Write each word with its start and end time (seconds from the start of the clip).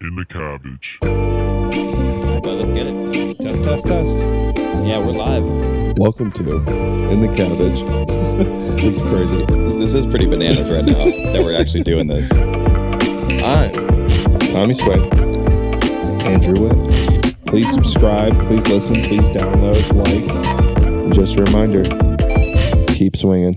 in 0.00 0.16
the 0.16 0.24
cabbage. 0.24 0.98
Well, 1.02 2.56
let's 2.56 2.72
get 2.72 2.86
it. 2.86 3.38
Test, 3.40 3.62
test, 3.64 3.86
test. 3.86 4.16
Yeah, 4.84 4.98
we're 4.98 5.12
live. 5.12 5.44
Welcome 5.96 6.32
to 6.32 6.56
In 7.10 7.20
the 7.20 7.32
Cabbage. 7.34 7.82
this 8.82 8.96
is 8.96 9.02
crazy. 9.02 9.44
This, 9.46 9.74
this 9.74 9.94
is 9.94 10.06
pretty 10.06 10.26
bananas 10.26 10.70
right 10.70 10.84
now 10.84 11.04
that 11.32 11.42
we're 11.42 11.58
actually 11.58 11.84
doing 11.84 12.06
this. 12.06 12.36
I'm 13.42 13.72
Tommy 14.48 14.74
Sweat, 14.74 15.00
Andrew 16.24 16.68
Witt. 16.68 17.36
Please 17.46 17.72
subscribe, 17.72 18.38
please 18.42 18.66
listen, 18.68 19.02
please 19.02 19.28
download, 19.28 19.94
like. 19.94 20.34
And 21.04 21.14
just 21.14 21.36
a 21.36 21.42
reminder 21.42 21.82
keep 22.94 23.16
swinging. 23.16 23.56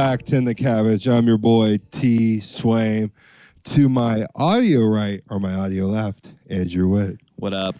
Back 0.00 0.22
to 0.22 0.34
In 0.34 0.46
the 0.46 0.54
Cabbage. 0.54 1.06
I'm 1.06 1.26
your 1.26 1.36
boy 1.36 1.78
T 1.90 2.38
Swaim. 2.38 3.10
To 3.64 3.86
my 3.90 4.24
audio 4.34 4.86
right 4.86 5.20
or 5.28 5.38
my 5.38 5.52
audio 5.52 5.88
left, 5.88 6.32
Andrew 6.48 6.88
Witt. 6.88 7.20
What 7.36 7.52
up? 7.52 7.76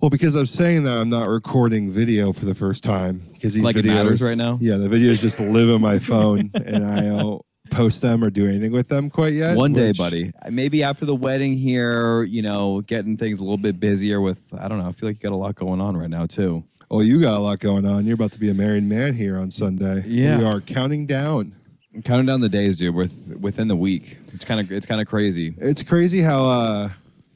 Well, 0.00 0.10
because 0.10 0.34
I'm 0.34 0.46
saying 0.46 0.82
that 0.82 0.98
I'm 0.98 1.10
not 1.10 1.28
recording 1.28 1.92
video 1.92 2.32
for 2.32 2.44
the 2.44 2.56
first 2.56 2.82
time 2.82 3.28
because 3.34 3.54
these 3.54 3.62
Like 3.62 3.76
videos 3.76 3.84
it 3.84 3.86
matters 3.86 4.22
right 4.22 4.36
now? 4.36 4.58
Yeah, 4.60 4.78
the 4.78 4.88
videos 4.88 5.20
just 5.20 5.38
live 5.38 5.72
on 5.72 5.80
my 5.80 6.00
phone, 6.00 6.50
and 6.54 6.84
I 6.84 7.02
don't 7.02 7.40
post 7.70 8.02
them 8.02 8.24
or 8.24 8.30
do 8.30 8.48
anything 8.48 8.72
with 8.72 8.88
them 8.88 9.08
quite 9.08 9.34
yet. 9.34 9.56
One 9.56 9.72
day, 9.72 9.90
which- 9.90 9.98
buddy. 9.98 10.32
Maybe 10.50 10.82
after 10.82 11.04
the 11.04 11.14
wedding 11.14 11.56
here, 11.56 12.24
you 12.24 12.42
know, 12.42 12.80
getting 12.80 13.16
things 13.16 13.38
a 13.38 13.44
little 13.44 13.58
bit 13.58 13.78
busier 13.78 14.20
with, 14.20 14.42
I 14.58 14.66
don't 14.66 14.78
know, 14.78 14.88
I 14.88 14.90
feel 14.90 15.08
like 15.08 15.22
you 15.22 15.30
got 15.30 15.36
a 15.36 15.38
lot 15.38 15.54
going 15.54 15.80
on 15.80 15.96
right 15.96 16.10
now, 16.10 16.26
too. 16.26 16.64
Oh, 16.94 17.00
you 17.00 17.22
got 17.22 17.38
a 17.38 17.38
lot 17.38 17.58
going 17.58 17.86
on. 17.86 18.04
You're 18.04 18.16
about 18.16 18.32
to 18.32 18.38
be 18.38 18.50
a 18.50 18.54
married 18.54 18.84
man 18.84 19.14
here 19.14 19.38
on 19.38 19.50
Sunday. 19.50 20.04
Yeah. 20.06 20.36
we 20.36 20.44
are 20.44 20.60
counting 20.60 21.06
down. 21.06 21.56
Counting 22.04 22.26
down 22.26 22.40
the 22.40 22.50
days, 22.50 22.76
dude, 22.76 22.94
with 22.94 23.34
within 23.40 23.68
the 23.68 23.76
week. 23.76 24.18
It's 24.34 24.44
kind 24.44 24.60
of 24.60 24.70
it's 24.70 24.84
kind 24.84 25.00
of 25.00 25.06
crazy. 25.06 25.54
It's 25.56 25.82
crazy 25.82 26.20
how 26.20 26.44
uh, 26.44 26.88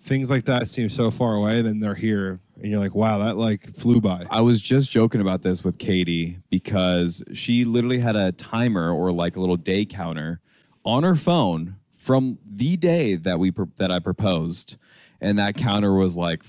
things 0.03 0.31
like 0.31 0.45
that 0.45 0.69
seem 0.69 0.91
so 0.91 1.11
far 1.11 1.37
away, 1.37 1.63
then 1.63 1.81
they're 1.81 1.95
here, 1.95 2.39
and 2.57 2.67
you're 2.71 2.81
like, 2.81 2.95
wow, 2.95 3.17
that 3.19 3.39
like 3.39 3.75
flew 3.75 3.99
by. 3.99 4.27
I 4.31 4.43
was 4.43 4.61
just 4.61 4.91
joking 4.91 5.23
about 5.23 5.41
this 5.41 5.65
with 5.65 5.79
Katie 5.79 6.39
because 6.51 7.23
she 7.33 7.65
literally 7.65 8.01
had 8.01 8.15
a 8.15 8.33
timer 8.33 8.93
or 8.93 9.11
like 9.11 9.37
a 9.37 9.41
little 9.41 9.57
day 9.57 9.87
counter 9.87 10.41
on 10.85 11.03
her 11.03 11.17
phone 11.17 11.77
from 11.95 12.39
the 12.47 12.77
day 12.77 13.17
that 13.17 13.39
we 13.39 13.55
that 13.77 13.91
I 13.91 14.01
proposed, 14.01 14.77
and 15.19 15.39
that 15.39 15.57
counter 15.57 15.95
was 15.95 16.15
like. 16.15 16.45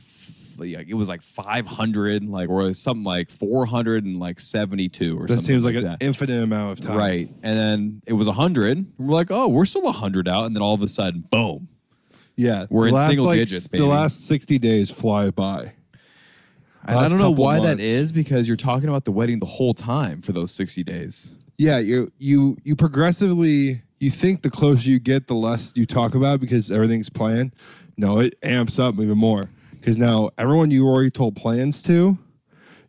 Like, 0.59 0.87
It 0.87 0.93
was 0.93 1.09
like 1.09 1.21
500, 1.21 2.25
like 2.25 2.49
or 2.49 2.71
something 2.73 3.03
like 3.03 3.29
472 3.31 5.17
or 5.17 5.27
That 5.27 5.33
something. 5.33 5.35
That 5.37 5.43
seems 5.43 5.65
like, 5.65 5.75
like 5.75 5.83
an 5.83 5.89
that. 5.91 6.03
infinite 6.03 6.43
amount 6.43 6.79
of 6.79 6.85
time. 6.85 6.97
Right. 6.97 7.29
And 7.43 7.57
then 7.59 8.01
it 8.05 8.13
was 8.13 8.27
100. 8.27 8.85
We're 8.97 9.13
like, 9.13 9.31
oh, 9.31 9.47
we're 9.47 9.65
still 9.65 9.83
100 9.83 10.27
out. 10.27 10.45
And 10.45 10.55
then 10.55 10.61
all 10.61 10.73
of 10.73 10.81
a 10.81 10.87
sudden, 10.87 11.23
boom. 11.31 11.67
Yeah, 12.35 12.67
We're 12.69 12.89
in 12.89 12.93
last, 12.93 13.07
single 13.07 13.25
like, 13.25 13.39
digits, 13.39 13.67
baby. 13.67 13.83
The 13.83 13.89
last 13.89 14.27
60 14.27 14.59
days 14.59 14.91
fly 14.91 15.31
by. 15.31 15.73
And 16.85 16.97
I 16.97 17.09
don't 17.09 17.17
know 17.19 17.31
why 17.31 17.55
that 17.59 17.63
months. 17.63 17.83
is 17.83 18.11
because 18.11 18.47
you're 18.47 18.55
talking 18.55 18.87
about 18.87 19.05
the 19.05 19.11
wedding 19.11 19.39
the 19.39 19.45
whole 19.47 19.73
time 19.73 20.21
for 20.21 20.31
those 20.31 20.51
60 20.51 20.83
days. 20.83 21.33
Yeah, 21.57 21.79
you 21.79 22.11
you 22.19 22.55
you 22.63 22.75
progressively 22.75 23.81
you 23.99 24.11
think 24.11 24.43
the 24.43 24.51
closer 24.51 24.89
you 24.89 24.99
get, 24.99 25.27
the 25.27 25.33
less 25.33 25.73
you 25.75 25.87
talk 25.87 26.13
about 26.13 26.39
because 26.39 26.69
everything's 26.69 27.09
planned. 27.09 27.51
No, 27.97 28.19
it 28.19 28.35
amps 28.43 28.77
up 28.77 28.93
even 28.99 29.17
more 29.17 29.45
because 29.87 29.97
now 29.97 30.29
everyone 30.37 30.69
you 30.69 30.85
already 30.85 31.09
told 31.09 31.33
plans 31.33 31.81
to 31.81 32.17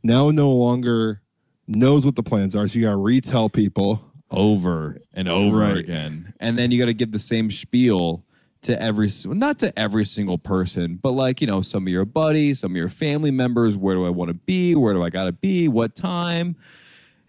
now 0.02 0.30
no 0.32 0.50
longer 0.50 1.22
knows 1.68 2.04
what 2.04 2.16
the 2.16 2.24
plans 2.24 2.56
are. 2.56 2.66
So 2.66 2.76
you 2.76 2.84
got 2.86 2.90
to 2.90 2.96
retell 2.96 3.48
people. 3.48 4.02
over 4.32 4.98
and 5.14 5.28
over 5.28 5.58
Right. 5.58 5.76
again. 5.76 6.34
And 6.40 6.58
then 6.58 6.72
you 6.72 6.78
got 6.80 6.86
to 6.86 6.94
give 6.94 7.12
the 7.12 7.18
same 7.20 7.52
spiel 7.52 8.24
to 8.62 8.82
every 8.82 9.08
not 9.26 9.60
to 9.60 9.78
every 9.78 10.04
single 10.04 10.38
person, 10.38 10.98
but 11.00 11.12
like, 11.12 11.40
you 11.40 11.46
know, 11.46 11.60
some 11.60 11.84
of 11.86 11.88
your 11.92 12.04
buddies, 12.04 12.58
some 12.58 12.72
of 12.72 12.76
your 12.76 12.88
family 12.88 13.30
members. 13.30 13.76
Where 13.78 13.94
do 13.94 14.04
I 14.04 14.10
want 14.10 14.30
to 14.30 14.34
be? 14.34 14.74
Where 14.74 14.92
do 14.92 15.04
I 15.04 15.08
got 15.10 15.24
to 15.26 15.32
be? 15.32 15.68
What 15.68 15.94
time? 15.94 16.56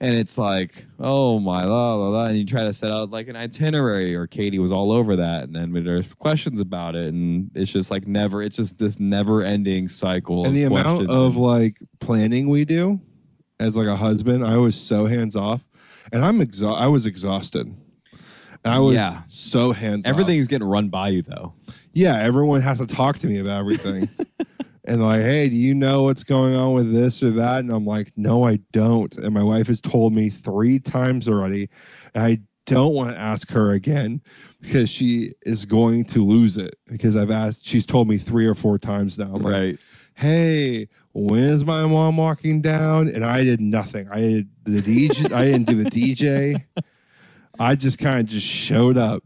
And 0.02 0.16
it's 0.16 0.38
like, 0.38 0.86
oh 0.98 1.40
my 1.40 1.66
la 1.66 1.96
la 1.96 2.08
la. 2.08 2.26
And 2.28 2.38
you 2.38 2.46
try 2.46 2.64
to 2.64 2.72
set 2.72 2.90
out 2.90 3.10
like 3.10 3.28
an 3.28 3.36
itinerary, 3.36 4.16
or 4.16 4.28
Katie 4.28 4.58
was 4.60 4.72
all 4.72 4.92
over 4.94 5.18
that. 5.18 5.44
And 5.44 5.56
then 5.56 5.74
there's 5.84 6.14
questions 6.14 6.62
about 6.62 6.96
it. 6.96 7.14
And 7.14 7.52
it's 7.54 7.72
just 7.72 7.92
like 7.92 8.08
never, 8.08 8.42
it's 8.42 8.56
just 8.56 8.78
this 8.80 8.98
never 9.00 9.42
ending 9.44 9.90
cycle. 9.90 10.46
and 10.46 10.56
the 10.56 10.64
amount 10.64 10.86
questions 10.86 11.10
of 11.10 11.36
like 11.36 11.80
planning 12.00 12.48
we 12.48 12.64
do 12.64 13.02
as 13.60 13.76
like 13.76 13.88
a 13.88 13.96
husband, 13.98 14.46
I 14.46 14.56
was 14.56 14.80
so 14.80 15.06
hands 15.06 15.36
off, 15.36 15.68
and 16.14 16.24
I'm 16.24 16.40
exa- 16.40 16.78
I 16.80 16.88
was 16.88 17.06
exhausted. 17.06 17.68
And 18.64 18.74
I 18.74 18.80
was 18.80 18.96
Yeah. 18.96 19.24
so 19.28 19.74
hands 19.74 20.06
off. 20.06 20.10
everything's 20.12 20.48
getting 20.48 20.68
run 20.68 20.88
by 20.88 21.10
you 21.10 21.22
though. 21.24 21.54
yeah, 21.94 22.18
everyone 22.22 22.62
has 22.62 22.78
to 22.78 22.88
talk 22.88 23.18
to 23.20 23.28
me 23.28 23.40
about 23.40 23.60
everything. 23.60 24.08
and 24.86 25.04
like, 25.04 25.22
hey, 25.22 25.50
do 25.50 25.56
you 25.56 25.76
know 25.76 26.04
what's 26.04 26.24
going 26.24 26.56
on 26.56 26.74
with 26.74 26.94
this 26.94 27.22
or 27.22 27.32
that? 27.32 27.60
And 27.60 27.72
I'm 27.72 27.86
like, 27.86 28.12
no, 28.16 28.46
I 28.46 28.60
don't. 28.72 29.16
And 29.18 29.34
my 29.34 29.44
wife 29.44 29.68
has 29.68 29.82
told 29.82 30.14
me 30.14 30.30
three 30.30 30.80
times 30.80 31.28
already. 31.28 31.70
And 32.14 32.24
I 32.24 32.40
don't 32.66 32.94
want 32.94 33.12
to 33.12 33.20
ask 33.20 33.52
her 33.52 33.72
again 33.72 34.22
because 34.62 34.90
she 34.90 35.34
is 35.42 35.66
going 35.66 36.06
to 36.06 36.24
lose 36.24 36.58
it. 36.58 36.76
Because 36.88 37.16
I've 37.16 37.32
asked, 37.32 37.66
she's 37.66 37.86
told 37.86 38.08
me 38.08 38.18
three 38.18 38.46
or 38.46 38.56
four 38.56 38.78
times 38.78 39.18
now. 39.18 39.36
I'm 39.36 39.42
like, 39.42 39.54
right. 39.54 39.80
hey, 40.16 40.88
when's 41.14 41.66
my 41.66 41.86
mom 41.86 42.18
walking 42.18 42.62
down? 42.62 43.08
And 43.10 43.26
I 43.26 43.44
did 43.44 43.60
nothing. 43.60 44.10
I 44.12 44.20
did 44.22 44.50
the 44.66 44.82
DJ. 44.82 45.34
I 45.34 45.46
didn't 45.46 45.68
do 45.68 45.84
the 45.84 45.90
DJ. 45.90 46.64
I 47.60 47.76
just 47.76 48.00
kind 48.00 48.20
of 48.20 48.26
just 48.28 48.48
showed 48.48 48.98
up. 48.98 49.24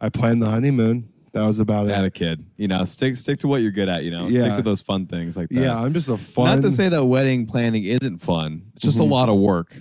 I 0.00 0.10
planned 0.10 0.42
the 0.42 0.50
honeymoon. 0.50 1.08
That 1.36 1.46
was 1.46 1.58
about 1.58 1.86
That 1.88 2.04
it. 2.04 2.06
a 2.06 2.10
kid. 2.10 2.46
You 2.56 2.66
know, 2.66 2.82
stick 2.86 3.14
stick 3.14 3.40
to 3.40 3.48
what 3.48 3.60
you're 3.60 3.70
good 3.70 3.90
at, 3.90 4.04
you 4.04 4.10
know. 4.10 4.26
Stick 4.30 4.54
to 4.54 4.62
those 4.62 4.80
fun 4.80 5.06
things 5.06 5.36
like 5.36 5.50
that. 5.50 5.60
Yeah, 5.60 5.78
I'm 5.78 5.92
just 5.92 6.08
a 6.08 6.16
fun. 6.16 6.46
Not 6.46 6.62
to 6.62 6.70
say 6.70 6.88
that 6.88 7.04
wedding 7.04 7.44
planning 7.44 7.84
isn't 7.84 8.18
fun. 8.18 8.62
It's 8.74 8.84
just 8.84 8.98
a 8.98 9.02
mm-hmm. 9.02 9.12
lot 9.12 9.28
of 9.28 9.36
work. 9.36 9.76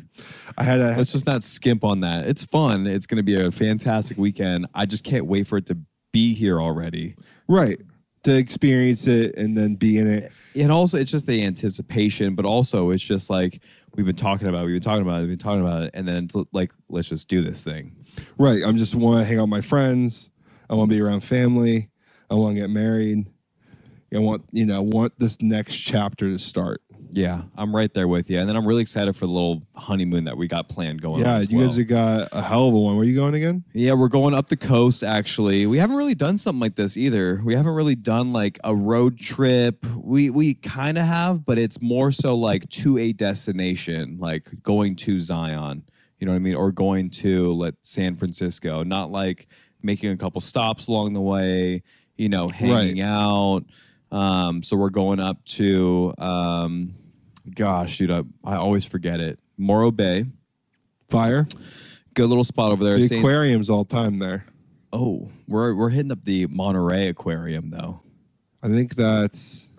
I 0.58 0.64
had 0.64 0.82
a 0.82 0.98
Let's 0.98 1.14
just 1.14 1.26
not 1.26 1.46
skimp 1.46 1.86
on 1.86 2.02
that. 2.02 2.28
It's 2.28 2.44
fun. 2.44 2.86
It's 2.88 3.08
going 3.08 3.18
to 3.18 3.24
be 3.24 3.40
a 3.40 3.52
fantastic 3.52 4.18
weekend. 4.18 4.68
I 4.76 4.86
just 4.86 5.06
can't 5.06 5.28
wait 5.28 5.48
for 5.48 5.58
it 5.58 5.66
to 5.68 5.78
be 6.12 6.34
here 6.34 6.60
already. 6.60 7.16
right 7.48 7.80
to 8.26 8.36
experience 8.36 9.06
it 9.08 9.36
and 9.38 9.56
then 9.56 9.76
be 9.76 10.00
in 10.00 10.08
it. 10.08 10.32
And 10.56 10.72
also, 10.72 10.98
it's 10.98 11.12
just 11.12 11.28
the 11.28 11.44
anticipation, 11.44 12.36
but 12.36 12.44
also 12.44 12.90
it's 12.90 13.04
just 13.04 13.30
like 13.30 13.62
we've 13.96 14.06
been 14.06 14.16
talking 14.16 14.48
about, 14.48 14.64
it, 14.64 14.66
we've 14.66 14.76
been 14.76 14.82
talking 14.82 15.04
about, 15.04 15.18
it, 15.18 15.22
we've 15.22 15.30
been 15.30 15.38
talking 15.38 15.62
about 15.62 15.84
it, 15.84 15.92
and 15.94 16.08
then 16.08 16.28
like 16.52 16.74
let's 16.90 17.08
just 17.08 17.28
do 17.28 17.42
this 17.42 17.64
thing. 17.64 17.96
Right. 18.38 18.64
I'm 18.66 18.78
just 18.78 18.96
want 18.96 19.22
to 19.22 19.26
hang 19.26 19.38
out 19.38 19.44
with 19.44 19.50
my 19.52 19.62
friends. 19.62 20.32
I 20.70 20.76
want 20.76 20.90
to 20.90 20.96
be 20.96 21.02
around 21.02 21.22
family. 21.22 21.90
I 22.30 22.36
want 22.36 22.56
to 22.56 22.62
get 22.62 22.70
married. 22.70 23.28
I 24.14 24.20
want 24.20 24.46
you 24.52 24.66
know 24.66 24.82
want 24.82 25.14
this 25.20 25.42
next 25.42 25.76
chapter 25.76 26.32
to 26.32 26.40
start. 26.40 26.82
Yeah, 27.12 27.44
I'm 27.58 27.74
right 27.74 27.94
there 27.94 28.08
with 28.08 28.30
you. 28.30 28.40
And 28.40 28.50
then 28.50 28.58
I'm 28.58 28.68
really 28.68 28.82
excited 28.82 29.16
for 29.16 29.26
the 29.26 29.32
little 29.32 29.66
honeymoon 29.74 30.26
that 30.26 30.36
we 30.36 30.48
got 30.48 30.68
planned 30.68 31.02
going 31.02 31.26
on. 31.26 31.42
Yeah, 31.42 31.48
you 31.48 31.60
well. 31.60 31.68
guys 31.68 31.78
have 31.78 31.88
got 31.88 32.30
a 32.34 32.42
hell 32.42 32.68
of 32.68 32.74
a 32.74 32.78
one. 32.78 32.96
Where 32.96 33.04
are 33.04 33.08
you 33.08 33.16
going 33.16 33.36
again? 33.36 33.64
Yeah, 33.74 33.94
we're 33.94 34.10
going 34.10 34.34
up 34.34 34.50
the 34.50 34.58
coast 34.58 35.04
actually. 35.04 35.66
We 35.66 35.78
haven't 35.78 35.96
really 35.96 36.16
done 36.16 36.38
something 36.38 36.60
like 36.60 36.76
this 36.76 36.98
either. 36.98 37.42
We 37.44 37.56
haven't 37.56 37.74
really 37.74 37.96
done 37.96 38.34
like 38.34 38.60
a 38.64 38.76
road 38.76 39.18
trip. 39.18 39.86
We 39.96 40.30
we 40.30 40.56
kind 40.56 40.98
of 40.98 41.06
have, 41.06 41.46
but 41.46 41.58
it's 41.58 41.82
more 41.82 42.12
so 42.12 42.36
like 42.36 42.70
to 42.72 42.98
a 42.98 43.14
destination, 43.14 44.18
like 44.20 44.52
going 44.62 44.98
to 44.98 45.22
Zion, 45.22 45.84
you 46.20 46.26
know 46.26 46.34
what 46.34 46.38
I 46.38 46.40
mean, 46.40 46.56
or 46.56 46.72
going 46.72 47.12
to 47.12 47.54
let 47.54 47.76
San 47.82 48.18
Francisco, 48.18 48.84
not 48.84 49.12
like 49.12 49.48
making 49.86 50.12
a 50.12 50.18
couple 50.18 50.42
stops 50.42 50.88
along 50.88 51.14
the 51.14 51.22
way, 51.22 51.84
you 52.18 52.28
know, 52.28 52.48
hanging 52.48 53.02
out. 53.02 53.64
Um, 54.12 54.64
so 54.64 54.76
we're 54.76 54.90
going 54.90 55.20
up 55.20 55.44
to 55.46 56.14
um 56.18 56.96
gosh, 57.54 57.98
dude, 57.98 58.12
I, 58.12 58.24
I 58.44 58.56
always 58.56 58.84
forget 58.84 59.20
it. 59.20 59.40
Morro 59.58 59.92
Bay. 59.92 60.26
Fire. 61.10 61.48
Good 62.16 62.28
little 62.28 62.44
spot 62.44 62.72
over 62.72 62.84
there. 62.84 62.96
The 62.96 63.08
Saint- 63.08 63.22
aquarium's 63.22 63.70
all 63.70 63.86
time 63.86 64.20
there. 64.20 64.46
Oh, 64.92 65.30
we're 65.48 65.76
we're 65.76 65.90
hitting 65.90 66.12
up 66.12 66.24
the 66.24 66.48
Monterey 66.48 67.10
Aquarium 67.10 67.70
though. 67.70 68.02
I 68.64 68.68
think 68.68 68.96
that's 68.96 69.70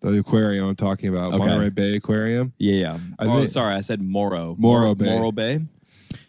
the 0.00 0.18
aquarium 0.18 0.66
I'm 0.66 0.76
talking 0.76 1.08
about, 1.08 1.34
Okay. 1.34 1.38
Monterey 1.44 1.70
Bay 1.70 1.96
Aquarium. 1.96 2.52
Yeah, 2.58 2.74
yeah. 2.74 2.98
I 3.18 3.26
oh, 3.26 3.38
think- 3.38 3.50
sorry, 3.50 3.74
I 3.74 3.80
said 3.80 4.00
Morro. 4.00 4.54
Morro 4.58 4.86
Mor- 4.86 4.94
Bay. 4.94 5.18
Morro 5.18 5.32
Bay. 5.32 5.54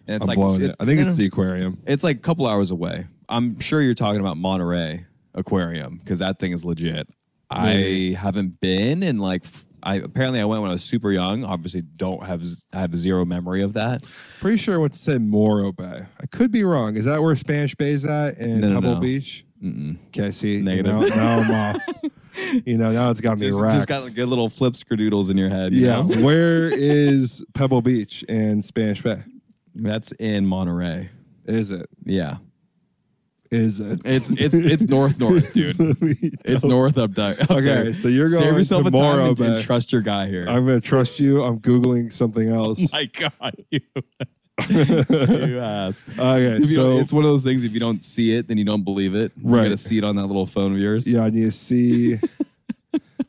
And 0.07 0.21
it's 0.21 0.23
I'm 0.23 0.27
like 0.27 0.37
blowing 0.37 0.61
it. 0.61 0.75
I 0.79 0.85
think 0.85 0.99
it's 0.99 1.15
the 1.15 1.25
aquarium. 1.25 1.79
it's 1.85 2.03
like 2.03 2.17
a 2.17 2.21
couple 2.21 2.47
hours 2.47 2.71
away. 2.71 3.07
I'm 3.29 3.59
sure 3.59 3.81
you're 3.81 3.93
talking 3.93 4.21
about 4.21 4.37
Monterey 4.37 5.05
Aquarium 5.33 5.97
because 5.97 6.19
that 6.19 6.39
thing 6.39 6.51
is 6.51 6.65
legit. 6.65 7.07
Maybe. 7.51 8.15
I 8.15 8.19
haven't 8.19 8.59
been 8.59 9.03
and 9.03 9.21
like 9.21 9.45
I 9.83 9.95
apparently 9.95 10.41
I 10.41 10.45
went 10.45 10.63
when 10.63 10.71
I 10.71 10.73
was 10.73 10.83
super 10.83 11.11
young. 11.11 11.45
Obviously, 11.45 11.81
don't 11.81 12.25
have 12.25 12.43
I 12.73 12.79
have 12.79 12.95
zero 12.95 13.23
memory 13.23 13.61
of 13.61 13.73
that. 13.73 14.03
Pretty 14.41 14.57
sure 14.57 14.75
I 14.75 14.77
went 14.77 14.93
to 14.93 14.99
say 14.99 15.19
Morro 15.19 15.71
Bay. 15.71 16.05
I 16.19 16.25
could 16.31 16.51
be 16.51 16.63
wrong. 16.63 16.95
Is 16.95 17.05
that 17.05 17.21
where 17.21 17.35
Spanish 17.35 17.75
Bay's 17.75 18.03
at 18.03 18.39
in 18.39 18.61
No, 18.61 18.69
no, 18.69 18.75
Pebble 18.75 18.95
no. 18.95 18.99
Beach? 18.99 19.45
Mm-mm. 19.63 19.97
Okay, 20.07 20.31
see. 20.31 20.61
Negative. 20.61 20.91
Now, 20.91 21.01
now 21.01 21.39
I'm 21.39 21.51
off. 21.51 21.81
You 22.65 22.77
know, 22.77 22.91
now 22.91 23.09
it's 23.11 23.21
got 23.21 23.39
me 23.39 23.47
just, 23.47 23.61
racked. 23.61 23.75
just 23.75 23.87
got 23.87 24.03
like 24.03 24.13
good 24.13 24.27
little 24.27 24.49
flip 24.49 24.73
skerdoodles 24.73 25.29
in 25.31 25.37
your 25.37 25.47
head. 25.47 25.73
you 25.73 25.85
yeah. 25.85 26.01
know? 26.01 26.25
Where 26.25 26.67
is 26.71 27.41
Pebble 27.53 27.81
Beach 27.81 28.25
and 28.27 28.63
Spanish 28.63 29.01
Bay? 29.01 29.23
that's 29.73 30.11
in 30.13 30.45
Monterey. 30.45 31.09
Is 31.45 31.71
it? 31.71 31.87
Yeah, 32.03 32.37
Is 33.55 33.79
it? 33.79 34.01
it's 34.05 34.31
it's 34.31 34.53
it's 34.55 34.87
north 34.87 35.19
north, 35.19 35.53
dude. 35.53 35.77
It's 36.45 36.63
north 36.63 36.97
up 36.97 37.13
there. 37.15 37.35
up 37.41 37.51
Okay, 37.51 37.63
there. 37.63 37.93
so 37.93 38.07
you're 38.09 38.29
going 38.29 38.41
Save 38.43 38.53
yourself 38.57 38.83
to 38.83 38.89
a 38.89 38.91
time 38.91 39.19
and, 39.19 39.39
and 39.39 39.65
trust 39.65 39.91
your 39.93 40.01
guy 40.01 40.27
here. 40.27 40.45
I'm 40.49 40.65
going 40.65 40.81
to 40.81 40.87
trust 40.87 41.19
you. 41.19 41.43
I'm 41.43 41.59
Googling 41.59 42.11
something 42.13 42.49
else. 42.49 42.91
my 42.93 43.05
God, 43.05 43.55
you, 43.71 43.81
you 44.69 45.59
ass. 45.59 46.03
okay, 46.09 46.45
If 46.57 46.59
you 46.61 46.65
so 46.67 46.99
it's 46.99 47.13
one 47.13 47.23
of 47.25 47.31
those 47.31 47.43
things. 47.43 47.63
If 47.63 47.73
you 47.73 47.79
don't 47.79 48.03
see 48.03 48.35
it, 48.37 48.47
then 48.47 48.57
you 48.57 48.65
don't 48.65 48.83
believe 48.83 49.15
it. 49.15 49.31
You 49.37 49.49
Right. 49.51 49.63
got 49.63 49.69
to 49.69 49.77
see 49.77 49.97
it 49.97 50.03
on 50.03 50.15
that 50.17 50.25
little 50.27 50.45
phone 50.47 50.73
of 50.73 50.79
yours. 50.79 51.07
yeah, 51.07 51.23
I 51.23 51.29
need 51.29 51.43
to 51.45 51.51
see 51.51 52.19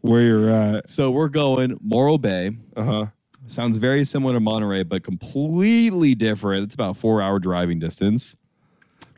where 0.03 0.23
you're 0.23 0.51
at. 0.51 0.91
So 0.91 1.11
we're 1.11 1.29
going 1.31 1.79
Morro 1.83 2.19
Bay. 2.19 2.53
Uh 2.77 2.85
huh. 2.85 3.07
Sounds 3.49 3.79
very 3.79 4.05
similar 4.05 4.35
to 4.35 4.41
Monterey, 4.41 4.83
but 4.85 5.05
completely 5.05 6.15
different. 6.17 6.65
It's 6.65 6.75
about 6.75 6.97
four 6.97 7.23
hour 7.23 7.39
driving 7.39 7.79
distance. 7.79 8.37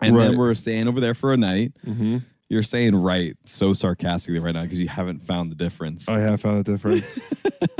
And 0.00 0.16
Right. 0.16 0.28
then 0.28 0.38
we're 0.38 0.54
staying 0.54 0.88
over 0.88 1.00
there 1.00 1.14
for 1.14 1.32
a 1.32 1.36
night. 1.36 1.72
Mm-hmm. 1.86 2.18
You're 2.48 2.62
saying 2.62 2.94
right 2.96 3.36
so 3.44 3.72
sarcastically 3.72 4.38
right 4.38 4.54
now 4.54 4.62
because 4.62 4.80
you 4.80 4.88
haven't 4.88 5.20
found 5.20 5.50
the 5.50 5.56
difference. 5.56 6.08
I 6.08 6.20
have 6.20 6.40
found 6.40 6.58
a 6.58 6.62
difference. 6.62 7.18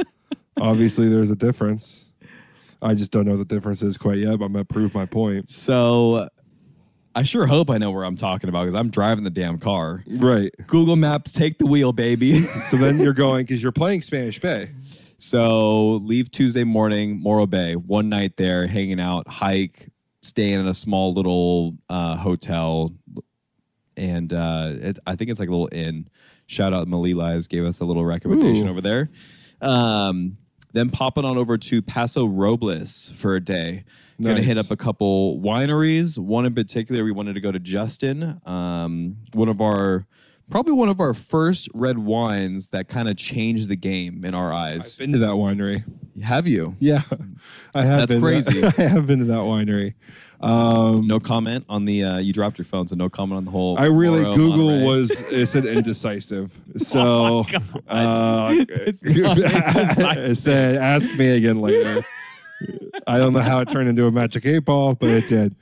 Obviously, 0.61 1.09
there's 1.09 1.31
a 1.31 1.37
difference. 1.37 2.05
I 2.83 2.95
just 2.95 3.11
don't 3.13 3.25
know 3.25 3.33
what 3.37 3.49
the 3.49 3.55
difference 3.55 3.83
is 3.83 3.97
quite 3.97 4.19
yet, 4.19 4.39
but 4.39 4.47
I'm 4.47 4.53
going 4.53 4.65
to 4.67 4.73
prove 4.73 4.95
my 4.95 5.07
point. 5.07 5.49
so 5.51 6.29
I 7.15 7.23
sure 7.25 7.47
hope 7.47 7.71
I 7.71 7.79
know 7.79 7.91
where 7.91 8.05
I'm 8.05 8.15
talking 8.17 8.49
about 8.49 8.65
because 8.67 8.79
I'm 8.79 8.91
driving 8.91 9.25
the 9.25 9.31
damn 9.31 9.59
car. 9.59 10.05
Right. 10.07 10.53
Google 10.69 10.95
Maps, 10.95 11.33
take 11.33 11.59
the 11.59 11.67
wheel, 11.67 11.93
baby. 11.93 12.43
So 12.43 12.77
then 12.77 12.99
you're 13.01 13.13
going 13.15 13.45
because 13.47 13.61
you're 13.63 13.73
playing 13.73 14.03
Spanish 14.03 14.39
Bay. 14.39 14.71
So 15.17 15.95
leave 15.97 16.31
Tuesday 16.31 16.63
morning, 16.63 17.19
Morro 17.21 17.47
Bay, 17.47 17.75
one 17.75 18.09
night 18.09 18.37
there, 18.37 18.69
hanging 18.69 19.01
out, 19.01 19.27
hike, 19.27 19.89
staying 20.23 20.61
in 20.61 20.67
a 20.67 20.75
small 20.75 21.13
little 21.13 21.77
uh, 21.89 22.17
hotel, 22.17 22.93
and 23.97 24.33
uh, 24.33 24.73
it, 24.75 24.99
I 25.07 25.17
think 25.17 25.31
it's 25.31 25.41
like 25.41 25.49
a 25.49 25.53
little 25.53 25.69
inn. 25.73 26.09
Shout 26.47 26.73
out 26.73 26.89
Malili's 26.89 27.47
gave 27.47 27.65
us 27.65 27.81
a 27.81 27.85
little 27.85 28.05
recommendation 28.05 28.67
Ooh. 28.67 28.71
over 28.71 28.81
there. 28.81 29.11
Um, 29.61 30.39
then 30.73 30.91
popping 30.91 31.25
on 31.25 31.37
over 31.39 31.57
to 31.57 31.83
Paso 31.83 32.27
Robles 32.27 33.11
for 33.15 33.37
a 33.37 33.41
day. 33.41 33.85
Gonna 34.21 34.43
hit 34.43 34.59
up 34.59 34.71
a 34.71 34.77
couple 34.77 35.39
wineries. 35.39 36.19
One 36.19 36.45
in 36.45 36.55
particular, 36.55 37.05
we 37.05 37.13
wanted 37.13 37.35
to 37.35 37.41
go 37.41 37.53
to 37.53 37.61
Justin. 37.61 38.41
Um, 38.45 39.19
one 39.33 39.49
of 39.49 39.61
our 39.61 40.07
probably 40.51 40.73
one 40.73 40.89
of 40.89 41.01
our 41.01 41.15
first 41.15 41.69
red 41.75 41.99
wines 41.99 42.69
that 42.71 42.89
kind 42.89 43.09
of 43.09 43.17
changed 43.17 43.69
the 43.69 43.77
game 43.77 44.25
in 44.25 44.35
our 44.35 44.53
eyes. 44.53 44.95
I've 44.95 45.05
been 45.07 45.13
to 45.13 45.19
that 45.19 45.33
winery. 45.33 45.85
Have 46.23 46.47
you? 46.49 46.75
Yeah, 46.81 47.03
I 47.75 47.85
have. 47.85 47.99
That's 48.09 48.13
been 48.13 48.21
crazy. 48.23 48.65
I 48.79 48.89
have 48.89 49.07
been 49.07 49.21
to 49.21 49.25
that 49.27 49.39
winery. 49.39 49.95
Um, 50.41 51.07
No 51.07 51.19
comment 51.21 51.65
on 51.69 51.85
the. 51.85 52.03
Uh, 52.05 52.19
you 52.19 52.33
dropped 52.33 52.59
your 52.59 52.65
phone, 52.65 52.89
so 52.89 52.97
no 52.97 53.09
comment 53.09 53.37
on 53.39 53.45
the 53.45 53.51
whole. 53.51 53.79
I 53.79 53.87
really 53.87 54.23
Morro 54.23 54.35
Google 54.35 54.67
Monterey. 54.71 54.85
was 54.87 55.21
it 55.33 55.47
said 55.47 55.65
indecisive. 55.67 56.59
So 56.79 57.45
uh, 57.89 58.49
It's 58.53 59.03
indecisive. 59.05 60.17
it 60.19 60.35
said 60.37 60.77
ask 60.77 61.13
me 61.17 61.29
again 61.37 61.61
later. 61.61 62.05
I 63.07 63.19
don't 63.19 63.33
know 63.33 63.39
how 63.41 63.61
it 63.61 63.69
turned 63.71 63.89
into 63.89 64.07
a 64.07 64.11
magic 64.11 64.45
eight 64.45 64.65
ball, 64.65 64.95
but 64.97 65.09
it 65.11 65.29
did. 65.29 65.55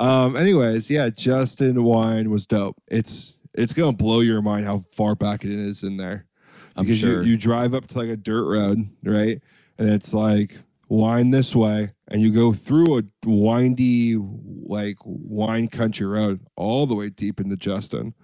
Um, 0.00 0.34
anyways, 0.36 0.90
yeah, 0.90 1.08
Justin 1.10 1.84
Wine 1.84 2.30
was 2.30 2.46
dope. 2.46 2.76
It's 2.88 3.34
it's 3.60 3.72
gonna 3.72 3.92
blow 3.96 4.20
your 4.20 4.42
mind 4.42 4.64
how 4.66 4.80
far 4.92 5.14
back 5.14 5.44
it 5.44 5.50
is 5.50 5.82
in 5.84 5.96
there. 5.96 6.26
I'm 6.76 6.84
Because 6.84 6.98
sure. 6.98 7.22
you, 7.22 7.32
you 7.32 7.36
drive 7.36 7.74
up 7.74 7.86
to 7.88 7.98
like 7.98 8.08
a 8.08 8.16
dirt 8.16 8.44
road, 8.48 8.88
right? 9.04 9.40
And 9.78 9.88
it's 9.88 10.14
like 10.14 10.56
wine 10.88 11.30
this 11.30 11.54
way, 11.54 11.92
and 12.08 12.20
you 12.22 12.32
go 12.32 12.52
through 12.52 12.98
a 12.98 13.02
windy, 13.24 14.16
like 14.16 14.96
wine 15.04 15.68
country 15.68 16.06
road 16.06 16.40
all 16.56 16.86
the 16.86 16.94
way 16.94 17.10
deep 17.10 17.40
into 17.40 17.56
Justin, 17.56 18.14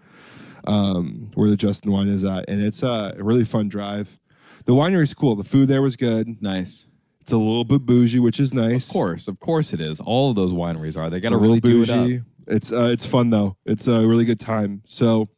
um, 0.67 1.31
where 1.35 1.49
the 1.49 1.57
Justin 1.57 1.93
wine 1.93 2.09
is 2.09 2.25
at. 2.25 2.45
And 2.49 2.61
it's 2.63 2.83
a 2.83 3.15
really 3.19 3.45
fun 3.45 3.69
drive. 3.69 4.19
The 4.65 4.75
winery's 4.75 5.15
cool. 5.15 5.37
The 5.37 5.45
food 5.45 5.69
there 5.69 5.83
was 5.83 5.97
good. 5.97 6.41
nice. 6.43 6.87
It's 7.21 7.33
a 7.33 7.39
little 7.39 7.65
bit 7.65 7.85
bougie, 7.85 8.21
which 8.21 8.39
is 8.39 8.55
nice. 8.55 8.89
Of 8.89 8.93
course, 8.93 9.27
of 9.27 9.41
course, 9.41 9.73
it 9.73 9.81
is. 9.81 10.01
All 10.01 10.31
of 10.31 10.37
those 10.37 10.53
wineries 10.53 10.97
are. 10.97 11.11
They 11.11 11.19
got 11.19 11.31
to 11.31 11.35
a 11.35 11.39
really 11.39 11.59
little 11.59 11.71
do 11.71 11.83
it 11.83 11.91
up. 11.91 12.27
It's 12.47 12.73
uh, 12.73 12.91
it's 12.93 13.07
fun 13.07 13.31
though. 13.31 13.57
It's 13.65 13.89
a 13.89 14.07
really 14.07 14.25
good 14.25 14.41
time. 14.41 14.83
So 14.85 15.29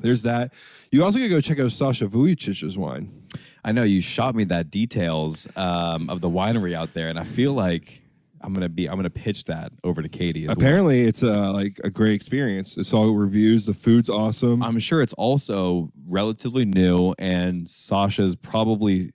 there's 0.00 0.22
that. 0.22 0.52
You 0.90 1.04
also 1.04 1.18
gotta 1.18 1.30
go 1.30 1.40
check 1.40 1.60
out 1.60 1.72
Sasha 1.72 2.06
Vujicic's 2.06 2.76
wine. 2.76 3.28
I 3.64 3.72
know 3.72 3.82
you 3.82 4.00
shot 4.00 4.34
me 4.34 4.44
that 4.44 4.70
details 4.70 5.46
um, 5.56 6.08
of 6.08 6.20
the 6.20 6.30
winery 6.30 6.74
out 6.74 6.94
there, 6.94 7.08
and 7.08 7.18
I 7.18 7.24
feel 7.24 7.52
like 7.52 8.02
I'm 8.40 8.54
gonna 8.54 8.68
be. 8.68 8.88
I'm 8.88 8.96
gonna 8.96 9.10
pitch 9.10 9.44
that 9.44 9.72
over 9.84 10.02
to 10.02 10.08
Katie 10.08 10.44
as 10.44 10.48
well. 10.48 10.56
Apparently, 10.56 11.00
it's 11.02 11.22
uh, 11.22 11.52
like 11.52 11.78
a 11.84 11.90
great 11.90 12.14
experience. 12.14 12.76
It's 12.76 12.92
all 12.92 13.12
reviews. 13.14 13.66
The 13.66 13.74
food's 13.74 14.08
awesome. 14.08 14.62
I'm 14.62 14.78
sure 14.78 15.02
it's 15.02 15.12
also 15.14 15.90
relatively 16.06 16.64
new, 16.64 17.14
and 17.18 17.68
Sasha's 17.68 18.36
probably. 18.36 19.12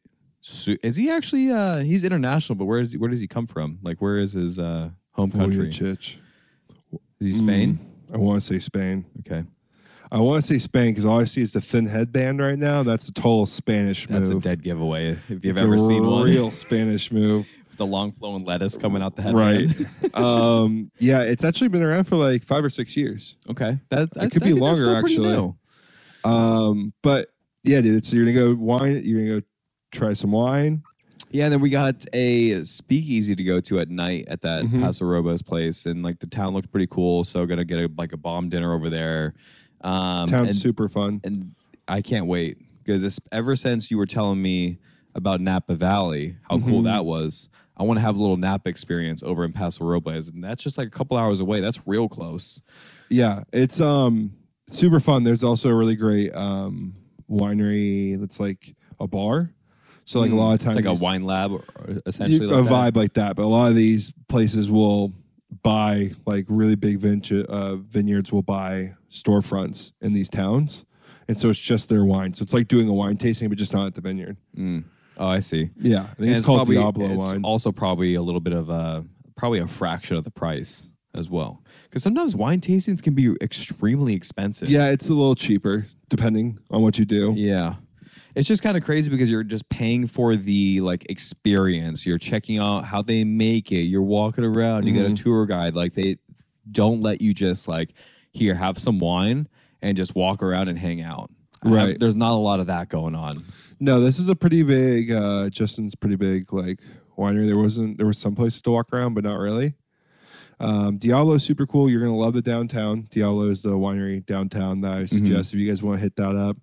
Is 0.83 0.95
he 0.95 1.09
actually? 1.09 1.49
Uh, 1.49 1.79
he's 1.79 2.03
international, 2.03 2.55
but 2.55 2.65
where 2.65 2.79
is 2.79 2.91
he, 2.91 2.99
where 2.99 3.09
does 3.09 3.19
he 3.19 3.27
come 3.27 3.47
from? 3.47 3.79
Like, 3.81 3.99
where 3.99 4.19
is 4.19 4.33
his 4.33 4.59
uh, 4.59 4.91
home 5.13 5.31
country? 5.31 5.69
Vujicic. 5.69 6.17
Is 7.19 7.27
he 7.27 7.43
Spain? 7.45 7.79
I 8.13 8.17
want 8.17 8.41
to 8.41 8.45
say 8.45 8.59
Spain. 8.59 9.05
Okay, 9.19 9.43
I 10.11 10.19
want 10.19 10.41
to 10.43 10.47
say 10.47 10.59
Spain 10.59 10.91
because 10.91 11.05
all 11.05 11.19
I 11.19 11.25
see 11.25 11.41
is 11.41 11.53
the 11.53 11.61
thin 11.61 11.85
headband 11.87 12.39
right 12.39 12.57
now. 12.59 12.83
That's 12.83 13.07
a 13.07 13.13
total 13.13 13.45
Spanish 13.45 14.07
that's 14.07 14.29
move. 14.29 14.43
That's 14.43 14.45
a 14.45 14.49
dead 14.49 14.63
giveaway. 14.63 15.11
If 15.11 15.29
you've 15.29 15.45
It's 15.45 15.59
ever 15.59 15.77
seen 15.77 16.05
one, 16.05 16.23
real 16.23 16.51
Spanish 16.51 17.11
move. 17.11 17.47
the 17.77 17.85
long 17.85 18.11
flowing 18.13 18.45
lettuce 18.45 18.77
coming 18.77 19.01
out 19.01 19.15
the 19.15 19.21
head. 19.21 19.33
right. 19.35 19.67
um, 20.13 20.91
yeah, 20.99 21.21
it's 21.21 21.43
actually 21.43 21.67
been 21.67 21.83
around 21.83 22.05
for 22.05 22.15
like 22.15 22.43
five 22.43 22.63
or 22.63 22.69
six 22.69 22.95
years. 22.95 23.35
Okay, 23.49 23.77
that, 23.89 24.13
that's, 24.13 24.33
could 24.33 24.43
I 24.43 24.47
be 24.47 24.53
longer, 24.53 24.95
actually. 24.95 25.53
Um, 26.23 26.93
but 27.01 27.29
yeah, 27.63 27.81
dude. 27.81 28.05
So 28.05 28.15
you're 28.15 28.25
gonna 28.25 28.37
go 28.37 28.55
wine. 28.55 29.01
You're 29.03 29.19
gonna 29.25 29.41
go 29.41 29.47
try 29.91 30.13
some 30.13 30.31
wine. 30.31 30.83
Yeah, 31.35 31.45
and 31.45 31.53
then 31.53 31.59
we 31.61 31.69
got 31.69 32.05
a 32.13 32.63
speakeasy 32.63 33.35
to 33.35 33.43
go 33.43 33.59
to 33.59 33.79
at 33.79 33.89
night 33.89 34.25
at 34.29 34.41
that 34.43 34.63
Mhm. 34.63 34.79
Paso 34.81 35.03
Robles 35.05 35.41
place, 35.41 35.85
and 35.85 36.01
like 36.01 36.19
the 36.19 36.27
town 36.27 36.53
looked 36.53 36.71
pretty 36.71 36.87
cool. 36.87 37.23
So 37.25 37.45
gonna 37.45 37.65
get 37.65 37.77
a, 37.79 37.91
like 37.97 38.13
a 38.13 38.17
bomb 38.17 38.47
dinner 38.49 38.73
over 38.73 38.89
there. 38.89 39.33
Um, 39.81 40.27
Town's 40.29 40.47
and, 40.51 40.55
super 40.55 40.87
fun. 40.87 41.19
and 41.25 41.51
I 41.87 42.01
can't 42.01 42.27
wait 42.27 42.57
because 42.83 43.19
ever 43.31 43.55
since 43.57 43.91
you 43.91 43.97
were 43.97 44.05
telling 44.05 44.41
me 44.41 44.77
about 45.13 45.41
Napa 45.41 45.75
Valley, 45.75 46.37
how 46.49 46.59
cool 46.59 46.81
Mhm. 46.81 46.85
that 46.85 47.05
was, 47.05 47.49
I 47.77 47.83
want 47.83 47.97
to 47.97 48.01
have 48.01 48.15
a 48.15 48.19
little 48.21 48.37
Napa 48.37 48.69
experience 48.69 49.21
over 49.21 49.43
in 49.43 49.51
Paso 49.51 49.83
Robles, 49.85 50.29
and 50.29 50.41
that's 50.43 50.63
just 50.63 50.77
like 50.77 50.87
a 50.87 50.91
couple 50.91 51.17
hours 51.17 51.41
away. 51.41 51.59
That's 51.59 51.85
real 51.85 52.07
close. 52.07 52.61
Yeah, 53.09 53.43
it's 53.51 53.81
um 53.81 54.31
super 54.69 55.01
fun. 55.01 55.23
There's 55.25 55.43
also 55.43 55.69
a 55.69 55.75
really 55.75 55.95
great 55.97 56.33
um 56.33 56.93
winery 57.29 58.17
that's 58.19 58.39
like 58.39 58.73
a 58.99 59.07
bar. 59.07 59.51
So 60.05 60.19
like 60.19 60.31
a 60.31 60.35
lot 60.35 60.53
of 60.53 60.59
times 60.61 60.77
it's 60.77 60.85
like 60.85 60.97
a 60.97 61.01
wine 61.03 61.23
lab, 61.25 61.51
or 61.51 61.63
you- 61.87 62.01
essentially. 62.05 62.45
a 62.45 62.61
like 62.61 62.69
that. 62.69 62.93
vibe 62.93 62.95
like 62.95 63.13
that. 63.13 63.35
But 63.35 63.43
a 63.43 63.47
lot 63.47 63.69
of 63.69 63.75
these 63.75 64.13
places 64.29 64.69
will 64.69 65.11
buy 65.63 66.11
like 66.25 66.45
really 66.47 66.75
big 66.75 66.97
vineyard 66.99 67.45
uh, 67.47 67.75
vineyards 67.77 68.31
will 68.31 68.43
buy 68.43 68.93
storefronts 69.09 69.93
in 70.01 70.13
these 70.13 70.29
towns, 70.29 70.85
and 71.27 71.37
so 71.39 71.49
it's 71.49 71.59
just 71.59 71.89
their 71.89 72.05
wine. 72.05 72.33
So 72.33 72.43
it's 72.43 72.53
like 72.53 72.67
doing 72.67 72.87
a 72.87 72.93
wine 72.93 73.17
tasting, 73.17 73.49
but 73.49 73.57
just 73.57 73.73
not 73.73 73.87
at 73.87 73.95
the 73.95 74.01
vineyard. 74.01 74.37
Mm. 74.57 74.83
Oh, 75.17 75.27
I 75.27 75.39
see. 75.39 75.69
Yeah, 75.79 76.01
I 76.01 76.05
think 76.07 76.19
And 76.19 76.29
it's, 76.31 76.45
called 76.45 76.59
probably- 76.59 76.75
Diablo 76.75 77.05
it's 77.07 77.17
wine. 77.17 77.41
Also, 77.43 77.71
probably 77.71 78.15
a 78.15 78.21
little 78.21 78.41
bit 78.41 78.53
of 78.53 78.69
a 78.69 79.05
probably 79.37 79.59
a 79.59 79.67
fraction 79.67 80.17
of 80.17 80.23
the 80.23 80.31
price 80.31 80.89
as 81.13 81.29
well. 81.29 81.61
Because 81.85 82.03
sometimes 82.03 82.35
wine 82.35 82.59
tastings 82.59 83.01
can 83.01 83.13
be 83.15 83.33
extremely 83.41 84.13
expensive. 84.13 84.69
yeah, 84.69 84.89
it's 84.91 85.07
a 85.09 85.13
little 85.13 85.35
cheaper 85.35 85.87
depending 86.09 86.59
on 86.69 86.81
what 86.81 86.99
you 86.99 87.05
do. 87.05 87.33
yeah. 87.35 87.75
It's 88.35 88.47
just 88.47 88.61
kind 88.61 88.75
of 88.75 88.83
crazy 88.83 89.09
because 89.09 89.31
you're 89.31 89.43
just 89.43 89.67
paying 89.69 90.07
for 90.07 90.35
the 90.35 90.81
like 90.81 91.09
experience. 91.09 92.05
You're 92.05 92.17
checking 92.17 92.59
out 92.59 92.83
how 92.85 93.01
they 93.01 93.23
make 93.23 93.71
it. 93.71 93.83
You're 93.83 94.01
walking 94.01 94.43
around. 94.43 94.85
You 94.85 94.93
get 94.93 95.05
a 95.05 95.09
Mhm. 95.09 95.15
tour 95.23 95.45
guide. 95.45 95.73
Like 95.73 95.93
they 95.93 96.17
don't 96.71 97.01
let 97.01 97.21
you 97.21 97.33
just 97.33 97.67
like 97.67 97.93
here 98.31 98.53
have 98.55 98.77
some 98.77 98.99
wine 98.99 99.47
and 99.81 99.95
just 99.95 100.15
walk 100.15 100.43
around 100.43 100.67
and 100.67 100.77
hang 100.77 101.01
out. 101.01 101.31
I 101.63 101.69
have- 101.69 101.77
Right. 101.77 101.99
there's 101.99 102.15
not 102.17 102.33
a 102.33 102.37
lot 102.37 102.59
of 102.59 102.67
that 102.67 102.89
going 102.89 103.15
on. 103.15 103.43
No, 103.79 103.99
this 104.01 104.19
is 104.19 104.27
a 104.27 104.35
pretty 104.35 104.63
big. 104.63 105.11
uh 105.11 105.49
Justin's 105.49 105.95
pretty 105.95 106.17
big 106.17 106.51
like 106.51 106.81
winery. 107.17 107.45
There 107.45 107.57
wasn't. 107.57 107.97
There 107.97 108.07
was 108.07 108.17
some 108.17 108.35
places 108.35 108.61
to 108.63 108.71
walk 108.71 108.91
around, 108.91 109.13
but 109.13 109.23
not 109.23 109.39
really. 109.39 109.75
Um, 110.59 110.97
Diablo 110.97 111.33
is 111.33 111.43
super 111.43 111.65
cool. 111.65 111.89
You're 111.89 111.99
gonna 112.01 112.15
love 112.15 112.33
the 112.33 112.41
downtown. 112.41 113.07
Diablo 113.11 113.49
is 113.49 113.61
the 113.61 113.77
winery 113.77 114.25
downtown 114.25 114.81
that 114.81 114.93
I 114.93 115.05
suggest 115.05 115.53
if 115.53 115.59
you 115.59 115.67
guys 115.67 115.83
want 115.83 115.97
to 115.97 116.01
hit 116.03 116.15
that 116.17 116.35
up. 116.35 116.57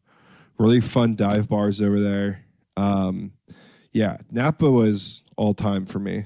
Really 0.63 0.81
fun 0.81 1.15
dive 1.17 1.49
bars 1.49 1.81
over 1.81 2.01
there. 2.01 2.45
Um, 2.77 3.33
yeah, 3.91 4.17
Napa 4.31 4.71
was 4.71 5.23
all 5.37 5.55
time 5.55 5.87
for 5.87 5.99
me. 5.99 6.25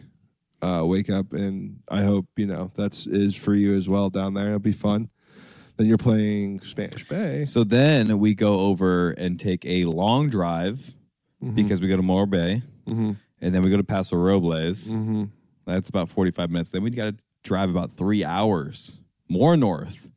Uh, 0.62 0.82
wake 0.86 1.10
up 1.10 1.32
and 1.32 1.80
I 1.90 2.02
hope 2.02 2.26
you 2.36 2.46
know 2.46 2.70
that's 2.74 3.06
is 3.06 3.36
for 3.36 3.54
you 3.54 3.74
as 3.76 3.88
well 3.88 4.10
down 4.10 4.34
there. 4.34 4.46
It'll 4.48 4.58
be 4.58 4.72
fun. 4.72 5.10
Then 5.76 5.86
you're 5.86 5.98
playing 5.98 6.60
Spanish 6.60 7.06
Bay. 7.06 7.44
So 7.44 7.62
then 7.64 8.18
we 8.18 8.34
go 8.34 8.60
over 8.60 9.10
and 9.10 9.38
take 9.38 9.64
a 9.66 9.84
long 9.84 10.30
drive 10.30 10.94
because 11.54 11.80
we 11.82 11.88
go 11.88 11.96
to 11.96 12.02
Morro 12.02 12.26
Bay, 12.26 12.62
Mm-hmm. 12.88 13.12
and 13.42 13.54
then 13.54 13.62
we 13.62 13.70
go 13.70 13.76
to 13.76 13.84
Paso 13.84 14.16
Robles. 14.16 14.88
Mm-hmm. 14.88 15.24
That's 15.66 15.88
about 15.90 16.10
forty-five 16.10 16.50
minutes. 16.50 16.70
Then 16.70 16.82
we 16.82 16.90
got 16.90 17.04
to 17.10 17.16
drive 17.44 17.68
about 17.70 17.92
three 17.92 18.24
hours 18.24 19.00
more 19.28 19.56
north. 19.56 20.08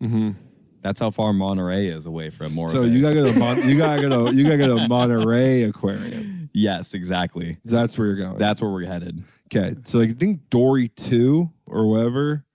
That's 0.81 1.00
how 1.01 1.12
far 1.12 1.33
Monterey 1.33 1.88
is 1.88 2.05
away 2.05 2.29
from 2.29 2.53
Morro 2.53 2.71
So 2.71 2.83
Bay. 2.83 2.89
you 2.89 3.01
gotta 3.01 3.15
go 3.15 3.31
to 3.31 3.38
Mon- 3.39 3.67
you 3.67 3.77
gotta 3.77 4.01
go 4.01 4.27
to 4.27 4.36
you 4.36 4.43
gotta 4.43 4.57
go 4.57 4.77
to 4.77 4.88
Monterey 4.88 5.63
Aquarium. 5.63 6.50
yes, 6.53 6.93
exactly. 6.93 7.57
That's 7.65 7.98
where 7.98 8.07
you're 8.07 8.15
going. 8.15 8.38
That's 8.38 8.62
where 8.62 8.71
we're 8.71 8.86
headed. 8.86 9.24
okay. 9.53 9.75
So 9.83 10.00
I 10.01 10.13
think 10.13 10.50
Dory 10.50 10.88
two 10.89 11.51
or 11.65 11.88
whatever, 11.88 12.45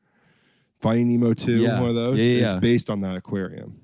Finding 0.80 1.08
Nemo 1.08 1.34
two, 1.34 1.60
Yeah. 1.62 1.80
one 1.80 1.88
of 1.90 1.94
those, 1.94 2.18
Yeah, 2.24 2.40
yeah, 2.40 2.54
is 2.56 2.60
based 2.60 2.90
on 2.90 3.00
that 3.02 3.16
aquarium. 3.16 3.78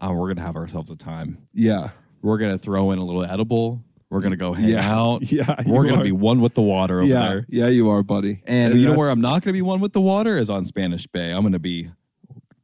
Uh, 0.00 0.12
we're 0.12 0.28
gonna 0.32 0.46
have 0.46 0.56
ourselves 0.56 0.90
a 0.90 0.96
time. 0.96 1.38
Yeah. 1.54 1.90
We're 2.22 2.38
gonna 2.38 2.58
throw 2.58 2.90
in 2.92 2.98
a 2.98 3.04
little 3.04 3.24
edible. 3.24 3.82
We're 4.10 4.20
gonna 4.20 4.36
go 4.36 4.52
hang 4.52 4.68
Yeah. 4.70 4.88
out. 4.92 5.22
Yeah. 5.32 5.62
We're 5.66 5.84
gonna 5.84 6.00
are. 6.00 6.04
be 6.04 6.12
one 6.12 6.40
with 6.40 6.54
the 6.54 6.62
water 6.62 6.98
over 7.00 7.08
yeah. 7.08 7.28
there. 7.28 7.46
Yeah, 7.48 7.68
you 7.68 7.88
are, 7.90 8.02
buddy. 8.02 8.42
And, 8.46 8.78
you 8.80 8.86
know 8.88 8.96
where 8.98 9.10
I'm 9.10 9.20
not 9.20 9.42
gonna 9.42 9.52
be 9.52 9.62
one 9.62 9.80
with 9.80 9.92
the 9.92 10.00
water 10.00 10.36
is 10.38 10.50
on 10.50 10.64
Spanish 10.64 11.06
Bay. 11.06 11.30
I'm 11.32 11.42
gonna 11.42 11.58
be 11.58 11.90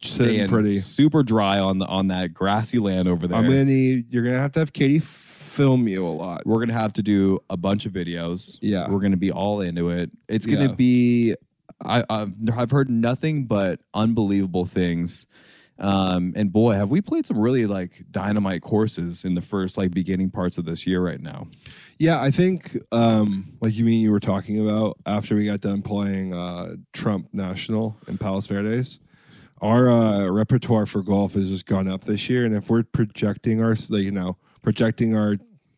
sitting 0.00 0.48
pretty. 0.48 0.76
super 0.78 1.22
dry 1.22 1.58
on 1.58 1.78
the 1.78 1.86
on 1.86 2.08
that 2.08 2.32
grassy 2.34 2.78
land 2.78 3.08
over 3.08 3.26
there. 3.26 3.38
I'm 3.38 3.44
gonna 3.44 3.64
need. 3.64 4.12
You're 4.12 4.24
gonna 4.24 4.38
have 4.38 4.52
to 4.52 4.60
have 4.60 4.72
Katie 4.72 4.98
film 5.00 5.88
you 5.88 6.06
a 6.06 6.08
lot. 6.08 6.46
we're 6.46 6.60
gonna 6.60 6.72
have 6.78 6.92
to 6.94 7.02
do 7.02 7.40
a 7.50 7.56
bunch 7.56 7.84
of 7.86 7.92
videos. 7.92 8.58
Yeah. 8.60 8.88
we're 8.90 9.00
gonna 9.00 9.16
be 9.16 9.32
all 9.32 9.60
into 9.60 9.90
it. 9.90 10.10
It's 10.28 10.46
gonna 10.46 10.68
Yeah. 10.68 10.74
be. 10.74 11.34
I, 11.84 12.04
I've 12.10 12.34
I've 12.56 12.70
heard 12.70 12.90
nothing 12.90 13.46
but 13.46 13.80
unbelievable 13.94 14.64
things. 14.64 15.26
Um, 15.80 16.32
and 16.34 16.52
boy, 16.52 16.72
have 16.72 16.90
we 16.90 17.00
played 17.00 17.24
some 17.24 17.38
really 17.38 17.66
like 17.66 18.02
dynamite 18.10 18.62
courses 18.62 19.24
in 19.24 19.34
the 19.34 19.40
first 19.40 19.78
like 19.78 19.92
beginning 19.92 20.30
parts 20.30 20.58
of 20.58 20.64
this 20.64 20.88
year 20.88 21.00
right 21.00 21.20
now. 21.20 21.46
Yeah, 22.00 22.20
I 22.20 22.32
think 22.32 22.76
um, 22.90 23.52
like 23.60 23.74
you 23.76 23.84
mean 23.84 24.00
you 24.00 24.10
were 24.10 24.18
talking 24.18 24.58
about 24.58 24.96
after 25.06 25.36
we 25.36 25.44
got 25.44 25.60
done 25.60 25.82
playing 25.82 26.34
uh, 26.34 26.74
Trump 26.92 27.28
National 27.32 27.96
in 28.08 28.18
Palos 28.18 28.48
Verdes. 28.48 28.98
Our 29.60 29.90
uh, 29.90 30.26
repertoire 30.28 30.86
for 30.86 31.02
golf 31.02 31.34
has 31.34 31.48
just 31.48 31.66
gone 31.66 31.88
up 31.88 32.04
this 32.04 32.28
year, 32.28 32.44
and 32.44 32.54
if 32.54 32.70
we're 32.70 32.84
projecting 32.84 33.62
our, 33.62 33.74
you 33.90 34.12
know, 34.12 34.36
projecting 34.62 35.16
our 35.16 35.36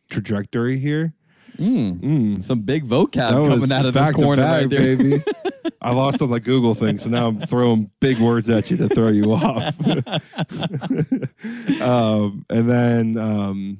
trajectory 0.09 0.77
here, 0.77 1.13
mm, 1.57 2.43
Some 2.43 2.61
big 2.61 2.85
vocab 2.85 3.47
coming 3.47 3.71
out 3.71 3.85
of 3.85 3.93
this 3.93 4.11
corner 4.11 4.41
back, 4.41 4.61
right 4.61 4.69
there. 4.69 4.97
baby. 4.97 5.23
I 5.81 5.93
lost 5.93 6.21
on 6.21 6.29
the 6.29 6.39
Google 6.39 6.75
thing, 6.75 6.99
so 6.99 7.09
now 7.09 7.27
I'm 7.27 7.39
throwing 7.39 7.89
big 7.99 8.19
words 8.19 8.49
at 8.49 8.69
you 8.69 8.77
to 8.77 8.87
throw 8.87 9.07
you 9.07 9.31
off. 9.33 9.75
um, 11.81 12.45
and 12.49 12.69
then, 12.69 13.17
um, 13.17 13.79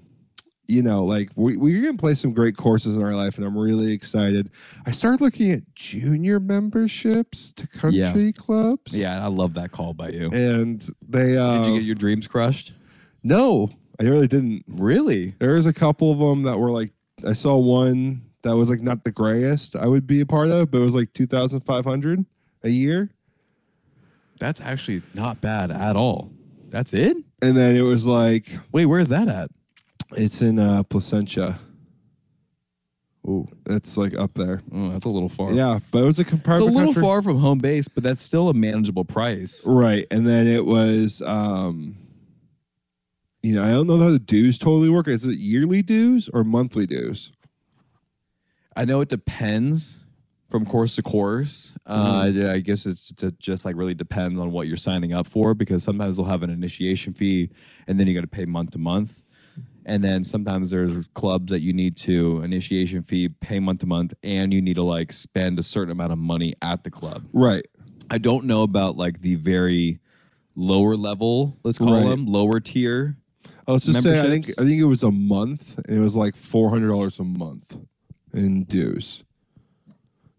you 0.72 0.82
know, 0.82 1.04
like 1.04 1.30
we, 1.36 1.58
we're 1.58 1.82
going 1.82 1.98
to 1.98 2.02
play 2.02 2.16
some 2.16 2.32
great 2.34 2.56
courses 2.56 2.96
in 2.96 3.04
our 3.04 3.14
life, 3.14 3.38
and 3.38 3.46
I'm 3.46 3.58
really 3.58 3.92
excited. 3.92 4.50
I 4.86 4.92
started 4.92 5.20
looking 5.22 5.52
at 5.52 5.76
junior 5.76 6.40
memberships 6.40 7.52
to 7.54 7.68
country 7.68 7.98
Yeah. 8.00 8.32
clubs. 8.32 8.98
Yeah, 8.98 9.22
I 9.24 9.28
love 9.28 9.54
that 9.56 9.72
call 9.72 9.94
by 9.94 10.10
you. 10.10 10.30
And 10.32 10.82
they, 11.08 11.38
uh, 11.38 11.58
Did 11.60 11.68
you 11.68 11.74
get 11.80 11.84
your 11.86 11.96
dreams 11.96 12.28
crushed? 12.28 12.72
no, 13.22 13.70
I 14.00 14.04
really 14.06 14.28
didn't. 14.28 14.64
Really? 14.68 15.36
There 15.40 15.56
was 15.56 15.66
a 15.66 15.74
couple 15.74 16.12
of 16.12 16.20
them 16.20 16.44
that 16.44 16.58
were 16.58 16.72
like, 16.72 16.92
I 17.28 17.34
saw 17.34 17.58
one 17.58 18.22
that 18.44 18.56
was 18.56 18.70
like 18.70 18.82
not 18.82 19.04
the 19.04 19.12
grayest 19.12 19.76
I 19.76 19.88
would 19.88 20.08
be 20.08 20.22
a 20.22 20.26
part 20.26 20.48
of, 20.48 20.72
but 20.72 20.80
it 20.80 20.86
was 20.86 20.96
like 20.96 21.14
2,500 21.14 22.26
a 22.64 22.70
year. 22.70 23.10
That's 24.40 24.62
actually 24.62 25.04
not 25.14 25.42
bad 25.42 25.70
at 25.70 25.96
all. 25.96 26.32
That's 26.70 26.94
it? 26.94 27.16
And 27.44 27.56
then 27.56 27.76
it 27.76 27.82
was 27.82 28.06
like, 28.08 28.48
Wait, 28.72 28.86
where's 28.86 29.10
that 29.10 29.28
at? 29.28 29.52
It's 30.18 30.42
in 30.42 30.60
uh, 30.60 30.84
Placentia. 30.84 31.60
Ooh, 33.28 33.48
It's 33.68 33.98
like 33.98 34.16
up 34.18 34.34
there. 34.34 34.64
oh, 34.74 34.90
that's 34.92 35.06
a 35.06 35.10
little 35.10 35.30
far. 35.30 35.54
Yeah, 35.54 35.78
but 35.92 36.00
it 36.00 36.06
was 36.06 36.18
a 36.18 36.24
It's 36.24 36.32
a 36.34 36.56
little 36.58 36.86
country- 36.86 37.02
far 37.04 37.22
from 37.22 37.38
home 37.38 37.60
base, 37.60 37.88
but 37.88 38.04
that's 38.04 38.24
still 38.24 38.50
a 38.50 38.54
manageable 38.54 39.06
price. 39.06 39.64
Right. 39.68 40.08
And 40.10 40.26
then 40.26 40.48
it 40.48 40.66
was, 40.66 41.22
um, 41.24 41.98
you 43.44 43.54
know, 43.54 43.64
I 43.64 43.70
don't 43.72 43.86
know 43.86 44.00
how 44.00 44.10
the 44.10 44.18
dues 44.18 44.58
totally 44.58 44.90
work. 44.90 45.08
Is 45.08 45.26
it 45.28 45.38
yearly 45.38 45.84
dues 45.84 46.30
or 46.30 46.44
monthly 46.44 46.88
dues? 46.88 47.32
I 48.76 48.86
know 48.86 49.02
it 49.02 49.10
depends 49.10 50.00
from 50.50 50.66
course 50.66 50.96
to 50.96 51.04
course. 51.04 51.74
Uh, 51.86 52.32
I 52.50 52.60
guess 52.60 52.88
it's 52.88 53.10
ju- 53.12 53.32
just 53.40 53.66
like 53.66 53.76
really 53.76 53.94
depends 53.94 54.40
on 54.40 54.52
what 54.52 54.66
you're 54.68 54.78
signing 54.78 55.14
up 55.14 55.28
for 55.28 55.54
because 55.54 55.84
sometimes 55.84 56.18
they'll 56.18 56.26
have 56.26 56.42
an 56.44 56.50
initiation 56.50 57.14
fee 57.14 57.52
and 57.88 58.00
then 58.00 58.08
you 58.08 58.16
got 58.16 58.22
to 58.22 58.28
pay 58.28 58.46
month 58.46 58.72
to 58.72 58.80
month. 58.80 59.22
And 59.86 60.04
then 60.04 60.24
sometimes 60.24 60.72
there's 60.72 61.08
clubs 61.16 61.52
that 61.52 61.62
you 61.62 61.74
need 61.74 61.98
to 61.98 62.42
initiation 62.44 63.02
fee, 63.04 63.30
pay 63.30 63.60
month 63.60 63.80
to 63.82 63.88
month, 63.88 64.14
and 64.24 64.54
you 64.54 64.62
need 64.62 64.76
to 64.76 64.84
like 64.84 65.12
spend 65.12 65.58
a 65.58 65.64
certain 65.64 65.92
amount 65.92 66.12
of 66.12 66.20
money 66.20 66.54
at 66.62 66.84
the 66.84 66.92
club. 66.92 67.28
Right. 67.34 67.66
I 68.10 68.18
don't 68.18 68.46
know 68.46 68.62
about 68.64 68.96
like 68.98 69.22
the 69.22 69.36
very 69.36 70.00
lower 70.56 70.96
level, 70.96 71.58
let's 71.64 71.78
call 71.78 71.94
Right. 71.94 72.04
them 72.10 72.26
lower 72.26 72.60
tier. 72.60 73.18
Oh, 73.68 73.74
let's 73.74 73.86
just 73.86 74.02
say 74.04 74.20
I 74.20 74.24
think 74.24 74.50
I 74.60 74.64
think 74.64 74.82
it 74.82 74.86
was 74.86 75.04
a 75.04 75.12
month, 75.12 75.78
and 75.88 75.96
it 75.98 76.02
was 76.02 76.16
like 76.16 76.36
four 76.36 76.70
hundred 76.70 76.90
dollars 76.90 77.20
a 77.20 77.24
month 77.24 77.78
in 78.34 78.64
dues. 78.66 79.24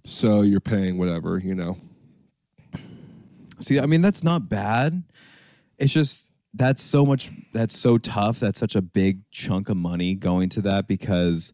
So 0.05 0.43
you're 0.43 0.61
paying 0.61 0.99
whatever, 0.99 1.39
you 1.39 1.55
know. 1.55 1.79
See, 3.61 3.79
I 3.79 3.87
mean, 3.87 4.03
that's 4.03 4.25
not 4.25 4.49
bad. 4.49 5.05
It's 5.79 5.93
just 5.93 6.32
that's 6.55 6.83
so 6.83 7.05
much, 7.07 7.31
that's 7.53 7.77
so 7.77 7.99
tough. 7.99 8.41
That's 8.41 8.61
such 8.61 8.75
a 8.75 8.83
big 8.83 9.21
chunk 9.31 9.69
of 9.69 9.77
money 9.77 10.15
going 10.15 10.49
to 10.51 10.63
that 10.63 10.87
because 10.87 11.53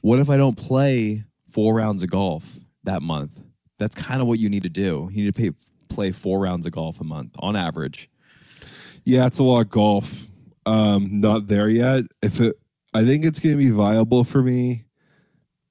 what 0.00 0.18
if 0.18 0.30
I 0.30 0.36
don't 0.36 0.56
play 0.56 1.24
four 1.50 1.74
rounds 1.74 2.02
of 2.02 2.10
golf 2.10 2.58
that 2.84 3.02
month? 3.02 3.40
That's 3.78 3.94
kind 3.94 4.20
of 4.20 4.26
what 4.26 4.38
you 4.38 4.48
need 4.48 4.62
to 4.62 4.68
do. 4.68 5.08
You 5.12 5.24
need 5.24 5.34
to 5.34 5.40
pay, 5.40 5.50
play 5.88 6.12
four 6.12 6.40
rounds 6.40 6.66
of 6.66 6.72
golf 6.72 7.00
a 7.00 7.04
month 7.04 7.34
on 7.38 7.56
average. 7.56 8.10
Yeah, 9.04 9.26
it's 9.26 9.38
a 9.38 9.42
lot 9.42 9.60
of 9.60 9.70
golf. 9.70 10.26
Um, 10.66 11.20
not 11.20 11.46
there 11.46 11.68
yet. 11.68 12.04
If 12.22 12.40
it, 12.40 12.56
I 12.94 13.04
think 13.04 13.24
it's 13.24 13.38
going 13.38 13.56
to 13.56 13.64
be 13.64 13.70
viable 13.70 14.24
for 14.24 14.42
me 14.42 14.84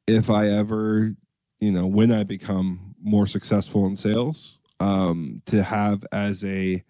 if 0.07 0.29
I 0.29 0.49
ever, 0.49 1.15
you 1.59 1.71
know, 1.71 1.85
when 1.85 2.11
I 2.11 2.23
become 2.23 2.95
more 3.01 3.27
successful 3.27 3.85
in 3.85 3.95
sales, 3.95 4.57
um, 4.79 5.41
to 5.45 5.63
have 5.63 6.03
as 6.11 6.43
a 6.43 6.83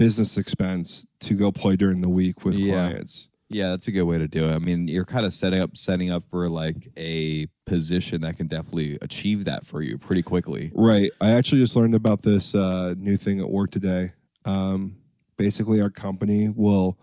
business 0.00 0.38
expense 0.38 1.06
to 1.20 1.34
go 1.34 1.52
play 1.52 1.76
during 1.76 2.00
the 2.00 2.08
week 2.08 2.42
with 2.42 2.54
Yeah. 2.54 2.88
clients. 2.88 3.28
Yeah, 3.50 3.68
that's 3.70 3.86
a 3.86 3.92
good 3.92 4.04
way 4.04 4.16
to 4.16 4.26
do 4.26 4.48
it. 4.48 4.54
I 4.54 4.58
mean, 4.58 4.88
you're 4.88 5.04
kind 5.04 5.26
of 5.26 5.34
setting 5.34 5.60
up, 5.60 5.76
setting 5.76 6.10
up 6.10 6.22
for 6.30 6.48
like 6.48 6.88
a 6.96 7.48
position 7.66 8.22
that 8.22 8.38
can 8.38 8.46
definitely 8.46 8.96
achieve 9.02 9.44
that 9.44 9.66
for 9.66 9.82
you 9.82 9.98
pretty 9.98 10.22
quickly. 10.22 10.72
Right. 10.74 11.10
I 11.20 11.32
actually 11.32 11.60
just 11.60 11.76
learned 11.76 11.94
about 11.94 12.22
this 12.22 12.54
uh, 12.54 12.94
new 12.96 13.18
thing 13.18 13.40
at 13.40 13.50
work 13.50 13.72
today. 13.72 14.12
Um, 14.46 14.96
basically, 15.36 15.82
our 15.82 15.90
company 15.90 16.48
will 16.48 16.98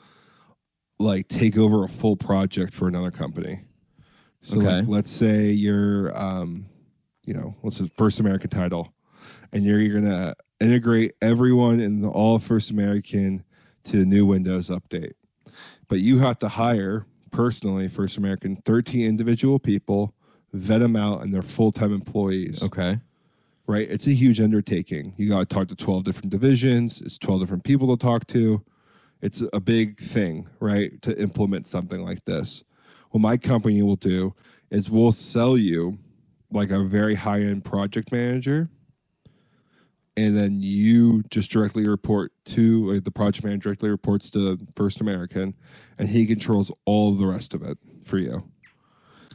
like 0.97 1.27
take 1.27 1.55
over 1.55 1.83
a 1.83 1.89
full 1.89 2.15
project 2.15 2.73
for 2.73 2.87
another 2.87 3.11
company. 3.11 3.59
So, 4.41 4.57
Okay. 4.59 4.77
like, 4.79 4.87
let's 4.87 5.11
say 5.11 5.51
you're, 5.51 6.17
um, 6.17 6.65
you 7.27 7.35
know, 7.35 7.55
what's 7.61 7.77
the 7.77 7.89
First 7.89 8.19
American 8.19 8.49
title, 8.49 8.91
and 9.53 9.63
you're, 9.63 9.81
you're 9.81 10.01
gonna 10.01 10.33
integrate 10.59 11.13
everyone 11.21 11.79
in 11.79 12.01
the 12.01 12.09
all 12.09 12.39
First 12.39 12.71
American 12.71 13.43
to 13.85 13.97
the 13.97 14.05
new 14.05 14.25
Windows 14.25 14.69
update, 14.69 15.13
but 15.87 15.99
you 15.99 16.19
have 16.19 16.39
to 16.39 16.47
hire 16.49 17.05
personally 17.31 17.87
First 17.87 18.17
American 18.17 18.55
13 18.57 19.05
individual 19.07 19.59
people, 19.59 20.13
vet 20.53 20.79
them 20.79 20.95
out, 20.95 21.21
and 21.23 21.33
they're 21.33 21.41
full 21.41 21.71
time 21.71 21.93
employees 21.93 22.63
Okay. 22.63 22.99
right? 23.67 23.89
It's 23.89 24.07
a 24.07 24.11
huge 24.13 24.39
undertaking. 24.39 25.13
You 25.17 25.29
got 25.29 25.39
to 25.39 25.45
talk 25.45 25.67
to 25.69 25.75
12 25.75 26.03
different 26.03 26.29
divisions, 26.31 27.01
it's 27.01 27.17
12 27.17 27.41
different 27.41 27.63
people 27.63 27.95
to 27.95 28.01
talk 28.01 28.25
to. 28.27 28.63
It's 29.21 29.43
a 29.51 29.59
big 29.59 29.99
thing, 29.99 30.47
right? 30.59 31.01
To 31.01 31.19
implement 31.19 31.65
something 31.65 32.01
like 32.03 32.23
this. 32.25 32.63
What 33.11 33.21
my 33.21 33.35
company 33.37 33.81
will 33.81 33.95
do 33.95 34.35
is 34.69 34.91
we'll 34.91 35.11
sell 35.11 35.57
you 35.57 35.97
like 36.51 36.69
a 36.69 36.83
very 36.83 37.15
high 37.15 37.41
end 37.41 37.65
project 37.65 38.11
manager. 38.11 38.69
And 40.17 40.35
then 40.35 40.59
you 40.61 41.23
just 41.29 41.51
directly 41.51 41.87
report 41.87 42.31
to 42.45 42.91
like 42.93 43.03
the 43.03 43.11
project 43.11 43.45
manager 43.45 43.69
directly 43.69 43.89
reports 43.89 44.29
to 44.31 44.57
First 44.75 44.99
American, 44.99 45.53
and 45.99 46.09
he 46.09 46.25
controls 46.25 46.71
all 46.85 47.13
the 47.13 47.27
rest 47.27 47.53
of 47.53 47.61
it 47.61 47.77
for 48.03 48.17
you. 48.17 48.49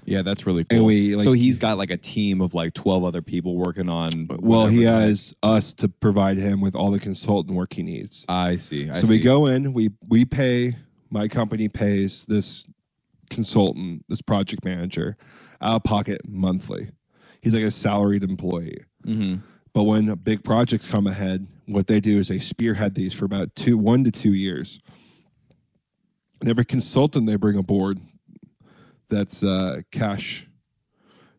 Yeah, 0.04 0.22
that's 0.22 0.44
really 0.44 0.66
And 0.68 0.80
cool. 0.80 0.86
we, 0.86 1.14
like- 1.14 1.22
so 1.22 1.32
he's 1.32 1.58
got 1.58 1.78
like 1.78 1.90
a 1.90 1.96
team 1.96 2.40
of 2.40 2.54
like 2.54 2.74
12 2.74 3.04
other 3.04 3.22
people 3.22 3.56
working 3.56 3.88
on. 3.88 4.26
Well, 4.40 4.66
he 4.66 4.82
has 4.82 5.32
us 5.44 5.72
to 5.74 5.88
provide 5.88 6.38
him 6.38 6.60
with 6.60 6.74
all 6.74 6.90
the 6.90 6.98
consultant 6.98 7.54
work 7.56 7.72
he 7.74 7.84
needs. 7.84 8.24
I 8.28 8.56
see. 8.56 8.90
I 8.90 8.94
so 8.94 9.06
we 9.06 9.20
go 9.20 9.46
in, 9.46 9.72
we 9.72 9.90
we 10.08 10.24
pay. 10.24 10.72
My 11.10 11.28
company 11.28 11.68
pays 11.68 12.24
this 12.24 12.66
consultant, 13.30 14.04
this 14.08 14.22
project 14.22 14.64
manager, 14.64 15.16
out 15.60 15.76
of 15.76 15.84
pocket 15.84 16.22
monthly. 16.28 16.90
He's 17.40 17.54
like 17.54 17.62
a 17.62 17.70
salaried 17.70 18.24
employee. 18.24 18.78
Mhm. 19.06 19.42
But 19.74 19.84
when 19.84 20.12
big 20.16 20.44
projects 20.44 20.88
come 20.88 21.06
ahead, 21.06 21.46
what 21.66 21.86
they 21.86 22.00
do 22.00 22.18
is 22.18 22.28
they 22.28 22.38
spearhead 22.38 22.94
these 22.94 23.14
for 23.14 23.24
about 23.24 23.54
two, 23.54 23.78
one 23.78 24.04
to 24.04 24.10
two 24.10 24.34
years. 24.34 24.80
And 26.40 26.50
every 26.50 26.64
consultant 26.64 27.26
they 27.26 27.36
bring 27.36 27.56
aboard, 27.56 28.00
that's 29.08 29.42
uh, 29.42 29.82
cash 29.90 30.46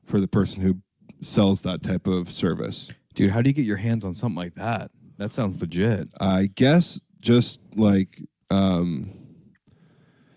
for 0.03 0.19
the 0.19 0.27
person 0.27 0.61
who 0.61 0.77
sells 1.21 1.61
that 1.61 1.83
type 1.83 2.07
of 2.07 2.31
service. 2.31 2.91
Dude, 3.13 3.31
how 3.31 3.41
do 3.41 3.49
you 3.49 3.53
get 3.53 3.65
your 3.65 3.77
hands 3.77 4.05
on 4.05 4.13
something 4.13 4.37
like 4.37 4.55
that? 4.55 4.91
That 5.17 5.33
sounds 5.33 5.61
legit. 5.61 6.09
I 6.19 6.49
guess 6.55 6.99
just 7.21 7.59
like 7.75 8.09
um, 8.49 9.11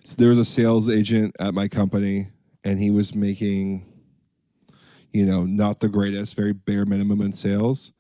so 0.07 0.15
there 0.19 0.29
was 0.29 0.39
a 0.39 0.45
sales 0.45 0.89
agent 0.89 1.35
at 1.41 1.53
my 1.53 1.67
company, 1.67 2.29
and 2.63 2.79
he 2.79 2.93
was 2.93 3.13
making, 3.13 3.85
you 5.17 5.25
know, 5.25 5.47
not 5.47 5.81
the 5.81 5.89
greatest, 5.89 6.35
very 6.35 6.53
bare 6.53 6.85
minimum 6.85 7.23
in 7.23 7.33
sales, 7.33 7.93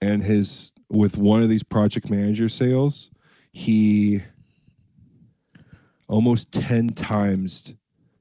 and 0.00 0.20
his 0.24 0.72
with 0.90 1.16
one 1.16 1.40
of 1.40 1.48
these 1.48 1.62
project 1.62 2.10
manager 2.10 2.48
sales, 2.48 3.08
he 3.52 4.18
almost 6.08 6.50
ten 6.50 6.88
times 6.88 7.74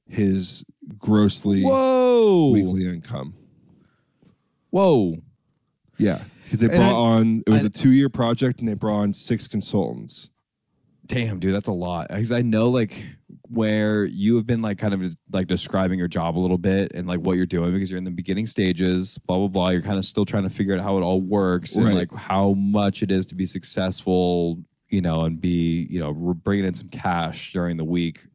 his 0.07 0.63
grossly 0.99 1.63
Whoa. 1.63 2.51
weekly 2.51 2.87
income. 2.87 3.33
Whoa. 4.69 5.15
Yeah, 5.97 6.23
because 6.43 6.59
they 6.59 6.67
And 6.67 6.75
brought 6.75 6.91
I- 6.91 7.17
on 7.17 7.43
it 7.47 7.49
was 7.49 7.63
I- 7.63 7.67
a 7.67 7.69
two 7.69 7.91
year 7.91 8.09
project, 8.09 8.59
and 8.59 8.67
they 8.69 8.75
brought 8.75 8.99
on 8.99 9.13
six 9.13 9.47
consultants. 9.47 10.29
Damn, 11.07 11.39
dude, 11.39 11.55
that's 11.55 11.67
a 11.67 11.71
lot. 11.73 12.09
Because 12.09 12.31
I 12.31 12.43
know 12.43 12.69
like 12.69 13.05
where 13.49 14.05
you 14.05 14.35
have 14.35 14.45
been 14.45 14.61
like 14.61 14.77
kind 14.77 14.93
of 14.93 15.15
like 15.31 15.47
describing 15.47 15.99
your 15.99 16.07
job 16.07 16.37
a 16.37 16.39
little 16.39 16.57
bit 16.57 16.91
and 16.93 17.07
like 17.07 17.19
what 17.19 17.37
you're 17.37 17.45
doing 17.45 17.73
because 17.73 17.89
you're 17.91 17.97
in 17.97 18.03
the 18.03 18.11
beginning 18.11 18.47
stages, 18.47 19.17
blah 19.27 19.37
blah 19.37 19.47
blah. 19.47 19.69
You're 19.69 19.81
kind 19.81 19.97
of 19.97 20.05
still 20.05 20.25
trying 20.25 20.43
to 20.43 20.49
figure 20.49 20.75
out 20.75 20.83
how 20.83 20.97
it 20.97 21.01
all 21.01 21.21
works 21.21 21.75
and 21.75 21.93
like 21.93 22.13
how 22.13 22.53
much 22.53 23.03
it 23.03 23.11
is 23.11 23.25
to 23.27 23.35
be 23.35 23.45
successful, 23.45 24.59
you 24.89 25.01
know, 25.01 25.25
and 25.25 25.39
be 25.39 25.87
you 25.89 25.99
know 25.99 26.13
bringing 26.13 26.65
in 26.65 26.73
some 26.73 26.89
cash 26.89 27.53
during 27.53 27.77
the 27.77 27.83
week, 27.85 28.25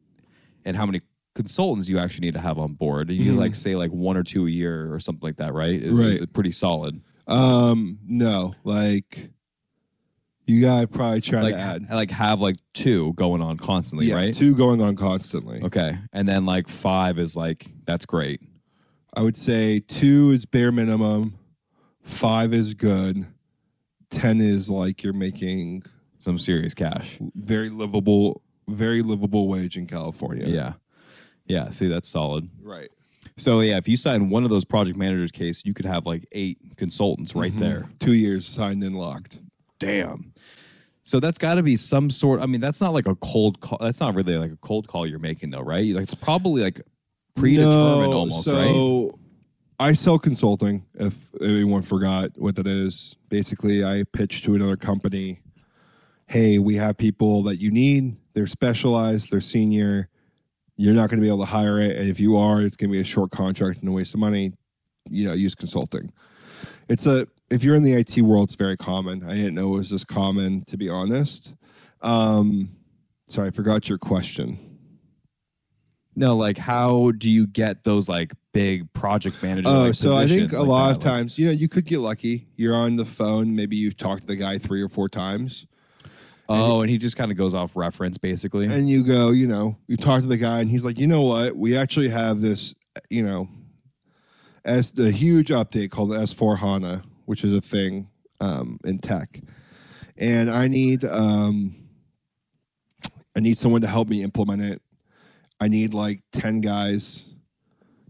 and 0.65 0.75
how 0.77 0.85
many 0.85 1.01
consultants 1.33 1.87
you 1.87 1.97
actually 1.97 2.25
need 2.27 2.33
to 2.33 2.41
have 2.41 2.57
on 2.57 2.73
board. 2.73 3.09
And 3.09 3.17
you 3.17 3.33
Mhm. 3.33 3.37
like 3.37 3.55
say 3.55 3.75
like 3.75 3.91
one 3.91 4.17
or 4.17 4.23
two 4.23 4.47
a 4.47 4.49
year 4.49 4.93
or 4.93 4.99
something 4.99 5.25
like 5.25 5.37
that, 5.37 5.53
right? 5.53 5.81
Is, 5.81 5.97
is 5.97 5.99
Right. 5.99 6.21
it 6.21 6.33
pretty 6.33 6.51
solid? 6.51 6.99
Um, 7.27 7.99
no, 8.05 8.53
like 8.65 9.29
you 10.45 10.61
gotta 10.61 10.87
probably 10.87 11.21
try 11.21 11.41
Like 11.41 11.53
to 11.53 11.59
add 11.59 11.89
like 11.89 12.11
have 12.11 12.41
like 12.41 12.57
two 12.73 13.13
going 13.13 13.41
on 13.41 13.57
constantly, 13.57 14.07
yeah, 14.07 14.15
right? 14.15 14.33
two 14.33 14.55
going 14.55 14.81
on 14.81 14.95
constantly. 14.95 15.61
Okay, 15.63 15.97
and 16.13 16.27
then 16.27 16.45
like 16.45 16.67
five 16.67 17.19
is 17.19 17.35
like 17.35 17.67
that's 17.85 18.05
great. 18.05 18.41
I 19.13 19.21
would 19.21 19.37
say 19.37 19.79
two 19.79 20.31
is 20.31 20.45
bare 20.45 20.71
minimum, 20.71 21.37
five 22.01 22.53
is 22.53 22.73
good, 22.73 23.25
ten 24.09 24.41
is 24.41 24.69
like 24.69 25.03
you're 25.03 25.13
making 25.13 25.83
Some 26.19 26.37
serious 26.37 26.73
cash. 26.73 27.17
very 27.35 27.69
livable, 27.69 28.41
very 28.67 29.01
livable 29.01 29.47
wage 29.47 29.77
in 29.77 29.87
California. 29.87 30.47
Yeah. 30.47 30.73
Yeah. 31.45 31.71
See, 31.71 31.87
that's 31.87 32.09
solid. 32.09 32.49
right. 32.61 32.89
So 33.37 33.61
yeah, 33.61 33.77
if 33.77 33.87
you 33.87 33.97
sign 33.97 34.29
one 34.29 34.43
of 34.43 34.49
those 34.49 34.65
project 34.65 34.97
managers 34.97 35.31
case, 35.31 35.63
you 35.65 35.73
could 35.73 35.85
have 35.85 36.05
like 36.05 36.27
eight 36.31 36.57
consultants 36.77 37.35
right 37.35 37.51
mm-hmm. 37.51 37.59
there. 37.59 37.89
Two 37.99 38.13
years 38.13 38.45
signed 38.45 38.83
and 38.83 38.97
locked. 38.97 39.39
Damn. 39.79 40.30
So 41.03 41.19
that's 41.19 41.37
got 41.37 41.55
to 41.55 41.63
be 41.63 41.75
some 41.77 42.09
sort. 42.09 42.41
I 42.41 42.45
mean, 42.45 42.61
that's 42.61 42.79
not 42.79 42.93
like 42.93 43.07
a 43.07 43.15
cold 43.15 43.59
call. 43.59 43.79
That's 43.81 43.99
not 43.99 44.13
really 44.13 44.37
like 44.37 44.51
a 44.51 44.57
cold 44.57 44.87
call 44.87 45.07
you're 45.07 45.19
making, 45.19 45.49
though, 45.49 45.61
right? 45.61 45.93
Like 45.93 46.03
it's 46.03 46.13
probably 46.15 46.61
like 46.61 46.81
predetermined 47.35 48.11
No, 48.11 48.17
almost, 48.17 48.47
right? 48.47 48.53
so 48.67 49.17
I 49.79 49.93
sell 49.93 50.19
consulting. 50.19 50.85
If 50.93 51.31
anyone 51.41 51.81
forgot 51.81 52.31
what 52.37 52.55
that 52.55 52.67
is, 52.67 53.15
basically 53.29 53.83
I 53.83 54.03
pitch 54.13 54.43
to 54.43 54.53
another 54.53 54.77
company. 54.77 55.41
Hey, 56.27 56.59
we 56.59 56.75
have 56.75 56.97
people 56.97 57.43
that 57.43 57.59
you 57.59 57.71
need. 57.71 58.15
They're 58.33 58.47
specialized. 58.47 59.31
They're 59.31 59.41
senior. 59.41 60.07
You're 60.77 60.93
not 60.93 61.09
going 61.09 61.19
to 61.19 61.23
be 61.23 61.27
able 61.27 61.39
to 61.39 61.45
hire 61.45 61.79
it, 61.79 61.97
and 61.97 62.07
if 62.07 62.19
you 62.19 62.37
are, 62.37 62.61
it's 62.61 62.75
going 62.77 62.89
to 62.89 62.93
be 62.93 63.01
a 63.01 63.03
short 63.03 63.31
contract 63.31 63.81
and 63.81 63.89
a 63.89 63.91
waste 63.91 64.13
of 64.13 64.19
money. 64.19 64.53
You 65.09 65.27
know, 65.27 65.33
use 65.33 65.55
consulting. 65.55 66.11
It's 66.89 67.05
a 67.05 67.27
if 67.51 67.63
you're 67.63 67.75
in 67.75 67.83
the 67.83 67.93
IT 67.93 68.17
world, 68.21 68.45
it's 68.49 68.55
very 68.55 68.77
common. 68.77 69.23
I 69.23 69.35
didn't 69.35 69.55
know 69.55 69.73
it 69.73 69.77
was 69.77 69.89
this 69.89 70.03
common, 70.03 70.63
to 70.65 70.77
be 70.77 70.89
honest. 70.89 71.53
Um, 72.01 72.71
sorry, 73.27 73.49
I 73.49 73.51
forgot 73.51 73.89
your 73.89 73.97
question. 73.97 74.57
No, 76.15 76.35
like 76.35 76.57
how 76.57 77.11
do 77.17 77.29
you 77.29 77.47
get 77.47 77.83
those 77.83 78.09
like 78.09 78.33
big 78.53 78.91
project 78.93 79.41
manager? 79.41 79.69
Oh, 79.69 79.83
like, 79.85 79.95
so 79.95 80.15
I 80.17 80.27
think 80.27 80.51
a 80.51 80.59
like 80.59 80.67
lot 80.67 80.87
that? 80.87 80.97
of 80.97 81.03
times, 81.03 81.37
you 81.39 81.45
know, 81.45 81.51
you 81.53 81.67
could 81.69 81.85
get 81.85 81.99
lucky. 81.99 82.47
You're 82.55 82.75
on 82.75 82.95
the 82.97 83.05
phone, 83.05 83.55
maybe 83.55 83.75
you've 83.77 83.97
talked 83.97 84.21
to 84.21 84.27
the 84.27 84.35
guy 84.35 84.57
three 84.57 84.81
or 84.81 84.89
four 84.89 85.07
times, 85.07 85.67
Like, 86.49 86.59
oh, 86.59 86.81
and 86.81 86.89
he 86.89 86.97
just 86.97 87.15
kind 87.15 87.31
of 87.31 87.37
goes 87.37 87.53
off 87.53 87.77
reference, 87.77 88.17
basically. 88.17 88.65
and 88.65 88.89
you 88.89 89.03
go, 89.05 89.31
you 89.31 89.47
know, 89.47 89.77
you 89.87 89.95
talk 89.95 90.21
to 90.21 90.27
the 90.27 90.37
guy, 90.37 90.59
and 90.59 90.69
he's 90.69 90.83
like, 90.83 90.99
you 90.99 91.07
know 91.07 91.21
what, 91.21 91.55
we 91.55 91.77
actually 91.77 92.09
have 92.09 92.41
this, 92.41 92.75
you 93.09 93.23
know, 93.23 93.47
as 94.65 94.91
the 94.91 95.11
huge 95.11 95.47
update 95.47 95.91
called 95.91 96.09
S4 96.09 96.57
HANA, 96.57 97.03
which 97.31 97.45
is 97.45 97.53
a 97.53 97.61
thing 97.61 98.09
um, 98.41 98.77
in 98.83 98.99
tech, 98.99 99.39
and 100.17 100.51
I 100.51 100.67
need, 100.67 101.05
um, 101.05 101.87
I 103.33 103.39
need 103.39 103.57
someone 103.57 103.79
to 103.83 103.87
help 103.87 104.09
me 104.09 104.21
implement 104.21 104.61
it. 104.61 104.81
I 105.61 105.69
need 105.69 105.93
like 105.93 106.23
ten 106.33 106.59
guys, 106.59 107.29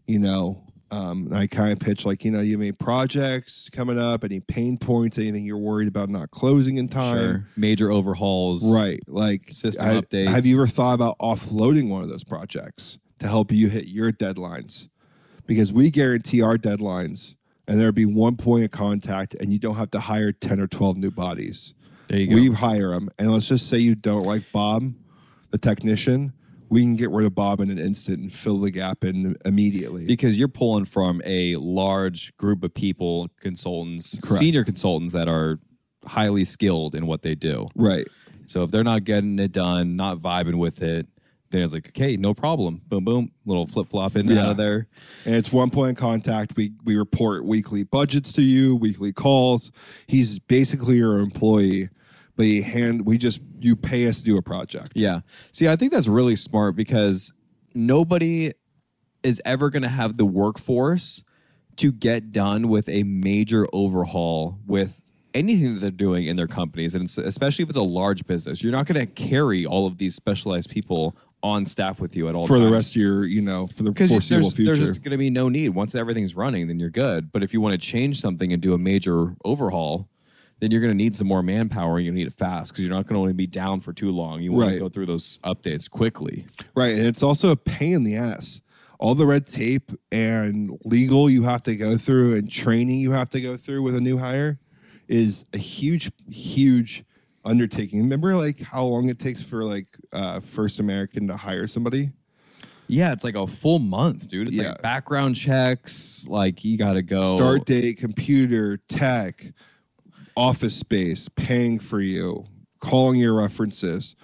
you 0.07 0.17
know. 0.17 0.63
Um, 0.89 1.27
and 1.27 1.35
I 1.37 1.45
kind 1.45 1.71
of 1.71 1.79
pitch 1.79 2.03
like, 2.03 2.25
you 2.25 2.31
know, 2.31 2.41
you 2.41 2.53
have 2.53 2.61
any 2.61 2.71
projects 2.71 3.69
coming 3.69 3.99
up, 3.99 4.23
any 4.23 4.39
pain 4.39 4.77
points, 4.79 5.19
anything 5.19 5.45
you're 5.45 5.57
worried 5.57 5.87
about 5.87 6.09
not 6.09 6.31
closing 6.31 6.77
in 6.77 6.87
time. 6.89 7.17
Sure. 7.17 7.47
Major 7.55 7.91
overhauls. 7.91 8.75
Right. 8.75 8.99
Like 9.07 9.53
System 9.53 9.85
I- 9.85 10.01
updates. 10.01 10.29
Have 10.29 10.47
you 10.47 10.55
ever 10.57 10.67
thought 10.67 10.95
about 10.95 11.17
offloading 11.19 11.89
one 11.89 12.01
of 12.01 12.09
those 12.09 12.23
projects 12.23 12.97
to 13.19 13.27
help 13.27 13.51
you 13.51 13.69
hit 13.69 13.85
your 13.87 14.11
deadlines? 14.11 14.89
Because 15.45 15.71
we 15.71 15.91
guarantee 15.91 16.41
our 16.41 16.57
deadlines 16.57 17.35
and 17.67 17.79
there'd 17.79 17.95
be 17.95 18.05
one 18.05 18.35
point 18.37 18.63
of 18.65 18.71
contact 18.71 19.35
and 19.35 19.51
you 19.53 19.59
don't 19.59 19.75
have 19.75 19.91
to 19.91 19.99
hire 19.99 20.31
10 20.31 20.59
or 20.59 20.67
12 20.67 20.97
new 20.97 21.11
bodies. 21.11 21.73
There 22.07 22.19
you 22.19 22.27
go. 22.27 22.35
We 22.35 22.51
hire 22.51 22.89
them. 22.89 23.09
And 23.17 23.31
let's 23.31 23.47
just 23.47 23.67
say 23.69 23.77
you 23.77 23.95
don't 23.95 24.23
like 24.25 24.43
Bob, 24.51 24.93
the 25.51 25.57
technician. 25.57 26.33
We 26.69 26.81
can 26.81 26.95
get 26.95 27.09
rid 27.11 27.25
of 27.25 27.35
Bob 27.35 27.59
in 27.59 27.69
an 27.69 27.77
instant 27.79 28.19
and 28.19 28.31
fill 28.33 28.59
the 28.59 28.71
gap 28.71 29.03
in 29.03 29.35
immediately. 29.45 30.05
because 30.05 30.39
you're 30.39 30.47
pulling 30.47 30.85
from 30.85 31.21
a 31.25 31.55
large 31.57 32.35
group 32.37 32.63
of 32.63 32.73
people, 32.73 33.29
consultants, 33.41 34.17
Correct. 34.19 34.39
senior 34.39 34.63
consultants 34.63 35.13
that 35.13 35.27
are 35.27 35.59
highly 36.05 36.45
skilled 36.45 36.95
in 36.95 37.05
what 37.07 37.21
they 37.21 37.35
do. 37.35 37.67
right. 37.75 38.07
So 38.47 38.63
if 38.63 38.71
they're 38.71 38.83
not 38.83 39.05
getting 39.05 39.39
it 39.39 39.53
done, 39.53 39.95
not 39.95 40.17
vibing 40.17 40.57
with 40.57 40.81
it, 40.81 41.07
then 41.51 41.61
it's 41.61 41.73
like, 41.73 41.89
okay, 41.89 42.17
no 42.17 42.33
problem. 42.33 42.81
Boom, 42.87 43.03
boom, 43.03 43.31
little 43.45 43.67
flip 43.67 43.89
flop 43.89 44.15
in 44.15 44.29
and 44.29 44.39
out 44.39 44.51
of 44.51 44.57
there. 44.57 44.87
And 45.25 45.35
it's 45.35 45.51
one 45.51 45.69
point 45.69 45.91
of 45.91 45.97
contact. 45.97 46.55
We 46.55 46.71
we 46.83 46.95
report 46.97 47.45
weekly 47.45 47.83
budgets 47.83 48.31
to 48.33 48.41
you, 48.41 48.75
weekly 48.75 49.13
calls. 49.13 49.71
He's 50.07 50.39
basically 50.39 50.97
your 50.97 51.19
employee, 51.19 51.89
but 52.35 52.45
he 52.45 52.61
hand 52.61 53.05
we 53.05 53.17
just 53.17 53.41
you 53.59 53.75
pay 53.75 54.07
us 54.07 54.19
to 54.19 54.23
do 54.23 54.37
a 54.37 54.41
project. 54.41 54.93
Yeah. 54.95 55.21
See, 55.51 55.67
I 55.67 55.75
think 55.75 55.91
that's 55.91 56.07
really 56.07 56.35
smart 56.35 56.75
because 56.75 57.33
nobody 57.73 58.53
is 59.23 59.41
ever 59.45 59.69
going 59.69 59.83
to 59.83 59.89
have 59.89 60.17
the 60.17 60.25
workforce 60.25 61.23
to 61.77 61.91
get 61.91 62.31
done 62.31 62.69
with 62.69 62.89
a 62.89 63.03
major 63.03 63.67
overhaul 63.73 64.59
with 64.65 65.01
anything 65.33 65.75
that 65.75 65.79
they're 65.79 65.91
doing 65.91 66.25
in 66.25 66.35
their 66.35 66.47
companies 66.47 66.93
and 66.93 67.05
especially 67.25 67.63
if 67.63 67.69
it's 67.69 67.77
a 67.77 67.81
large 67.81 68.25
business 68.27 68.61
you're 68.61 68.71
not 68.71 68.85
going 68.85 68.99
to 68.99 69.05
carry 69.05 69.65
all 69.65 69.87
of 69.87 69.97
these 69.97 70.13
specialized 70.13 70.69
people 70.69 71.15
on 71.43 71.65
staff 71.65 71.99
with 71.99 72.15
you 72.15 72.27
at 72.29 72.35
all 72.35 72.47
For 72.47 72.59
the 72.59 72.69
rest 72.71 72.91
of 72.91 73.01
your, 73.01 73.25
you 73.25 73.41
know, 73.41 73.67
for 73.67 73.83
the 73.83 73.93
foreseeable 73.93 74.49
there's, 74.51 74.53
there's 74.53 74.79
just 74.79 75.01
going 75.03 75.11
to 75.11 75.17
be 75.17 75.29
no 75.29 75.49
need 75.49 75.69
once 75.69 75.95
everything's 75.95 76.35
running 76.35 76.67
then 76.67 76.79
you're 76.79 76.89
good 76.89 77.31
but 77.31 77.41
if 77.43 77.53
you 77.53 77.61
want 77.61 77.73
to 77.73 77.77
change 77.87 78.19
something 78.19 78.53
and 78.53 78.61
do 78.61 78.73
a 78.73 78.77
major 78.77 79.35
overhaul 79.43 80.07
then 80.59 80.69
you're 80.69 80.81
going 80.81 80.91
to 80.91 80.97
need 80.97 81.15
some 81.15 81.25
more 81.27 81.41
manpower 81.41 81.97
and 81.97 82.05
you 82.05 82.11
need 82.11 82.27
it 82.27 82.33
fast 82.33 82.71
because 82.71 82.85
you're 82.85 82.93
not 82.93 83.07
going 83.07 83.15
to 83.15 83.19
want 83.19 83.29
to 83.31 83.35
be 83.35 83.47
down 83.47 83.79
for 83.81 83.91
too 83.93 84.11
long 84.11 84.41
you 84.41 84.51
want 84.51 84.67
Right. 84.67 84.73
to 84.73 84.79
go 84.79 84.89
through 84.89 85.07
those 85.07 85.39
updates 85.43 85.89
quickly 85.89 86.45
Right. 86.75 86.93
And 86.95 87.07
it's 87.07 87.23
also 87.23 87.49
a 87.51 87.55
pain 87.55 87.93
in 87.93 88.03
the 88.03 88.15
ass. 88.15 88.61
All 88.99 89.15
the 89.15 89.25
red 89.25 89.47
tape 89.47 89.91
and 90.11 90.77
legal 90.85 91.27
you 91.27 91.41
have 91.43 91.63
to 91.63 91.75
go 91.75 91.97
through 91.97 92.35
and 92.35 92.51
training 92.51 92.99
you 92.99 93.11
have 93.13 93.29
to 93.31 93.41
go 93.41 93.57
through 93.57 93.81
with 93.81 93.95
a 93.95 94.01
new 94.01 94.19
hire 94.19 94.59
is 95.07 95.43
a 95.53 95.57
huge, 95.57 96.11
huge 96.29 97.03
undertaking. 97.45 97.99
Remember 98.01 98.35
like 98.35 98.59
how 98.59 98.85
long 98.85 99.09
it 99.09 99.19
takes 99.19 99.43
for 99.43 99.63
like 99.63 99.87
uh, 100.13 100.39
First 100.39 100.79
American 100.79 101.27
to 101.27 101.37
hire 101.37 101.67
somebody? 101.67 102.11
yeah 102.87 103.13
it's 103.13 103.23
like 103.23 103.35
a 103.35 103.47
full 103.47 103.79
month 103.79 104.27
dude 104.27 104.49
it's 104.49 104.57
Yeah. 104.57 104.71
like 104.71 104.81
background 104.81 105.37
checks 105.37 106.27
like 106.27 106.65
you 106.65 106.77
got 106.77 106.93
to 106.93 107.01
go 107.01 107.37
Start 107.37 107.65
date, 107.65 107.97
computer, 107.99 108.77
tech, 108.89 109.45
office 110.35 110.75
space, 110.75 111.29
paying 111.29 111.79
for 111.79 112.01
you, 112.01 112.45
calling 112.79 113.19
your 113.19 113.33
references. 113.33 114.15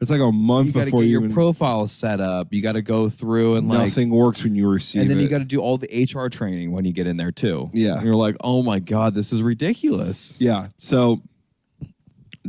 It's 0.00 0.10
like 0.10 0.20
a 0.20 0.30
month 0.32 0.72
before 0.74 0.80
You 0.80 0.84
before 0.86 1.00
get 1.02 1.06
you 1.06 1.12
your 1.12 1.22
even, 1.22 1.34
profile 1.34 1.86
set 1.86 2.20
up. 2.20 2.52
You 2.52 2.62
got 2.62 2.72
to 2.72 2.82
go 2.82 3.08
through 3.08 3.56
and 3.56 3.68
like 3.68 3.78
nothing 3.78 4.10
works 4.10 4.42
when 4.44 4.54
you 4.54 4.68
receive 4.68 5.02
and 5.02 5.10
then 5.10 5.18
it. 5.18 5.22
you 5.22 5.28
got 5.28 5.38
to 5.38 5.44
do 5.44 5.60
all 5.60 5.78
the 5.78 5.86
HR 6.12 6.28
training 6.28 6.72
when 6.72 6.84
you 6.84 6.92
get 6.92 7.06
in 7.06 7.16
there 7.16 7.32
too. 7.32 7.70
Yeah. 7.72 7.94
And 7.96 8.04
you're 8.04 8.14
like, 8.16 8.36
"Oh 8.40 8.62
my 8.62 8.78
god, 8.80 9.14
this 9.14 9.32
is 9.32 9.40
ridiculous." 9.40 10.36
Yeah. 10.40 10.68
So 10.78 11.22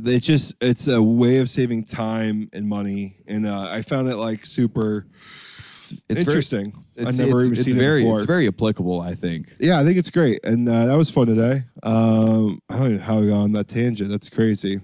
it 0.06 0.22
just 0.22 0.54
it's 0.62 0.88
a 0.88 1.02
way 1.02 1.38
of 1.38 1.50
saving 1.50 1.86
time 1.86 2.50
and 2.54 2.68
money, 2.68 3.18
and 3.28 3.46
uh, 3.46 3.68
I 3.70 3.82
found 3.82 4.08
it 4.10 4.18
like 4.18 4.46
super 4.46 5.08
It's 5.90 5.92
very- 6.08 6.20
interesting. 6.22 6.84
It's, 6.96 7.20
I 7.20 7.24
never 7.26 7.38
it's, 7.38 7.46
even 7.46 7.54
it's 7.58 7.64
seen 7.66 7.78
very 7.78 8.00
it 8.02 8.04
before. 8.06 8.18
it's 8.18 8.26
very 8.26 8.48
applicable, 8.48 9.02
I 9.02 9.14
think. 9.14 9.54
yeah, 9.60 9.80
I 9.80 9.84
think 9.84 9.98
it's 9.98 10.10
great, 10.10 10.44
and 10.44 10.68
uh, 10.68 10.88
that 10.88 10.98
was 10.98 11.12
fun 11.12 11.28
today. 11.28 11.64
Um, 11.84 12.62
I 12.70 12.78
don't 12.80 12.96
know 12.98 13.02
how 13.04 13.20
we 13.20 13.28
got 13.28 13.42
on 13.42 13.52
that 13.54 13.68
tangent. 13.68 14.10
That's 14.10 14.30
crazy. 14.30 14.80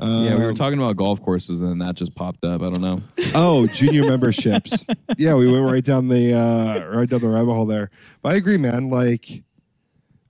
Um, 0.00 0.24
yeah, 0.24 0.36
we 0.36 0.44
were 0.44 0.52
talking 0.52 0.80
about 0.80 0.96
golf 0.96 1.22
courses 1.22 1.60
and 1.60 1.70
then 1.70 1.78
that 1.78 1.94
just 1.94 2.16
popped 2.16 2.44
up. 2.44 2.62
I 2.62 2.70
don't 2.70 2.80
know. 2.80 3.00
Oh, 3.36 3.66
junior 3.68 4.02
memberships. 4.08 4.84
Yeah, 5.18 5.34
we 5.36 5.48
went 5.50 5.64
right 5.64 5.84
down 5.84 6.08
the 6.08 6.34
uh, 6.34 6.88
right 6.96 7.08
down 7.08 7.20
the 7.20 7.28
rabbit 7.28 7.52
hole 7.52 7.66
there. 7.66 7.90
But 8.22 8.30
I 8.30 8.34
agree, 8.36 8.58
man. 8.58 8.90
Like 8.90 9.44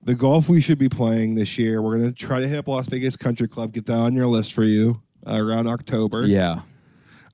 the 0.05 0.15
golf 0.15 0.49
we 0.49 0.61
should 0.61 0.79
be 0.79 0.89
playing 0.89 1.35
this 1.35 1.59
year, 1.59 1.81
we're 1.83 1.99
gonna 1.99 2.13
try 2.13 2.41
to 2.41 2.49
hit 2.49 2.59
up 2.59 2.69
Las 2.69 2.89
Vegas 2.89 3.17
Country 3.17 3.49
Club. 3.49 3.73
Get 3.73 3.87
that 3.87 3.99
on 3.99 4.15
your 4.15 4.27
list 4.27 4.53
for 4.53 4.65
you 4.65 5.01
uh, 5.27 5.37
around 5.43 5.67
October. 5.67 6.27
Yeah. 6.27 6.61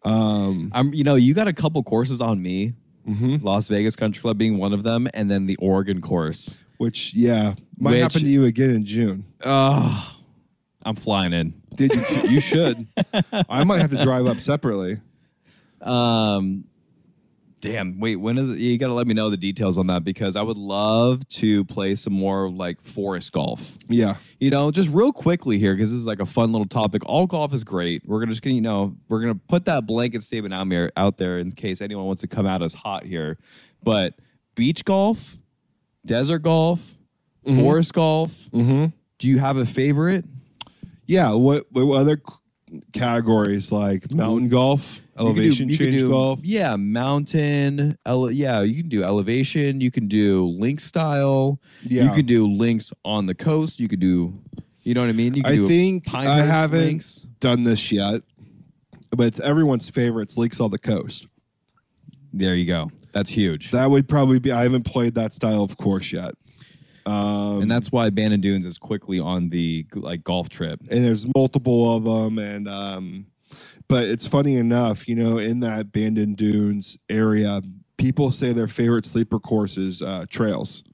Um, 0.05 0.71
I'm 0.75 0.95
you 0.95 1.05
know, 1.05 1.15
you 1.17 1.35
got 1.35 1.49
a 1.49 1.53
couple 1.53 1.83
courses 1.83 2.21
on 2.21 2.41
me. 2.43 2.75
mhm. 3.07 3.43
Las 3.43 3.69
Vegas 3.69 3.97
Country 3.97 4.21
Club 4.21 4.39
being 4.39 4.57
one 4.59 4.73
of 4.73 4.83
them, 4.83 5.09
and 5.15 5.31
then 5.31 5.47
the 5.47 5.57
Oregon 5.57 6.01
course. 6.01 6.59
Which 6.79 7.13
yeah 7.15 7.55
might 7.79 7.91
Which- 7.93 8.01
happen 8.01 8.21
to 8.23 8.29
you 8.29 8.45
again 8.47 8.71
in 8.71 8.85
June. 8.87 9.25
Oh, 9.45 10.17
I'm 10.83 10.97
flying 10.97 11.33
in. 11.35 11.55
Did 11.75 11.93
you? 11.95 12.03
you 12.31 12.41
should. 12.41 12.87
I 13.49 13.65
might 13.65 13.81
have 13.81 13.91
to 13.91 14.03
drive 14.03 14.27
up 14.27 14.41
separately. 14.41 14.97
Um, 15.83 16.65
damn. 17.61 17.99
Wait, 18.01 18.17
when 18.17 18.39
is 18.39 18.51
it? 18.51 18.59
You 18.59 18.77
got 18.79 18.89
to 18.89 18.95
let 18.95 19.07
me 19.07 19.15
know 19.15 19.31
the 19.31 19.37
details 19.37 19.79
on 19.79 19.87
that 19.89 20.05
because 20.05 20.37
I 20.37 20.43
would 20.43 20.57
love 20.57 21.27
to 21.29 21.65
play 21.65 21.95
some 21.95 22.13
more 22.13 22.51
like 22.51 22.81
forest 22.81 23.33
golf. 23.33 23.79
Yeah. 23.89 24.17
You 24.39 24.51
know, 24.51 24.71
just 24.71 24.89
real 24.91 25.13
quickly 25.13 25.59
here 25.59 25.75
because 25.75 25.91
this 25.91 26.01
is 26.01 26.07
like 26.07 26.21
a 26.21 26.27
fun 26.27 26.53
little 26.53 26.67
topic. 26.67 27.03
All 27.07 27.27
golf 27.27 27.53
is 27.55 27.65
great. 27.65 28.03
We're 28.07 28.21
gonna 28.21 28.33
just 28.33 28.43
gonna 28.43 28.55
you 28.55 28.61
know 28.61 28.97
we're 29.09 29.21
gonna 29.21 29.35
put 29.49 29.67
that 29.67 29.87
blanket 29.87 30.23
statement 30.23 30.55
out 30.55 30.69
there 30.69 30.93
out 30.97 31.19
there 31.19 31.39
in 31.39 31.53
case 31.53 31.81
anyone 31.81 32.07
wants 32.07 32.23
to 32.23 32.29
come 32.29 32.47
at 32.47 32.63
us 32.63 32.75
hot 32.75 33.05
here. 33.05 33.39
But 33.83 34.15
beach 34.55 34.85
golf, 34.85 35.37
desert 36.05 36.41
golf, 36.41 36.99
forest 37.45 37.95
golf. 37.95 38.33
Mm-hmm. 38.51 38.87
Do 39.19 39.29
you 39.29 39.39
have 39.39 39.57
a 39.57 39.67
favorite? 39.67 40.25
Yeah. 41.07 41.33
What, 41.35 41.67
what 41.71 41.99
other 41.99 42.21
categories 42.93 43.73
like 43.73 44.13
mountain 44.15 44.49
golf, 44.49 45.01
You 45.21 45.27
can 45.27 45.35
do- 45.35 45.41
elevation 45.41 45.69
you 45.69 45.77
can 45.77 45.87
change 45.87 46.01
do- 46.01 46.09
golf? 46.11 46.41
Yeah, 46.45 46.77
mountain. 46.77 47.97
Ele- 48.07 48.31
yeah, 48.31 48.63
you 48.63 48.81
can 48.83 48.89
do 48.89 49.03
elevation. 49.05 49.81
You 49.81 49.91
can 49.91 50.09
do 50.09 50.47
link 50.59 50.81
style. 50.81 51.61
Yeah. 51.85 52.05
You 52.05 52.11
can 52.13 52.27
do 52.27 52.47
links 52.47 52.93
on 53.05 53.27
the 53.27 53.35
coast. 53.35 53.79
You 53.81 53.89
could 53.89 54.01
do, 54.01 54.39
you 54.83 54.95
know 54.95 55.01
what 55.03 55.09
I 55.11 55.13
mean? 55.13 55.35
You 55.35 55.43
can 55.43 55.53
I 55.53 55.57
do 55.57 55.69
think 55.69 56.13
I 56.15 56.43
haven't 56.43 56.81
links. 56.81 57.27
done 57.39 57.65
this 57.65 57.93
yet, 57.93 58.23
but 59.11 59.27
it's 59.27 59.41
everyone's 59.41 59.91
favorite. 59.91 60.23
It's 60.25 60.37
links 60.39 60.61
on 60.61 60.71
the 60.71 60.79
Coast. 60.79 61.27
There 62.33 62.55
you 62.55 62.65
go. 62.67 62.91
That's 63.13 63.31
huge. 63.31 63.73
That 63.73 63.91
would 63.91 64.09
probably 64.09 64.39
be. 64.39 64.53
I 64.53 64.63
haven't 64.63 64.85
played 64.85 65.15
that 65.17 65.33
style 65.33 65.63
of 65.65 65.77
course 65.77 66.13
yet. 66.13 66.35
Um, 67.07 67.63
and 67.63 67.71
that's 67.71 67.91
why 67.91 68.11
Bandon 68.11 68.41
Dunes 68.41 68.65
is 68.65 68.79
quickly 68.79 69.19
on 69.19 69.49
the 69.49 69.85
like 69.95 70.23
golf 70.23 70.49
trip. 70.49 70.81
and 70.91 71.05
there's 71.05 71.27
multiple 71.35 71.97
of 71.97 72.05
them, 72.05 72.39
and 72.39 72.69
um, 72.69 73.27
but 73.91 74.05
it's 74.05 74.27
funny 74.27 74.55
enough, 74.55 75.09
you 75.09 75.17
know, 75.17 75.39
in 75.39 75.61
that 75.61 75.91
Bandon 75.91 76.35
Dunes 76.35 76.97
area, 77.09 77.61
people 77.97 78.31
say 78.31 78.53
their 78.53 78.69
favorite 78.69 79.05
sleeper 79.05 79.41
course 79.41 79.77
is 79.77 80.01
uh, 80.01 80.27
trails, 80.31 80.85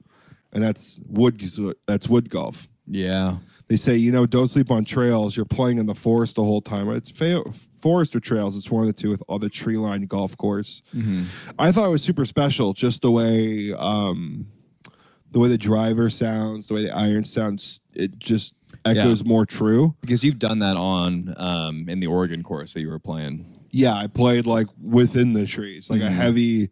and 0.51 0.63
that's 0.63 0.99
wood. 1.07 1.41
That's 1.85 2.09
wood 2.09 2.29
golf. 2.29 2.67
Yeah. 2.87 3.37
They 3.67 3.75
say, 3.75 3.97
you 3.97 4.11
know, 4.11 4.25
don't 4.25 4.47
sleep 4.47 4.71
on 4.71 4.83
trails. 4.85 5.35
You're 5.35 5.45
playing 5.45 5.77
in 5.77 5.85
the 5.85 5.93
forest 5.93 6.37
the 6.37 6.43
whole 6.43 6.61
time. 6.61 6.89
It's 6.89 7.11
fa- 7.11 7.43
forest 7.79 8.15
or 8.15 8.19
trails. 8.19 8.55
It's 8.55 8.71
one 8.71 8.81
of 8.81 8.87
the 8.87 8.93
two 8.93 9.09
with 9.09 9.21
all 9.27 9.39
the 9.39 9.49
tree 9.49 9.77
lined 9.77 10.07
golf 10.09 10.35
course. 10.37 10.81
I 11.59 11.71
thought 11.71 11.87
it 11.87 11.91
was 11.91 12.01
super 12.01 12.25
special, 12.25 12.73
just 12.73 13.01
the 13.01 13.11
way, 13.11 13.73
um, 13.73 14.47
the 15.31 15.39
way 15.39 15.49
the 15.49 15.57
driver 15.57 16.09
sounds, 16.09 16.67
the 16.67 16.75
way 16.75 16.83
the 16.83 16.95
iron 16.97 17.25
sounds. 17.25 17.81
It 17.93 18.17
just 18.19 18.55
echoes 18.85 19.23
more 19.25 19.45
true. 19.45 19.95
Because 20.01 20.23
you've 20.23 20.39
done 20.39 20.59
that 20.59 20.77
on 20.77 21.33
um, 21.37 21.89
in 21.89 21.99
the 21.99 22.07
Oregon 22.07 22.43
course 22.43 22.73
that 22.73 22.81
you 22.81 22.89
were 22.89 22.99
playing. 22.99 23.45
Yeah, 23.71 23.95
I 23.95 24.07
played 24.07 24.45
like 24.47 24.67
within 24.81 25.33
the 25.33 25.45
trees, 25.45 25.89
like 25.89 26.01
a 26.01 26.09
heavy, 26.09 26.69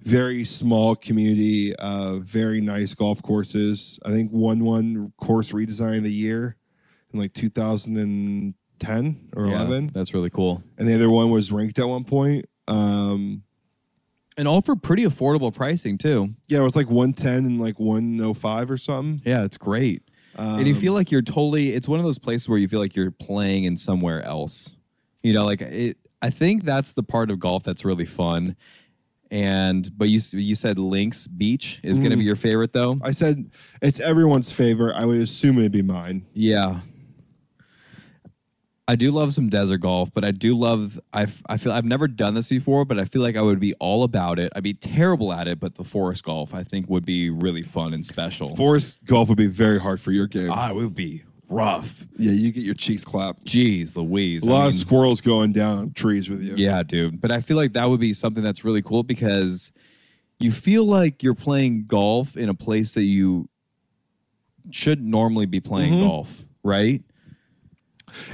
very 0.00 0.44
small 0.44 0.94
community, 0.94 1.74
uh, 1.76 2.16
very 2.16 2.60
nice 2.60 2.94
golf 2.94 3.22
courses. 3.22 3.98
I 4.04 4.10
think 4.10 4.30
one 4.30 4.64
one 4.64 5.12
course 5.16 5.52
redesign 5.52 5.98
of 5.98 6.04
the 6.04 6.12
year 6.12 6.56
in 7.12 7.18
like 7.18 7.32
2010 7.32 9.30
or 9.34 9.46
Yeah, 9.46 9.56
11, 9.62 9.90
That's 9.92 10.14
really 10.14 10.30
cool. 10.30 10.62
and 10.78 10.86
the 10.88 10.94
other 10.94 11.10
one 11.10 11.30
was 11.30 11.50
ranked 11.52 11.78
at 11.78 11.88
one 11.88 12.04
point. 12.04 12.46
Um, 12.68 13.42
And 14.36 14.46
all 14.46 14.60
for 14.60 14.76
pretty 14.76 15.04
affordable 15.04 15.52
pricing 15.54 15.96
too. 15.98 16.34
yeah, 16.48 16.58
it 16.58 16.62
was 16.62 16.76
like 16.76 16.90
110 16.90 17.44
and 17.46 17.60
like 17.60 17.80
105 17.80 18.70
or 18.70 18.76
something. 18.76 19.22
Yeah, 19.24 19.44
it's 19.44 19.56
great. 19.56 20.02
And 20.38 20.66
you 20.66 20.74
feel 20.74 20.92
like 20.92 21.10
you're 21.10 21.22
totally 21.22 21.70
it's 21.70 21.88
one 21.88 21.98
of 21.98 22.04
those 22.04 22.18
places 22.18 22.48
where 22.48 22.58
you 22.58 22.68
feel 22.68 22.80
like 22.80 22.96
you're 22.96 23.10
playing 23.10 23.64
in 23.64 23.76
somewhere 23.76 24.22
else. 24.22 24.74
You 25.22 25.32
know, 25.32 25.44
like 25.44 25.60
it 25.60 25.96
I 26.22 26.30
think 26.30 26.64
that's 26.64 26.92
the 26.92 27.02
part 27.02 27.30
of 27.30 27.38
golf 27.38 27.62
that's 27.62 27.84
really 27.84 28.04
fun. 28.04 28.56
And 29.30 29.90
but 29.96 30.08
you 30.08 30.20
you 30.32 30.54
said 30.54 30.78
Links 30.78 31.26
Beach 31.26 31.80
is 31.82 31.98
going 31.98 32.10
to 32.10 32.16
be 32.16 32.22
mm. 32.22 32.26
your 32.26 32.36
favorite 32.36 32.72
though? 32.72 32.98
I 33.02 33.12
said 33.12 33.50
it's 33.82 33.98
everyone's 33.98 34.52
favorite. 34.52 34.94
I 34.94 35.04
would 35.04 35.20
assume 35.20 35.58
it'd 35.58 35.72
be 35.72 35.82
mine. 35.82 36.26
Yeah. 36.32 36.80
I 38.88 38.94
do 38.94 39.10
love 39.10 39.34
some 39.34 39.48
desert 39.48 39.78
golf, 39.78 40.12
but 40.12 40.24
I 40.24 40.30
do 40.30 40.56
love 40.56 41.00
I 41.12 41.26
I 41.48 41.56
feel 41.56 41.72
I've 41.72 41.84
never 41.84 42.06
done 42.06 42.34
this 42.34 42.48
before, 42.48 42.84
but 42.84 42.98
I 42.98 43.04
feel 43.04 43.20
like 43.22 43.36
I 43.36 43.42
would 43.42 43.58
be 43.58 43.74
all 43.74 44.04
about 44.04 44.38
it. 44.38 44.52
I'd 44.54 44.62
be 44.62 44.74
terrible 44.74 45.32
at 45.32 45.48
it, 45.48 45.58
but 45.58 45.74
the 45.74 45.84
forest 45.84 46.24
golf 46.24 46.54
I 46.54 46.62
think 46.62 46.88
would 46.88 47.04
be 47.04 47.28
really 47.30 47.62
fun 47.62 47.92
and 47.94 48.06
special. 48.06 48.54
Forest 48.54 49.04
golf 49.04 49.28
would 49.28 49.38
be 49.38 49.48
very 49.48 49.80
hard 49.80 50.00
for 50.00 50.12
your 50.12 50.26
game. 50.28 50.50
ah, 50.52 50.70
it 50.70 50.76
would 50.76 50.94
be 50.94 51.24
rough. 51.48 52.06
yeah, 52.18 52.30
you 52.32 52.52
get 52.52 52.62
your 52.64 52.74
cheeks 52.74 53.04
clapped. 53.04 53.44
Jeez, 53.44 53.96
Louise. 53.96 54.44
A 54.46 54.50
I 54.50 54.52
lot 54.52 54.58
mean- 54.60 54.66
of 54.68 54.74
squirrels 54.74 55.20
going 55.20 55.52
down 55.52 55.92
trees 55.92 56.30
with 56.30 56.42
you. 56.42 56.54
Yeah, 56.56 56.82
dude. 56.84 57.20
But 57.20 57.30
I 57.32 57.40
feel 57.40 57.56
like 57.56 57.72
that 57.72 57.88
would 57.90 58.00
be 58.00 58.12
something 58.12 58.42
that's 58.44 58.64
really 58.64 58.82
cool 58.82 59.02
because 59.02 59.72
you 60.38 60.52
feel 60.52 60.84
like 60.84 61.22
you're 61.24 61.34
playing 61.34 61.86
golf 61.86 62.36
in 62.36 62.48
a 62.48 62.54
place 62.54 62.94
that 62.94 63.04
you 63.04 63.48
should 64.70 65.02
normally 65.02 65.46
be 65.46 65.60
playing 65.60 65.94
Mm-hmm. 65.94 66.06
golf, 66.06 66.44
right? 66.62 67.02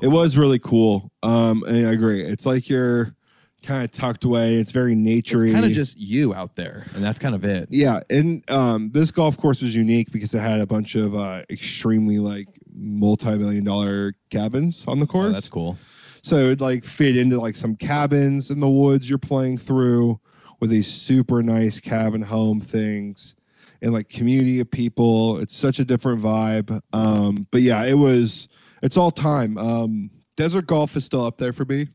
It 0.03 0.09
was 0.09 0.37
really 0.37 0.59
cool. 0.59 1.11
Um, 1.23 1.63
and 1.65 1.87
I 1.87 1.93
agree. 1.93 2.23
It's 2.23 2.47
like 2.47 2.69
you're 2.69 3.15
kind 3.63 3.85
of 3.85 3.91
tucked 3.91 4.25
away. 4.25 4.57
It's 4.57 4.73
very 4.73 4.95
naturey. 4.95 5.45
It's 5.47 5.53
kind 5.53 5.65
of 5.65 5.73
just 5.73 5.99
you 5.99 6.35
out 6.35 6.57
there, 6.57 6.87
and 6.95 7.03
that's 7.03 7.19
kind 7.19 7.35
of 7.35 7.45
it. 7.45 7.69
yeah. 7.71 8.01
And 8.11 8.49
um, 8.51 8.91
this 8.91 9.11
golf 9.11 9.37
course 9.37 9.63
was 9.63 9.75
unique 9.75 10.11
because 10.13 10.35
it 10.35 10.41
had 10.41 10.61
a 10.61 10.67
bunch 10.67 10.95
of 10.95 11.15
uh, 11.15 11.43
extremely 11.49 12.19
like 12.19 12.49
multi-million 12.75 13.65
dollar 13.65 14.15
cabins 14.31 14.85
on 14.89 15.01
the 15.01 15.07
course. 15.07 15.31
Oh, 15.31 15.33
that's 15.33 15.49
cool. 15.49 15.79
So 16.23 16.37
it 16.37 16.45
would 16.47 16.61
like 16.61 16.85
fit 16.85 17.17
into 17.17 17.41
like 17.41 17.57
some 17.57 17.75
cabins 17.77 18.51
in 18.51 18.61
the 18.61 18.69
woods 18.69 19.09
you're 19.09 19.19
playing 19.19 19.59
through 19.59 20.21
with 20.61 20.71
these 20.71 20.87
super 20.87 21.43
nice 21.43 21.81
cabin 21.81 22.23
home 22.23 22.61
things 22.61 23.35
and 23.83 23.93
like 23.93 24.09
community 24.09 24.61
of 24.61 24.71
people. 24.71 25.39
It's 25.39 25.55
such 25.55 25.81
a 25.81 25.85
different 25.85 26.21
vibe. 26.23 26.81
Um, 26.93 27.49
but 27.51 27.63
yeah, 27.63 27.85
it 27.85 27.95
was 27.99 28.47
it's 28.83 28.97
all 28.97 29.11
time. 29.11 29.57
Um, 29.59 30.11
desert 30.37 30.67
golf 30.67 30.97
is 30.97 31.05
still 31.05 31.25
up 31.25 31.39
there 31.39 31.53
for 31.53 31.65
me. 31.65 31.89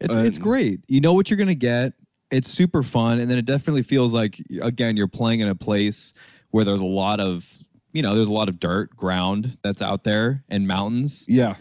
It's 0.00 0.16
it's 0.16 0.38
great. 0.38 0.80
You 0.88 1.00
know 1.00 1.12
what 1.12 1.30
you're 1.30 1.36
gonna 1.38 1.54
get. 1.54 1.92
It's 2.30 2.50
super 2.50 2.82
fun, 2.82 3.18
and 3.18 3.30
then 3.30 3.38
it 3.38 3.44
definitely 3.44 3.82
feels 3.82 4.14
like 4.14 4.40
again 4.62 4.96
you're 4.96 5.08
playing 5.08 5.40
in 5.40 5.48
a 5.48 5.54
place 5.54 6.14
where 6.50 6.64
there's 6.64 6.80
a 6.80 6.84
lot 6.84 7.20
of 7.20 7.46
you 7.92 8.02
know 8.02 8.14
there's 8.14 8.28
a 8.28 8.32
lot 8.32 8.48
of 8.48 8.58
dirt 8.60 8.96
ground 8.96 9.58
that's 9.62 9.82
out 9.82 10.04
there 10.04 10.44
and 10.48 10.66
mountains, 10.66 11.26
Yeah. 11.28 11.56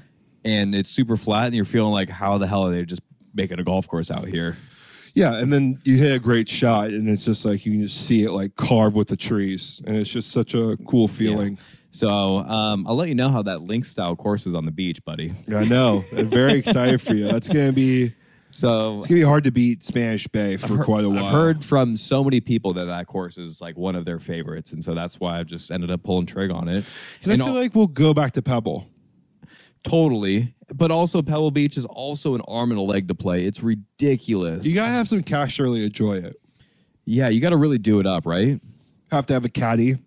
and 0.45 0.73
it's 0.75 0.89
super 0.89 1.17
flat, 1.17 1.47
and 1.47 1.55
you're 1.55 1.65
feeling 1.65 1.91
like 1.91 2.09
how 2.09 2.37
the 2.37 2.47
hell 2.47 2.65
are 2.67 2.71
they 2.71 2.85
just 2.85 3.01
making 3.33 3.59
a 3.59 3.63
golf 3.63 3.87
course 3.87 4.09
out 4.11 4.27
here? 4.27 4.57
Yeah, 5.15 5.37
and 5.39 5.51
then 5.51 5.81
you 5.83 5.97
hit 5.97 6.15
a 6.15 6.19
great 6.19 6.47
shot, 6.47 6.89
and 6.89 7.09
it's 7.09 7.25
just 7.25 7.43
like 7.45 7.65
you 7.65 7.71
can 7.73 7.81
just 7.81 8.05
see 8.05 8.23
it 8.23 8.31
like 8.31 8.55
carved 8.55 8.95
with 8.95 9.07
the 9.09 9.17
trees, 9.17 9.81
and 9.85 9.97
it's 9.97 10.11
just 10.13 10.31
such 10.31 10.53
a 10.53 10.77
cool 10.87 11.07
feeling. 11.07 11.57
So 11.91 12.37
um, 12.39 12.85
I'll 12.87 12.95
let 12.95 13.09
you 13.09 13.15
know 13.15 13.29
how 13.29 13.41
that 13.43 13.61
link 13.61 13.83
style 13.85 14.15
course 14.15 14.45
is 14.45 14.53
on 14.53 14.65
the 14.65 14.71
beach, 14.71 15.03
buddy. 15.05 15.33
I 15.53 15.65
know. 15.65 16.03
I'm 16.15 16.27
very 16.29 16.53
excited 16.59 17.01
for 17.01 17.13
you. 17.15 17.27
That's 17.27 17.47
gonna 17.49 17.73
be 17.73 18.13
So 18.51 18.97
it's 18.97 19.07
gonna 19.07 19.21
be 19.21 19.25
hard 19.25 19.43
to 19.45 19.51
beat 19.51 19.83
Spanish 19.83 20.27
Bay 20.27 20.57
for 20.57 20.83
quite 20.83 21.03
a 21.03 21.09
while. 21.09 21.25
I've 21.25 21.31
heard 21.31 21.65
from 21.65 21.97
so 21.97 22.23
many 22.23 22.41
people 22.41 22.73
that 22.73 22.85
that 22.85 23.07
course 23.07 23.37
is 23.39 23.59
like 23.59 23.75
one 23.75 23.95
of 23.95 24.05
their 24.05 24.19
favorites, 24.19 24.71
and 24.71 24.83
so 24.83 24.93
that's 24.93 25.19
why 25.19 25.39
I've 25.39 25.47
just 25.47 25.71
ended 25.71 25.89
up 25.89 26.03
pulling 26.03 26.25
trig 26.27 26.51
on 26.51 26.67
it. 26.67 26.85
I 27.25 27.35
feel 27.37 27.47
al- 27.47 27.53
like 27.55 27.73
we'll 27.73 27.87
go 27.87 28.13
back 28.13 28.33
to 28.33 28.41
Pebble. 28.43 28.87
Totally. 29.83 30.55
But 30.73 30.91
also 30.91 31.21
Pebble 31.21 31.51
Beach 31.51 31.77
is 31.77 31.85
also 31.85 32.35
an 32.35 32.41
arm 32.47 32.69
and 32.71 32.79
a 32.79 32.83
leg 32.83 33.07
to 33.07 33.15
play. 33.15 33.45
It's 33.45 33.63
ridiculous. 33.63 34.65
You 34.65 34.75
gotta 34.75 34.91
have 34.91 35.07
some 35.07 35.23
cash 35.23 35.57
to 35.57 35.63
really 35.63 35.83
enjoy 35.85 36.17
it. 36.17 36.35
yeah, 37.05 37.29
you 37.29 37.41
got 37.41 37.49
to 37.51 37.57
really 37.57 37.79
do 37.79 37.99
it 37.99 38.05
up, 38.05 38.27
right? 38.27 38.59
Have 39.11 39.25
to 39.27 39.33
have 39.33 39.45
a 39.45 39.49
caddy. 39.49 39.97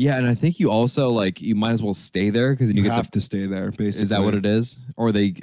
Yeah, 0.00 0.16
and 0.16 0.26
I 0.26 0.34
think 0.34 0.58
you 0.58 0.70
also 0.70 1.10
like 1.10 1.42
you 1.42 1.54
might 1.54 1.72
as 1.72 1.82
well 1.82 1.92
stay 1.92 2.30
there 2.30 2.52
because 2.54 2.70
you, 2.70 2.76
You 2.76 2.84
get 2.84 2.92
have 2.92 3.10
to. 3.10 3.18
to 3.18 3.20
stay 3.20 3.44
there. 3.44 3.70
Basically, 3.70 4.02
Is 4.04 4.08
that 4.08 4.22
what 4.22 4.32
it 4.34 4.46
is? 4.46 4.86
Or 4.96 5.12
they? 5.12 5.34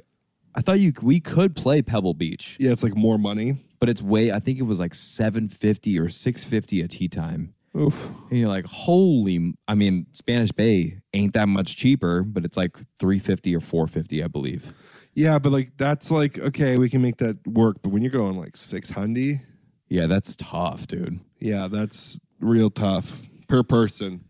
I 0.55 0.61
thought 0.61 0.79
you 0.79 0.93
we 1.03 1.19
could 1.19 1.55
play 1.55 1.83
Pebble 1.83 2.15
Beach, 2.15 2.57
Yeah, 2.59 2.71
it's 2.71 2.81
like 2.81 2.95
more 2.95 3.19
money. 3.19 3.63
but 3.79 3.87
it's 3.87 4.01
way. 4.01 4.31
I 4.31 4.39
think 4.39 4.57
it 4.57 4.63
was 4.63 4.79
like 4.79 4.95
seven 4.95 5.47
fifty 5.47 5.99
or 5.99 6.09
six 6.09 6.43
fifty 6.43 6.81
a 6.81 6.87
tee 6.87 7.07
time. 7.07 7.53
Oof. 7.77 8.09
And 8.31 8.39
you're 8.39 8.49
like, 8.49 8.65
holy! 8.65 9.53
I 9.67 9.75
mean, 9.75 10.07
Spanish 10.13 10.51
Bay 10.51 11.01
ain't 11.13 11.33
that 11.33 11.47
much 11.47 11.75
cheaper, 11.75 12.23
but 12.23 12.43
it's 12.43 12.57
like 12.57 12.75
three 12.99 13.19
fifty 13.19 13.55
or 13.55 13.59
four 13.59 13.85
fifty, 13.85 14.23
I 14.23 14.27
believe. 14.27 14.73
Yeah, 15.13 15.37
but 15.37 15.51
like 15.51 15.77
that's 15.77 16.09
like 16.09 16.39
okay, 16.39 16.79
we 16.79 16.89
can 16.89 17.03
make 17.03 17.17
that 17.17 17.37
work. 17.45 17.77
But 17.83 17.89
when 17.89 18.01
you're 18.01 18.11
going 18.11 18.35
like 18.39 18.57
six 18.57 18.89
hundred, 18.89 19.41
Yeah, 19.89 20.07
that's 20.07 20.35
tough, 20.35 20.87
dude. 20.87 21.19
yeah, 21.39 21.67
that's 21.67 22.19
real 22.39 22.71
tough 22.71 23.21
per 23.47 23.61
person. 23.61 24.23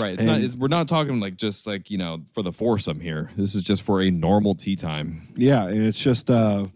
Right. 0.00 0.14
It's 0.14 0.22
not. 0.22 0.40
It's, 0.40 0.54
we're 0.56 0.68
not 0.68 0.88
talking 0.88 1.20
like 1.20 1.36
just 1.36 1.66
like 1.66 1.90
you 1.90 1.98
know 1.98 2.22
for 2.32 2.42
the 2.42 2.52
foursome 2.52 3.00
here. 3.00 3.30
This 3.36 3.54
is 3.54 3.62
just 3.62 3.82
for 3.82 4.00
a 4.00 4.10
normal 4.10 4.54
tee 4.54 4.76
time. 4.76 5.34
Yeah, 5.36 5.66
and 5.66 5.84
it's 5.86 6.00
just 6.00 6.30
uh, 6.30 6.66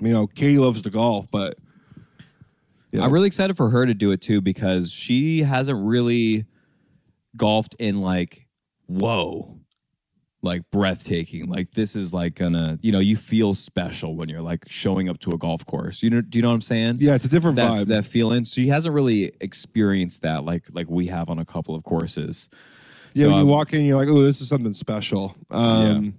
you 0.00 0.12
know, 0.12 0.26
Katie 0.26 0.58
loves 0.58 0.82
to 0.82 0.90
golf, 0.90 1.30
but 1.30 1.58
Yeah. 2.92 3.04
I'm 3.04 3.10
really 3.12 3.26
excited 3.26 3.56
for 3.56 3.70
her 3.70 3.84
to 3.84 3.92
do 3.94 4.10
it 4.10 4.20
too 4.22 4.40
because 4.40 4.90
she 4.92 5.42
hasn't 5.42 5.84
really 5.84 6.46
golfed 7.36 7.74
in 7.78 8.00
like 8.00 8.46
whoa, 8.86 9.58
like 10.44 10.62
breathtaking. 10.70 11.46
Like 11.48 11.72
this 11.72 11.96
is 11.96 12.12
like 12.14 12.34
gonna 12.34 12.78
you 12.82 12.92
know 12.92 13.00
you 13.00 13.16
feel 13.16 13.54
special 13.54 14.14
when 14.16 14.28
you're 14.28 14.42
like 14.42 14.64
showing 14.68 15.08
up 15.08 15.18
to 15.20 15.30
a 15.30 15.38
golf 15.38 15.64
course. 15.66 16.02
You 16.02 16.10
know? 16.10 16.20
Do 16.20 16.38
you 16.38 16.42
know 16.42 16.48
what 16.48 16.54
I'm 16.54 16.60
saying? 16.60 16.98
yeah, 17.00 17.14
it's 17.14 17.24
a 17.24 17.28
different 17.28 17.56
That 17.56 17.70
vibe. 17.70 17.86
that 17.86 18.04
feeling. 18.04 18.44
So 18.44 18.60
he 18.60 18.68
hasn't 18.68 18.94
really 18.94 19.32
experienced 19.40 20.22
that 20.22 20.44
like 20.44 20.64
like 20.72 20.88
we 20.90 21.06
have 21.08 21.28
on 21.30 21.38
a 21.38 21.44
couple 21.44 21.74
of 21.74 21.82
courses. 21.84 22.48
yeah, 23.14 23.24
so 23.24 23.28
when 23.28 23.34
you 23.36 23.38
I'm- 23.40 23.48
walk 23.48 23.72
in, 23.72 23.84
you're 23.84 23.96
like, 23.98 24.08
oh, 24.08 24.22
this 24.22 24.40
is 24.40 24.48
something 24.48 24.72
special. 24.74 25.34
Um, 25.50 26.14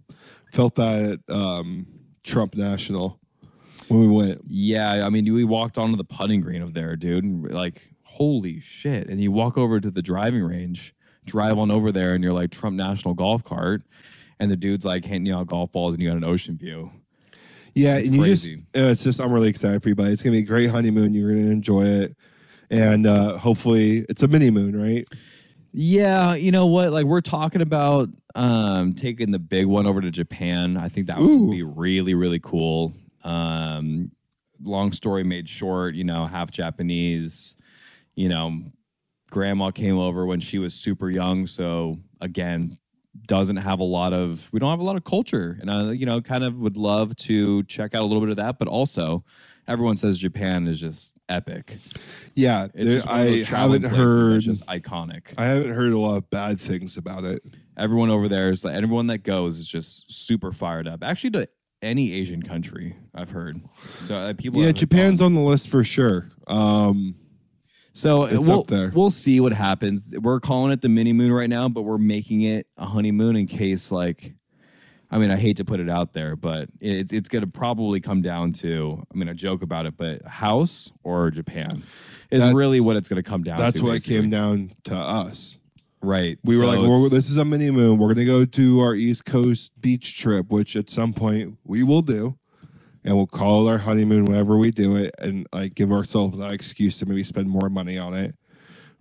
Felt 0.51 0.75
that 0.75 1.19
at 1.27 1.35
um, 1.35 1.85
Trump 2.23 2.55
National 2.55 3.19
when 3.89 3.99
we 3.99 4.07
went. 4.07 4.41
Yeah, 4.47 5.05
I 5.05 5.09
mean, 5.09 5.31
we 5.33 5.43
walked 5.43 5.77
onto 5.77 5.97
the 5.97 6.05
putting 6.05 6.39
green 6.39 6.61
of 6.61 6.73
there, 6.73 6.95
dude, 6.95 7.25
and 7.25 7.51
like, 7.51 7.89
holy 8.03 8.61
shit! 8.61 9.09
And 9.09 9.19
you 9.19 9.31
walk 9.33 9.57
over 9.57 9.81
to 9.81 9.91
the 9.91 10.01
driving 10.01 10.43
range, 10.43 10.95
drive 11.25 11.57
on 11.57 11.71
over 11.71 11.91
there, 11.91 12.13
and 12.13 12.23
you're 12.23 12.31
like 12.31 12.51
Trump 12.51 12.77
National 12.77 13.13
Golf 13.13 13.43
Cart, 13.43 13.81
and 14.39 14.49
the 14.51 14.55
dude's 14.55 14.85
like 14.85 15.05
handing 15.05 15.27
you 15.27 15.35
out 15.35 15.47
golf 15.47 15.71
balls, 15.71 15.93
and 15.93 16.03
you 16.03 16.09
got 16.09 16.17
an 16.17 16.27
ocean 16.27 16.57
view. 16.57 16.91
Yeah, 17.73 17.97
It's 17.97 18.07
and 18.07 18.15
you 18.15 18.21
crazy. 18.23 18.55
just 18.73 18.83
uh, 18.85 18.89
it's 18.89 19.03
just 19.03 19.19
I'm 19.19 19.31
really 19.31 19.49
excited 19.49 19.83
for 19.83 19.89
you, 19.89 19.95
buddy. 19.95 20.11
It's 20.13 20.23
gonna 20.23 20.35
be 20.35 20.39
a 20.39 20.43
great 20.43 20.69
honeymoon. 20.69 21.13
You're 21.13 21.33
gonna 21.33 21.51
enjoy 21.51 21.83
it, 21.85 22.15
and 22.69 23.05
uh, 23.05 23.37
hopefully 23.37 24.05
it's 24.09 24.23
a 24.23 24.27
mini 24.27 24.49
moon, 24.51 24.79
right? 24.79 25.07
Yeah, 25.73 26.35
you 26.35 26.51
know 26.51 26.67
what? 26.67 26.93
Like 26.93 27.05
we're 27.05 27.21
talking 27.21 27.61
about 27.61 28.09
um 28.33 28.93
taking 28.93 29.31
the 29.31 29.39
big 29.39 29.65
one 29.65 29.85
over 29.85 29.99
to 30.01 30.09
Japan. 30.11 30.77
I 30.77 30.87
think 30.89 31.07
that 31.07 31.19
Ooh. 31.19 31.45
would 31.47 31.51
be 31.51 31.63
really, 31.63 32.13
really 32.13 32.39
cool. 32.39 32.93
Um 33.23 34.11
long 34.63 34.93
story 34.93 35.25
made 35.25 35.49
short, 35.49 35.95
you 35.95 36.05
know, 36.05 36.25
half 36.25 36.49
Japanese, 36.49 37.57
you 38.15 38.29
know, 38.29 38.57
grandma 39.29 39.69
came 39.71 39.97
over 39.97 40.25
when 40.25 40.39
she 40.39 40.59
was 40.59 40.73
super 40.73 41.09
young, 41.09 41.45
so 41.45 41.97
again, 42.21 42.77
doesn't 43.27 43.57
have 43.57 43.79
a 43.79 43.83
lot 43.83 44.13
of 44.13 44.49
we 44.51 44.59
don't 44.59 44.69
have 44.69 44.79
a 44.79 44.83
lot 44.83 44.95
of 44.95 45.03
culture 45.03 45.57
and 45.61 45.71
I 45.71 45.91
you 45.93 46.05
know 46.05 46.21
kind 46.21 46.43
of 46.43 46.59
would 46.59 46.77
love 46.77 47.15
to 47.17 47.63
check 47.63 47.95
out 47.95 48.01
a 48.01 48.05
little 48.05 48.21
bit 48.21 48.29
of 48.29 48.37
that, 48.37 48.59
but 48.59 48.67
also 48.67 49.23
everyone 49.67 49.95
says 49.97 50.17
Japan 50.19 50.67
is 50.67 50.79
just 50.79 51.13
epic. 51.27 51.77
Yeah, 52.35 52.67
there- 52.73 52.83
just 52.83 53.07
one 53.07 53.19
of 53.21 53.27
I 53.27 53.37
haven't 53.57 53.83
heard. 53.85 54.41
just 54.41 54.65
iconic. 54.67 55.33
I 55.37 55.45
haven't 55.45 55.71
heard 55.71 55.91
a 55.93 55.97
lot 55.99 56.17
of 56.17 56.29
bad 56.29 56.59
things 56.59 56.97
about 56.97 57.23
it. 57.23 57.41
everyone 57.77 58.09
over 58.11 58.27
there 58.27 58.49
is 58.51 58.63
like 58.63 58.75
everyone 58.75 59.07
that 59.07 59.19
goes 59.19 59.57
is 59.57 59.67
just 59.67 60.11
super 60.11 60.51
fired 60.51 60.87
up. 60.87 61.03
Actually, 61.03 61.31
to 61.31 61.49
any 61.81 62.13
Asian 62.13 62.41
country, 62.43 62.95
I've 63.13 63.29
heard. 63.31 63.59
So 63.95 64.15
uh, 64.15 64.33
people. 64.33 64.61
Yeah, 64.61 64.71
Japan's 64.71 65.19
gone. 65.19 65.27
on 65.27 65.33
the 65.35 65.41
list 65.41 65.67
for 65.69 65.83
sure. 65.83 66.29
Um, 66.47 67.15
So 67.95 68.23
uh, 68.23 68.25
it's 68.25 68.47
we'll, 68.47 68.59
up 68.59 68.67
there. 68.67 68.91
We'll 68.93 69.09
see 69.09 69.39
what 69.39 69.53
happens. 69.53 70.13
We're 70.21 70.41
calling 70.41 70.73
it 70.73 70.81
the 70.81 70.89
mini 70.89 71.13
moon 71.13 71.31
right 71.31 71.49
now, 71.49 71.69
but 71.69 71.83
we're 71.83 71.97
making 71.97 72.41
it 72.41 72.67
a 72.77 72.85
honeymoon 72.85 73.37
in 73.37 73.47
case, 73.47 73.89
like, 73.89 74.33
I 75.09 75.17
mean, 75.17 75.31
I 75.31 75.37
hate 75.37 75.57
to 75.57 75.65
put 75.65 75.79
it 75.79 75.89
out 75.89 76.11
there, 76.11 76.35
but 76.35 76.67
it, 76.81 77.13
it's 77.13 77.29
going 77.29 77.43
to 77.43 77.49
probably 77.49 78.01
come 78.01 78.21
down 78.21 78.51
to. 78.53 79.01
I 79.11 79.17
mean, 79.17 79.29
I 79.29 79.33
joke 79.33 79.61
about 79.61 79.85
it, 79.85 79.95
but 79.95 80.23
house 80.23 80.91
or 81.03 81.31
Japan 81.31 81.83
is 82.29 82.41
That's- 82.41 82.53
really 82.53 82.81
what 82.81 82.97
it's 82.97 83.07
going 83.07 83.23
to 83.23 83.27
come 83.27 83.43
down. 83.43 83.57
that's 83.57 83.73
to. 83.73 83.79
That's 83.79 83.83
what 83.83 83.93
basically. 83.93 84.19
came 84.19 84.29
down 84.29 84.71
to 84.85 84.95
us. 84.95 85.59
Right. 86.01 86.37
We 86.43 86.57
were 86.59 86.65
like, 86.65 86.79
well, 86.79 87.09
this 87.09 87.29
is 87.29 87.37
a 87.37 87.45
mini 87.45 87.71
moon. 87.71 87.97
We're 87.97 88.13
gonna 88.13 88.25
go 88.25 88.45
to 88.45 88.79
our 88.81 88.93
East 88.93 89.25
Coast 89.25 89.71
beach 89.81 90.19
trip, 90.19 90.51
which 90.51 90.75
at 90.75 90.87
some 90.91 91.13
point 91.13 91.57
we 91.63 91.81
will 91.81 92.01
do, 92.01 92.37
and 93.05 93.15
we'll 93.15 93.27
call 93.27 93.67
it 93.67 93.71
our 93.71 93.77
honeymoon 93.77 94.25
whenever 94.25 94.57
we 94.57 94.71
do 94.71 94.97
it, 94.97 95.15
and 95.19 95.47
like 95.53 95.75
give 95.75 95.91
ourselves 95.91 96.37
that 96.39 96.51
excuse 96.51 96.97
to 96.97 97.05
maybe 97.05 97.23
spend 97.23 97.47
more 97.47 97.69
money 97.69 97.97
on 97.97 98.13
it. 98.13 98.35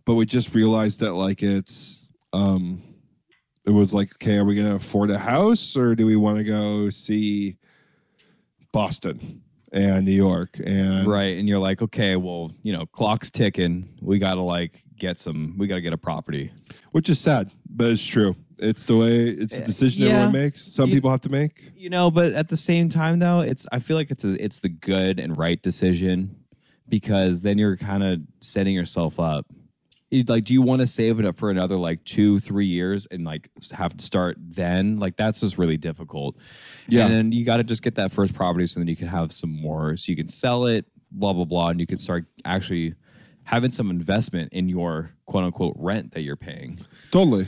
But 0.05 0.15
we 0.15 0.27
just 0.27 0.55
realized 0.55 1.01
that 1.01 1.15
like 1.15 1.43
it's 1.43 2.13
um, 2.33 2.83
it 3.65 3.71
was 3.71 3.93
like, 3.93 4.13
okay, 4.15 4.37
are 4.37 4.45
we 4.45 4.55
gonna 4.55 4.77
afford 4.77 5.11
a 5.11 5.19
house 5.19 5.77
or 5.77 5.97
do 5.97 6.07
we 6.07 6.17
want 6.17 6.39
to 6.39 6.45
go 6.45 6.91
see 6.91 7.57
Boston 8.73 9.43
and 9.73 10.05
New 10.05 10.13
York 10.13 10.51
and 10.65 11.05
right 11.05 11.37
and 11.37 11.49
you're 11.49 11.59
like 11.59 11.83
okay 11.83 12.15
well 12.15 12.53
you 12.63 12.73
know 12.73 12.87
clock's 12.87 13.29
ticking 13.29 13.89
we 14.01 14.21
gotta 14.21 14.41
like 14.41 14.85
get 14.97 15.19
some 15.19 15.57
we 15.59 15.67
gotta 15.67 15.81
get 15.81 15.93
a 15.93 15.99
property 15.99 16.53
which 16.95 17.09
is 17.09 17.19
sad, 17.19 17.51
but 17.69 17.91
it's 17.91 18.07
true. 18.07 18.37
It's 18.59 18.85
the 18.85 18.97
way 18.97 19.29
it's 19.29 19.59
a 19.59 19.63
eh, 19.63 19.67
decision 19.67 20.03
yeah. 20.05 20.11
everyone 20.11 20.33
makes. 20.33 20.63
Some 20.63 20.89
You- 20.91 20.97
people 20.97 21.11
have 21.11 21.21
to 21.23 21.31
make. 21.31 21.73
you 21.77 21.91
know 21.91 22.11
but 22.11 22.33
at 22.33 22.49
the 22.49 22.57
same 22.57 22.89
time 22.89 23.19
though 23.19 23.41
it's 23.41 23.67
i 23.73 23.79
feel 23.79 23.97
like 23.97 24.11
it's 24.11 24.25
a, 24.25 24.43
it's 24.43 24.59
the 24.61 24.69
good 24.71 25.19
and 25.21 25.37
right 25.37 25.61
decision 25.63 26.37
because 26.89 27.43
then 27.43 27.59
you're 27.59 27.77
kind 27.77 28.03
of 28.03 28.21
setting 28.41 28.75
yourself 28.75 29.19
up 29.21 29.47
You'd 30.11 30.29
like 30.29 30.45
do 30.45 30.53
you 30.55 30.63
want 30.63 30.81
to 30.81 30.87
save 30.87 31.19
it 31.19 31.27
up 31.27 31.37
for 31.37 31.51
another 31.51 31.77
like 31.77 32.05
two 32.05 32.39
three 32.39 32.67
years 32.67 33.07
and 33.11 33.25
like 33.25 33.51
have 33.73 33.97
to 33.97 34.05
start 34.05 34.37
then 34.39 34.99
like 35.01 35.17
that's 35.17 35.41
just 35.41 35.59
really 35.59 35.77
difficult 35.77 36.37
Yeah. 36.89 37.07
and 37.07 37.13
then 37.15 37.33
you 37.33 37.45
got 37.45 37.57
to 37.57 37.65
just 37.65 37.83
get 37.83 37.97
that 37.97 38.13
first 38.13 38.33
property 38.35 38.67
so 38.67 38.79
then 38.81 38.87
you 38.87 38.97
can 38.97 39.09
have 39.09 39.33
some 39.33 39.51
more 39.51 39.97
so 39.97 40.11
you 40.13 40.17
can 40.17 40.29
sell 40.29 40.67
it 40.67 40.85
blah 41.11 41.33
blah 41.33 41.45
blah 41.45 41.69
and 41.71 41.81
you 41.81 41.87
can 41.87 41.99
start 41.99 42.27
actually 42.45 42.95
having 43.43 43.73
some 43.73 43.91
investment 43.91 44.53
in 44.53 44.69
your 44.69 45.11
quote 45.27 45.43
unquote 45.45 45.75
rent 45.79 46.13
that 46.13 46.23
you're 46.23 46.37
paying 46.37 46.79
Totally. 47.11 47.47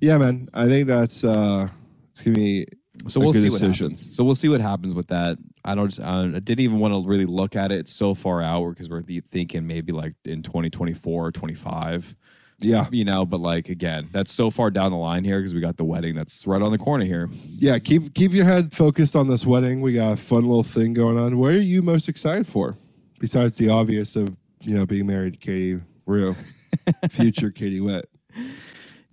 Yeah, 0.00 0.18
man. 0.18 0.48
I 0.54 0.66
think 0.66 0.88
that's 0.88 1.24
uh 1.24 1.68
it's 2.12 2.22
gonna 2.22 2.36
be 2.36 2.66
So 3.06 3.20
we'll 3.20 3.32
see 3.32 3.50
what 3.50 3.60
happens. 3.60 4.16
So 4.16 4.24
we'll 4.24 4.34
see 4.34 4.48
what 4.48 4.60
happens 4.60 4.94
with 4.94 5.08
that. 5.08 5.38
I 5.64 5.74
don't. 5.74 5.88
Just, 5.88 6.00
I 6.00 6.26
didn't 6.26 6.60
even 6.60 6.78
want 6.78 6.94
to 6.94 7.08
really 7.08 7.26
look 7.26 7.54
at 7.54 7.72
it 7.72 7.88
so 7.88 8.14
far 8.14 8.42
out 8.42 8.70
because 8.70 8.88
we're 8.88 9.02
thinking 9.02 9.66
maybe 9.66 9.92
like 9.92 10.14
in 10.24 10.42
2024 10.42 11.26
or 11.26 11.32
25. 11.32 12.16
Yeah. 12.60 12.86
You 12.90 13.04
know, 13.04 13.24
but 13.24 13.38
like 13.38 13.68
again, 13.68 14.08
that's 14.10 14.32
so 14.32 14.50
far 14.50 14.70
down 14.70 14.90
the 14.90 14.96
line 14.96 15.24
here 15.24 15.38
because 15.38 15.54
we 15.54 15.60
got 15.60 15.76
the 15.76 15.84
wedding 15.84 16.14
that's 16.14 16.46
right 16.46 16.60
on 16.60 16.72
the 16.72 16.78
corner 16.78 17.04
here. 17.04 17.28
Yeah. 17.48 17.78
Keep 17.78 18.14
keep 18.14 18.32
your 18.32 18.44
head 18.46 18.72
focused 18.72 19.14
on 19.14 19.28
this 19.28 19.46
wedding. 19.46 19.80
We 19.80 19.92
got 19.92 20.14
a 20.14 20.16
fun 20.16 20.44
little 20.44 20.64
thing 20.64 20.92
going 20.92 21.18
on. 21.18 21.38
What 21.38 21.52
are 21.52 21.60
you 21.60 21.82
most 21.82 22.08
excited 22.08 22.46
for? 22.46 22.76
Besides 23.20 23.56
the 23.58 23.68
obvious 23.68 24.16
of, 24.16 24.36
you 24.62 24.76
know, 24.76 24.86
being 24.86 25.06
married 25.06 25.34
to 25.34 25.38
Katie 25.38 25.80
Rue. 26.06 26.34
Future 27.10 27.50
Katie 27.50 27.80
Witt. 27.80 28.08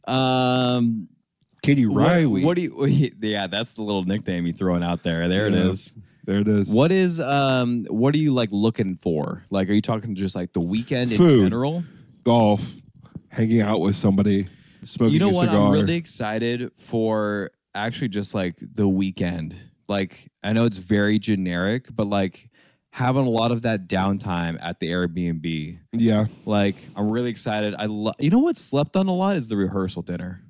Um, 0.08 1.08
Katie 1.62 1.86
what, 1.86 2.08
Riley. 2.08 2.44
what 2.44 2.56
do 2.56 2.62
you? 2.62 2.86
Yeah, 3.22 3.48
that's 3.48 3.74
the 3.74 3.82
little 3.82 4.04
nickname 4.04 4.46
you 4.46 4.54
throwing 4.54 4.84
out 4.84 5.04
there. 5.04 5.28
There 5.28 5.50
Yeah. 5.50 5.56
it 5.58 5.65
is. 5.68 5.94
there 6.26 6.39
it 6.39 6.48
is. 6.48 6.70
What 6.70 6.91
is 6.91 7.20
um? 7.20 7.86
What 7.89 8.13
are 8.15 8.20
you 8.20 8.32
like 8.34 8.50
looking 8.52 8.96
for? 8.96 9.44
Like, 9.50 9.70
are 9.70 9.74
you 9.74 9.82
talking 9.82 10.15
just 10.15 10.36
like 10.36 10.54
the 10.54 10.62
weekend 10.62 11.12
in 11.12 11.18
general? 11.18 11.84
golf, 12.24 12.82
hanging 13.30 13.62
out 13.62 13.80
with 13.82 13.96
somebody, 13.96 14.48
smoking 14.84 15.13
you 15.13 15.20
know 15.20 15.30
a 15.30 15.34
what 15.34 15.46
cigar. 15.50 15.68
i'm 15.68 15.72
really 15.74 15.96
excited 15.96 16.72
for 16.76 17.52
actually 17.76 18.08
just 18.08 18.34
like 18.34 18.56
the 18.60 18.88
weekend 18.88 19.56
like 19.88 20.28
i 20.44 20.52
know 20.54 20.63
it's 20.63 20.78
very 20.80 21.20
generic 21.20 21.88
but 21.94 22.08
like 22.08 22.50
having 22.95 23.25
a 23.25 23.29
lot 23.29 23.51
of 23.51 23.63
that 23.63 23.88
downtime 23.89 24.58
at 24.62 24.79
the 24.79 24.88
airbnb 24.89 25.77
yeah. 25.91 26.25
like 26.45 26.75
i'm 26.95 27.10
really 27.10 27.29
excited 27.29 27.75
i 27.77 27.86
love 27.88 28.15
you 28.19 28.29
know 28.29 28.39
what 28.39 28.58
slept 28.58 28.95
on 28.95 29.08
a 29.10 29.13
lot 29.13 29.36
is 29.36 29.49
the 29.49 29.58
rehearsal 29.58 30.01
dinner 30.01 30.41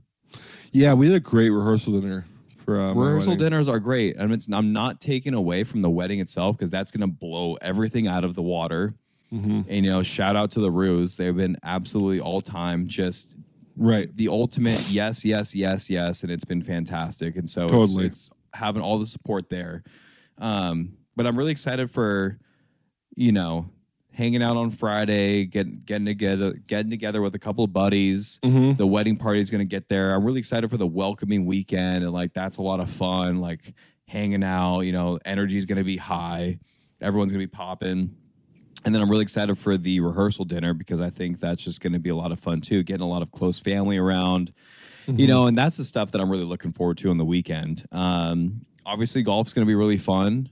Yeah, 0.71 0.93
we 0.93 1.07
had 1.07 1.15
a 1.15 1.19
great 1.19 1.49
rehearsal 1.49 1.99
dinner 1.99 2.25
for 2.63 2.79
uh, 2.79 2.93
rehearsal 2.93 3.35
dinners 3.35 3.67
are 3.67 3.79
great 3.79 4.15
I 4.19 4.23
mean, 4.23 4.33
it's, 4.33 4.47
i'm 4.51 4.71
not 4.73 5.01
taking 5.01 5.33
away 5.33 5.63
from 5.63 5.81
the 5.81 5.89
wedding 5.89 6.19
itself 6.19 6.55
because 6.55 6.69
that's 6.69 6.91
going 6.91 7.01
to 7.01 7.07
blow 7.07 7.55
everything 7.61 8.07
out 8.07 8.23
of 8.23 8.35
the 8.35 8.43
water 8.43 8.93
Mhm. 9.33 9.65
and 9.67 9.83
you 9.83 9.91
know 9.91 10.03
shout 10.03 10.35
out 10.35 10.51
to 10.51 10.59
the 10.59 10.69
ruse 10.69 11.15
they've 11.17 11.35
been 11.35 11.57
absolutely 11.63 12.19
all 12.19 12.41
time 12.41 12.87
just 12.87 13.33
Right. 13.75 14.15
the 14.15 14.27
ultimate 14.29 14.87
yes, 14.89 15.25
yes, 15.25 15.53
yes, 15.55 15.89
yes, 15.89 16.21
and 16.23 16.31
it's 16.31 16.45
been 16.45 16.61
fantastic. 16.63 17.35
And 17.35 17.49
so 17.49 17.67
Totally. 17.67 18.05
it's, 18.05 18.29
it's 18.29 18.37
having 18.53 18.81
all 18.81 18.99
the 18.99 19.05
support 19.05 19.49
there. 19.49 19.83
Um, 20.37 20.93
but 21.15 21.25
I'm 21.25 21.37
really 21.37 21.51
excited 21.51 21.89
for, 21.89 22.37
you 23.15 23.31
know, 23.31 23.69
hanging 24.11 24.41
out 24.41 24.55
on 24.57 24.71
Friday, 24.71 25.45
getting 25.45 25.81
getting 25.85 26.05
together, 26.05 26.53
getting 26.67 26.89
together 26.89 27.21
with 27.21 27.35
a 27.35 27.39
couple 27.39 27.63
of 27.63 27.73
buddies. 27.73 28.39
Mm-hmm. 28.43 28.77
The 28.77 28.87
wedding 28.87 29.17
party 29.17 29.41
is 29.41 29.51
going 29.51 29.59
to 29.59 29.65
get 29.65 29.89
there. 29.89 30.13
I'm 30.13 30.23
really 30.23 30.39
excited 30.39 30.69
for 30.69 30.77
the 30.77 30.87
welcoming 30.87 31.45
weekend, 31.45 32.03
and 32.03 32.13
like 32.13 32.33
that's 32.33 32.57
a 32.57 32.61
lot 32.61 32.79
of 32.79 32.89
fun. 32.89 33.41
Like 33.41 33.73
hanging 34.07 34.43
out, 34.43 34.81
you 34.81 34.91
know, 34.91 35.19
energy 35.25 35.57
is 35.57 35.65
going 35.65 35.77
to 35.77 35.83
be 35.83 35.97
high. 35.97 36.59
Everyone's 37.01 37.33
going 37.33 37.43
to 37.43 37.47
be 37.47 37.55
popping. 37.55 38.15
And 38.85 38.93
then 38.93 39.01
I'm 39.01 39.09
really 39.09 39.23
excited 39.23 39.57
for 39.57 39.77
the 39.77 39.99
rehearsal 39.99 40.45
dinner 40.45 40.75
because 40.75 41.01
I 41.01 41.09
think 41.09 41.39
that's 41.39 41.63
just 41.63 41.81
going 41.81 41.93
to 41.93 41.99
be 41.99 42.11
a 42.11 42.15
lot 42.15 42.31
of 42.31 42.39
fun 42.39 42.61
too. 42.61 42.83
Getting 42.83 43.01
a 43.01 43.09
lot 43.09 43.23
of 43.23 43.31
close 43.31 43.57
family 43.57 43.97
around, 43.97 44.53
you 45.07 45.25
know, 45.27 45.47
and 45.47 45.57
that's 45.57 45.77
the 45.77 45.83
stuff 45.83 46.11
that 46.11 46.21
I'm 46.21 46.29
really 46.29 46.43
looking 46.43 46.71
forward 46.71 46.99
to 46.99 47.09
on 47.09 47.17
the 47.17 47.25
weekend. 47.25 47.85
Um, 47.91 48.61
obviously, 48.85 49.23
golf's 49.23 49.53
going 49.53 49.65
to 49.65 49.69
be 49.69 49.75
really 49.75 49.97
fun. 49.97 50.49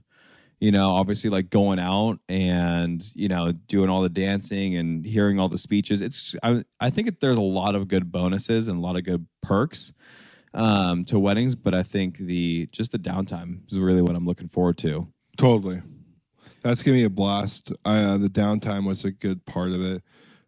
You 0.60 0.70
know, 0.72 0.90
obviously, 0.92 1.28
like 1.30 1.50
going 1.50 1.78
out 1.78 2.20
and 2.28 3.04
you 3.14 3.28
know 3.28 3.52
doing 3.52 3.90
all 3.90 4.02
the 4.02 4.08
dancing 4.08 4.76
and 4.76 5.04
hearing 5.04 5.38
all 5.38 5.48
the 5.48 5.58
speeches. 5.58 6.00
It's 6.00 6.34
I, 6.42 6.64
I 6.80 6.90
think 6.90 7.08
it, 7.08 7.20
there's 7.20 7.36
a 7.36 7.42
lot 7.42 7.74
of 7.74 7.88
good 7.88 8.10
bonuses 8.10 8.68
and 8.68 8.78
a 8.78 8.80
lot 8.80 8.96
of 8.96 9.04
good 9.04 9.26
perks 9.42 9.92
um, 10.54 11.04
to 11.06 11.18
weddings, 11.18 11.54
but 11.54 11.74
I 11.74 11.82
think 11.82 12.16
the 12.18 12.66
just 12.72 12.92
the 12.92 12.98
downtime 12.98 13.60
is 13.70 13.78
really 13.78 14.00
what 14.00 14.14
I'm 14.16 14.24
looking 14.26 14.48
forward 14.48 14.78
to. 14.78 15.08
Totally. 15.36 15.82
That's 16.62 16.82
gonna 16.82 16.96
be 16.96 17.04
a 17.04 17.10
blast. 17.10 17.72
Uh, 17.84 18.16
the 18.16 18.28
downtime 18.30 18.86
was 18.86 19.04
a 19.04 19.10
good 19.10 19.44
part 19.44 19.70
of 19.72 19.82
it. 19.82 20.02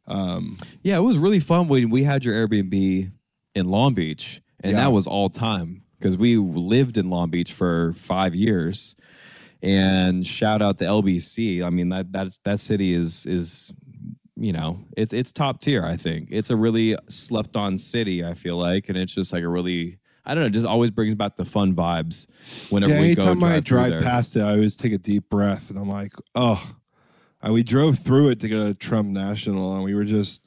Um, 0.06 0.56
Yeah, 0.82 0.96
it 0.96 1.02
was 1.02 1.18
really 1.18 1.40
fun 1.40 1.68
when 1.68 1.90
we 1.90 2.04
had 2.04 2.24
your 2.24 2.34
Airbnb 2.46 3.10
in 3.54 3.68
Long 3.68 3.92
Beach, 3.92 4.40
and 4.60 4.72
Yeah. 4.72 4.84
that 4.84 4.92
was 4.92 5.06
all 5.06 5.28
time 5.28 5.82
because 5.98 6.16
we 6.16 6.36
lived 6.36 6.96
in 6.96 7.10
Long 7.10 7.28
Beach 7.28 7.52
for 7.52 7.92
five 7.94 8.34
years. 8.34 8.94
And 9.62 10.26
shout 10.26 10.62
out 10.62 10.78
the 10.78 10.84
LBC. 10.84 11.64
I 11.64 11.70
mean 11.70 11.88
that 11.88 12.12
that 12.12 12.28
that 12.44 12.60
city 12.60 12.92
is 12.92 13.26
is 13.26 13.72
you 14.36 14.52
know 14.52 14.84
it's 14.96 15.12
it's 15.12 15.32
top 15.32 15.60
tier. 15.60 15.84
I 15.84 15.96
think 15.96 16.28
it's 16.30 16.50
a 16.50 16.56
really 16.56 16.96
slept 17.08 17.56
on 17.56 17.78
city. 17.78 18.24
I 18.24 18.34
feel 18.34 18.56
like, 18.56 18.88
and 18.88 18.98
it's 18.98 19.14
just 19.14 19.32
like 19.32 19.42
a 19.42 19.48
really 19.48 19.98
I 20.24 20.34
don't 20.34 20.44
know. 20.44 20.50
Just 20.50 20.66
always 20.66 20.90
brings 20.90 21.14
back 21.14 21.36
the 21.36 21.44
fun 21.44 21.74
vibes 21.74 22.26
whenever 22.70 22.94
yeah, 22.94 23.00
we 23.00 23.14
go 23.14 23.22
anytime 23.22 23.44
I 23.44 23.60
drive 23.60 23.64
drive 23.64 23.90
there. 23.90 24.02
past 24.02 24.36
it, 24.36 24.42
I 24.42 24.52
always 24.52 24.76
take 24.76 24.92
a 24.92 24.98
deep 24.98 25.28
breath, 25.30 25.70
and 25.70 25.78
I'm 25.78 25.88
like, 25.88 26.12
oh. 26.34 26.72
We 27.48 27.62
drove 27.62 28.00
through 28.00 28.30
it 28.30 28.40
to 28.40 28.48
go 28.48 28.66
to 28.66 28.74
Trump 28.74 29.08
National, 29.08 29.76
and 29.76 29.84
we 29.84 29.94
were 29.94 30.04
just 30.04 30.42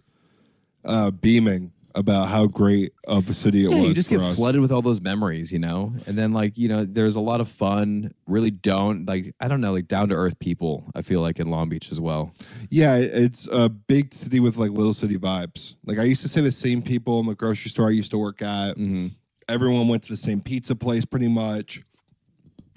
uh, 0.84 1.12
beaming 1.12 1.72
about 1.96 2.28
how 2.28 2.46
great 2.46 2.94
of 3.08 3.30
a 3.30 3.34
city 3.34 3.66
it 3.66 3.72
yeah, 3.72 3.78
was. 3.78 3.88
you 3.88 3.94
just 3.94 4.10
get 4.10 4.20
us. 4.20 4.36
flooded 4.36 4.62
with 4.62 4.72
all 4.72 4.82
those 4.82 5.02
memories, 5.02 5.52
you 5.52 5.60
know? 5.60 5.94
And 6.06 6.18
then 6.18 6.34
like, 6.34 6.58
you 6.58 6.70
know, 6.70 6.86
there's 6.86 7.16
a 7.16 7.20
lot 7.20 7.42
of 7.42 7.50
fun, 7.50 8.14
really 8.28 8.52
don't 8.52 9.06
like 9.06 9.34
I 9.40 9.48
don't 9.48 9.62
know, 9.62 9.74
like 9.74 9.88
down 9.88 10.10
to 10.10 10.16
earth 10.16 10.38
people, 10.40 10.92
I 10.96 11.02
feel 11.02 11.22
like 11.22 11.40
in 11.40 11.50
Long 11.50 11.70
Beach 11.70 11.92
as 11.92 12.00
well. 12.00 12.34
Yeah, 12.70 12.96
it's 12.96 13.48
a 13.52 13.70
big 13.70 14.14
city 14.14 14.40
with 14.40 14.58
like 14.58 14.72
little 14.72 14.94
city 14.94 15.18
vibes. 15.18 15.76
Like 15.86 15.98
I 16.00 16.04
used 16.04 16.22
to 16.22 16.28
say 16.28 16.42
the 16.42 16.52
same 16.52 16.82
people 16.82 17.20
in 17.20 17.26
the 17.26 17.36
grocery 17.36 17.70
store 17.70 17.88
I 17.88 17.92
used 17.92 18.12
to 18.12 18.18
work 18.18 18.42
at. 18.42 18.78
hmm 18.78 19.08
Everyone 19.48 19.88
went 19.88 20.04
to 20.04 20.10
the 20.10 20.18
same 20.18 20.42
pizza 20.42 20.76
place 20.76 21.06
pretty 21.06 21.28
much. 21.28 21.82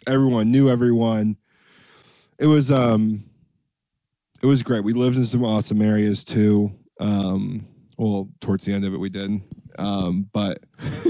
Everyone 0.07 0.51
knew 0.51 0.71
everyone. 0.71 1.37
It 2.39 2.47
was 2.47 2.71
um 2.71 3.25
it 4.43 4.47
was 4.47 4.63
great. 4.63 4.83
We 4.83 4.95
lived 4.95 5.17
in 5.17 5.25
some 5.27 5.45
awesome 5.45 5.83
areas 5.83 6.25
too. 6.25 6.73
Um 6.99 7.67
well, 8.03 8.29
towards 8.41 8.65
the 8.65 8.73
end 8.73 8.85
of 8.85 8.95
it 8.95 8.99
we 8.99 9.09
did. 9.09 9.41
Um 9.79 10.29
but 10.33 10.63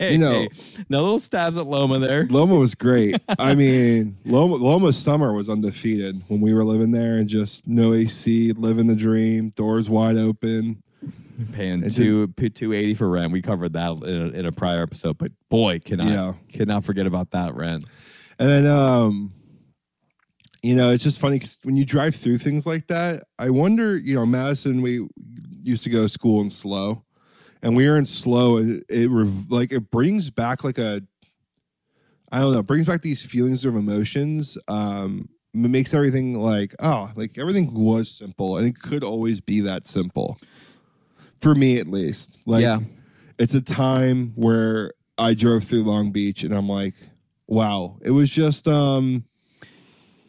Hey, 0.00 0.12
You 0.12 0.18
know- 0.18 0.30
hey, 0.42 0.48
no 0.88 1.02
little 1.02 1.18
stabs 1.18 1.56
at 1.56 1.66
Loma 1.66 1.98
there. 1.98 2.24
Loma 2.30 2.54
was 2.54 2.76
great. 2.76 3.20
I 3.38 3.56
mean, 3.56 4.16
Loma 4.24 4.54
Loma's 4.54 4.96
summer 4.96 5.32
was 5.32 5.48
undefeated 5.48 6.22
when 6.28 6.40
we 6.40 6.54
were 6.54 6.62
living 6.64 6.92
there 6.92 7.16
and 7.16 7.28
just 7.28 7.66
no 7.66 7.92
AC, 7.92 8.52
living 8.52 8.86
the 8.86 8.94
dream, 8.94 9.50
doors 9.50 9.90
wide 9.90 10.16
open. 10.16 10.82
Paying 11.52 11.88
two 11.90 12.28
two 12.28 12.72
eighty 12.72 12.94
for 12.94 13.08
rent. 13.08 13.32
We 13.32 13.42
covered 13.42 13.72
that 13.72 13.90
in 14.04 14.04
a, 14.34 14.38
in 14.38 14.46
a 14.46 14.52
prior 14.52 14.82
episode, 14.82 15.18
but 15.18 15.32
boy, 15.48 15.78
cannot 15.80 16.06
Yeah. 16.08 16.32
cannot 16.52 16.84
forget 16.84 17.06
about 17.06 17.30
that 17.32 17.54
rent. 17.56 17.84
And 18.40 18.48
then, 18.48 18.66
um, 18.66 19.32
you 20.62 20.74
know, 20.76 20.90
it's 20.90 21.02
just 21.04 21.20
funny 21.20 21.36
because 21.40 21.58
when 21.62 21.76
you 21.76 21.84
drive 21.84 22.14
through 22.16 22.38
things 22.38 22.66
like 22.66 22.86
that, 22.88 23.24
I 23.38 23.50
wonder, 23.50 23.96
you 23.96 24.14
know, 24.16 24.26
Madison, 24.26 24.80
we 24.82 25.08
used 25.68 25.84
to 25.84 25.90
go 25.90 26.02
to 26.02 26.08
school 26.08 26.40
in 26.40 26.50
SLO, 26.50 27.04
and 27.62 27.76
we 27.76 27.88
were 27.88 27.96
in 27.96 28.04
SLO. 28.04 28.56
and 28.58 28.82
It, 28.88 29.02
it 29.04 29.10
rev- 29.10 29.50
like 29.50 29.72
it 29.72 29.90
brings 29.90 30.30
back 30.30 30.64
like 30.64 30.78
a, 30.78 31.02
I 32.30 32.40
don't 32.40 32.52
know, 32.52 32.62
brings 32.62 32.86
back 32.86 33.02
these 33.02 33.24
feelings 33.24 33.64
of 33.64 33.74
emotions. 33.76 34.58
Um, 34.68 35.28
it 35.54 35.58
makes 35.70 35.94
everything 35.94 36.38
like 36.38 36.74
oh, 36.80 37.10
like 37.16 37.38
everything 37.38 37.72
was 37.74 38.10
simple, 38.10 38.56
and 38.58 38.66
it 38.66 38.80
could 38.80 39.02
always 39.04 39.40
be 39.40 39.60
that 39.60 39.86
simple, 39.86 40.38
for 41.40 41.54
me 41.54 41.78
at 41.78 41.86
least. 41.88 42.38
Like, 42.46 42.62
Yeah. 42.62 42.80
it's 43.38 43.54
a 43.54 43.60
time 43.62 44.32
where 44.36 44.92
I 45.16 45.34
drove 45.34 45.64
through 45.64 45.82
Long 45.82 46.10
Beach, 46.12 46.44
and 46.44 46.54
I'm 46.54 46.68
like, 46.68 46.94
wow, 47.46 47.98
it 48.02 48.10
was 48.10 48.30
just 48.30 48.68
um. 48.68 49.24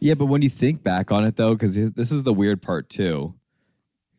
Yeah, 0.01 0.13
but 0.13 0.27
when 0.27 0.41
you 0.41 0.49
think 0.49 0.81
back 0.81 1.11
on 1.11 1.25
it 1.25 1.35
though, 1.35 1.53
because 1.55 1.75
this 1.91 2.11
is 2.13 2.23
the 2.23 2.31
weird 2.33 2.61
part 2.61 2.89
too, 2.89 3.33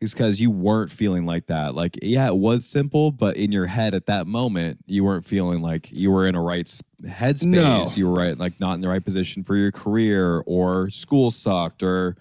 is 0.01 0.13
because 0.13 0.41
you 0.41 0.49
weren't 0.49 0.89
feeling 0.91 1.25
like 1.27 1.45
that. 1.45 1.75
Like, 1.75 1.97
yeah, 2.01 2.27
it 2.27 2.35
was 2.35 2.65
simple, 2.65 3.11
but 3.11 3.37
in 3.37 3.51
your 3.51 3.67
head 3.67 3.93
at 3.93 4.07
that 4.07 4.25
moment, 4.25 4.79
you 4.87 5.03
weren't 5.03 5.23
feeling 5.25 5.61
like 5.61 5.91
you 5.91 6.09
were 6.11 6.27
in 6.27 6.33
a 6.33 6.41
right 6.41 6.65
headspace. 7.03 7.45
No. 7.45 7.85
You 7.95 8.09
were 8.09 8.15
right, 8.15 8.37
like 8.37 8.59
not 8.59 8.73
in 8.73 8.81
the 8.81 8.87
right 8.89 9.03
position 9.05 9.43
for 9.43 9.55
your 9.55 9.71
career, 9.71 10.43
or 10.47 10.89
school 10.89 11.29
sucked, 11.29 11.83
or 11.83 12.17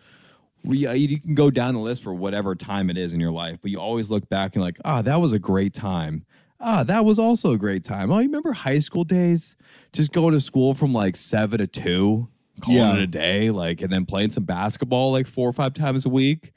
you, 0.64 0.90
you 0.90 1.19
can 1.19 1.35
go 1.35 1.51
down 1.51 1.73
the 1.73 1.81
list 1.81 2.03
for 2.03 2.12
whatever 2.12 2.55
time 2.55 2.90
it 2.90 2.99
is 2.99 3.14
in 3.14 3.21
your 3.21 3.33
life. 3.33 3.59
But 3.62 3.71
you 3.71 3.81
always 3.81 4.11
look 4.11 4.29
back 4.29 4.55
and 4.55 4.62
like, 4.62 4.79
ah, 4.85 5.01
that 5.01 5.19
was 5.21 5.33
a 5.33 5.38
great 5.38 5.73
time. 5.73 6.27
Ah, 6.61 6.85
that 6.85 7.07
was 7.07 7.19
also 7.19 7.53
a 7.53 7.57
great 7.57 7.83
time. 7.83 8.12
Oh, 8.12 8.19
you 8.19 8.27
remember 8.29 8.53
high 8.53 8.81
school 8.81 9.05
days? 9.05 9.57
Just 9.95 10.12
going 10.12 10.35
to 10.35 10.40
school 10.40 10.75
from 10.75 10.93
like 10.93 11.16
seven 11.16 11.61
to 11.61 11.66
two, 11.66 12.29
calling 12.61 12.77
Yeah. 12.79 12.93
it 12.97 13.01
a 13.01 13.07
day, 13.07 13.51
like, 13.51 13.81
and 13.81 13.90
then 13.90 14.05
playing 14.05 14.33
some 14.33 14.45
basketball 14.45 15.11
like 15.12 15.27
four 15.27 15.49
or 15.49 15.55
five 15.55 15.73
times 15.73 16.05
a 16.05 16.11
week. 16.11 16.53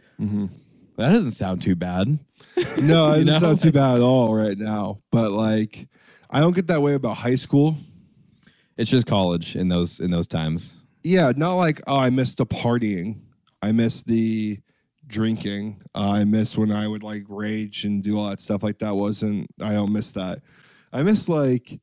That 0.97 1.09
doesn't 1.11 1.31
sound 1.31 1.61
too 1.61 1.75
bad. 1.75 2.19
No, 2.77 3.13
it 3.13 3.23
doesn't 3.23 3.25
know? 3.25 3.39
sound 3.39 3.59
too 3.61 3.71
bad 3.71 3.95
at 3.95 4.01
all 4.01 4.33
right 4.35 4.57
now. 4.57 4.99
But 5.11 5.31
like, 5.31 5.87
I 6.29 6.39
don't 6.39 6.55
get 6.55 6.67
that 6.67 6.81
way 6.83 6.93
about 6.93 7.17
high 7.17 7.33
school. 7.35 7.77
It's 8.77 8.91
just 8.91 9.07
college 9.07 9.55
in 9.55 9.69
those 9.69 9.99
in 9.99 10.11
those 10.11 10.27
times. 10.27 10.77
Yeah, 11.03 11.31
not 11.35 11.55
like 11.55 11.81
oh, 11.87 11.97
I 11.97 12.09
missed 12.11 12.37
the 12.37 12.45
partying. 12.45 13.21
I 13.61 13.71
miss 13.71 14.03
the 14.03 14.59
drinking. 15.07 15.81
Uh, 15.95 16.11
I 16.11 16.23
miss 16.25 16.57
when 16.57 16.71
I 16.71 16.87
would 16.87 17.01
like 17.03 17.23
rage 17.27 17.85
and 17.85 18.03
do 18.03 18.19
all 18.19 18.29
that 18.29 18.39
stuff. 18.39 18.61
Like 18.63 18.79
that 18.79 18.95
wasn't. 18.95 19.49
I 19.61 19.73
don't 19.73 19.91
miss 19.91 20.11
that. 20.13 20.39
I 20.91 21.01
miss 21.03 21.27
like 21.27 21.79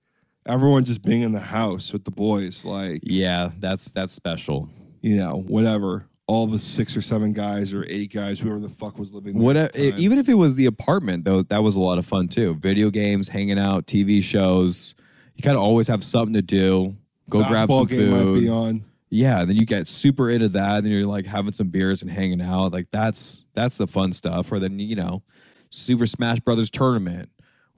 everyone 0.47 0.85
just 0.85 1.03
being 1.03 1.23
in 1.23 1.33
the 1.33 1.41
house 1.41 1.93
with 1.93 2.05
the 2.05 2.11
boys. 2.13 2.65
Like 2.65 3.01
Yeah, 3.03 3.51
that's 3.59 3.91
that's 3.91 4.15
special. 4.15 4.69
you 5.01 5.17
know, 5.17 5.43
whatever. 5.49 6.07
All 6.31 6.47
the 6.47 6.61
six 6.61 6.97
or 6.97 7.03
seven 7.03 7.33
guys 7.33 7.75
or 7.75 7.85
eight 7.89 8.13
guys, 8.13 8.39
whoever 8.39 8.61
the 8.61 8.69
fuck 8.69 8.99
was 9.01 9.13
living 9.13 9.35
there. 9.35 9.43
What 9.43 9.77
even 9.77 10.17
if 10.17 10.29
it 10.29 10.35
was 10.35 10.55
the 10.55 10.67
apartment 10.67 11.25
though, 11.25 11.43
that 11.43 11.65
was 11.65 11.75
a 11.75 11.81
lot 11.81 11.99
of 11.99 12.07
fun 12.07 12.29
too. 12.29 12.55
Video 12.55 12.89
games, 12.89 13.29
hanging 13.29 13.59
out, 13.59 13.87
TV 13.87 14.23
shows. 14.23 14.95
You 15.35 15.43
kind 15.43 15.57
of 15.57 15.63
always 15.65 15.89
have 15.89 16.05
something 16.05 16.35
to 16.35 16.43
do. 16.43 16.95
Go 17.29 17.43
grab 17.49 17.69
some 17.69 17.87
game 17.87 18.11
might 18.11 18.19
be 18.39 18.47
food. 18.47 18.49
on. 18.49 18.85
Yeah, 19.09 19.45
then 19.45 19.57
you 19.57 19.67
get 19.67 19.89
super 19.89 20.31
into 20.31 20.49
that. 20.51 20.85
Then 20.85 20.93
you're 20.93 21.05
like 21.05 21.27
having 21.27 21.53
some 21.53 21.69
beers 21.69 22.01
and 22.01 22.11
hanging 22.11 22.41
out. 22.41 22.73
Like 22.73 22.87
that's 22.93 23.47
that's 23.55 23.77
the 23.77 23.89
fun 23.89 24.13
stuff. 24.13 24.53
Or 24.53 24.61
then 24.61 24.79
you 24.79 24.95
know, 24.95 25.25
Super 25.71 26.07
Smash 26.07 26.39
Brothers 26.39 26.71
tournament. 26.71 27.29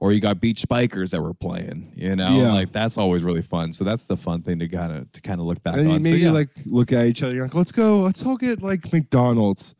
Or 0.03 0.11
you 0.11 0.19
got 0.19 0.41
beach 0.41 0.59
spikers 0.59 1.11
that 1.11 1.21
were 1.21 1.33
playing. 1.33 1.93
You 1.95 2.17
know, 2.17 2.27
Yeah. 2.35 2.51
like 2.51 2.73
that's 2.73 2.97
always 2.97 3.23
really 3.23 3.41
fun. 3.41 3.71
So 3.71 3.85
that's 3.85 4.03
the 4.03 4.17
fun 4.17 4.41
thing 4.41 4.59
to 4.59 4.67
kind 4.67 4.91
of 4.91 5.09
to 5.13 5.21
kind 5.21 5.39
of 5.39 5.45
look 5.45 5.63
back 5.63 5.75
And 5.77 5.87
on. 5.89 6.01
maybe 6.01 6.19
so, 6.19 6.25
yeah. 6.25 6.31
like 6.31 6.49
look 6.65 6.91
at 6.91 7.05
each 7.07 7.23
other. 7.23 7.33
You're 7.33 7.45
like, 7.45 7.55
let's 7.55 7.71
go. 7.71 8.01
Let's 8.01 8.25
all 8.25 8.35
get 8.35 8.61
like 8.61 8.91
McDonald's, 8.91 9.75